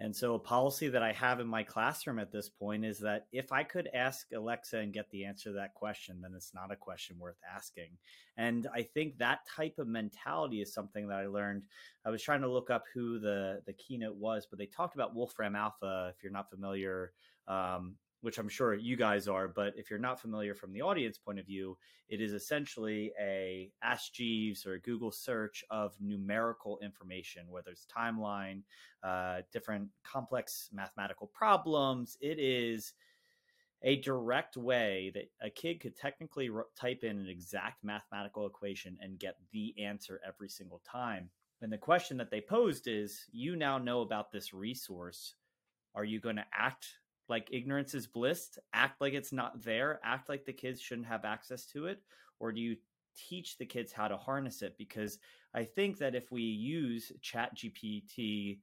and 0.02 0.16
so, 0.16 0.36
a 0.36 0.40
policy 0.40 0.88
that 0.88 1.04
I 1.04 1.12
have 1.12 1.42
in 1.42 1.48
my 1.48 1.62
classroom 1.62 2.20
at 2.20 2.32
this 2.32 2.48
point 2.48 2.86
is 2.86 3.00
that 3.00 3.28
if 3.34 3.52
I 3.52 3.64
could 3.64 3.90
ask 3.94 4.28
Alexa 4.32 4.78
and 4.78 4.94
get 4.94 5.12
the 5.12 5.26
answer 5.26 5.50
to 5.50 5.56
that 5.58 5.74
question, 5.74 6.22
then 6.22 6.32
it's 6.34 6.54
not 6.54 6.72
a 6.72 6.78
question 6.78 7.20
worth 7.20 7.40
asking. 7.54 7.90
And 8.38 8.66
I 8.74 8.84
think 8.84 9.18
that 9.18 9.40
type 9.46 9.78
of 9.78 9.88
mentality 9.88 10.62
is 10.62 10.74
something 10.74 11.10
that 11.10 11.20
I 11.20 11.28
learned. 11.28 11.64
I 12.06 12.12
was 12.12 12.24
trying 12.24 12.40
to 12.42 12.50
look 12.50 12.70
up 12.70 12.86
who 12.94 13.20
the 13.20 13.62
the 13.66 13.74
keynote 13.74 14.16
was, 14.16 14.48
but 14.50 14.58
they 14.58 14.68
talked 14.68 14.96
about 14.96 15.16
Wolfram 15.16 15.58
Alpha. 15.58 16.14
If 16.16 16.24
you're 16.24 16.32
not 16.32 16.50
familiar, 16.50 17.12
um, 17.50 17.96
which 18.22 18.38
I'm 18.38 18.50
sure 18.50 18.74
you 18.74 18.98
guys 18.98 19.28
are, 19.28 19.48
but 19.48 19.74
if 19.78 19.90
you're 19.90 20.00
not 20.00 20.20
familiar 20.20 20.54
from 20.54 20.74
the 20.74 20.82
audience 20.82 21.18
point 21.18 21.40
of 21.40 21.46
view, 21.46 21.78
it 22.10 22.20
is 22.20 22.34
essentially 22.34 23.12
a 23.20 23.72
Ask 23.82 24.14
Jeeves 24.14 24.66
or 24.66 24.74
a 24.74 24.80
Google 24.80 25.12
search 25.12 25.64
of 25.70 25.96
numerical 26.02 26.80
information, 26.82 27.44
whether 27.50 27.72
it's 27.72 27.86
timeline, 27.86 28.64
uh, 29.04 29.42
different 29.54 29.90
complex 30.04 30.70
mathematical 30.74 31.28
problems. 31.28 32.18
It 32.20 32.40
is 32.40 32.94
a 33.84 34.02
direct 34.02 34.58
way 34.58 35.12
that 35.14 35.32
a 35.42 35.50
kid 35.50 35.80
could 35.80 35.96
technically 35.96 36.50
type 36.76 37.04
in 37.04 37.18
an 37.18 37.30
exact 37.30 37.84
mathematical 37.84 38.46
equation 38.46 38.98
and 39.02 39.18
get 39.18 39.36
the 39.54 39.74
answer 39.82 40.20
every 40.28 40.50
single 40.50 40.82
time. 40.90 41.30
And 41.62 41.72
the 41.72 41.78
question 41.78 42.18
that 42.18 42.32
they 42.32 42.42
posed 42.42 42.88
is 42.88 43.26
you 43.32 43.56
now 43.56 43.78
know 43.78 44.02
about 44.02 44.32
this 44.32 44.54
resource. 44.54 45.36
Are 45.96 46.04
you 46.04 46.20
going 46.20 46.38
to 46.38 46.46
act 46.54 46.88
like 47.30 47.48
ignorance 47.52 47.94
is 47.94 48.08
bliss 48.08 48.58
act 48.74 49.00
like 49.00 49.14
it's 49.14 49.32
not 49.32 49.64
there 49.64 50.00
act 50.04 50.30
like 50.30 50.46
the 50.46 50.54
kids 50.54 50.82
shouldn't 50.82 51.08
have 51.08 51.26
access 51.26 51.66
to 51.66 51.86
it 51.86 52.00
or 52.40 52.52
do 52.52 52.60
you 52.60 52.76
teach 53.16 53.58
the 53.58 53.66
kids 53.66 53.92
how 53.92 54.08
to 54.08 54.18
harness 54.18 54.62
it? 54.62 54.78
Because 54.78 55.20
i 55.54 55.64
think 55.64 55.98
that 56.00 56.16
if 56.16 56.32
we 56.32 56.42
use 56.42 57.12
ChatGPT 57.22 58.60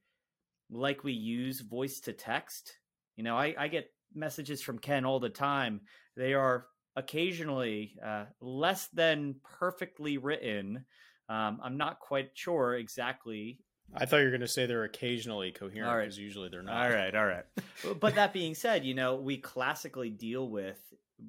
like 0.71 1.05
we 1.05 1.13
use 1.13 1.61
voice 1.61 2.01
to 2.01 2.13
text 2.13 2.79
you 3.17 3.23
know 3.23 3.37
i, 3.37 3.55
I 3.57 3.69
get 3.69 3.91
messages 4.15 4.63
from 4.63 4.79
ken 4.79 5.05
all 5.05 5.21
the 5.21 5.29
time. 5.29 5.81
They 6.17 6.35
are 6.35 6.67
occasionally 6.95 7.99
uh, 8.03 8.25
less 8.41 8.87
than 8.89 9.37
perfectly 9.59 10.17
written. 10.19 10.85
Um, 11.29 11.59
i'm 11.63 11.77
not 11.77 11.99
quite 11.99 12.31
sure 12.35 12.75
exactly 12.75 13.59
I 13.95 14.05
thought 14.05 14.19
you 14.19 14.25
were 14.25 14.31
going 14.31 14.41
to 14.41 14.49
say 14.49 14.67
they're 14.67 14.85
occasionally 14.85 15.53
coherent 15.53 16.03
because 16.03 16.19
usually 16.19 16.49
they're 16.49 16.63
not. 16.63 16.87
All 16.87 16.93
right, 16.93 17.15
all 17.15 17.27
right. 17.27 17.45
but 18.01 18.15
that 18.17 18.33
being 18.33 18.55
said, 18.55 18.85
you 18.85 18.95
know, 18.95 19.17
we 19.17 19.39
classically 19.39 20.11
deal 20.11 20.49
with 20.49 20.79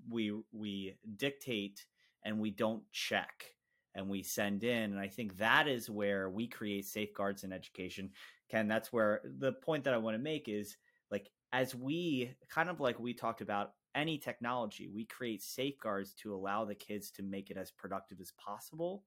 we 0.09 0.33
we 0.51 0.95
dictate 1.15 1.85
and 2.23 2.39
we 2.39 2.51
don't 2.51 2.83
check 2.91 3.45
and 3.95 4.09
we 4.09 4.21
send 4.21 4.63
in 4.63 4.91
and 4.91 4.99
I 4.99 5.07
think 5.07 5.37
that 5.37 5.67
is 5.67 5.89
where 5.89 6.29
we 6.29 6.47
create 6.47 6.85
safeguards 6.85 7.43
in 7.43 7.53
education. 7.53 8.11
Ken, 8.49 8.67
that's 8.67 8.91
where 8.91 9.21
the 9.39 9.53
point 9.53 9.85
that 9.85 9.93
I 9.93 9.97
want 9.97 10.15
to 10.15 10.23
make 10.23 10.49
is 10.49 10.77
like 11.09 11.29
as 11.53 11.73
we 11.73 12.31
kind 12.49 12.69
of 12.69 12.79
like 12.79 12.99
we 12.99 13.13
talked 13.13 13.41
about 13.41 13.71
any 13.95 14.17
technology, 14.17 14.89
we 14.93 15.05
create 15.05 15.41
safeguards 15.41 16.13
to 16.13 16.33
allow 16.33 16.65
the 16.65 16.75
kids 16.75 17.11
to 17.11 17.23
make 17.23 17.49
it 17.49 17.57
as 17.57 17.71
productive 17.71 18.19
as 18.21 18.31
possible. 18.37 19.03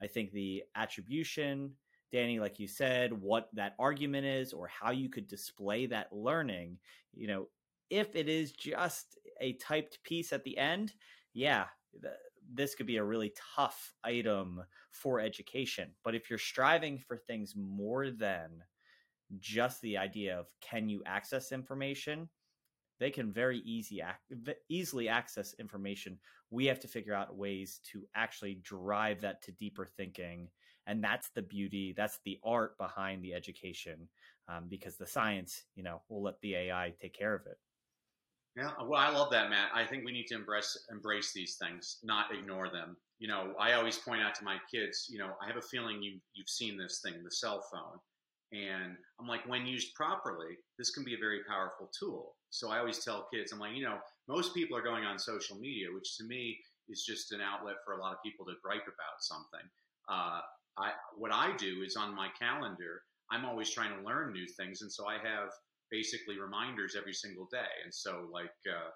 I 0.00 0.06
think 0.06 0.30
the 0.30 0.62
attribution 0.76 1.72
Danny, 2.12 2.40
like 2.40 2.58
you 2.58 2.68
said, 2.68 3.12
what 3.12 3.48
that 3.52 3.74
argument 3.78 4.26
is 4.26 4.52
or 4.52 4.66
how 4.68 4.90
you 4.90 5.08
could 5.08 5.28
display 5.28 5.86
that 5.86 6.12
learning. 6.12 6.78
You 7.14 7.26
know, 7.26 7.48
if 7.90 8.16
it 8.16 8.28
is 8.28 8.52
just 8.52 9.18
a 9.40 9.54
typed 9.54 10.02
piece 10.02 10.32
at 10.32 10.44
the 10.44 10.56
end, 10.56 10.94
yeah, 11.34 11.66
this 12.52 12.74
could 12.74 12.86
be 12.86 12.96
a 12.96 13.04
really 13.04 13.32
tough 13.56 13.94
item 14.04 14.62
for 14.90 15.20
education. 15.20 15.90
But 16.02 16.14
if 16.14 16.30
you're 16.30 16.38
striving 16.38 16.98
for 16.98 17.16
things 17.16 17.54
more 17.56 18.10
than 18.10 18.62
just 19.38 19.82
the 19.82 19.98
idea 19.98 20.38
of 20.38 20.46
can 20.60 20.88
you 20.88 21.02
access 21.04 21.52
information, 21.52 22.28
they 22.98 23.10
can 23.10 23.32
very 23.32 23.58
easy 23.58 24.02
easily 24.68 25.08
access 25.08 25.54
information. 25.60 26.18
We 26.50 26.66
have 26.66 26.80
to 26.80 26.88
figure 26.88 27.14
out 27.14 27.36
ways 27.36 27.80
to 27.92 28.06
actually 28.14 28.56
drive 28.56 29.20
that 29.20 29.42
to 29.42 29.52
deeper 29.52 29.86
thinking 29.86 30.48
and 30.88 31.04
that's 31.04 31.28
the 31.36 31.42
beauty 31.42 31.94
that's 31.96 32.18
the 32.24 32.40
art 32.42 32.76
behind 32.78 33.22
the 33.22 33.34
education 33.34 34.08
um, 34.48 34.64
because 34.68 34.96
the 34.96 35.06
science 35.06 35.62
you 35.76 35.84
know 35.84 36.00
will 36.08 36.22
let 36.22 36.40
the 36.40 36.54
ai 36.54 36.92
take 37.00 37.16
care 37.16 37.34
of 37.34 37.46
it. 37.46 37.58
Yeah 38.56 38.70
well 38.84 39.00
i 39.00 39.10
love 39.10 39.30
that 39.30 39.50
matt. 39.50 39.70
I 39.72 39.84
think 39.84 40.04
we 40.04 40.12
need 40.12 40.26
to 40.28 40.34
embrace 40.34 40.76
embrace 40.90 41.32
these 41.32 41.56
things 41.56 41.98
not 42.02 42.34
ignore 42.34 42.70
them. 42.70 42.96
You 43.20 43.28
know 43.28 43.52
i 43.60 43.74
always 43.74 43.98
point 43.98 44.22
out 44.22 44.34
to 44.36 44.44
my 44.44 44.56
kids 44.72 45.06
you 45.08 45.18
know 45.18 45.30
i 45.42 45.46
have 45.46 45.56
a 45.56 45.62
feeling 45.62 46.02
you 46.02 46.18
you've 46.34 46.48
seen 46.48 46.76
this 46.76 47.00
thing 47.04 47.22
the 47.22 47.30
cell 47.30 47.62
phone. 47.70 47.98
And 48.50 48.96
i'm 49.20 49.28
like 49.28 49.46
when 49.46 49.66
used 49.66 49.94
properly 49.94 50.56
this 50.78 50.90
can 50.90 51.04
be 51.04 51.14
a 51.14 51.18
very 51.18 51.40
powerful 51.46 51.90
tool. 51.98 52.34
So 52.50 52.70
i 52.70 52.78
always 52.78 53.04
tell 53.04 53.28
kids 53.32 53.52
i'm 53.52 53.58
like 53.58 53.76
you 53.76 53.84
know 53.84 53.98
most 54.26 54.54
people 54.54 54.76
are 54.76 54.82
going 54.82 55.04
on 55.04 55.18
social 55.18 55.58
media 55.58 55.88
which 55.94 56.16
to 56.16 56.24
me 56.24 56.58
is 56.88 57.04
just 57.04 57.32
an 57.32 57.40
outlet 57.40 57.76
for 57.84 57.94
a 57.94 58.00
lot 58.00 58.12
of 58.12 58.22
people 58.24 58.46
to 58.46 58.54
gripe 58.62 58.88
about 58.88 59.20
something. 59.20 59.66
Uh, 60.08 60.40
I, 60.78 60.92
what 61.16 61.32
I 61.32 61.56
do 61.56 61.82
is 61.84 61.96
on 61.96 62.14
my 62.14 62.28
calendar, 62.38 63.02
I'm 63.30 63.44
always 63.44 63.70
trying 63.70 63.96
to 63.98 64.06
learn 64.06 64.32
new 64.32 64.46
things. 64.46 64.82
And 64.82 64.90
so 64.92 65.06
I 65.06 65.14
have 65.14 65.50
basically 65.90 66.38
reminders 66.38 66.94
every 66.96 67.14
single 67.14 67.48
day. 67.50 67.72
And 67.84 67.92
so 67.92 68.28
like, 68.32 68.54
uh, 68.68 68.90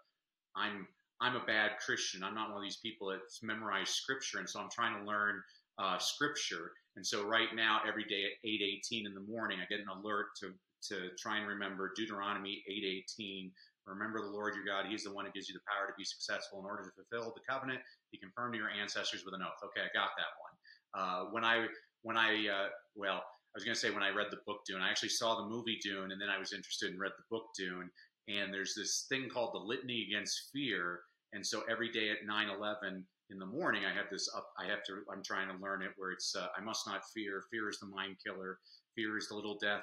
I'm, 0.57 0.87
I'm 1.21 1.37
a 1.37 1.45
bad 1.45 1.73
Christian. 1.85 2.23
I'm 2.23 2.35
not 2.35 2.49
one 2.51 2.59
of 2.59 2.65
these 2.65 2.81
people 2.83 3.09
that's 3.09 3.43
memorized 3.43 3.91
scripture. 3.95 4.39
And 4.39 4.49
so 4.49 4.61
I'm 4.61 4.71
trying 4.71 4.99
to 5.01 5.07
learn 5.07 5.43
uh, 5.79 5.99
scripture. 5.99 6.73
And 6.97 7.07
so 7.07 7.25
right 7.25 7.49
now, 7.55 7.81
every 7.87 8.05
day 8.05 8.25
at 8.29 8.37
8:18 8.47 9.07
in 9.07 9.15
the 9.15 9.25
morning, 9.25 9.59
I 9.61 9.67
get 9.67 9.81
an 9.81 9.89
alert 9.89 10.37
to 10.41 10.53
to 10.91 11.11
try 11.17 11.39
and 11.39 11.47
remember 11.47 11.93
Deuteronomy 11.97 12.63
8:18. 12.69 13.51
Remember 13.87 14.21
the 14.21 14.31
Lord 14.31 14.55
your 14.55 14.65
God; 14.65 14.87
He's 14.87 15.05
the 15.05 15.13
one 15.13 15.25
who 15.25 15.33
gives 15.33 15.49
you 15.49 15.55
the 15.55 15.65
power 15.67 15.87
to 15.87 15.95
be 15.97 16.05
successful 16.05 16.61
in 16.61 16.67
order 16.67 16.85
to 16.85 16.93
fulfill 16.93 17.33
the 17.33 17.43
covenant 17.49 17.81
He 18.11 18.19
confirmed 18.19 18.55
to 18.55 18.59
your 18.59 18.71
ancestors 18.71 19.25
with 19.25 19.35
an 19.35 19.43
oath. 19.43 19.59
Okay, 19.65 19.81
I 19.81 19.91
got 19.97 20.13
that 20.19 20.33
one. 20.39 20.52
Uh, 20.95 21.25
when 21.31 21.45
I 21.45 21.67
when 22.03 22.17
I 22.17 22.47
uh, 22.49 22.69
well, 22.95 23.23
I 23.23 23.55
was 23.55 23.65
going 23.65 23.75
to 23.75 23.81
say 23.81 23.91
when 23.91 24.03
I 24.03 24.11
read 24.11 24.29
the 24.31 24.39
book 24.47 24.61
Dune, 24.67 24.81
I 24.81 24.91
actually 24.91 25.11
saw 25.11 25.37
the 25.37 25.49
movie 25.49 25.79
Dune, 25.83 26.13
and 26.13 26.21
then 26.21 26.29
I 26.29 26.39
was 26.39 26.53
interested 26.53 26.91
and 26.91 27.01
read 27.01 27.13
the 27.17 27.25
book 27.31 27.47
Dune. 27.57 27.91
And 28.29 28.55
there's 28.55 28.75
this 28.77 29.07
thing 29.09 29.29
called 29.29 29.51
the 29.53 29.59
Litany 29.59 30.07
Against 30.09 30.51
Fear, 30.53 31.01
and 31.33 31.47
so 31.47 31.63
every 31.71 31.91
day 31.91 32.11
at 32.11 32.27
9/11 32.29 33.05
in 33.31 33.39
the 33.39 33.47
morning, 33.47 33.85
I 33.85 33.95
have 33.95 34.07
this 34.11 34.29
up. 34.37 34.47
I 34.59 34.67
have 34.67 34.85
to. 34.85 35.03
I'm 35.13 35.23
trying 35.25 35.49
to 35.49 35.63
learn 35.63 35.83
it 35.83 35.91
where 35.97 36.13
it's 36.13 36.35
uh, 36.37 36.47
I 36.57 36.61
must 36.63 36.87
not 36.87 37.03
fear. 37.15 37.43
Fear 37.51 37.69
is 37.69 37.79
the 37.81 37.87
mind 37.87 38.17
killer. 38.25 38.59
Fear 38.95 39.19
is 39.19 39.29
the 39.29 39.35
little 39.35 39.59
death. 39.59 39.83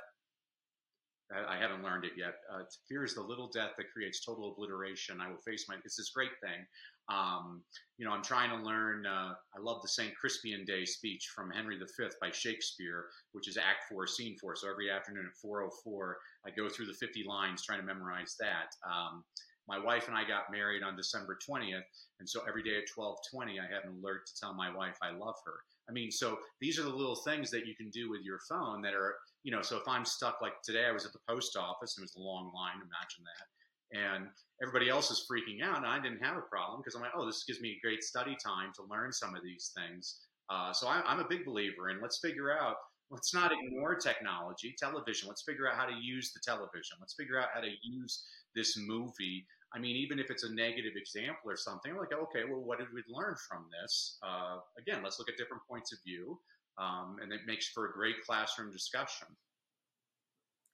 I 1.32 1.58
haven't 1.58 1.84
learned 1.84 2.06
it 2.06 2.14
yet. 2.18 2.34
Uh, 2.52 2.64
fear 2.88 3.04
is 3.04 3.14
the 3.14 3.22
little 3.22 3.50
death 3.54 3.72
that 3.78 3.92
creates 3.94 4.26
total 4.26 4.52
obliteration. 4.52 5.22
I 5.22 5.30
will 5.30 5.42
face 5.46 5.66
my. 5.70 5.76
It's 5.86 5.96
this 5.96 6.10
great 6.10 6.32
thing. 6.42 6.66
Um, 7.08 7.64
you 7.98 8.06
know, 8.06 8.12
I'm 8.12 8.24
trying 8.24 8.50
to 8.50 8.66
learn. 8.66 9.06
Uh, 9.06 9.34
I 9.56 9.60
love 9.62 9.82
the 9.84 9.90
St. 9.90 10.12
Crispian 10.18 10.66
Day 10.66 10.86
speech 10.86 11.30
from 11.36 11.52
Henry 11.52 11.78
V 11.78 11.86
by 12.20 12.32
Shakespeare, 12.32 13.06
which 13.34 13.48
is 13.48 13.58
Act 13.58 13.86
Four, 13.90 14.08
Scene 14.08 14.38
Four. 14.42 14.56
So 14.56 14.70
every 14.70 14.90
afternoon 14.90 15.26
at 15.28 15.38
4:04, 15.40 16.16
I 16.48 16.50
go 16.52 16.68
through 16.68 16.88
the 16.88 16.94
50 16.94 17.24
lines 17.28 17.64
trying 17.64 17.80
to 17.80 17.86
memorize 17.86 18.36
that. 18.40 18.74
Um, 18.90 19.24
my 19.68 19.78
wife 19.78 20.08
and 20.08 20.18
I 20.18 20.28
got 20.28 20.52
married 20.52 20.82
on 20.82 20.96
December 20.98 21.38
20th, 21.48 21.86
and 22.20 22.28
so 22.28 22.42
every 22.48 22.64
day 22.64 22.78
at 22.78 22.90
12:20, 22.98 23.60
I 23.60 23.72
had 23.72 23.86
an 23.86 24.02
alert 24.02 24.26
to 24.26 24.34
tell 24.40 24.56
my 24.56 24.74
wife 24.74 24.98
I 25.04 25.12
love 25.12 25.36
her. 25.46 25.62
I 25.88 25.92
mean, 25.92 26.12
so 26.12 26.38
these 26.62 26.80
are 26.80 26.84
the 26.84 26.90
little 26.90 27.16
things 27.16 27.50
that 27.52 27.66
you 27.66 27.76
can 27.76 27.90
do 27.90 28.10
with 28.10 28.22
your 28.24 28.40
phone 28.50 28.82
that 28.82 28.94
are, 28.94 29.16
you 29.44 29.52
know, 29.52 29.62
so 29.62 29.78
if 29.78 29.88
I'm 29.88 30.06
stuck, 30.06 30.42
like 30.42 30.54
today 30.64 30.86
I 30.86 30.92
was 30.92 31.06
at 31.06 31.14
the 31.14 31.20
post 31.28 31.58
office 31.58 31.98
and 31.98 32.04
it 32.04 32.12
was 32.12 32.16
a 32.18 32.26
long 32.26 32.52
line, 32.54 32.76
imagine 32.76 33.24
that. 33.24 33.48
And 33.92 34.28
everybody 34.62 34.90
else 34.90 35.10
is 35.10 35.26
freaking 35.30 35.64
out, 35.64 35.78
and 35.78 35.88
I 35.88 36.00
didn't 36.00 36.24
have 36.24 36.38
a 36.38 36.42
problem 36.42 36.80
because 36.80 36.96
I'm 36.96 37.02
like, 37.02 37.14
oh, 37.16 37.26
this 37.26 37.44
gives 37.48 37.60
me 37.60 37.80
great 37.84 38.04
study 38.04 38.36
time 38.44 38.72
to 38.76 38.84
learn 38.90 39.12
some 39.12 39.36
of 39.36 39.44
these 39.44 39.72
things. 39.76 40.22
Uh, 40.50 40.74
so 40.74 40.88
I, 40.88 41.02
I'm 41.06 41.20
a 41.20 41.28
big 41.28 41.46
believer 41.46 41.90
in 41.90 42.02
let's 42.02 42.20
figure 42.20 42.52
out 42.52 42.76
let's 43.12 43.34
not 43.34 43.52
ignore 43.52 43.96
technology, 43.96 44.76
television. 44.78 45.28
Let's 45.28 45.44
figure 45.44 45.68
out 45.68 45.76
how 45.76 45.86
to 45.86 45.96
use 46.00 46.32
the 46.32 46.40
television. 46.46 46.98
Let's 47.00 47.16
figure 47.16 47.40
out 47.40 47.48
how 47.54 47.62
to 47.62 47.72
use 47.82 48.24
this 48.56 48.78
movie 48.78 49.46
I 49.74 49.80
mean, 49.80 49.96
even 49.96 50.18
if 50.18 50.32
it's 50.32 50.44
a 50.44 50.54
negative 50.54 50.94
example 50.96 51.46
or 51.46 51.58
something, 51.58 51.96
like, 51.96 52.14
okay, 52.14 52.44
well, 52.50 52.62
what 52.62 52.80
did 52.80 52.88
we 52.94 53.04
learn 53.08 53.36
from 53.48 53.66
this? 53.70 54.18
Uh, 54.24 54.58
again, 54.80 55.02
let's 55.04 55.20
look 55.20 55.30
at 55.30 55.38
different 55.38 55.62
points 55.70 55.94
of 55.94 56.00
view, 56.04 56.40
um, 56.80 57.18
and 57.22 57.32
it 57.32 57.42
makes 57.46 57.68
for 57.68 57.88
a 57.88 57.92
great 57.92 58.16
classroom 58.26 58.72
discussion. 58.72 59.28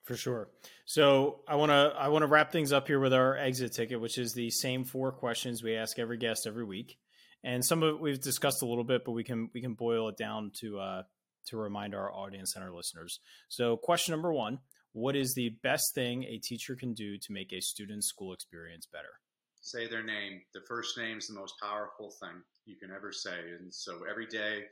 For 0.03 0.15
sure. 0.15 0.49
So 0.86 1.40
I 1.48 1.56
want 1.56 1.72
to 1.72 1.94
I 1.98 2.10
want 2.10 2.22
to 2.22 2.27
wrap 2.27 2.52
things 2.52 2.72
up 2.72 2.88
here 2.88 2.99
with 2.99 3.14
our 3.14 3.36
exit 3.36 3.73
ticket, 3.73 3.99
which 3.99 4.19
is 4.19 4.34
the 4.34 4.52
same 4.52 4.84
four 4.84 5.11
questions 5.11 5.64
we 5.64 5.76
ask 5.76 5.98
every 5.98 6.18
guest 6.18 6.45
every 6.45 6.64
week, 6.64 6.98
and 7.44 7.65
some 7.65 7.82
of 7.82 7.95
it 7.95 7.99
we've 7.99 8.22
discussed 8.22 8.61
a 8.61 8.68
little 8.68 8.84
bit, 8.84 9.03
but 9.03 9.14
we 9.14 9.23
can 9.23 9.49
we 9.53 9.61
can 9.61 9.73
boil 9.73 10.07
it 10.10 10.18
down 10.18 10.52
to 10.60 10.80
uh, 10.80 11.03
to 11.48 11.57
remind 11.57 11.95
our 11.95 12.11
audience 12.11 12.56
and 12.56 12.64
our 12.64 12.72
listeners. 12.72 13.19
So, 13.49 13.77
question 13.77 14.11
number 14.11 14.32
one 14.32 14.60
what 14.95 15.18
is 15.18 15.34
the 15.34 15.49
best 15.61 15.94
thing 15.94 16.23
a 16.23 16.38
teacher 16.38 16.73
can 16.73 16.94
do 16.94 17.18
to 17.18 17.34
make 17.34 17.52
a 17.52 17.60
student's 17.60 18.07
school 18.07 18.32
experience 18.32 18.86
better? 18.86 19.19
Say 19.60 19.90
their 19.90 20.03
name. 20.06 20.41
The 20.53 20.61
first 20.69 20.98
name 20.98 21.18
is 21.18 21.27
the 21.27 21.34
most 21.34 21.56
powerful 21.61 22.14
thing 22.22 22.41
you 22.65 22.77
can 22.77 22.91
ever 22.95 23.11
say. 23.11 23.38
And 23.60 23.73
so 23.73 24.03
every 24.10 24.26
day 24.26 24.64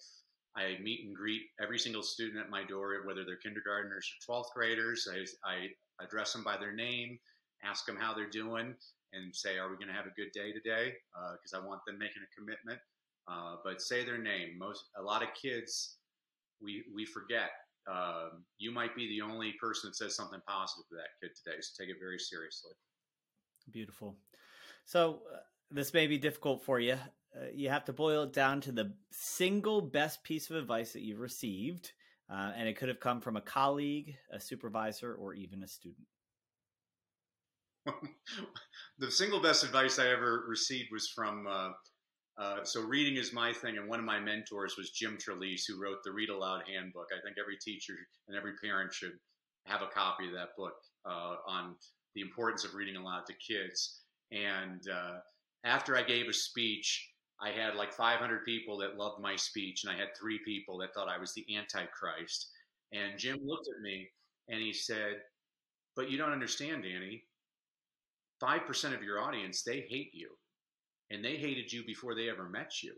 I 0.56 0.78
meet 0.82 1.06
and 1.06 1.16
greet 1.16 1.42
every 1.62 1.80
single 1.80 2.04
student 2.04 2.44
at 2.44 2.50
my 2.50 2.64
door, 2.64 2.96
whether 3.06 3.26
they're 3.26 3.38
kindergartners 3.38 4.10
or 4.30 4.44
12th 4.44 4.54
graders. 4.56 5.08
I, 5.12 5.26
I 5.50 6.04
address 6.04 6.34
them 6.34 6.44
by 6.44 6.58
their 6.58 6.74
name, 6.74 7.18
ask 7.64 7.86
them 7.86 7.98
how 7.98 8.14
they're 8.14 8.30
doing, 8.30 8.76
and 9.14 9.36
say, 9.36 9.58
Are 9.58 9.70
we 9.70 9.78
going 9.78 9.88
to 9.88 9.94
have 9.94 10.06
a 10.06 10.16
good 10.16 10.32
day 10.34 10.52
today? 10.52 10.94
Because 11.14 11.54
uh, 11.54 11.64
I 11.64 11.68
want 11.68 11.82
them 11.86 11.98
making 11.98 12.22
a 12.22 12.40
commitment. 12.40 12.80
Uh, 13.28 13.56
but 13.64 13.82
say 13.82 14.04
their 14.04 14.18
name. 14.18 14.58
Most 14.60 14.84
a 14.98 15.02
lot 15.02 15.24
of 15.24 15.30
kids 15.42 15.98
we 16.62 16.84
we 16.94 17.06
forget 17.06 17.52
um, 17.90 18.44
you 18.58 18.72
might 18.72 18.96
be 18.96 19.08
the 19.08 19.22
only 19.22 19.54
person 19.60 19.90
that 19.90 19.96
says 19.96 20.16
something 20.16 20.40
positive 20.48 20.88
to 20.90 20.96
that 20.96 21.10
kid 21.22 21.32
today. 21.36 21.58
So 21.62 21.84
take 21.84 21.90
it 21.90 21.98
very 22.00 22.20
seriously. 22.20 22.72
Beautiful. 23.72 24.16
So 24.86 25.22
uh, 25.34 25.38
this 25.72 25.94
may 25.94 26.08
be 26.08 26.18
difficult 26.18 26.64
for 26.64 26.80
you. 26.80 26.98
Uh, 27.36 27.46
you 27.54 27.70
have 27.70 27.86
to 27.86 27.94
boil 27.94 28.24
it 28.24 28.34
down 28.34 28.62
to 28.62 28.72
the 28.72 28.94
single 29.12 29.82
best 29.82 30.24
piece 30.24 30.50
of 30.50 30.56
advice 30.56 30.94
that 30.94 31.02
you've 31.02 31.20
received, 31.20 31.92
uh, 32.30 32.52
and 32.56 32.68
it 32.68 32.78
could 32.78 32.90
have 32.90 33.00
come 33.00 33.22
from 33.22 33.38
a 33.38 33.42
colleague, 33.42 34.16
a 34.32 34.40
supervisor, 34.40 35.16
or 35.16 35.34
even 35.34 35.64
a 35.64 35.68
student. 35.68 36.08
the 39.00 39.12
single 39.12 39.42
best 39.42 39.64
advice 39.64 39.98
I 39.98 40.08
ever 40.08 40.44
received 40.48 40.90
was 40.92 41.10
from 41.10 41.48
uh, 41.50 41.70
uh, 42.38 42.64
so 42.64 42.82
reading 42.82 43.18
is 43.18 43.34
my 43.34 43.52
thing, 43.52 43.78
and 43.78 43.90
one 43.90 44.00
of 44.00 44.06
my 44.06 44.20
mentors 44.20 44.76
was 44.78 44.92
Jim 44.92 45.18
Trelease, 45.18 45.64
who 45.68 45.82
wrote 45.82 45.98
the 46.04 46.12
Read 46.12 46.30
Aloud 46.30 46.64
Handbook. 46.68 47.08
I 47.12 47.22
think 47.26 47.38
every 47.40 47.58
teacher 47.58 47.94
and 48.28 48.38
every 48.38 48.54
parent 48.64 48.94
should 48.94 49.14
have 49.66 49.82
a 49.82 49.88
copy 49.88 50.28
of 50.28 50.34
that 50.34 50.50
book 50.56 50.74
uh, 51.06 51.36
on 51.48 51.76
the 52.16 52.22
importance 52.22 52.64
of 52.64 52.76
reading 52.76 52.96
aloud 52.96 53.24
to 53.28 53.34
kids. 53.34 54.02
And 54.32 54.82
after 55.64 55.96
I 55.96 56.04
gave 56.04 56.28
a 56.28 56.34
speech, 56.34 57.13
I 57.44 57.52
had 57.52 57.76
like 57.76 57.94
500 57.94 58.46
people 58.46 58.78
that 58.80 58.98
loved 58.98 59.22
my 59.22 59.36
speech, 59.36 59.84
and 59.84 59.92
I 59.92 59.98
had 59.98 60.16
three 60.20 60.40
people 60.46 60.78
that 60.80 60.94
thought 60.94 61.10
I 61.10 61.20
was 61.20 61.34
the 61.34 61.46
Antichrist. 61.56 62.50
And 62.94 63.20
Jim 63.20 63.40
looked 63.44 63.68
at 63.68 63.82
me 63.82 64.10
and 64.50 64.62
he 64.62 64.72
said, 64.74 65.22
"But 65.96 66.10
you 66.10 66.18
don't 66.18 66.32
understand, 66.32 66.84
Danny. 66.84 67.26
Five 68.40 68.66
percent 68.66 68.96
of 68.96 69.04
your 69.04 69.20
audience 69.22 69.64
they 69.64 69.82
hate 69.82 70.12
you." 70.14 70.38
and 71.14 71.24
they 71.24 71.38
hated 71.38 71.72
you 71.72 71.86
before 71.86 72.16
they 72.16 72.30
ever 72.30 72.50
met 72.50 72.82
you. 72.82 72.94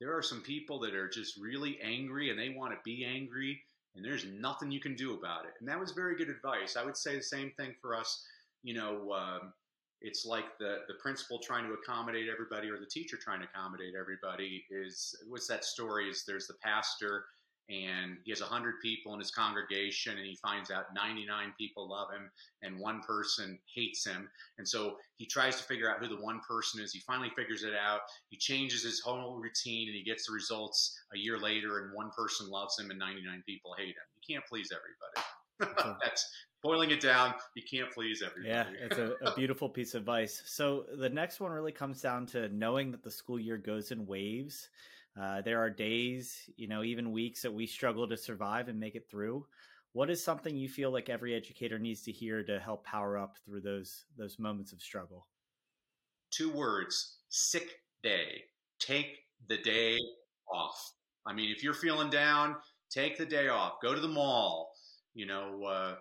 There 0.00 0.16
are 0.16 0.22
some 0.22 0.42
people 0.42 0.78
that 0.80 0.94
are 0.94 1.08
just 1.08 1.36
really 1.36 1.78
angry 1.82 2.30
and 2.30 2.38
they 2.38 2.50
want 2.50 2.72
to 2.72 2.78
be 2.84 3.04
angry, 3.04 3.60
and 3.94 4.04
there's 4.04 4.26
nothing 4.26 4.70
you 4.70 4.80
can 4.80 4.94
do 4.94 5.14
about 5.18 5.46
it. 5.46 5.54
And 5.58 5.68
that 5.68 5.80
was 5.80 5.92
very 5.92 6.16
good 6.16 6.28
advice. 6.28 6.76
I 6.76 6.84
would 6.84 6.96
say 6.96 7.16
the 7.16 7.22
same 7.22 7.52
thing 7.56 7.74
for 7.80 7.96
us. 7.96 8.24
You 8.62 8.74
know, 8.74 9.12
um, 9.12 9.52
it's 10.00 10.24
like 10.26 10.58
the 10.58 10.78
the 10.88 10.94
principal 10.94 11.38
trying 11.38 11.66
to 11.66 11.74
accommodate 11.74 12.28
everybody 12.32 12.70
or 12.70 12.78
the 12.78 12.86
teacher 12.86 13.16
trying 13.16 13.40
to 13.40 13.46
accommodate 13.46 13.94
everybody. 13.98 14.64
Is 14.70 15.14
what's 15.28 15.46
that 15.48 15.64
story? 15.64 16.08
Is 16.08 16.24
there's 16.26 16.46
the 16.46 16.54
pastor 16.62 17.24
and 17.68 18.16
he 18.24 18.30
has 18.30 18.40
100 18.40 18.74
people 18.80 19.12
in 19.12 19.18
his 19.18 19.30
congregation 19.30 20.16
and 20.16 20.26
he 20.26 20.36
finds 20.36 20.70
out 20.70 20.94
99 20.94 21.52
people 21.58 21.88
love 21.88 22.08
him 22.12 22.30
and 22.62 22.78
one 22.78 23.00
person 23.00 23.58
hates 23.74 24.06
him 24.06 24.28
and 24.58 24.68
so 24.68 24.96
he 25.16 25.26
tries 25.26 25.56
to 25.56 25.64
figure 25.64 25.90
out 25.90 25.98
who 25.98 26.08
the 26.08 26.22
one 26.22 26.40
person 26.48 26.80
is 26.80 26.92
he 26.92 27.00
finally 27.00 27.30
figures 27.36 27.64
it 27.64 27.74
out 27.74 28.00
he 28.28 28.36
changes 28.36 28.84
his 28.84 29.00
whole 29.00 29.36
routine 29.36 29.88
and 29.88 29.96
he 29.96 30.04
gets 30.04 30.26
the 30.26 30.32
results 30.32 30.96
a 31.14 31.18
year 31.18 31.38
later 31.38 31.80
and 31.80 31.94
one 31.94 32.10
person 32.16 32.48
loves 32.48 32.78
him 32.78 32.90
and 32.90 32.98
99 33.00 33.42
people 33.44 33.74
hate 33.76 33.88
him 33.88 33.94
you 34.14 34.34
can't 34.34 34.46
please 34.46 34.70
everybody 34.70 35.98
that's 36.02 36.24
boiling 36.66 36.90
it 36.90 37.00
down 37.00 37.32
you 37.54 37.62
can't 37.70 37.90
please 37.92 38.22
everybody 38.24 38.48
yeah 38.48 38.66
it's 38.80 38.98
a, 38.98 39.12
a 39.24 39.34
beautiful 39.36 39.68
piece 39.68 39.94
of 39.94 40.00
advice 40.00 40.42
so 40.46 40.84
the 40.98 41.08
next 41.08 41.40
one 41.40 41.50
really 41.50 41.72
comes 41.72 42.00
down 42.00 42.26
to 42.26 42.48
knowing 42.48 42.90
that 42.90 43.02
the 43.02 43.10
school 43.10 43.38
year 43.38 43.56
goes 43.56 43.92
in 43.92 44.06
waves 44.06 44.68
uh, 45.20 45.40
there 45.40 45.60
are 45.60 45.70
days, 45.70 46.38
you 46.56 46.68
know, 46.68 46.82
even 46.82 47.10
weeks 47.10 47.40
that 47.42 47.52
we 47.52 47.66
struggle 47.66 48.06
to 48.06 48.16
survive 48.16 48.68
and 48.68 48.78
make 48.78 48.94
it 48.94 49.08
through. 49.10 49.46
What 49.92 50.10
is 50.10 50.22
something 50.22 50.54
you 50.54 50.68
feel 50.68 50.90
like 50.90 51.08
every 51.08 51.34
educator 51.34 51.78
needs 51.78 52.02
to 52.02 52.12
hear 52.12 52.44
to 52.44 52.60
help 52.60 52.84
power 52.84 53.16
up 53.16 53.38
through 53.44 53.62
those 53.62 54.04
those 54.18 54.38
moments 54.38 54.72
of 54.72 54.82
struggle? 54.82 55.26
Two 56.30 56.50
words: 56.50 57.20
sick 57.30 57.80
day. 58.02 58.42
Take 58.78 59.16
the 59.48 59.56
day 59.56 59.98
off. 60.52 60.78
I 61.24 61.32
mean, 61.32 61.50
if 61.50 61.64
you're 61.64 61.72
feeling 61.72 62.10
down, 62.10 62.56
take 62.90 63.16
the 63.16 63.24
day 63.24 63.48
off. 63.48 63.80
Go 63.82 63.94
to 63.94 64.00
the 64.00 64.08
mall. 64.08 64.70
You 65.14 65.24
know, 65.24 65.64
uh, 65.64 65.94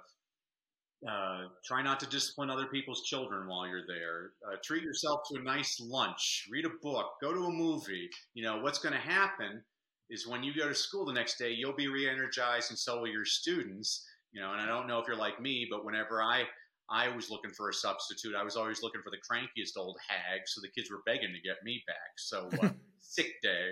uh, 1.08 1.48
try 1.64 1.82
not 1.82 2.00
to 2.00 2.08
discipline 2.08 2.50
other 2.50 2.66
people's 2.66 3.04
children 3.04 3.48
while 3.48 3.68
you're 3.68 3.86
there. 3.88 4.32
Uh, 4.48 4.56
treat 4.64 4.84
yourself 4.84 5.22
to 5.30 5.40
a 5.40 5.44
nice 5.44 5.80
lunch. 5.80 6.48
Read 6.52 6.66
a 6.66 6.70
book. 6.82 7.06
Go 7.22 7.34
to 7.34 7.46
a 7.46 7.52
movie. 7.52 8.10
You 8.34 8.44
know 8.44 8.60
what's 8.60 8.80
going 8.80 8.94
to 8.94 9.00
happen 9.00 9.62
is 10.10 10.28
when 10.28 10.44
you 10.44 10.54
go 10.54 10.68
to 10.68 10.76
school 10.76 11.06
the 11.06 11.14
next 11.14 11.38
day, 11.38 11.52
you'll 11.52 11.76
be 11.76 11.88
re-energized, 11.88 12.70
and 12.70 12.78
so 12.78 13.00
will 13.00 13.08
your 13.08 13.26
students. 13.26 14.06
You 14.32 14.42
know, 14.42 14.52
and 14.52 14.62
I 14.62 14.66
don't 14.66 14.88
know 14.88 15.00
if 15.00 15.08
you're 15.08 15.16
like 15.16 15.40
me, 15.40 15.68
but 15.70 15.86
whenever 15.86 16.22
I 16.22 16.44
I 16.90 17.14
was 17.16 17.30
looking 17.30 17.52
for 17.52 17.70
a 17.70 17.74
substitute, 17.74 18.36
I 18.36 18.44
was 18.44 18.56
always 18.56 18.84
looking 18.84 19.02
for 19.02 19.10
the 19.10 19.18
crankiest 19.18 19.78
old 19.78 19.98
hag, 20.08 20.42
so 20.46 20.62
the 20.62 20.70
kids 20.70 20.92
were 20.92 21.02
begging 21.06 21.34
to 21.34 21.48
get 21.48 21.58
me 21.64 21.84
back. 21.88 21.96
So 22.18 22.50
uh, 22.62 22.70
sick 23.00 23.34
day. 23.42 23.72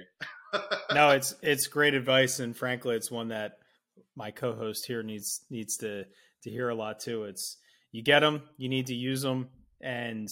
no, 0.94 1.10
it's 1.10 1.36
it's 1.42 1.68
great 1.68 1.94
advice, 1.94 2.40
and 2.40 2.56
frankly, 2.56 2.96
it's 2.96 3.12
one 3.12 3.30
that 3.30 3.58
my 4.16 4.32
co-host 4.32 4.86
here 4.86 5.04
needs 5.04 5.46
needs 5.50 5.78
to 5.78 6.06
to 6.44 6.50
hear 6.50 6.70
a 6.70 6.76
lot 6.76 7.00
too. 7.00 7.24
It's 7.24 7.58
you 7.92 8.02
get 8.02 8.22
them, 8.22 8.44
you 8.58 8.70
need 8.70 8.88
to 8.88 8.96
use 8.96 9.22
them, 9.22 9.50
and 9.82 10.30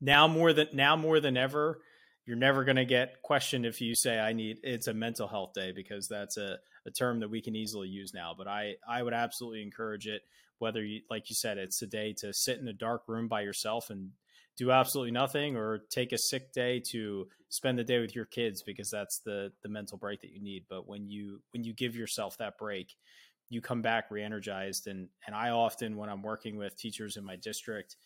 now 0.00 0.28
more 0.28 0.52
than 0.52 0.68
now 0.72 0.96
more 0.96 1.20
than 1.20 1.36
ever, 1.36 1.80
you're 2.26 2.36
never 2.36 2.64
going 2.64 2.76
to 2.76 2.84
get 2.84 3.22
questioned 3.22 3.66
if 3.66 3.80
you 3.80 3.94
say 3.94 4.18
I 4.18 4.32
need 4.32 4.58
it's 4.62 4.86
a 4.86 4.94
mental 4.94 5.28
health 5.28 5.52
day 5.54 5.72
because 5.72 6.08
that's 6.08 6.36
a, 6.36 6.58
a 6.86 6.90
term 6.90 7.20
that 7.20 7.30
we 7.30 7.40
can 7.40 7.56
easily 7.56 7.88
use 7.88 8.14
now. 8.14 8.34
But 8.36 8.48
I 8.48 8.74
I 8.88 9.02
would 9.02 9.14
absolutely 9.14 9.62
encourage 9.62 10.06
it. 10.06 10.22
Whether 10.58 10.84
you 10.84 11.02
like 11.10 11.30
you 11.30 11.36
said, 11.36 11.58
it's 11.58 11.82
a 11.82 11.86
day 11.86 12.12
to 12.18 12.32
sit 12.32 12.58
in 12.58 12.68
a 12.68 12.72
dark 12.72 13.02
room 13.06 13.28
by 13.28 13.42
yourself 13.42 13.90
and 13.90 14.10
do 14.58 14.72
absolutely 14.72 15.12
nothing 15.12 15.56
or 15.56 15.78
take 15.88 16.12
a 16.12 16.18
sick 16.18 16.52
day 16.52 16.80
to 16.80 17.28
spend 17.48 17.78
the 17.78 17.84
day 17.84 18.00
with 18.00 18.14
your 18.14 18.24
kids 18.24 18.62
because 18.62 18.90
that's 18.90 19.20
the 19.20 19.52
the 19.62 19.68
mental 19.68 19.96
break 19.96 20.20
that 20.20 20.32
you 20.32 20.42
need 20.42 20.64
but 20.68 20.86
when 20.86 21.08
you 21.08 21.40
when 21.52 21.62
you 21.62 21.72
give 21.72 21.94
yourself 21.94 22.36
that 22.36 22.58
break 22.58 22.96
you 23.48 23.60
come 23.60 23.82
back 23.82 24.10
re-energized. 24.10 24.86
And 24.86 25.08
and 25.26 25.34
i 25.34 25.50
often 25.50 25.96
when 25.96 26.08
i'm 26.08 26.22
working 26.22 26.56
with 26.56 26.76
teachers 26.76 27.16
in 27.16 27.24
my 27.24 27.36
district 27.36 27.96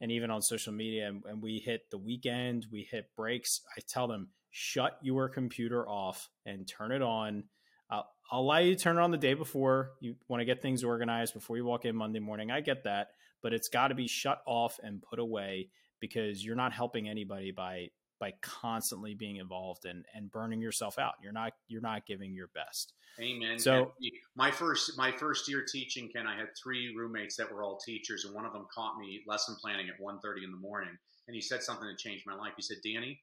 and 0.00 0.10
even 0.10 0.30
on 0.30 0.42
social 0.42 0.72
media 0.72 1.08
and, 1.08 1.22
and 1.26 1.42
we 1.42 1.58
hit 1.58 1.90
the 1.90 1.98
weekend 1.98 2.66
we 2.72 2.88
hit 2.90 3.06
breaks 3.16 3.60
i 3.76 3.80
tell 3.86 4.08
them 4.08 4.28
shut 4.52 4.98
your 5.02 5.28
computer 5.28 5.88
off 5.88 6.28
and 6.46 6.68
turn 6.68 6.92
it 6.92 7.02
on. 7.02 7.44
I'll, 7.90 8.06
I'll 8.30 8.40
allow 8.40 8.58
you 8.58 8.76
to 8.76 8.80
turn 8.80 8.98
it 8.98 9.00
on 9.00 9.10
the 9.10 9.16
day 9.16 9.34
before. 9.34 9.92
You 10.00 10.14
want 10.28 10.42
to 10.42 10.44
get 10.44 10.62
things 10.62 10.84
organized 10.84 11.34
before 11.34 11.56
you 11.56 11.64
walk 11.64 11.84
in 11.84 11.96
Monday 11.96 12.20
morning. 12.20 12.50
I 12.50 12.60
get 12.60 12.84
that, 12.84 13.08
but 13.42 13.52
it's 13.52 13.68
got 13.68 13.88
to 13.88 13.94
be 13.94 14.06
shut 14.06 14.42
off 14.46 14.78
and 14.82 15.02
put 15.02 15.18
away 15.18 15.70
because 16.00 16.44
you're 16.44 16.56
not 16.56 16.72
helping 16.72 17.08
anybody 17.08 17.50
by 17.50 17.88
by 18.22 18.32
constantly 18.40 19.14
being 19.14 19.36
involved 19.36 19.84
and 19.84 20.06
and 20.14 20.30
burning 20.30 20.60
yourself 20.60 20.96
out. 20.96 21.14
You're 21.20 21.32
not 21.32 21.54
you're 21.66 21.82
not 21.82 22.06
giving 22.06 22.32
your 22.32 22.46
best. 22.54 22.92
Amen. 23.20 23.58
So 23.58 23.94
my 24.36 24.52
first 24.52 24.96
my 24.96 25.10
first 25.10 25.48
year 25.48 25.64
teaching, 25.70 26.08
Ken, 26.08 26.28
I 26.28 26.36
had 26.36 26.46
three 26.62 26.94
roommates 26.96 27.36
that 27.36 27.52
were 27.52 27.64
all 27.64 27.78
teachers, 27.84 28.24
and 28.24 28.32
one 28.32 28.46
of 28.46 28.52
them 28.52 28.66
caught 28.72 28.96
me 28.96 29.22
lesson 29.26 29.56
planning 29.60 29.88
at 29.88 30.00
1.30 30.00 30.44
in 30.44 30.52
the 30.52 30.56
morning, 30.56 30.96
and 31.26 31.34
he 31.34 31.40
said 31.40 31.64
something 31.64 31.88
that 31.88 31.98
changed 31.98 32.22
my 32.24 32.36
life. 32.36 32.52
He 32.56 32.62
said, 32.62 32.76
"Danny, 32.84 33.20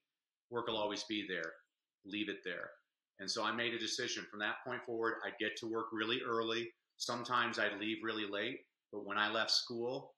work 0.49 0.67
will 0.67 0.77
always 0.77 1.05
be 1.05 1.25
there. 1.29 1.53
Leave 2.03 2.27
it 2.27 2.43
there." 2.43 2.69
And 3.19 3.31
so 3.31 3.41
I 3.41 3.53
made 3.53 3.73
a 3.73 3.79
decision 3.79 4.25
from 4.29 4.41
that 4.41 4.55
point 4.65 4.83
forward. 4.85 5.21
I'd 5.25 5.39
get 5.39 5.55
to 5.59 5.67
work 5.67 5.87
really 5.93 6.19
early. 6.27 6.73
Sometimes 6.97 7.57
I'd 7.57 7.79
leave 7.79 8.03
really 8.03 8.27
late, 8.29 8.59
but 8.91 9.05
when 9.05 9.17
I 9.17 9.31
left 9.31 9.51
school, 9.51 10.15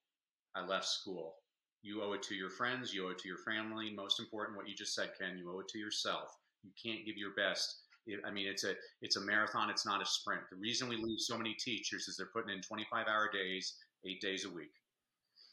I 0.55 0.65
left 0.65 0.87
school. 0.87 1.35
You 1.83 2.03
owe 2.03 2.13
it 2.13 2.23
to 2.23 2.35
your 2.35 2.49
friends, 2.49 2.93
you 2.93 3.07
owe 3.07 3.11
it 3.11 3.19
to 3.19 3.27
your 3.27 3.39
family. 3.39 3.91
Most 3.95 4.19
important, 4.19 4.57
what 4.57 4.67
you 4.67 4.75
just 4.75 4.93
said, 4.93 5.11
Ken, 5.19 5.37
you 5.37 5.51
owe 5.51 5.59
it 5.59 5.67
to 5.69 5.79
yourself. 5.79 6.37
You 6.63 6.71
can't 6.81 7.05
give 7.05 7.17
your 7.17 7.33
best. 7.35 7.81
I 8.25 8.31
mean, 8.31 8.47
it's 8.47 8.63
a 8.63 8.73
it's 9.01 9.15
a 9.15 9.21
marathon. 9.21 9.69
It's 9.69 9.85
not 9.85 10.01
a 10.01 10.05
sprint. 10.05 10.41
The 10.49 10.57
reason 10.57 10.89
we 10.89 10.97
lose 10.97 11.27
so 11.27 11.37
many 11.37 11.53
teachers 11.53 12.07
is 12.07 12.17
they're 12.17 12.27
putting 12.33 12.53
in 12.53 12.61
25 12.61 13.07
hour 13.07 13.29
days, 13.31 13.75
eight 14.05 14.21
days 14.21 14.45
a 14.45 14.49
week. 14.49 14.73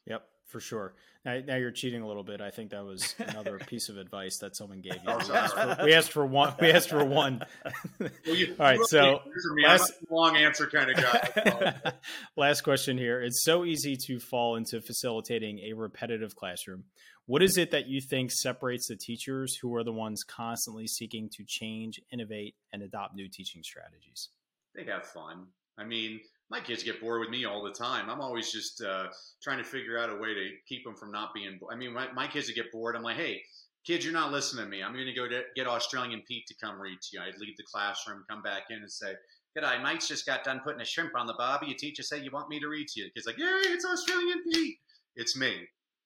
Yep, 0.09 0.27
for 0.47 0.61
sure. 0.61 0.95
Now, 1.25 1.41
now, 1.47 1.57
you're 1.57 1.73
cheating 1.73 2.01
a 2.01 2.07
little 2.07 2.23
bit. 2.23 2.41
I 2.41 2.51
think 2.51 2.71
that 2.71 2.85
was 2.85 3.15
another 3.19 3.59
piece 3.67 3.89
of 3.89 3.99
advice 3.99 4.39
that 4.39 4.57
someone 4.57 4.81
gave 4.81 4.95
you. 4.95 5.01
Oh, 5.09 5.19
we 5.19 5.35
asked 5.35 5.55
for, 5.55 5.85
we 5.85 5.93
asked 5.93 6.13
for 6.13 6.27
one. 6.27 6.55
We 6.61 6.71
asked 6.71 6.89
for 6.89 7.05
one. 7.05 7.43
Well, 8.01 8.37
you, 8.37 8.55
All 8.59 8.67
right, 8.67 8.79
so 8.85 9.21
last, 9.63 9.93
long 10.09 10.37
answer 10.37 10.67
kind 10.67 10.91
of 10.91 10.97
guy. 10.97 11.93
last 12.37 12.61
question 12.61 12.97
here. 12.97 13.21
It's 13.21 13.43
so 13.43 13.65
easy 13.65 13.97
to 14.07 14.21
fall 14.21 14.57
into 14.57 14.81
facilitating 14.81 15.59
a 15.61 15.73
repetitive 15.73 16.37
classroom. 16.37 16.85
What 17.27 17.43
is 17.43 17.59
it 17.59 17.73
that 17.73 17.89
you 17.89 18.01
think 18.01 18.31
separates 18.33 18.89
the 18.89 18.97
teachers 18.97 19.57
who 19.61 19.75
are 19.75 19.83
the 19.83 19.93
ones 19.93 20.23
constantly 20.23 20.87
seeking 20.87 21.29
to 21.37 21.45
change, 21.45 22.01
innovate, 22.13 22.55
and 22.73 22.83
adopt 22.83 23.15
new 23.15 23.29
teaching 23.29 23.63
strategies? 23.63 24.29
They 24.75 24.85
have 24.85 25.05
fun. 25.05 25.49
I 25.77 25.85
mean, 25.85 26.21
my 26.51 26.61
kids 26.61 26.83
get 26.83 27.01
bored 27.01 27.21
with 27.21 27.31
me 27.31 27.45
all 27.45 27.63
the 27.63 27.73
time. 27.73 28.09
I'm 28.09 28.21
always 28.21 28.51
just 28.51 28.83
uh, 28.83 29.09
trying 29.43 29.59
to 29.59 29.65
figure 29.65 29.99
out 29.99 30.11
a 30.11 30.17
way 30.17 30.35
to 30.35 30.51
keep 30.67 30.85
them 30.85 30.95
from 30.95 31.13
not 31.13 31.35
being. 31.35 31.59
I 31.71 31.77
mean, 31.77 31.93
my, 31.93 32.11
my 32.13 32.27
kids 32.27 32.47
would 32.47 32.57
get 32.57 32.73
bored. 32.73 32.97
I'm 32.97 33.03
like, 33.03 33.17
hey, 33.17 33.43
kids, 33.87 34.05
you're 34.05 34.15
not 34.15 34.33
listening 34.33 34.65
to 34.65 34.71
me. 34.71 34.83
I'm 34.83 34.93
going 34.93 35.07
to 35.07 35.13
go 35.13 35.29
get 35.55 35.67
Australian 35.67 36.23
Pete 36.27 36.47
to 36.47 36.55
come 36.63 36.81
read 36.81 36.99
to 37.01 37.09
you. 37.13 37.21
I'd 37.21 37.39
leave 37.39 37.57
the 37.57 37.65
classroom, 37.71 38.25
come 38.29 38.43
back 38.43 38.65
in, 38.71 38.79
and 38.79 38.91
say, 38.91 39.15
G'day, 39.57 39.83
mates 39.83 40.09
just 40.09 40.27
got 40.27 40.45
done 40.45 40.61
putting 40.63 40.81
a 40.81 40.85
shrimp 40.85 41.13
on 41.17 41.27
the 41.27 41.35
barbie. 41.39 41.69
Your 41.69 41.77
teacher 41.77 42.03
said 42.03 42.25
you 42.25 42.31
want 42.31 42.49
me 42.49 42.61
to 42.61 42.69
read 42.69 42.87
to 42.89 43.01
you. 43.01 43.07
The 43.07 43.13
kid's 43.13 43.27
like, 43.27 43.39
Yay, 43.39 43.73
it's 43.73 43.85
Australian 43.85 44.43
Pete. 44.53 44.77
It's 45.17 45.37
me. 45.37 45.55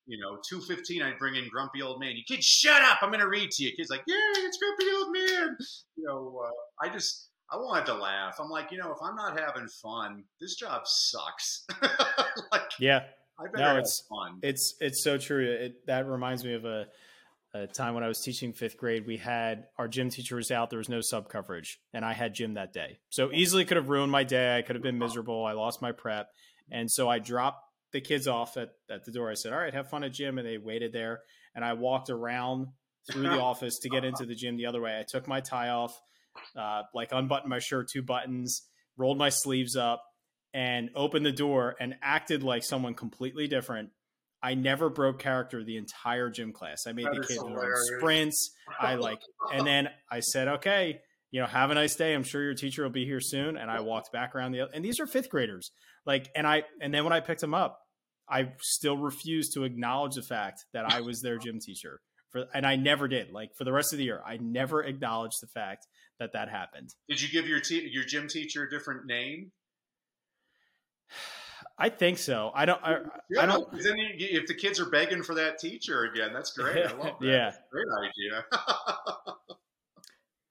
You 0.06 0.19
know, 0.19 0.39
215, 0.48 1.02
I'd 1.02 1.19
bring 1.19 1.36
in 1.36 1.48
grumpy 1.48 1.82
old 1.82 2.01
man. 2.01 2.16
You 2.16 2.23
kids, 2.27 2.44
shut 2.44 2.82
up. 2.82 2.98
I'm 3.02 3.10
going 3.10 3.20
to 3.20 3.28
read 3.28 3.51
to 3.51 3.64
you. 3.64 3.73
Kid's 3.77 3.90
like, 3.90 4.02
Yay, 4.06 4.14
it's 4.16 4.59
grumpy 4.59 4.97
old 4.97 5.12
man. 5.12 5.56
You 5.97 6.05
know, 6.05 6.43
uh, 6.44 6.85
I 6.85 6.89
just, 6.89 7.28
I 7.53 7.57
wanted 7.57 7.87
to 7.87 7.95
laugh. 7.95 8.37
I'm 8.41 8.49
like, 8.49 8.73
you 8.73 8.79
know, 8.79 8.93
if 8.93 8.99
I'm 9.03 9.15
not 9.15 9.39
having 9.39 9.69
fun, 9.69 10.24
this 10.41 10.55
job 10.55 10.83
sucks. 10.87 11.66
like, 12.53 12.62
yeah, 12.79 13.03
I 13.39 13.45
better 13.45 13.74
no, 13.74 13.77
it's, 13.79 14.03
fun. 14.09 14.39
It's 14.43 14.74
it's 14.81 15.05
so 15.05 15.19
true. 15.19 15.45
It, 15.45 15.87
that 15.87 16.07
reminds 16.07 16.45
me 16.45 16.55
of 16.55 16.65
a, 16.65 16.87
a, 17.53 17.66
time 17.66 17.93
when 17.93 18.05
I 18.05 18.09
was 18.09 18.20
teaching 18.20 18.55
fifth 18.55 18.79
grade. 18.79 19.07
We 19.07 19.19
had 19.19 19.66
our 19.77 19.87
gym 19.87 20.09
teacher 20.09 20.37
was 20.37 20.51
out. 20.51 20.70
There 20.70 20.79
was 20.79 20.89
no 20.89 21.03
sub 21.03 21.29
coverage, 21.29 21.79
and 21.93 22.07
I 22.07 22.15
had 22.15 22.35
gym 22.35 22.55
that 22.55 22.73
day. 22.73 22.99
So 23.11 23.31
easily 23.31 23.66
could 23.66 23.77
have 23.77 23.91
ruined 23.91 24.12
my 24.12 24.24
day. 24.24 24.57
I 24.57 24.62
could 24.62 24.77
have 24.77 24.83
been 24.83 24.99
miserable. 24.99 25.45
I 25.45 25.53
lost 25.53 25.83
my 25.83 25.93
prep, 25.93 26.31
and 26.70 26.91
so 26.91 27.11
I 27.11 27.19
dropped 27.19 27.65
the 27.93 28.01
kids 28.01 28.27
off 28.27 28.57
at, 28.57 28.70
at 28.91 29.05
the 29.05 29.12
door. 29.12 29.31
I 29.31 29.35
said, 29.35 29.53
"All 29.53 29.59
right, 29.59 29.74
have 29.74 29.91
fun 29.91 30.05
at 30.05 30.12
gym," 30.12 30.39
and 30.39 30.49
they 30.49 30.57
waited 30.57 30.95
there. 30.95 31.20
And 31.55 31.62
I 31.66 31.74
walked 31.74 32.09
around 32.09 32.69
through 33.11 33.24
the 33.24 33.41
office 33.43 33.79
to 33.81 33.91
get 33.91 34.07
into 34.07 34.24
the 34.24 34.35
gym 34.35 34.57
the 34.57 34.65
other 34.65 34.81
way. 34.81 34.99
I 34.99 35.03
took 35.03 35.29
my 35.29 35.41
tie 35.41 35.69
off 35.69 36.01
uh, 36.56 36.82
like 36.94 37.10
unbuttoned 37.12 37.50
my 37.50 37.59
shirt 37.59 37.88
two 37.88 38.02
buttons, 38.02 38.62
rolled 38.96 39.18
my 39.18 39.28
sleeves 39.28 39.76
up, 39.76 40.02
and 40.54 40.90
opened 40.94 41.24
the 41.24 41.32
door 41.32 41.76
and 41.80 41.94
acted 42.02 42.42
like 42.42 42.64
someone 42.64 42.94
completely 42.94 43.48
different. 43.48 43.90
I 44.42 44.54
never 44.54 44.90
broke 44.90 45.20
character 45.20 45.62
the 45.62 45.76
entire 45.76 46.28
gym 46.28 46.52
class. 46.52 46.86
I 46.86 46.92
made 46.92 47.06
that 47.06 47.14
the 47.14 47.26
kids 47.26 47.42
run 47.42 47.70
sprints. 47.98 48.50
I 48.80 48.94
like, 48.96 49.20
and 49.52 49.66
then 49.66 49.88
I 50.10 50.20
said, 50.20 50.48
okay, 50.48 50.98
you 51.30 51.40
know, 51.40 51.46
have 51.46 51.70
a 51.70 51.74
nice 51.74 51.94
day. 51.94 52.12
I'm 52.12 52.24
sure 52.24 52.42
your 52.42 52.54
teacher 52.54 52.82
will 52.82 52.90
be 52.90 53.04
here 53.04 53.20
soon. 53.20 53.56
And 53.56 53.70
I 53.70 53.80
walked 53.80 54.12
back 54.12 54.34
around 54.34 54.52
the, 54.52 54.68
and 54.74 54.84
these 54.84 54.98
are 54.98 55.06
fifth 55.06 55.30
graders. 55.30 55.70
Like, 56.04 56.28
and 56.34 56.46
I, 56.46 56.64
and 56.80 56.92
then 56.92 57.04
when 57.04 57.12
I 57.12 57.20
picked 57.20 57.40
them 57.40 57.54
up, 57.54 57.78
I 58.28 58.52
still 58.60 58.96
refused 58.96 59.54
to 59.54 59.64
acknowledge 59.64 60.16
the 60.16 60.22
fact 60.22 60.64
that 60.72 60.92
I 60.92 61.02
was 61.02 61.22
their 61.22 61.38
gym 61.38 61.59
teacher. 61.60 62.00
For, 62.32 62.46
and 62.54 62.66
I 62.66 62.76
never 62.76 63.09
did. 63.09 63.30
Like 63.30 63.54
for 63.54 63.64
the 63.64 63.72
rest 63.72 63.92
of 63.92 63.98
the 63.98 64.04
year, 64.04 64.22
I 64.26 64.38
never 64.38 64.82
acknowledged 64.82 65.42
the 65.42 65.46
fact 65.46 65.86
that 66.18 66.32
that 66.32 66.48
happened. 66.48 66.94
Did 67.09 67.20
you 67.20 67.28
give 67.28 67.46
your 67.46 67.60
te- 67.60 67.88
your 67.90 68.04
gym 68.04 68.26
teacher 68.28 68.64
a 68.64 68.70
different 68.70 69.06
name? 69.06 69.52
I 71.78 71.88
think 71.88 72.18
so. 72.18 72.52
I 72.54 72.64
don't. 72.64 72.82
I, 72.82 72.98
yeah, 73.30 73.42
I 73.42 73.46
don't. 73.46 73.70
Then 73.72 73.96
you, 73.96 74.28
if 74.40 74.46
the 74.46 74.54
kids 74.54 74.78
are 74.80 74.86
begging 74.86 75.22
for 75.22 75.34
that 75.34 75.59
teacher 75.59 76.04
again, 76.04 76.32
that's 76.32 76.52
great. 76.52 76.86
I 76.86 76.92
love 76.92 77.16
that. 77.20 77.20
yeah, 77.20 77.52
great 77.70 77.86
idea. 78.04 78.44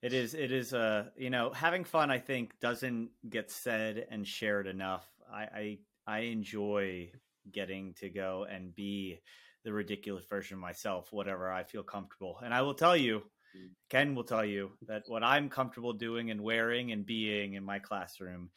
it 0.01 0.13
is. 0.13 0.33
It 0.33 0.51
is. 0.51 0.73
Uh, 0.73 1.05
you 1.15 1.29
know, 1.29 1.51
having 1.51 1.83
fun. 1.83 2.11
I 2.11 2.19
think 2.19 2.59
doesn't 2.59 3.09
get 3.29 3.51
said 3.51 4.07
and 4.09 4.27
shared 4.27 4.67
enough. 4.67 5.07
I, 5.31 5.41
I, 5.41 5.77
I 6.07 6.19
enjoy 6.19 7.11
getting 7.51 7.93
to 7.95 8.09
go 8.09 8.45
and 8.49 8.75
be 8.75 9.19
the 9.63 9.73
ridiculous 9.73 10.25
version 10.25 10.55
of 10.55 10.61
myself, 10.61 11.11
whatever 11.11 11.51
I 11.51 11.63
feel 11.63 11.83
comfortable. 11.83 12.39
And 12.43 12.53
I 12.53 12.61
will 12.61 12.73
tell 12.73 12.97
you, 12.97 13.19
mm. 13.55 13.69
Ken 13.89 14.15
will 14.15 14.23
tell 14.23 14.45
you 14.45 14.71
that 14.87 15.03
what 15.07 15.23
I'm 15.23 15.49
comfortable 15.49 15.93
doing 15.93 16.31
and 16.31 16.41
wearing 16.41 16.91
and 16.91 17.05
being 17.05 17.53
in 17.53 17.63
my 17.63 17.79
classroom, 17.79 18.49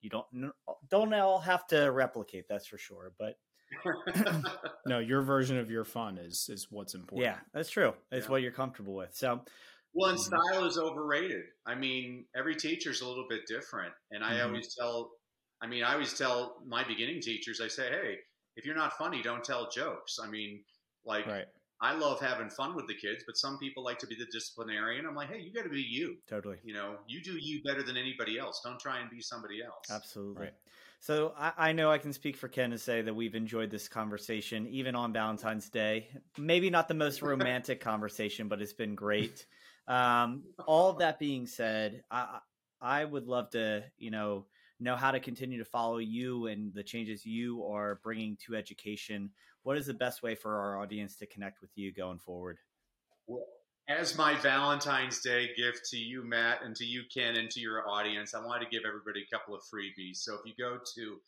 you 0.00 0.10
don't 0.10 0.26
don't 0.88 1.14
all 1.14 1.40
have 1.40 1.66
to 1.68 1.90
replicate. 1.90 2.46
That's 2.48 2.66
for 2.66 2.78
sure. 2.78 3.12
But 3.18 3.36
no, 4.86 4.98
your 4.98 5.22
version 5.22 5.58
of 5.58 5.70
your 5.70 5.84
fun 5.84 6.18
is 6.18 6.48
is 6.48 6.68
what's 6.70 6.94
important. 6.94 7.24
Yeah, 7.24 7.38
that's 7.52 7.70
true. 7.70 7.94
It's 8.10 8.26
yeah. 8.26 8.30
what 8.30 8.42
you're 8.42 8.52
comfortable 8.52 8.94
with. 8.94 9.14
So. 9.14 9.42
Well, 9.94 10.10
and 10.10 10.18
mm-hmm. 10.18 10.52
style 10.52 10.66
is 10.66 10.76
overrated. 10.76 11.44
I 11.66 11.74
mean, 11.74 12.26
every 12.36 12.54
teacher's 12.54 13.00
a 13.00 13.08
little 13.08 13.24
bit 13.28 13.40
different, 13.48 13.92
and 14.10 14.22
I 14.22 14.34
mm-hmm. 14.34 14.48
always 14.48 14.74
tell. 14.78 15.10
I 15.60 15.66
mean, 15.66 15.82
I 15.82 15.94
always 15.94 16.12
tell 16.16 16.62
my 16.66 16.84
beginning 16.86 17.20
teachers. 17.20 17.60
I 17.60 17.68
say, 17.68 17.88
"Hey, 17.88 18.18
if 18.58 18.66
you're 18.66 18.76
not 18.76 18.98
funny, 18.98 19.22
don't 19.22 19.44
tell 19.44 19.70
jokes. 19.70 20.18
I 20.22 20.28
mean, 20.28 20.60
like 21.06 21.26
right. 21.26 21.46
I 21.80 21.94
love 21.94 22.20
having 22.20 22.50
fun 22.50 22.74
with 22.74 22.88
the 22.88 22.94
kids, 22.94 23.22
but 23.24 23.36
some 23.36 23.56
people 23.58 23.84
like 23.84 23.98
to 24.00 24.06
be 24.06 24.16
the 24.16 24.26
disciplinarian. 24.32 25.06
I'm 25.06 25.14
like, 25.14 25.28
hey, 25.28 25.38
you 25.40 25.52
got 25.52 25.62
to 25.62 25.68
be 25.68 25.80
you. 25.80 26.16
Totally. 26.28 26.56
You 26.64 26.74
know, 26.74 26.96
you 27.06 27.22
do 27.22 27.38
you 27.38 27.62
better 27.62 27.84
than 27.84 27.96
anybody 27.96 28.36
else. 28.36 28.60
Don't 28.64 28.80
try 28.80 28.98
and 28.98 29.08
be 29.08 29.20
somebody 29.20 29.62
else. 29.62 29.84
Absolutely. 29.88 30.42
Right. 30.42 30.54
So 31.00 31.32
I, 31.38 31.52
I, 31.56 31.72
know 31.72 31.92
I 31.92 31.98
can 31.98 32.12
speak 32.12 32.36
for 32.36 32.48
Ken 32.48 32.70
to 32.70 32.78
say 32.78 33.02
that 33.02 33.14
we've 33.14 33.36
enjoyed 33.36 33.70
this 33.70 33.86
conversation, 33.86 34.66
even 34.66 34.96
on 34.96 35.12
Valentine's 35.12 35.70
Day. 35.70 36.08
Maybe 36.36 36.68
not 36.68 36.88
the 36.88 36.94
most 36.94 37.22
romantic 37.22 37.80
conversation, 37.92 38.48
but 38.48 38.60
it's 38.60 38.72
been 38.72 38.96
great. 38.96 39.46
Um, 39.86 40.42
all 40.66 40.90
of 40.90 40.98
that 40.98 41.20
being 41.20 41.46
said, 41.46 42.02
I, 42.10 42.40
I 42.80 43.04
would 43.04 43.28
love 43.28 43.50
to, 43.50 43.84
you 43.96 44.10
know, 44.10 44.46
know 44.80 44.96
how 44.96 45.10
to 45.10 45.20
continue 45.20 45.58
to 45.58 45.64
follow 45.64 45.98
you 45.98 46.46
and 46.46 46.72
the 46.72 46.82
changes 46.82 47.26
you 47.26 47.64
are 47.64 48.00
bringing 48.02 48.36
to 48.46 48.54
education, 48.54 49.30
what 49.62 49.76
is 49.76 49.86
the 49.86 49.94
best 49.94 50.22
way 50.22 50.34
for 50.34 50.54
our 50.56 50.80
audience 50.80 51.16
to 51.16 51.26
connect 51.26 51.60
with 51.60 51.70
you 51.74 51.92
going 51.92 52.18
forward? 52.18 52.58
Well, 53.26 53.44
as 53.88 54.16
my 54.16 54.34
Valentine's 54.34 55.20
Day 55.20 55.48
gift 55.56 55.88
to 55.90 55.96
you, 55.96 56.22
Matt, 56.22 56.62
and 56.62 56.76
to 56.76 56.84
you, 56.84 57.02
Ken, 57.12 57.36
and 57.36 57.50
to 57.50 57.60
your 57.60 57.88
audience, 57.88 58.34
I 58.34 58.44
wanted 58.44 58.66
to 58.66 58.70
give 58.70 58.82
everybody 58.86 59.22
a 59.22 59.26
couple 59.34 59.54
of 59.54 59.62
freebies. 59.62 60.16
So 60.18 60.34
if 60.34 60.40
you 60.44 60.52
go 60.58 60.78
to 60.94 61.18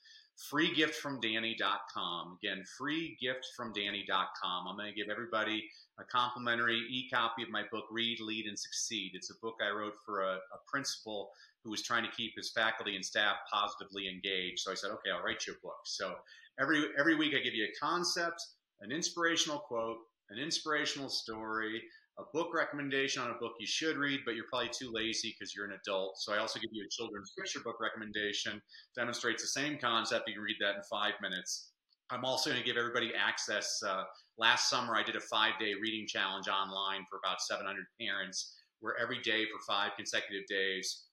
freegiftfromdanny.com, 0.53 2.39
again, 2.43 2.63
freegiftfromdanny.com, 2.81 4.69
I'm 4.69 4.77
going 4.77 4.89
to 4.89 4.95
give 4.95 5.09
everybody 5.11 5.71
a 5.99 6.05
complimentary 6.05 6.81
e-copy 6.91 7.43
of 7.43 7.49
my 7.51 7.65
book, 7.71 7.87
Read, 7.91 8.21
Lead, 8.21 8.47
and 8.47 8.59
Succeed. 8.59 9.13
It's 9.15 9.31
a 9.31 9.35
book 9.41 9.57
I 9.67 9.71
wrote 9.71 9.97
for 10.05 10.23
a, 10.23 10.35
a 10.35 10.59
principal 10.67 11.31
who 11.65 11.71
was 11.71 11.83
trying 11.83 12.05
to 12.05 12.17
keep 12.17 12.33
his 12.37 12.53
faculty 12.55 12.97
and 12.97 13.05
staff 13.05 13.37
positively 13.53 14.09
engaged. 14.09 14.61
So 14.61 14.73
I 14.73 14.75
said, 14.75 14.91
okay, 14.91 15.11
I'll 15.15 15.23
write 15.23 15.47
you 15.47 15.55
a 15.55 15.67
book. 15.67 15.81
So 15.85 16.15
every 16.61 16.85
every 16.99 17.17
week 17.17 17.35
I 17.35 17.43
give 17.43 17.55
you 17.55 17.65
a 17.65 17.85
concept, 17.85 18.41
an 18.81 18.93
inspirational 18.93 19.59
quote, 19.59 19.99
an 20.31 20.39
inspirational 20.39 21.09
story, 21.09 21.83
a 22.19 22.23
book 22.33 22.53
recommendation 22.55 23.23
on 23.23 23.31
a 23.31 23.39
book 23.39 23.53
you 23.59 23.67
should 23.67 23.97
read, 23.97 24.21
but 24.25 24.35
you're 24.35 24.51
probably 24.51 24.71
too 24.71 24.91
lazy 24.93 25.35
because 25.39 25.55
you're 25.55 25.67
an 25.67 25.79
adult. 25.85 26.19
So 26.19 26.33
I 26.33 26.39
also 26.39 26.61
give 26.61 26.71
you 26.73 26.85
a 26.85 26.91
children's 26.91 27.33
picture 27.39 27.61
book 27.61 27.77
recommendation, 27.81 28.61
demonstrates 28.97 29.43
the 29.43 29.49
same 29.49 29.79
concept. 29.79 30.29
You 30.29 30.35
can 30.35 30.43
read 30.43 30.57
that 30.61 30.77
in 30.77 30.83
five 30.91 31.15
minutes. 31.23 31.71
I'm 32.11 32.25
also 32.25 32.51
going 32.51 32.61
to 32.61 32.67
give 32.67 32.77
everybody 32.77 33.13
access. 33.15 33.81
Uh, 33.87 34.03
last 34.37 34.69
summer, 34.69 34.97
I 34.97 35.03
did 35.03 35.17
a 35.17 35.21
five 35.21 35.53
day 35.61 35.75
reading 35.81 36.07
challenge 36.09 36.49
online 36.49 37.07
for 37.09 37.19
about 37.25 37.41
700 37.41 37.85
parents, 38.01 38.57
where 38.81 38.97
every 39.01 39.21
day 39.23 39.45
for 39.45 39.61
five 39.67 39.93
consecutive 39.97 40.47
days, 40.49 41.07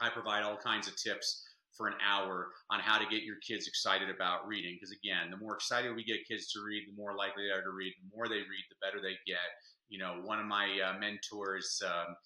I 0.00 0.08
provide 0.10 0.42
all 0.42 0.56
kinds 0.56 0.88
of 0.88 0.96
tips 0.96 1.44
for 1.76 1.88
an 1.88 1.94
hour 2.04 2.48
on 2.70 2.80
how 2.80 2.98
to 2.98 3.08
get 3.08 3.22
your 3.22 3.36
kids 3.46 3.66
excited 3.66 4.10
about 4.10 4.46
reading. 4.46 4.76
Because 4.76 4.94
again, 4.94 5.30
the 5.30 5.36
more 5.36 5.54
excited 5.54 5.94
we 5.94 6.04
get 6.04 6.28
kids 6.28 6.52
to 6.52 6.60
read, 6.60 6.84
the 6.86 6.96
more 6.96 7.16
likely 7.16 7.44
they 7.44 7.54
are 7.54 7.62
to 7.62 7.70
read. 7.72 7.94
The 7.96 8.16
more 8.16 8.28
they 8.28 8.44
read, 8.44 8.64
the 8.68 8.76
better 8.82 9.00
they 9.00 9.16
get. 9.26 9.48
You 9.88 9.98
know, 9.98 10.20
one 10.24 10.38
of 10.38 10.46
my 10.46 10.68
uh, 10.80 10.98
mentors, 10.98 11.80
um, 11.84 12.16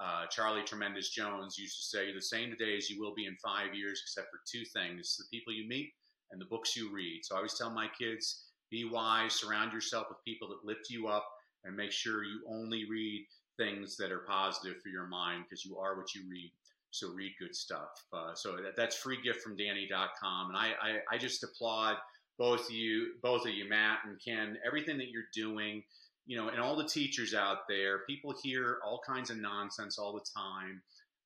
uh, 0.00 0.26
Charlie 0.30 0.62
Tremendous 0.62 1.10
Jones, 1.10 1.58
used 1.58 1.76
to 1.76 1.84
say, 1.84 2.04
"You're 2.06 2.14
the 2.14 2.22
same 2.22 2.50
today 2.50 2.76
as 2.76 2.90
you 2.90 3.00
will 3.00 3.14
be 3.14 3.26
in 3.26 3.36
five 3.42 3.74
years, 3.74 4.00
except 4.02 4.28
for 4.30 4.40
two 4.46 4.64
things: 4.64 5.16
the 5.16 5.24
people 5.30 5.52
you 5.52 5.66
meet 5.68 5.90
and 6.30 6.40
the 6.40 6.46
books 6.46 6.76
you 6.76 6.92
read." 6.92 7.20
So 7.24 7.34
I 7.34 7.38
always 7.38 7.58
tell 7.58 7.70
my 7.70 7.88
kids, 7.98 8.44
be 8.70 8.84
wise, 8.84 9.34
surround 9.34 9.72
yourself 9.72 10.06
with 10.08 10.22
people 10.24 10.48
that 10.48 10.64
lift 10.64 10.90
you 10.90 11.08
up, 11.08 11.26
and 11.64 11.76
make 11.76 11.90
sure 11.90 12.22
you 12.24 12.42
only 12.48 12.84
read 12.88 13.26
things 13.56 13.96
that 13.96 14.12
are 14.12 14.24
positive 14.28 14.80
for 14.82 14.88
your 14.88 15.06
mind 15.06 15.44
because 15.44 15.64
you 15.64 15.76
are 15.78 15.96
what 15.96 16.14
you 16.14 16.22
read. 16.30 16.52
So 16.90 17.12
read 17.12 17.32
good 17.38 17.54
stuff. 17.54 17.88
Uh, 18.12 18.34
so 18.34 18.56
that, 18.56 18.76
that's 18.76 19.02
freegiftfromdanny.com. 19.02 20.48
And 20.48 20.56
I, 20.56 20.72
I, 20.80 21.14
I 21.14 21.18
just 21.18 21.44
applaud 21.44 21.96
both 22.38 22.70
you, 22.70 23.14
both 23.22 23.46
of 23.46 23.52
you, 23.52 23.68
Matt 23.68 23.98
and 24.06 24.16
Ken, 24.24 24.56
everything 24.64 24.96
that 24.98 25.08
you're 25.10 25.24
doing, 25.34 25.82
you 26.26 26.36
know, 26.36 26.48
and 26.48 26.60
all 26.60 26.76
the 26.76 26.86
teachers 26.86 27.34
out 27.34 27.58
there. 27.68 28.00
People 28.06 28.34
hear 28.42 28.78
all 28.86 29.00
kinds 29.06 29.30
of 29.30 29.38
nonsense 29.38 29.98
all 29.98 30.12
the 30.12 30.24
time. 30.36 30.80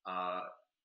Uh, 0.06 0.40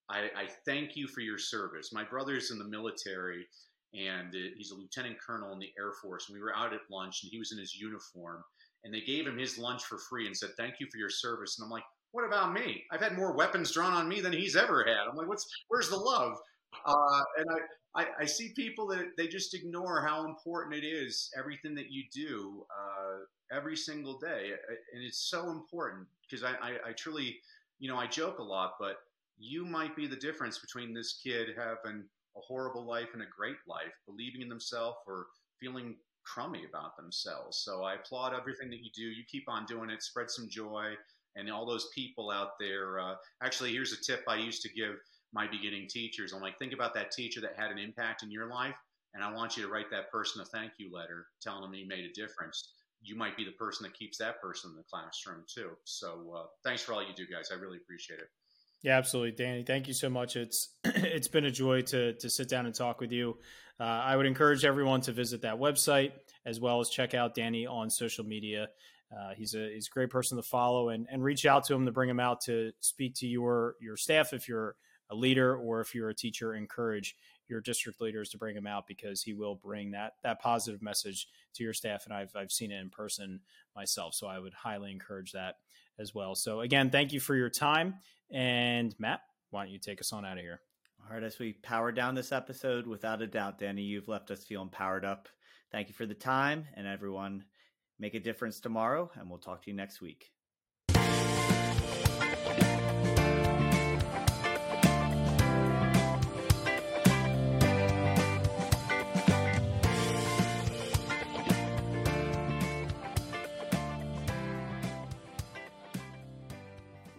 I, 0.09 0.29
I, 0.35 0.47
thank 0.65 0.95
you 0.95 1.07
for 1.07 1.21
your 1.21 1.37
service. 1.37 1.91
My 1.91 2.03
brother's 2.03 2.51
in 2.51 2.59
the 2.59 2.67
military, 2.67 3.45
and 3.93 4.33
he's 4.55 4.71
a 4.71 4.75
lieutenant 4.75 5.17
colonel 5.25 5.53
in 5.53 5.59
the 5.59 5.71
Air 5.77 5.93
Force. 6.01 6.29
And 6.29 6.35
we 6.35 6.41
were 6.41 6.55
out 6.55 6.73
at 6.73 6.81
lunch, 6.91 7.23
and 7.23 7.31
he 7.31 7.39
was 7.39 7.51
in 7.51 7.57
his 7.57 7.75
uniform, 7.75 8.43
and 8.83 8.93
they 8.93 9.01
gave 9.01 9.25
him 9.27 9.37
his 9.37 9.57
lunch 9.57 9.83
for 9.83 9.97
free 9.97 10.27
and 10.27 10.37
said, 10.37 10.51
"Thank 10.55 10.75
you 10.79 10.87
for 10.91 10.97
your 10.97 11.09
service." 11.09 11.57
And 11.57 11.65
I'm 11.65 11.71
like, 11.71 11.83
"What 12.11 12.25
about 12.25 12.53
me? 12.53 12.85
I've 12.91 13.01
had 13.01 13.17
more 13.17 13.33
weapons 13.33 13.71
drawn 13.71 13.93
on 13.93 14.07
me 14.07 14.21
than 14.21 14.33
he's 14.33 14.55
ever 14.55 14.83
had." 14.83 15.07
I'm 15.07 15.15
like, 15.15 15.27
"What's 15.27 15.47
where's 15.67 15.89
the 15.89 15.97
love?" 15.97 16.37
Uh, 16.85 17.23
and 17.37 17.47
I, 17.49 18.01
I, 18.01 18.07
I, 18.19 18.25
see 18.25 18.53
people 18.53 18.87
that 18.87 19.15
they 19.17 19.27
just 19.27 19.53
ignore 19.53 20.01
how 20.01 20.25
important 20.25 20.75
it 20.75 20.85
is 20.85 21.31
everything 21.37 21.73
that 21.75 21.89
you 21.89 22.03
do 22.13 22.65
uh, 22.69 23.55
every 23.55 23.75
single 23.75 24.19
day, 24.19 24.51
and 24.93 25.03
it's 25.03 25.29
so 25.29 25.49
important 25.49 26.07
because 26.21 26.43
I, 26.43 26.51
I, 26.61 26.89
I 26.89 26.91
truly, 26.93 27.37
you 27.79 27.89
know, 27.89 27.97
I 27.97 28.05
joke 28.05 28.39
a 28.39 28.43
lot, 28.43 28.73
but 28.79 28.97
you 29.37 29.65
might 29.65 29.95
be 29.95 30.07
the 30.07 30.15
difference 30.15 30.59
between 30.59 30.93
this 30.93 31.19
kid 31.23 31.49
having 31.57 32.03
a 32.35 32.41
horrible 32.41 32.85
life 32.85 33.09
and 33.13 33.21
a 33.21 33.27
great 33.35 33.57
life, 33.67 33.93
believing 34.05 34.41
in 34.41 34.49
themselves 34.49 34.97
or 35.07 35.27
feeling 35.59 35.95
crummy 36.23 36.65
about 36.69 36.97
themselves. 36.97 37.63
So 37.63 37.83
I 37.83 37.95
applaud 37.95 38.33
everything 38.33 38.69
that 38.69 38.83
you 38.83 38.91
do. 38.93 39.03
You 39.03 39.23
keep 39.29 39.45
on 39.47 39.65
doing 39.65 39.89
it, 39.89 40.03
spread 40.03 40.29
some 40.29 40.49
joy, 40.49 40.93
and 41.37 41.49
all 41.51 41.65
those 41.65 41.87
people 41.93 42.31
out 42.31 42.51
there. 42.59 42.99
Uh, 42.99 43.15
actually, 43.41 43.71
here's 43.71 43.93
a 43.93 44.01
tip 44.03 44.23
I 44.27 44.35
used 44.35 44.61
to 44.63 44.69
give 44.73 44.95
my 45.33 45.47
beginning 45.47 45.87
teachers. 45.89 46.33
I'm 46.33 46.41
like, 46.41 46.57
think 46.57 46.73
about 46.73 46.93
that 46.95 47.11
teacher 47.11 47.41
that 47.41 47.55
had 47.57 47.71
an 47.71 47.77
impact 47.77 48.23
in 48.23 48.31
your 48.31 48.49
life, 48.49 48.75
and 49.13 49.23
I 49.23 49.31
want 49.33 49.55
you 49.55 49.63
to 49.63 49.69
write 49.69 49.89
that 49.91 50.11
person 50.11 50.41
a 50.41 50.45
thank 50.45 50.73
you 50.77 50.89
letter 50.93 51.27
telling 51.41 51.61
them 51.61 51.73
you 51.73 51.87
made 51.87 52.05
a 52.05 52.13
difference. 52.13 52.73
You 53.01 53.15
might 53.15 53.37
be 53.37 53.45
the 53.45 53.51
person 53.51 53.83
that 53.83 53.93
keeps 53.93 54.17
that 54.17 54.41
person 54.41 54.71
in 54.71 54.75
the 54.75 54.83
classroom 54.91 55.43
too. 55.53 55.69
So 55.85 56.33
uh, 56.35 56.43
thanks 56.63 56.81
for 56.81 56.93
all 56.93 57.01
you 57.01 57.13
do, 57.15 57.27
guys. 57.31 57.49
I 57.51 57.55
really 57.55 57.77
appreciate 57.77 58.19
it. 58.19 58.27
Yeah, 58.83 58.97
absolutely, 58.97 59.31
Danny. 59.31 59.63
Thank 59.63 59.87
you 59.87 59.93
so 59.93 60.09
much. 60.09 60.35
It's 60.35 60.69
it's 60.83 61.27
been 61.27 61.45
a 61.45 61.51
joy 61.51 61.81
to 61.81 62.13
to 62.13 62.29
sit 62.29 62.49
down 62.49 62.65
and 62.65 62.75
talk 62.75 62.99
with 62.99 63.11
you. 63.11 63.37
Uh, 63.79 63.83
I 63.83 64.15
would 64.15 64.25
encourage 64.25 64.65
everyone 64.65 65.01
to 65.01 65.11
visit 65.11 65.41
that 65.43 65.59
website 65.59 66.11
as 66.45 66.59
well 66.59 66.79
as 66.79 66.89
check 66.89 67.13
out 67.13 67.35
Danny 67.35 67.67
on 67.67 67.89
social 67.89 68.23
media. 68.23 68.69
Uh, 69.15 69.33
he's 69.35 69.55
a 69.55 69.73
he's 69.73 69.87
a 69.87 69.91
great 69.91 70.09
person 70.09 70.37
to 70.37 70.43
follow 70.43 70.89
and, 70.89 71.07
and 71.09 71.23
reach 71.23 71.45
out 71.45 71.63
to 71.65 71.73
him 71.73 71.85
to 71.85 71.91
bring 71.91 72.09
him 72.09 72.19
out 72.19 72.41
to 72.41 72.71
speak 72.79 73.15
to 73.15 73.27
your 73.27 73.75
your 73.79 73.97
staff 73.97 74.33
if 74.33 74.47
you're 74.47 74.75
a 75.09 75.15
leader 75.15 75.55
or 75.55 75.79
if 75.79 75.95
you're 75.95 76.09
a 76.09 76.15
teacher. 76.15 76.53
Encourage 76.53 77.15
your 77.47 77.61
district 77.61 78.01
leaders 78.01 78.29
to 78.29 78.37
bring 78.37 78.55
him 78.55 78.67
out 78.67 78.85
because 78.87 79.21
he 79.21 79.33
will 79.33 79.55
bring 79.55 79.91
that 79.91 80.13
that 80.23 80.41
positive 80.41 80.81
message 80.81 81.27
to 81.53 81.63
your 81.63 81.73
staff 81.73 82.05
and 82.05 82.13
I've 82.13 82.35
I've 82.35 82.51
seen 82.51 82.71
it 82.71 82.81
in 82.81 82.89
person 82.89 83.39
myself 83.75 84.13
so 84.13 84.27
I 84.27 84.39
would 84.39 84.53
highly 84.53 84.91
encourage 84.91 85.31
that 85.31 85.55
as 85.99 86.13
well. 86.13 86.35
So 86.35 86.59
again, 86.59 86.89
thank 86.89 87.13
you 87.13 87.19
for 87.19 87.35
your 87.35 87.49
time 87.49 87.95
and 88.29 88.93
Matt, 88.99 89.21
why 89.51 89.63
don't 89.63 89.71
you 89.71 89.79
take 89.79 90.01
us 90.01 90.11
on 90.11 90.25
out 90.25 90.37
of 90.37 90.43
here? 90.43 90.59
All 91.05 91.13
right, 91.13 91.23
as 91.23 91.39
we 91.39 91.53
power 91.53 91.91
down 91.91 92.15
this 92.15 92.33
episode, 92.33 92.85
without 92.85 93.21
a 93.21 93.27
doubt, 93.27 93.59
Danny, 93.59 93.83
you've 93.83 94.09
left 94.09 94.29
us 94.29 94.43
feeling 94.43 94.69
powered 94.69 95.05
up. 95.05 95.29
Thank 95.71 95.87
you 95.87 95.93
for 95.93 96.05
the 96.05 96.13
time, 96.13 96.65
and 96.75 96.85
everyone, 96.85 97.45
make 97.99 98.13
a 98.13 98.19
difference 98.19 98.59
tomorrow, 98.59 99.09
and 99.15 99.29
we'll 99.29 99.39
talk 99.39 99.63
to 99.63 99.71
you 99.71 99.75
next 99.75 100.01
week. 100.01 100.31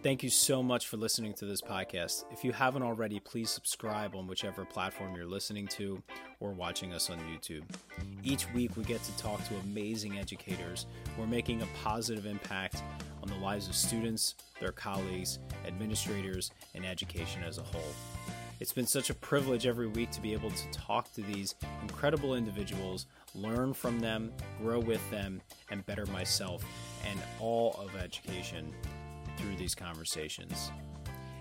Thank 0.09 0.23
you 0.23 0.31
so 0.31 0.63
much 0.63 0.87
for 0.87 0.97
listening 0.97 1.35
to 1.35 1.45
this 1.45 1.61
podcast. 1.61 2.25
If 2.33 2.43
you 2.43 2.51
haven't 2.51 2.83
already, 2.83 3.21
please 3.21 3.51
subscribe 3.51 4.15
on 4.17 4.27
whichever 4.27 4.65
platform 4.65 5.15
you're 5.15 5.27
listening 5.27 5.67
to 5.67 6.03
or 6.41 6.53
watching 6.53 6.95
us 6.95 7.11
on 7.11 7.19
YouTube. 7.19 7.63
Each 8.25 8.51
week, 8.55 8.75
we 8.79 8.85
get 8.85 9.03
to 9.03 9.15
talk 9.19 9.47
to 9.49 9.57
amazing 9.57 10.19
educators 10.19 10.87
who 11.15 11.25
are 11.25 11.27
making 11.27 11.61
a 11.61 11.67
positive 11.85 12.25
impact 12.25 12.83
on 13.23 13.29
the 13.29 13.35
lives 13.35 13.69
of 13.69 13.75
students, 13.75 14.37
their 14.61 14.73
colleagues, 14.73 15.41
administrators, 15.67 16.53
and 16.75 16.87
education 16.87 17.43
as 17.47 17.59
a 17.59 17.63
whole. 17.63 17.93
It's 18.61 18.73
been 18.73 18.87
such 18.87 19.11
a 19.11 19.15
privilege 19.15 19.67
every 19.67 19.89
week 19.89 20.11
to 20.13 20.23
be 20.23 20.33
able 20.33 20.53
to 20.53 20.71
talk 20.71 21.13
to 21.17 21.21
these 21.21 21.55
incredible 21.83 22.35
individuals, 22.35 23.05
learn 23.35 23.75
from 23.75 24.01
them, 24.01 24.33
grow 24.59 24.79
with 24.79 25.03
them, 25.11 25.43
and 25.71 25.85
better 25.85 26.07
myself 26.07 26.65
and 27.07 27.21
all 27.41 27.75
of 27.79 27.95
education 27.95 28.73
through 29.39 29.57
these 29.57 29.75
conversations. 29.75 30.71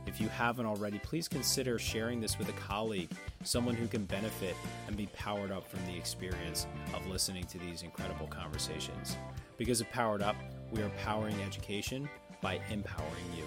If 0.05 0.21
you 0.21 0.29
haven't 0.29 0.65
already, 0.65 0.99
please 0.99 1.27
consider 1.27 1.77
sharing 1.77 2.21
this 2.21 2.39
with 2.39 2.47
a 2.47 2.53
colleague, 2.53 3.09
someone 3.43 3.75
who 3.75 3.87
can 3.87 4.05
benefit 4.05 4.55
and 4.87 4.95
be 4.95 5.07
powered 5.07 5.51
up 5.51 5.67
from 5.67 5.85
the 5.85 5.97
experience 5.97 6.65
of 6.93 7.05
listening 7.07 7.43
to 7.45 7.57
these 7.57 7.83
incredible 7.83 8.27
conversations. 8.27 9.17
Because 9.57 9.81
of 9.81 9.89
Powered 9.91 10.21
Up, 10.21 10.37
we 10.71 10.81
are 10.81 10.89
powering 11.03 11.41
education 11.41 12.07
by 12.41 12.61
empowering 12.69 13.33
you. 13.35 13.43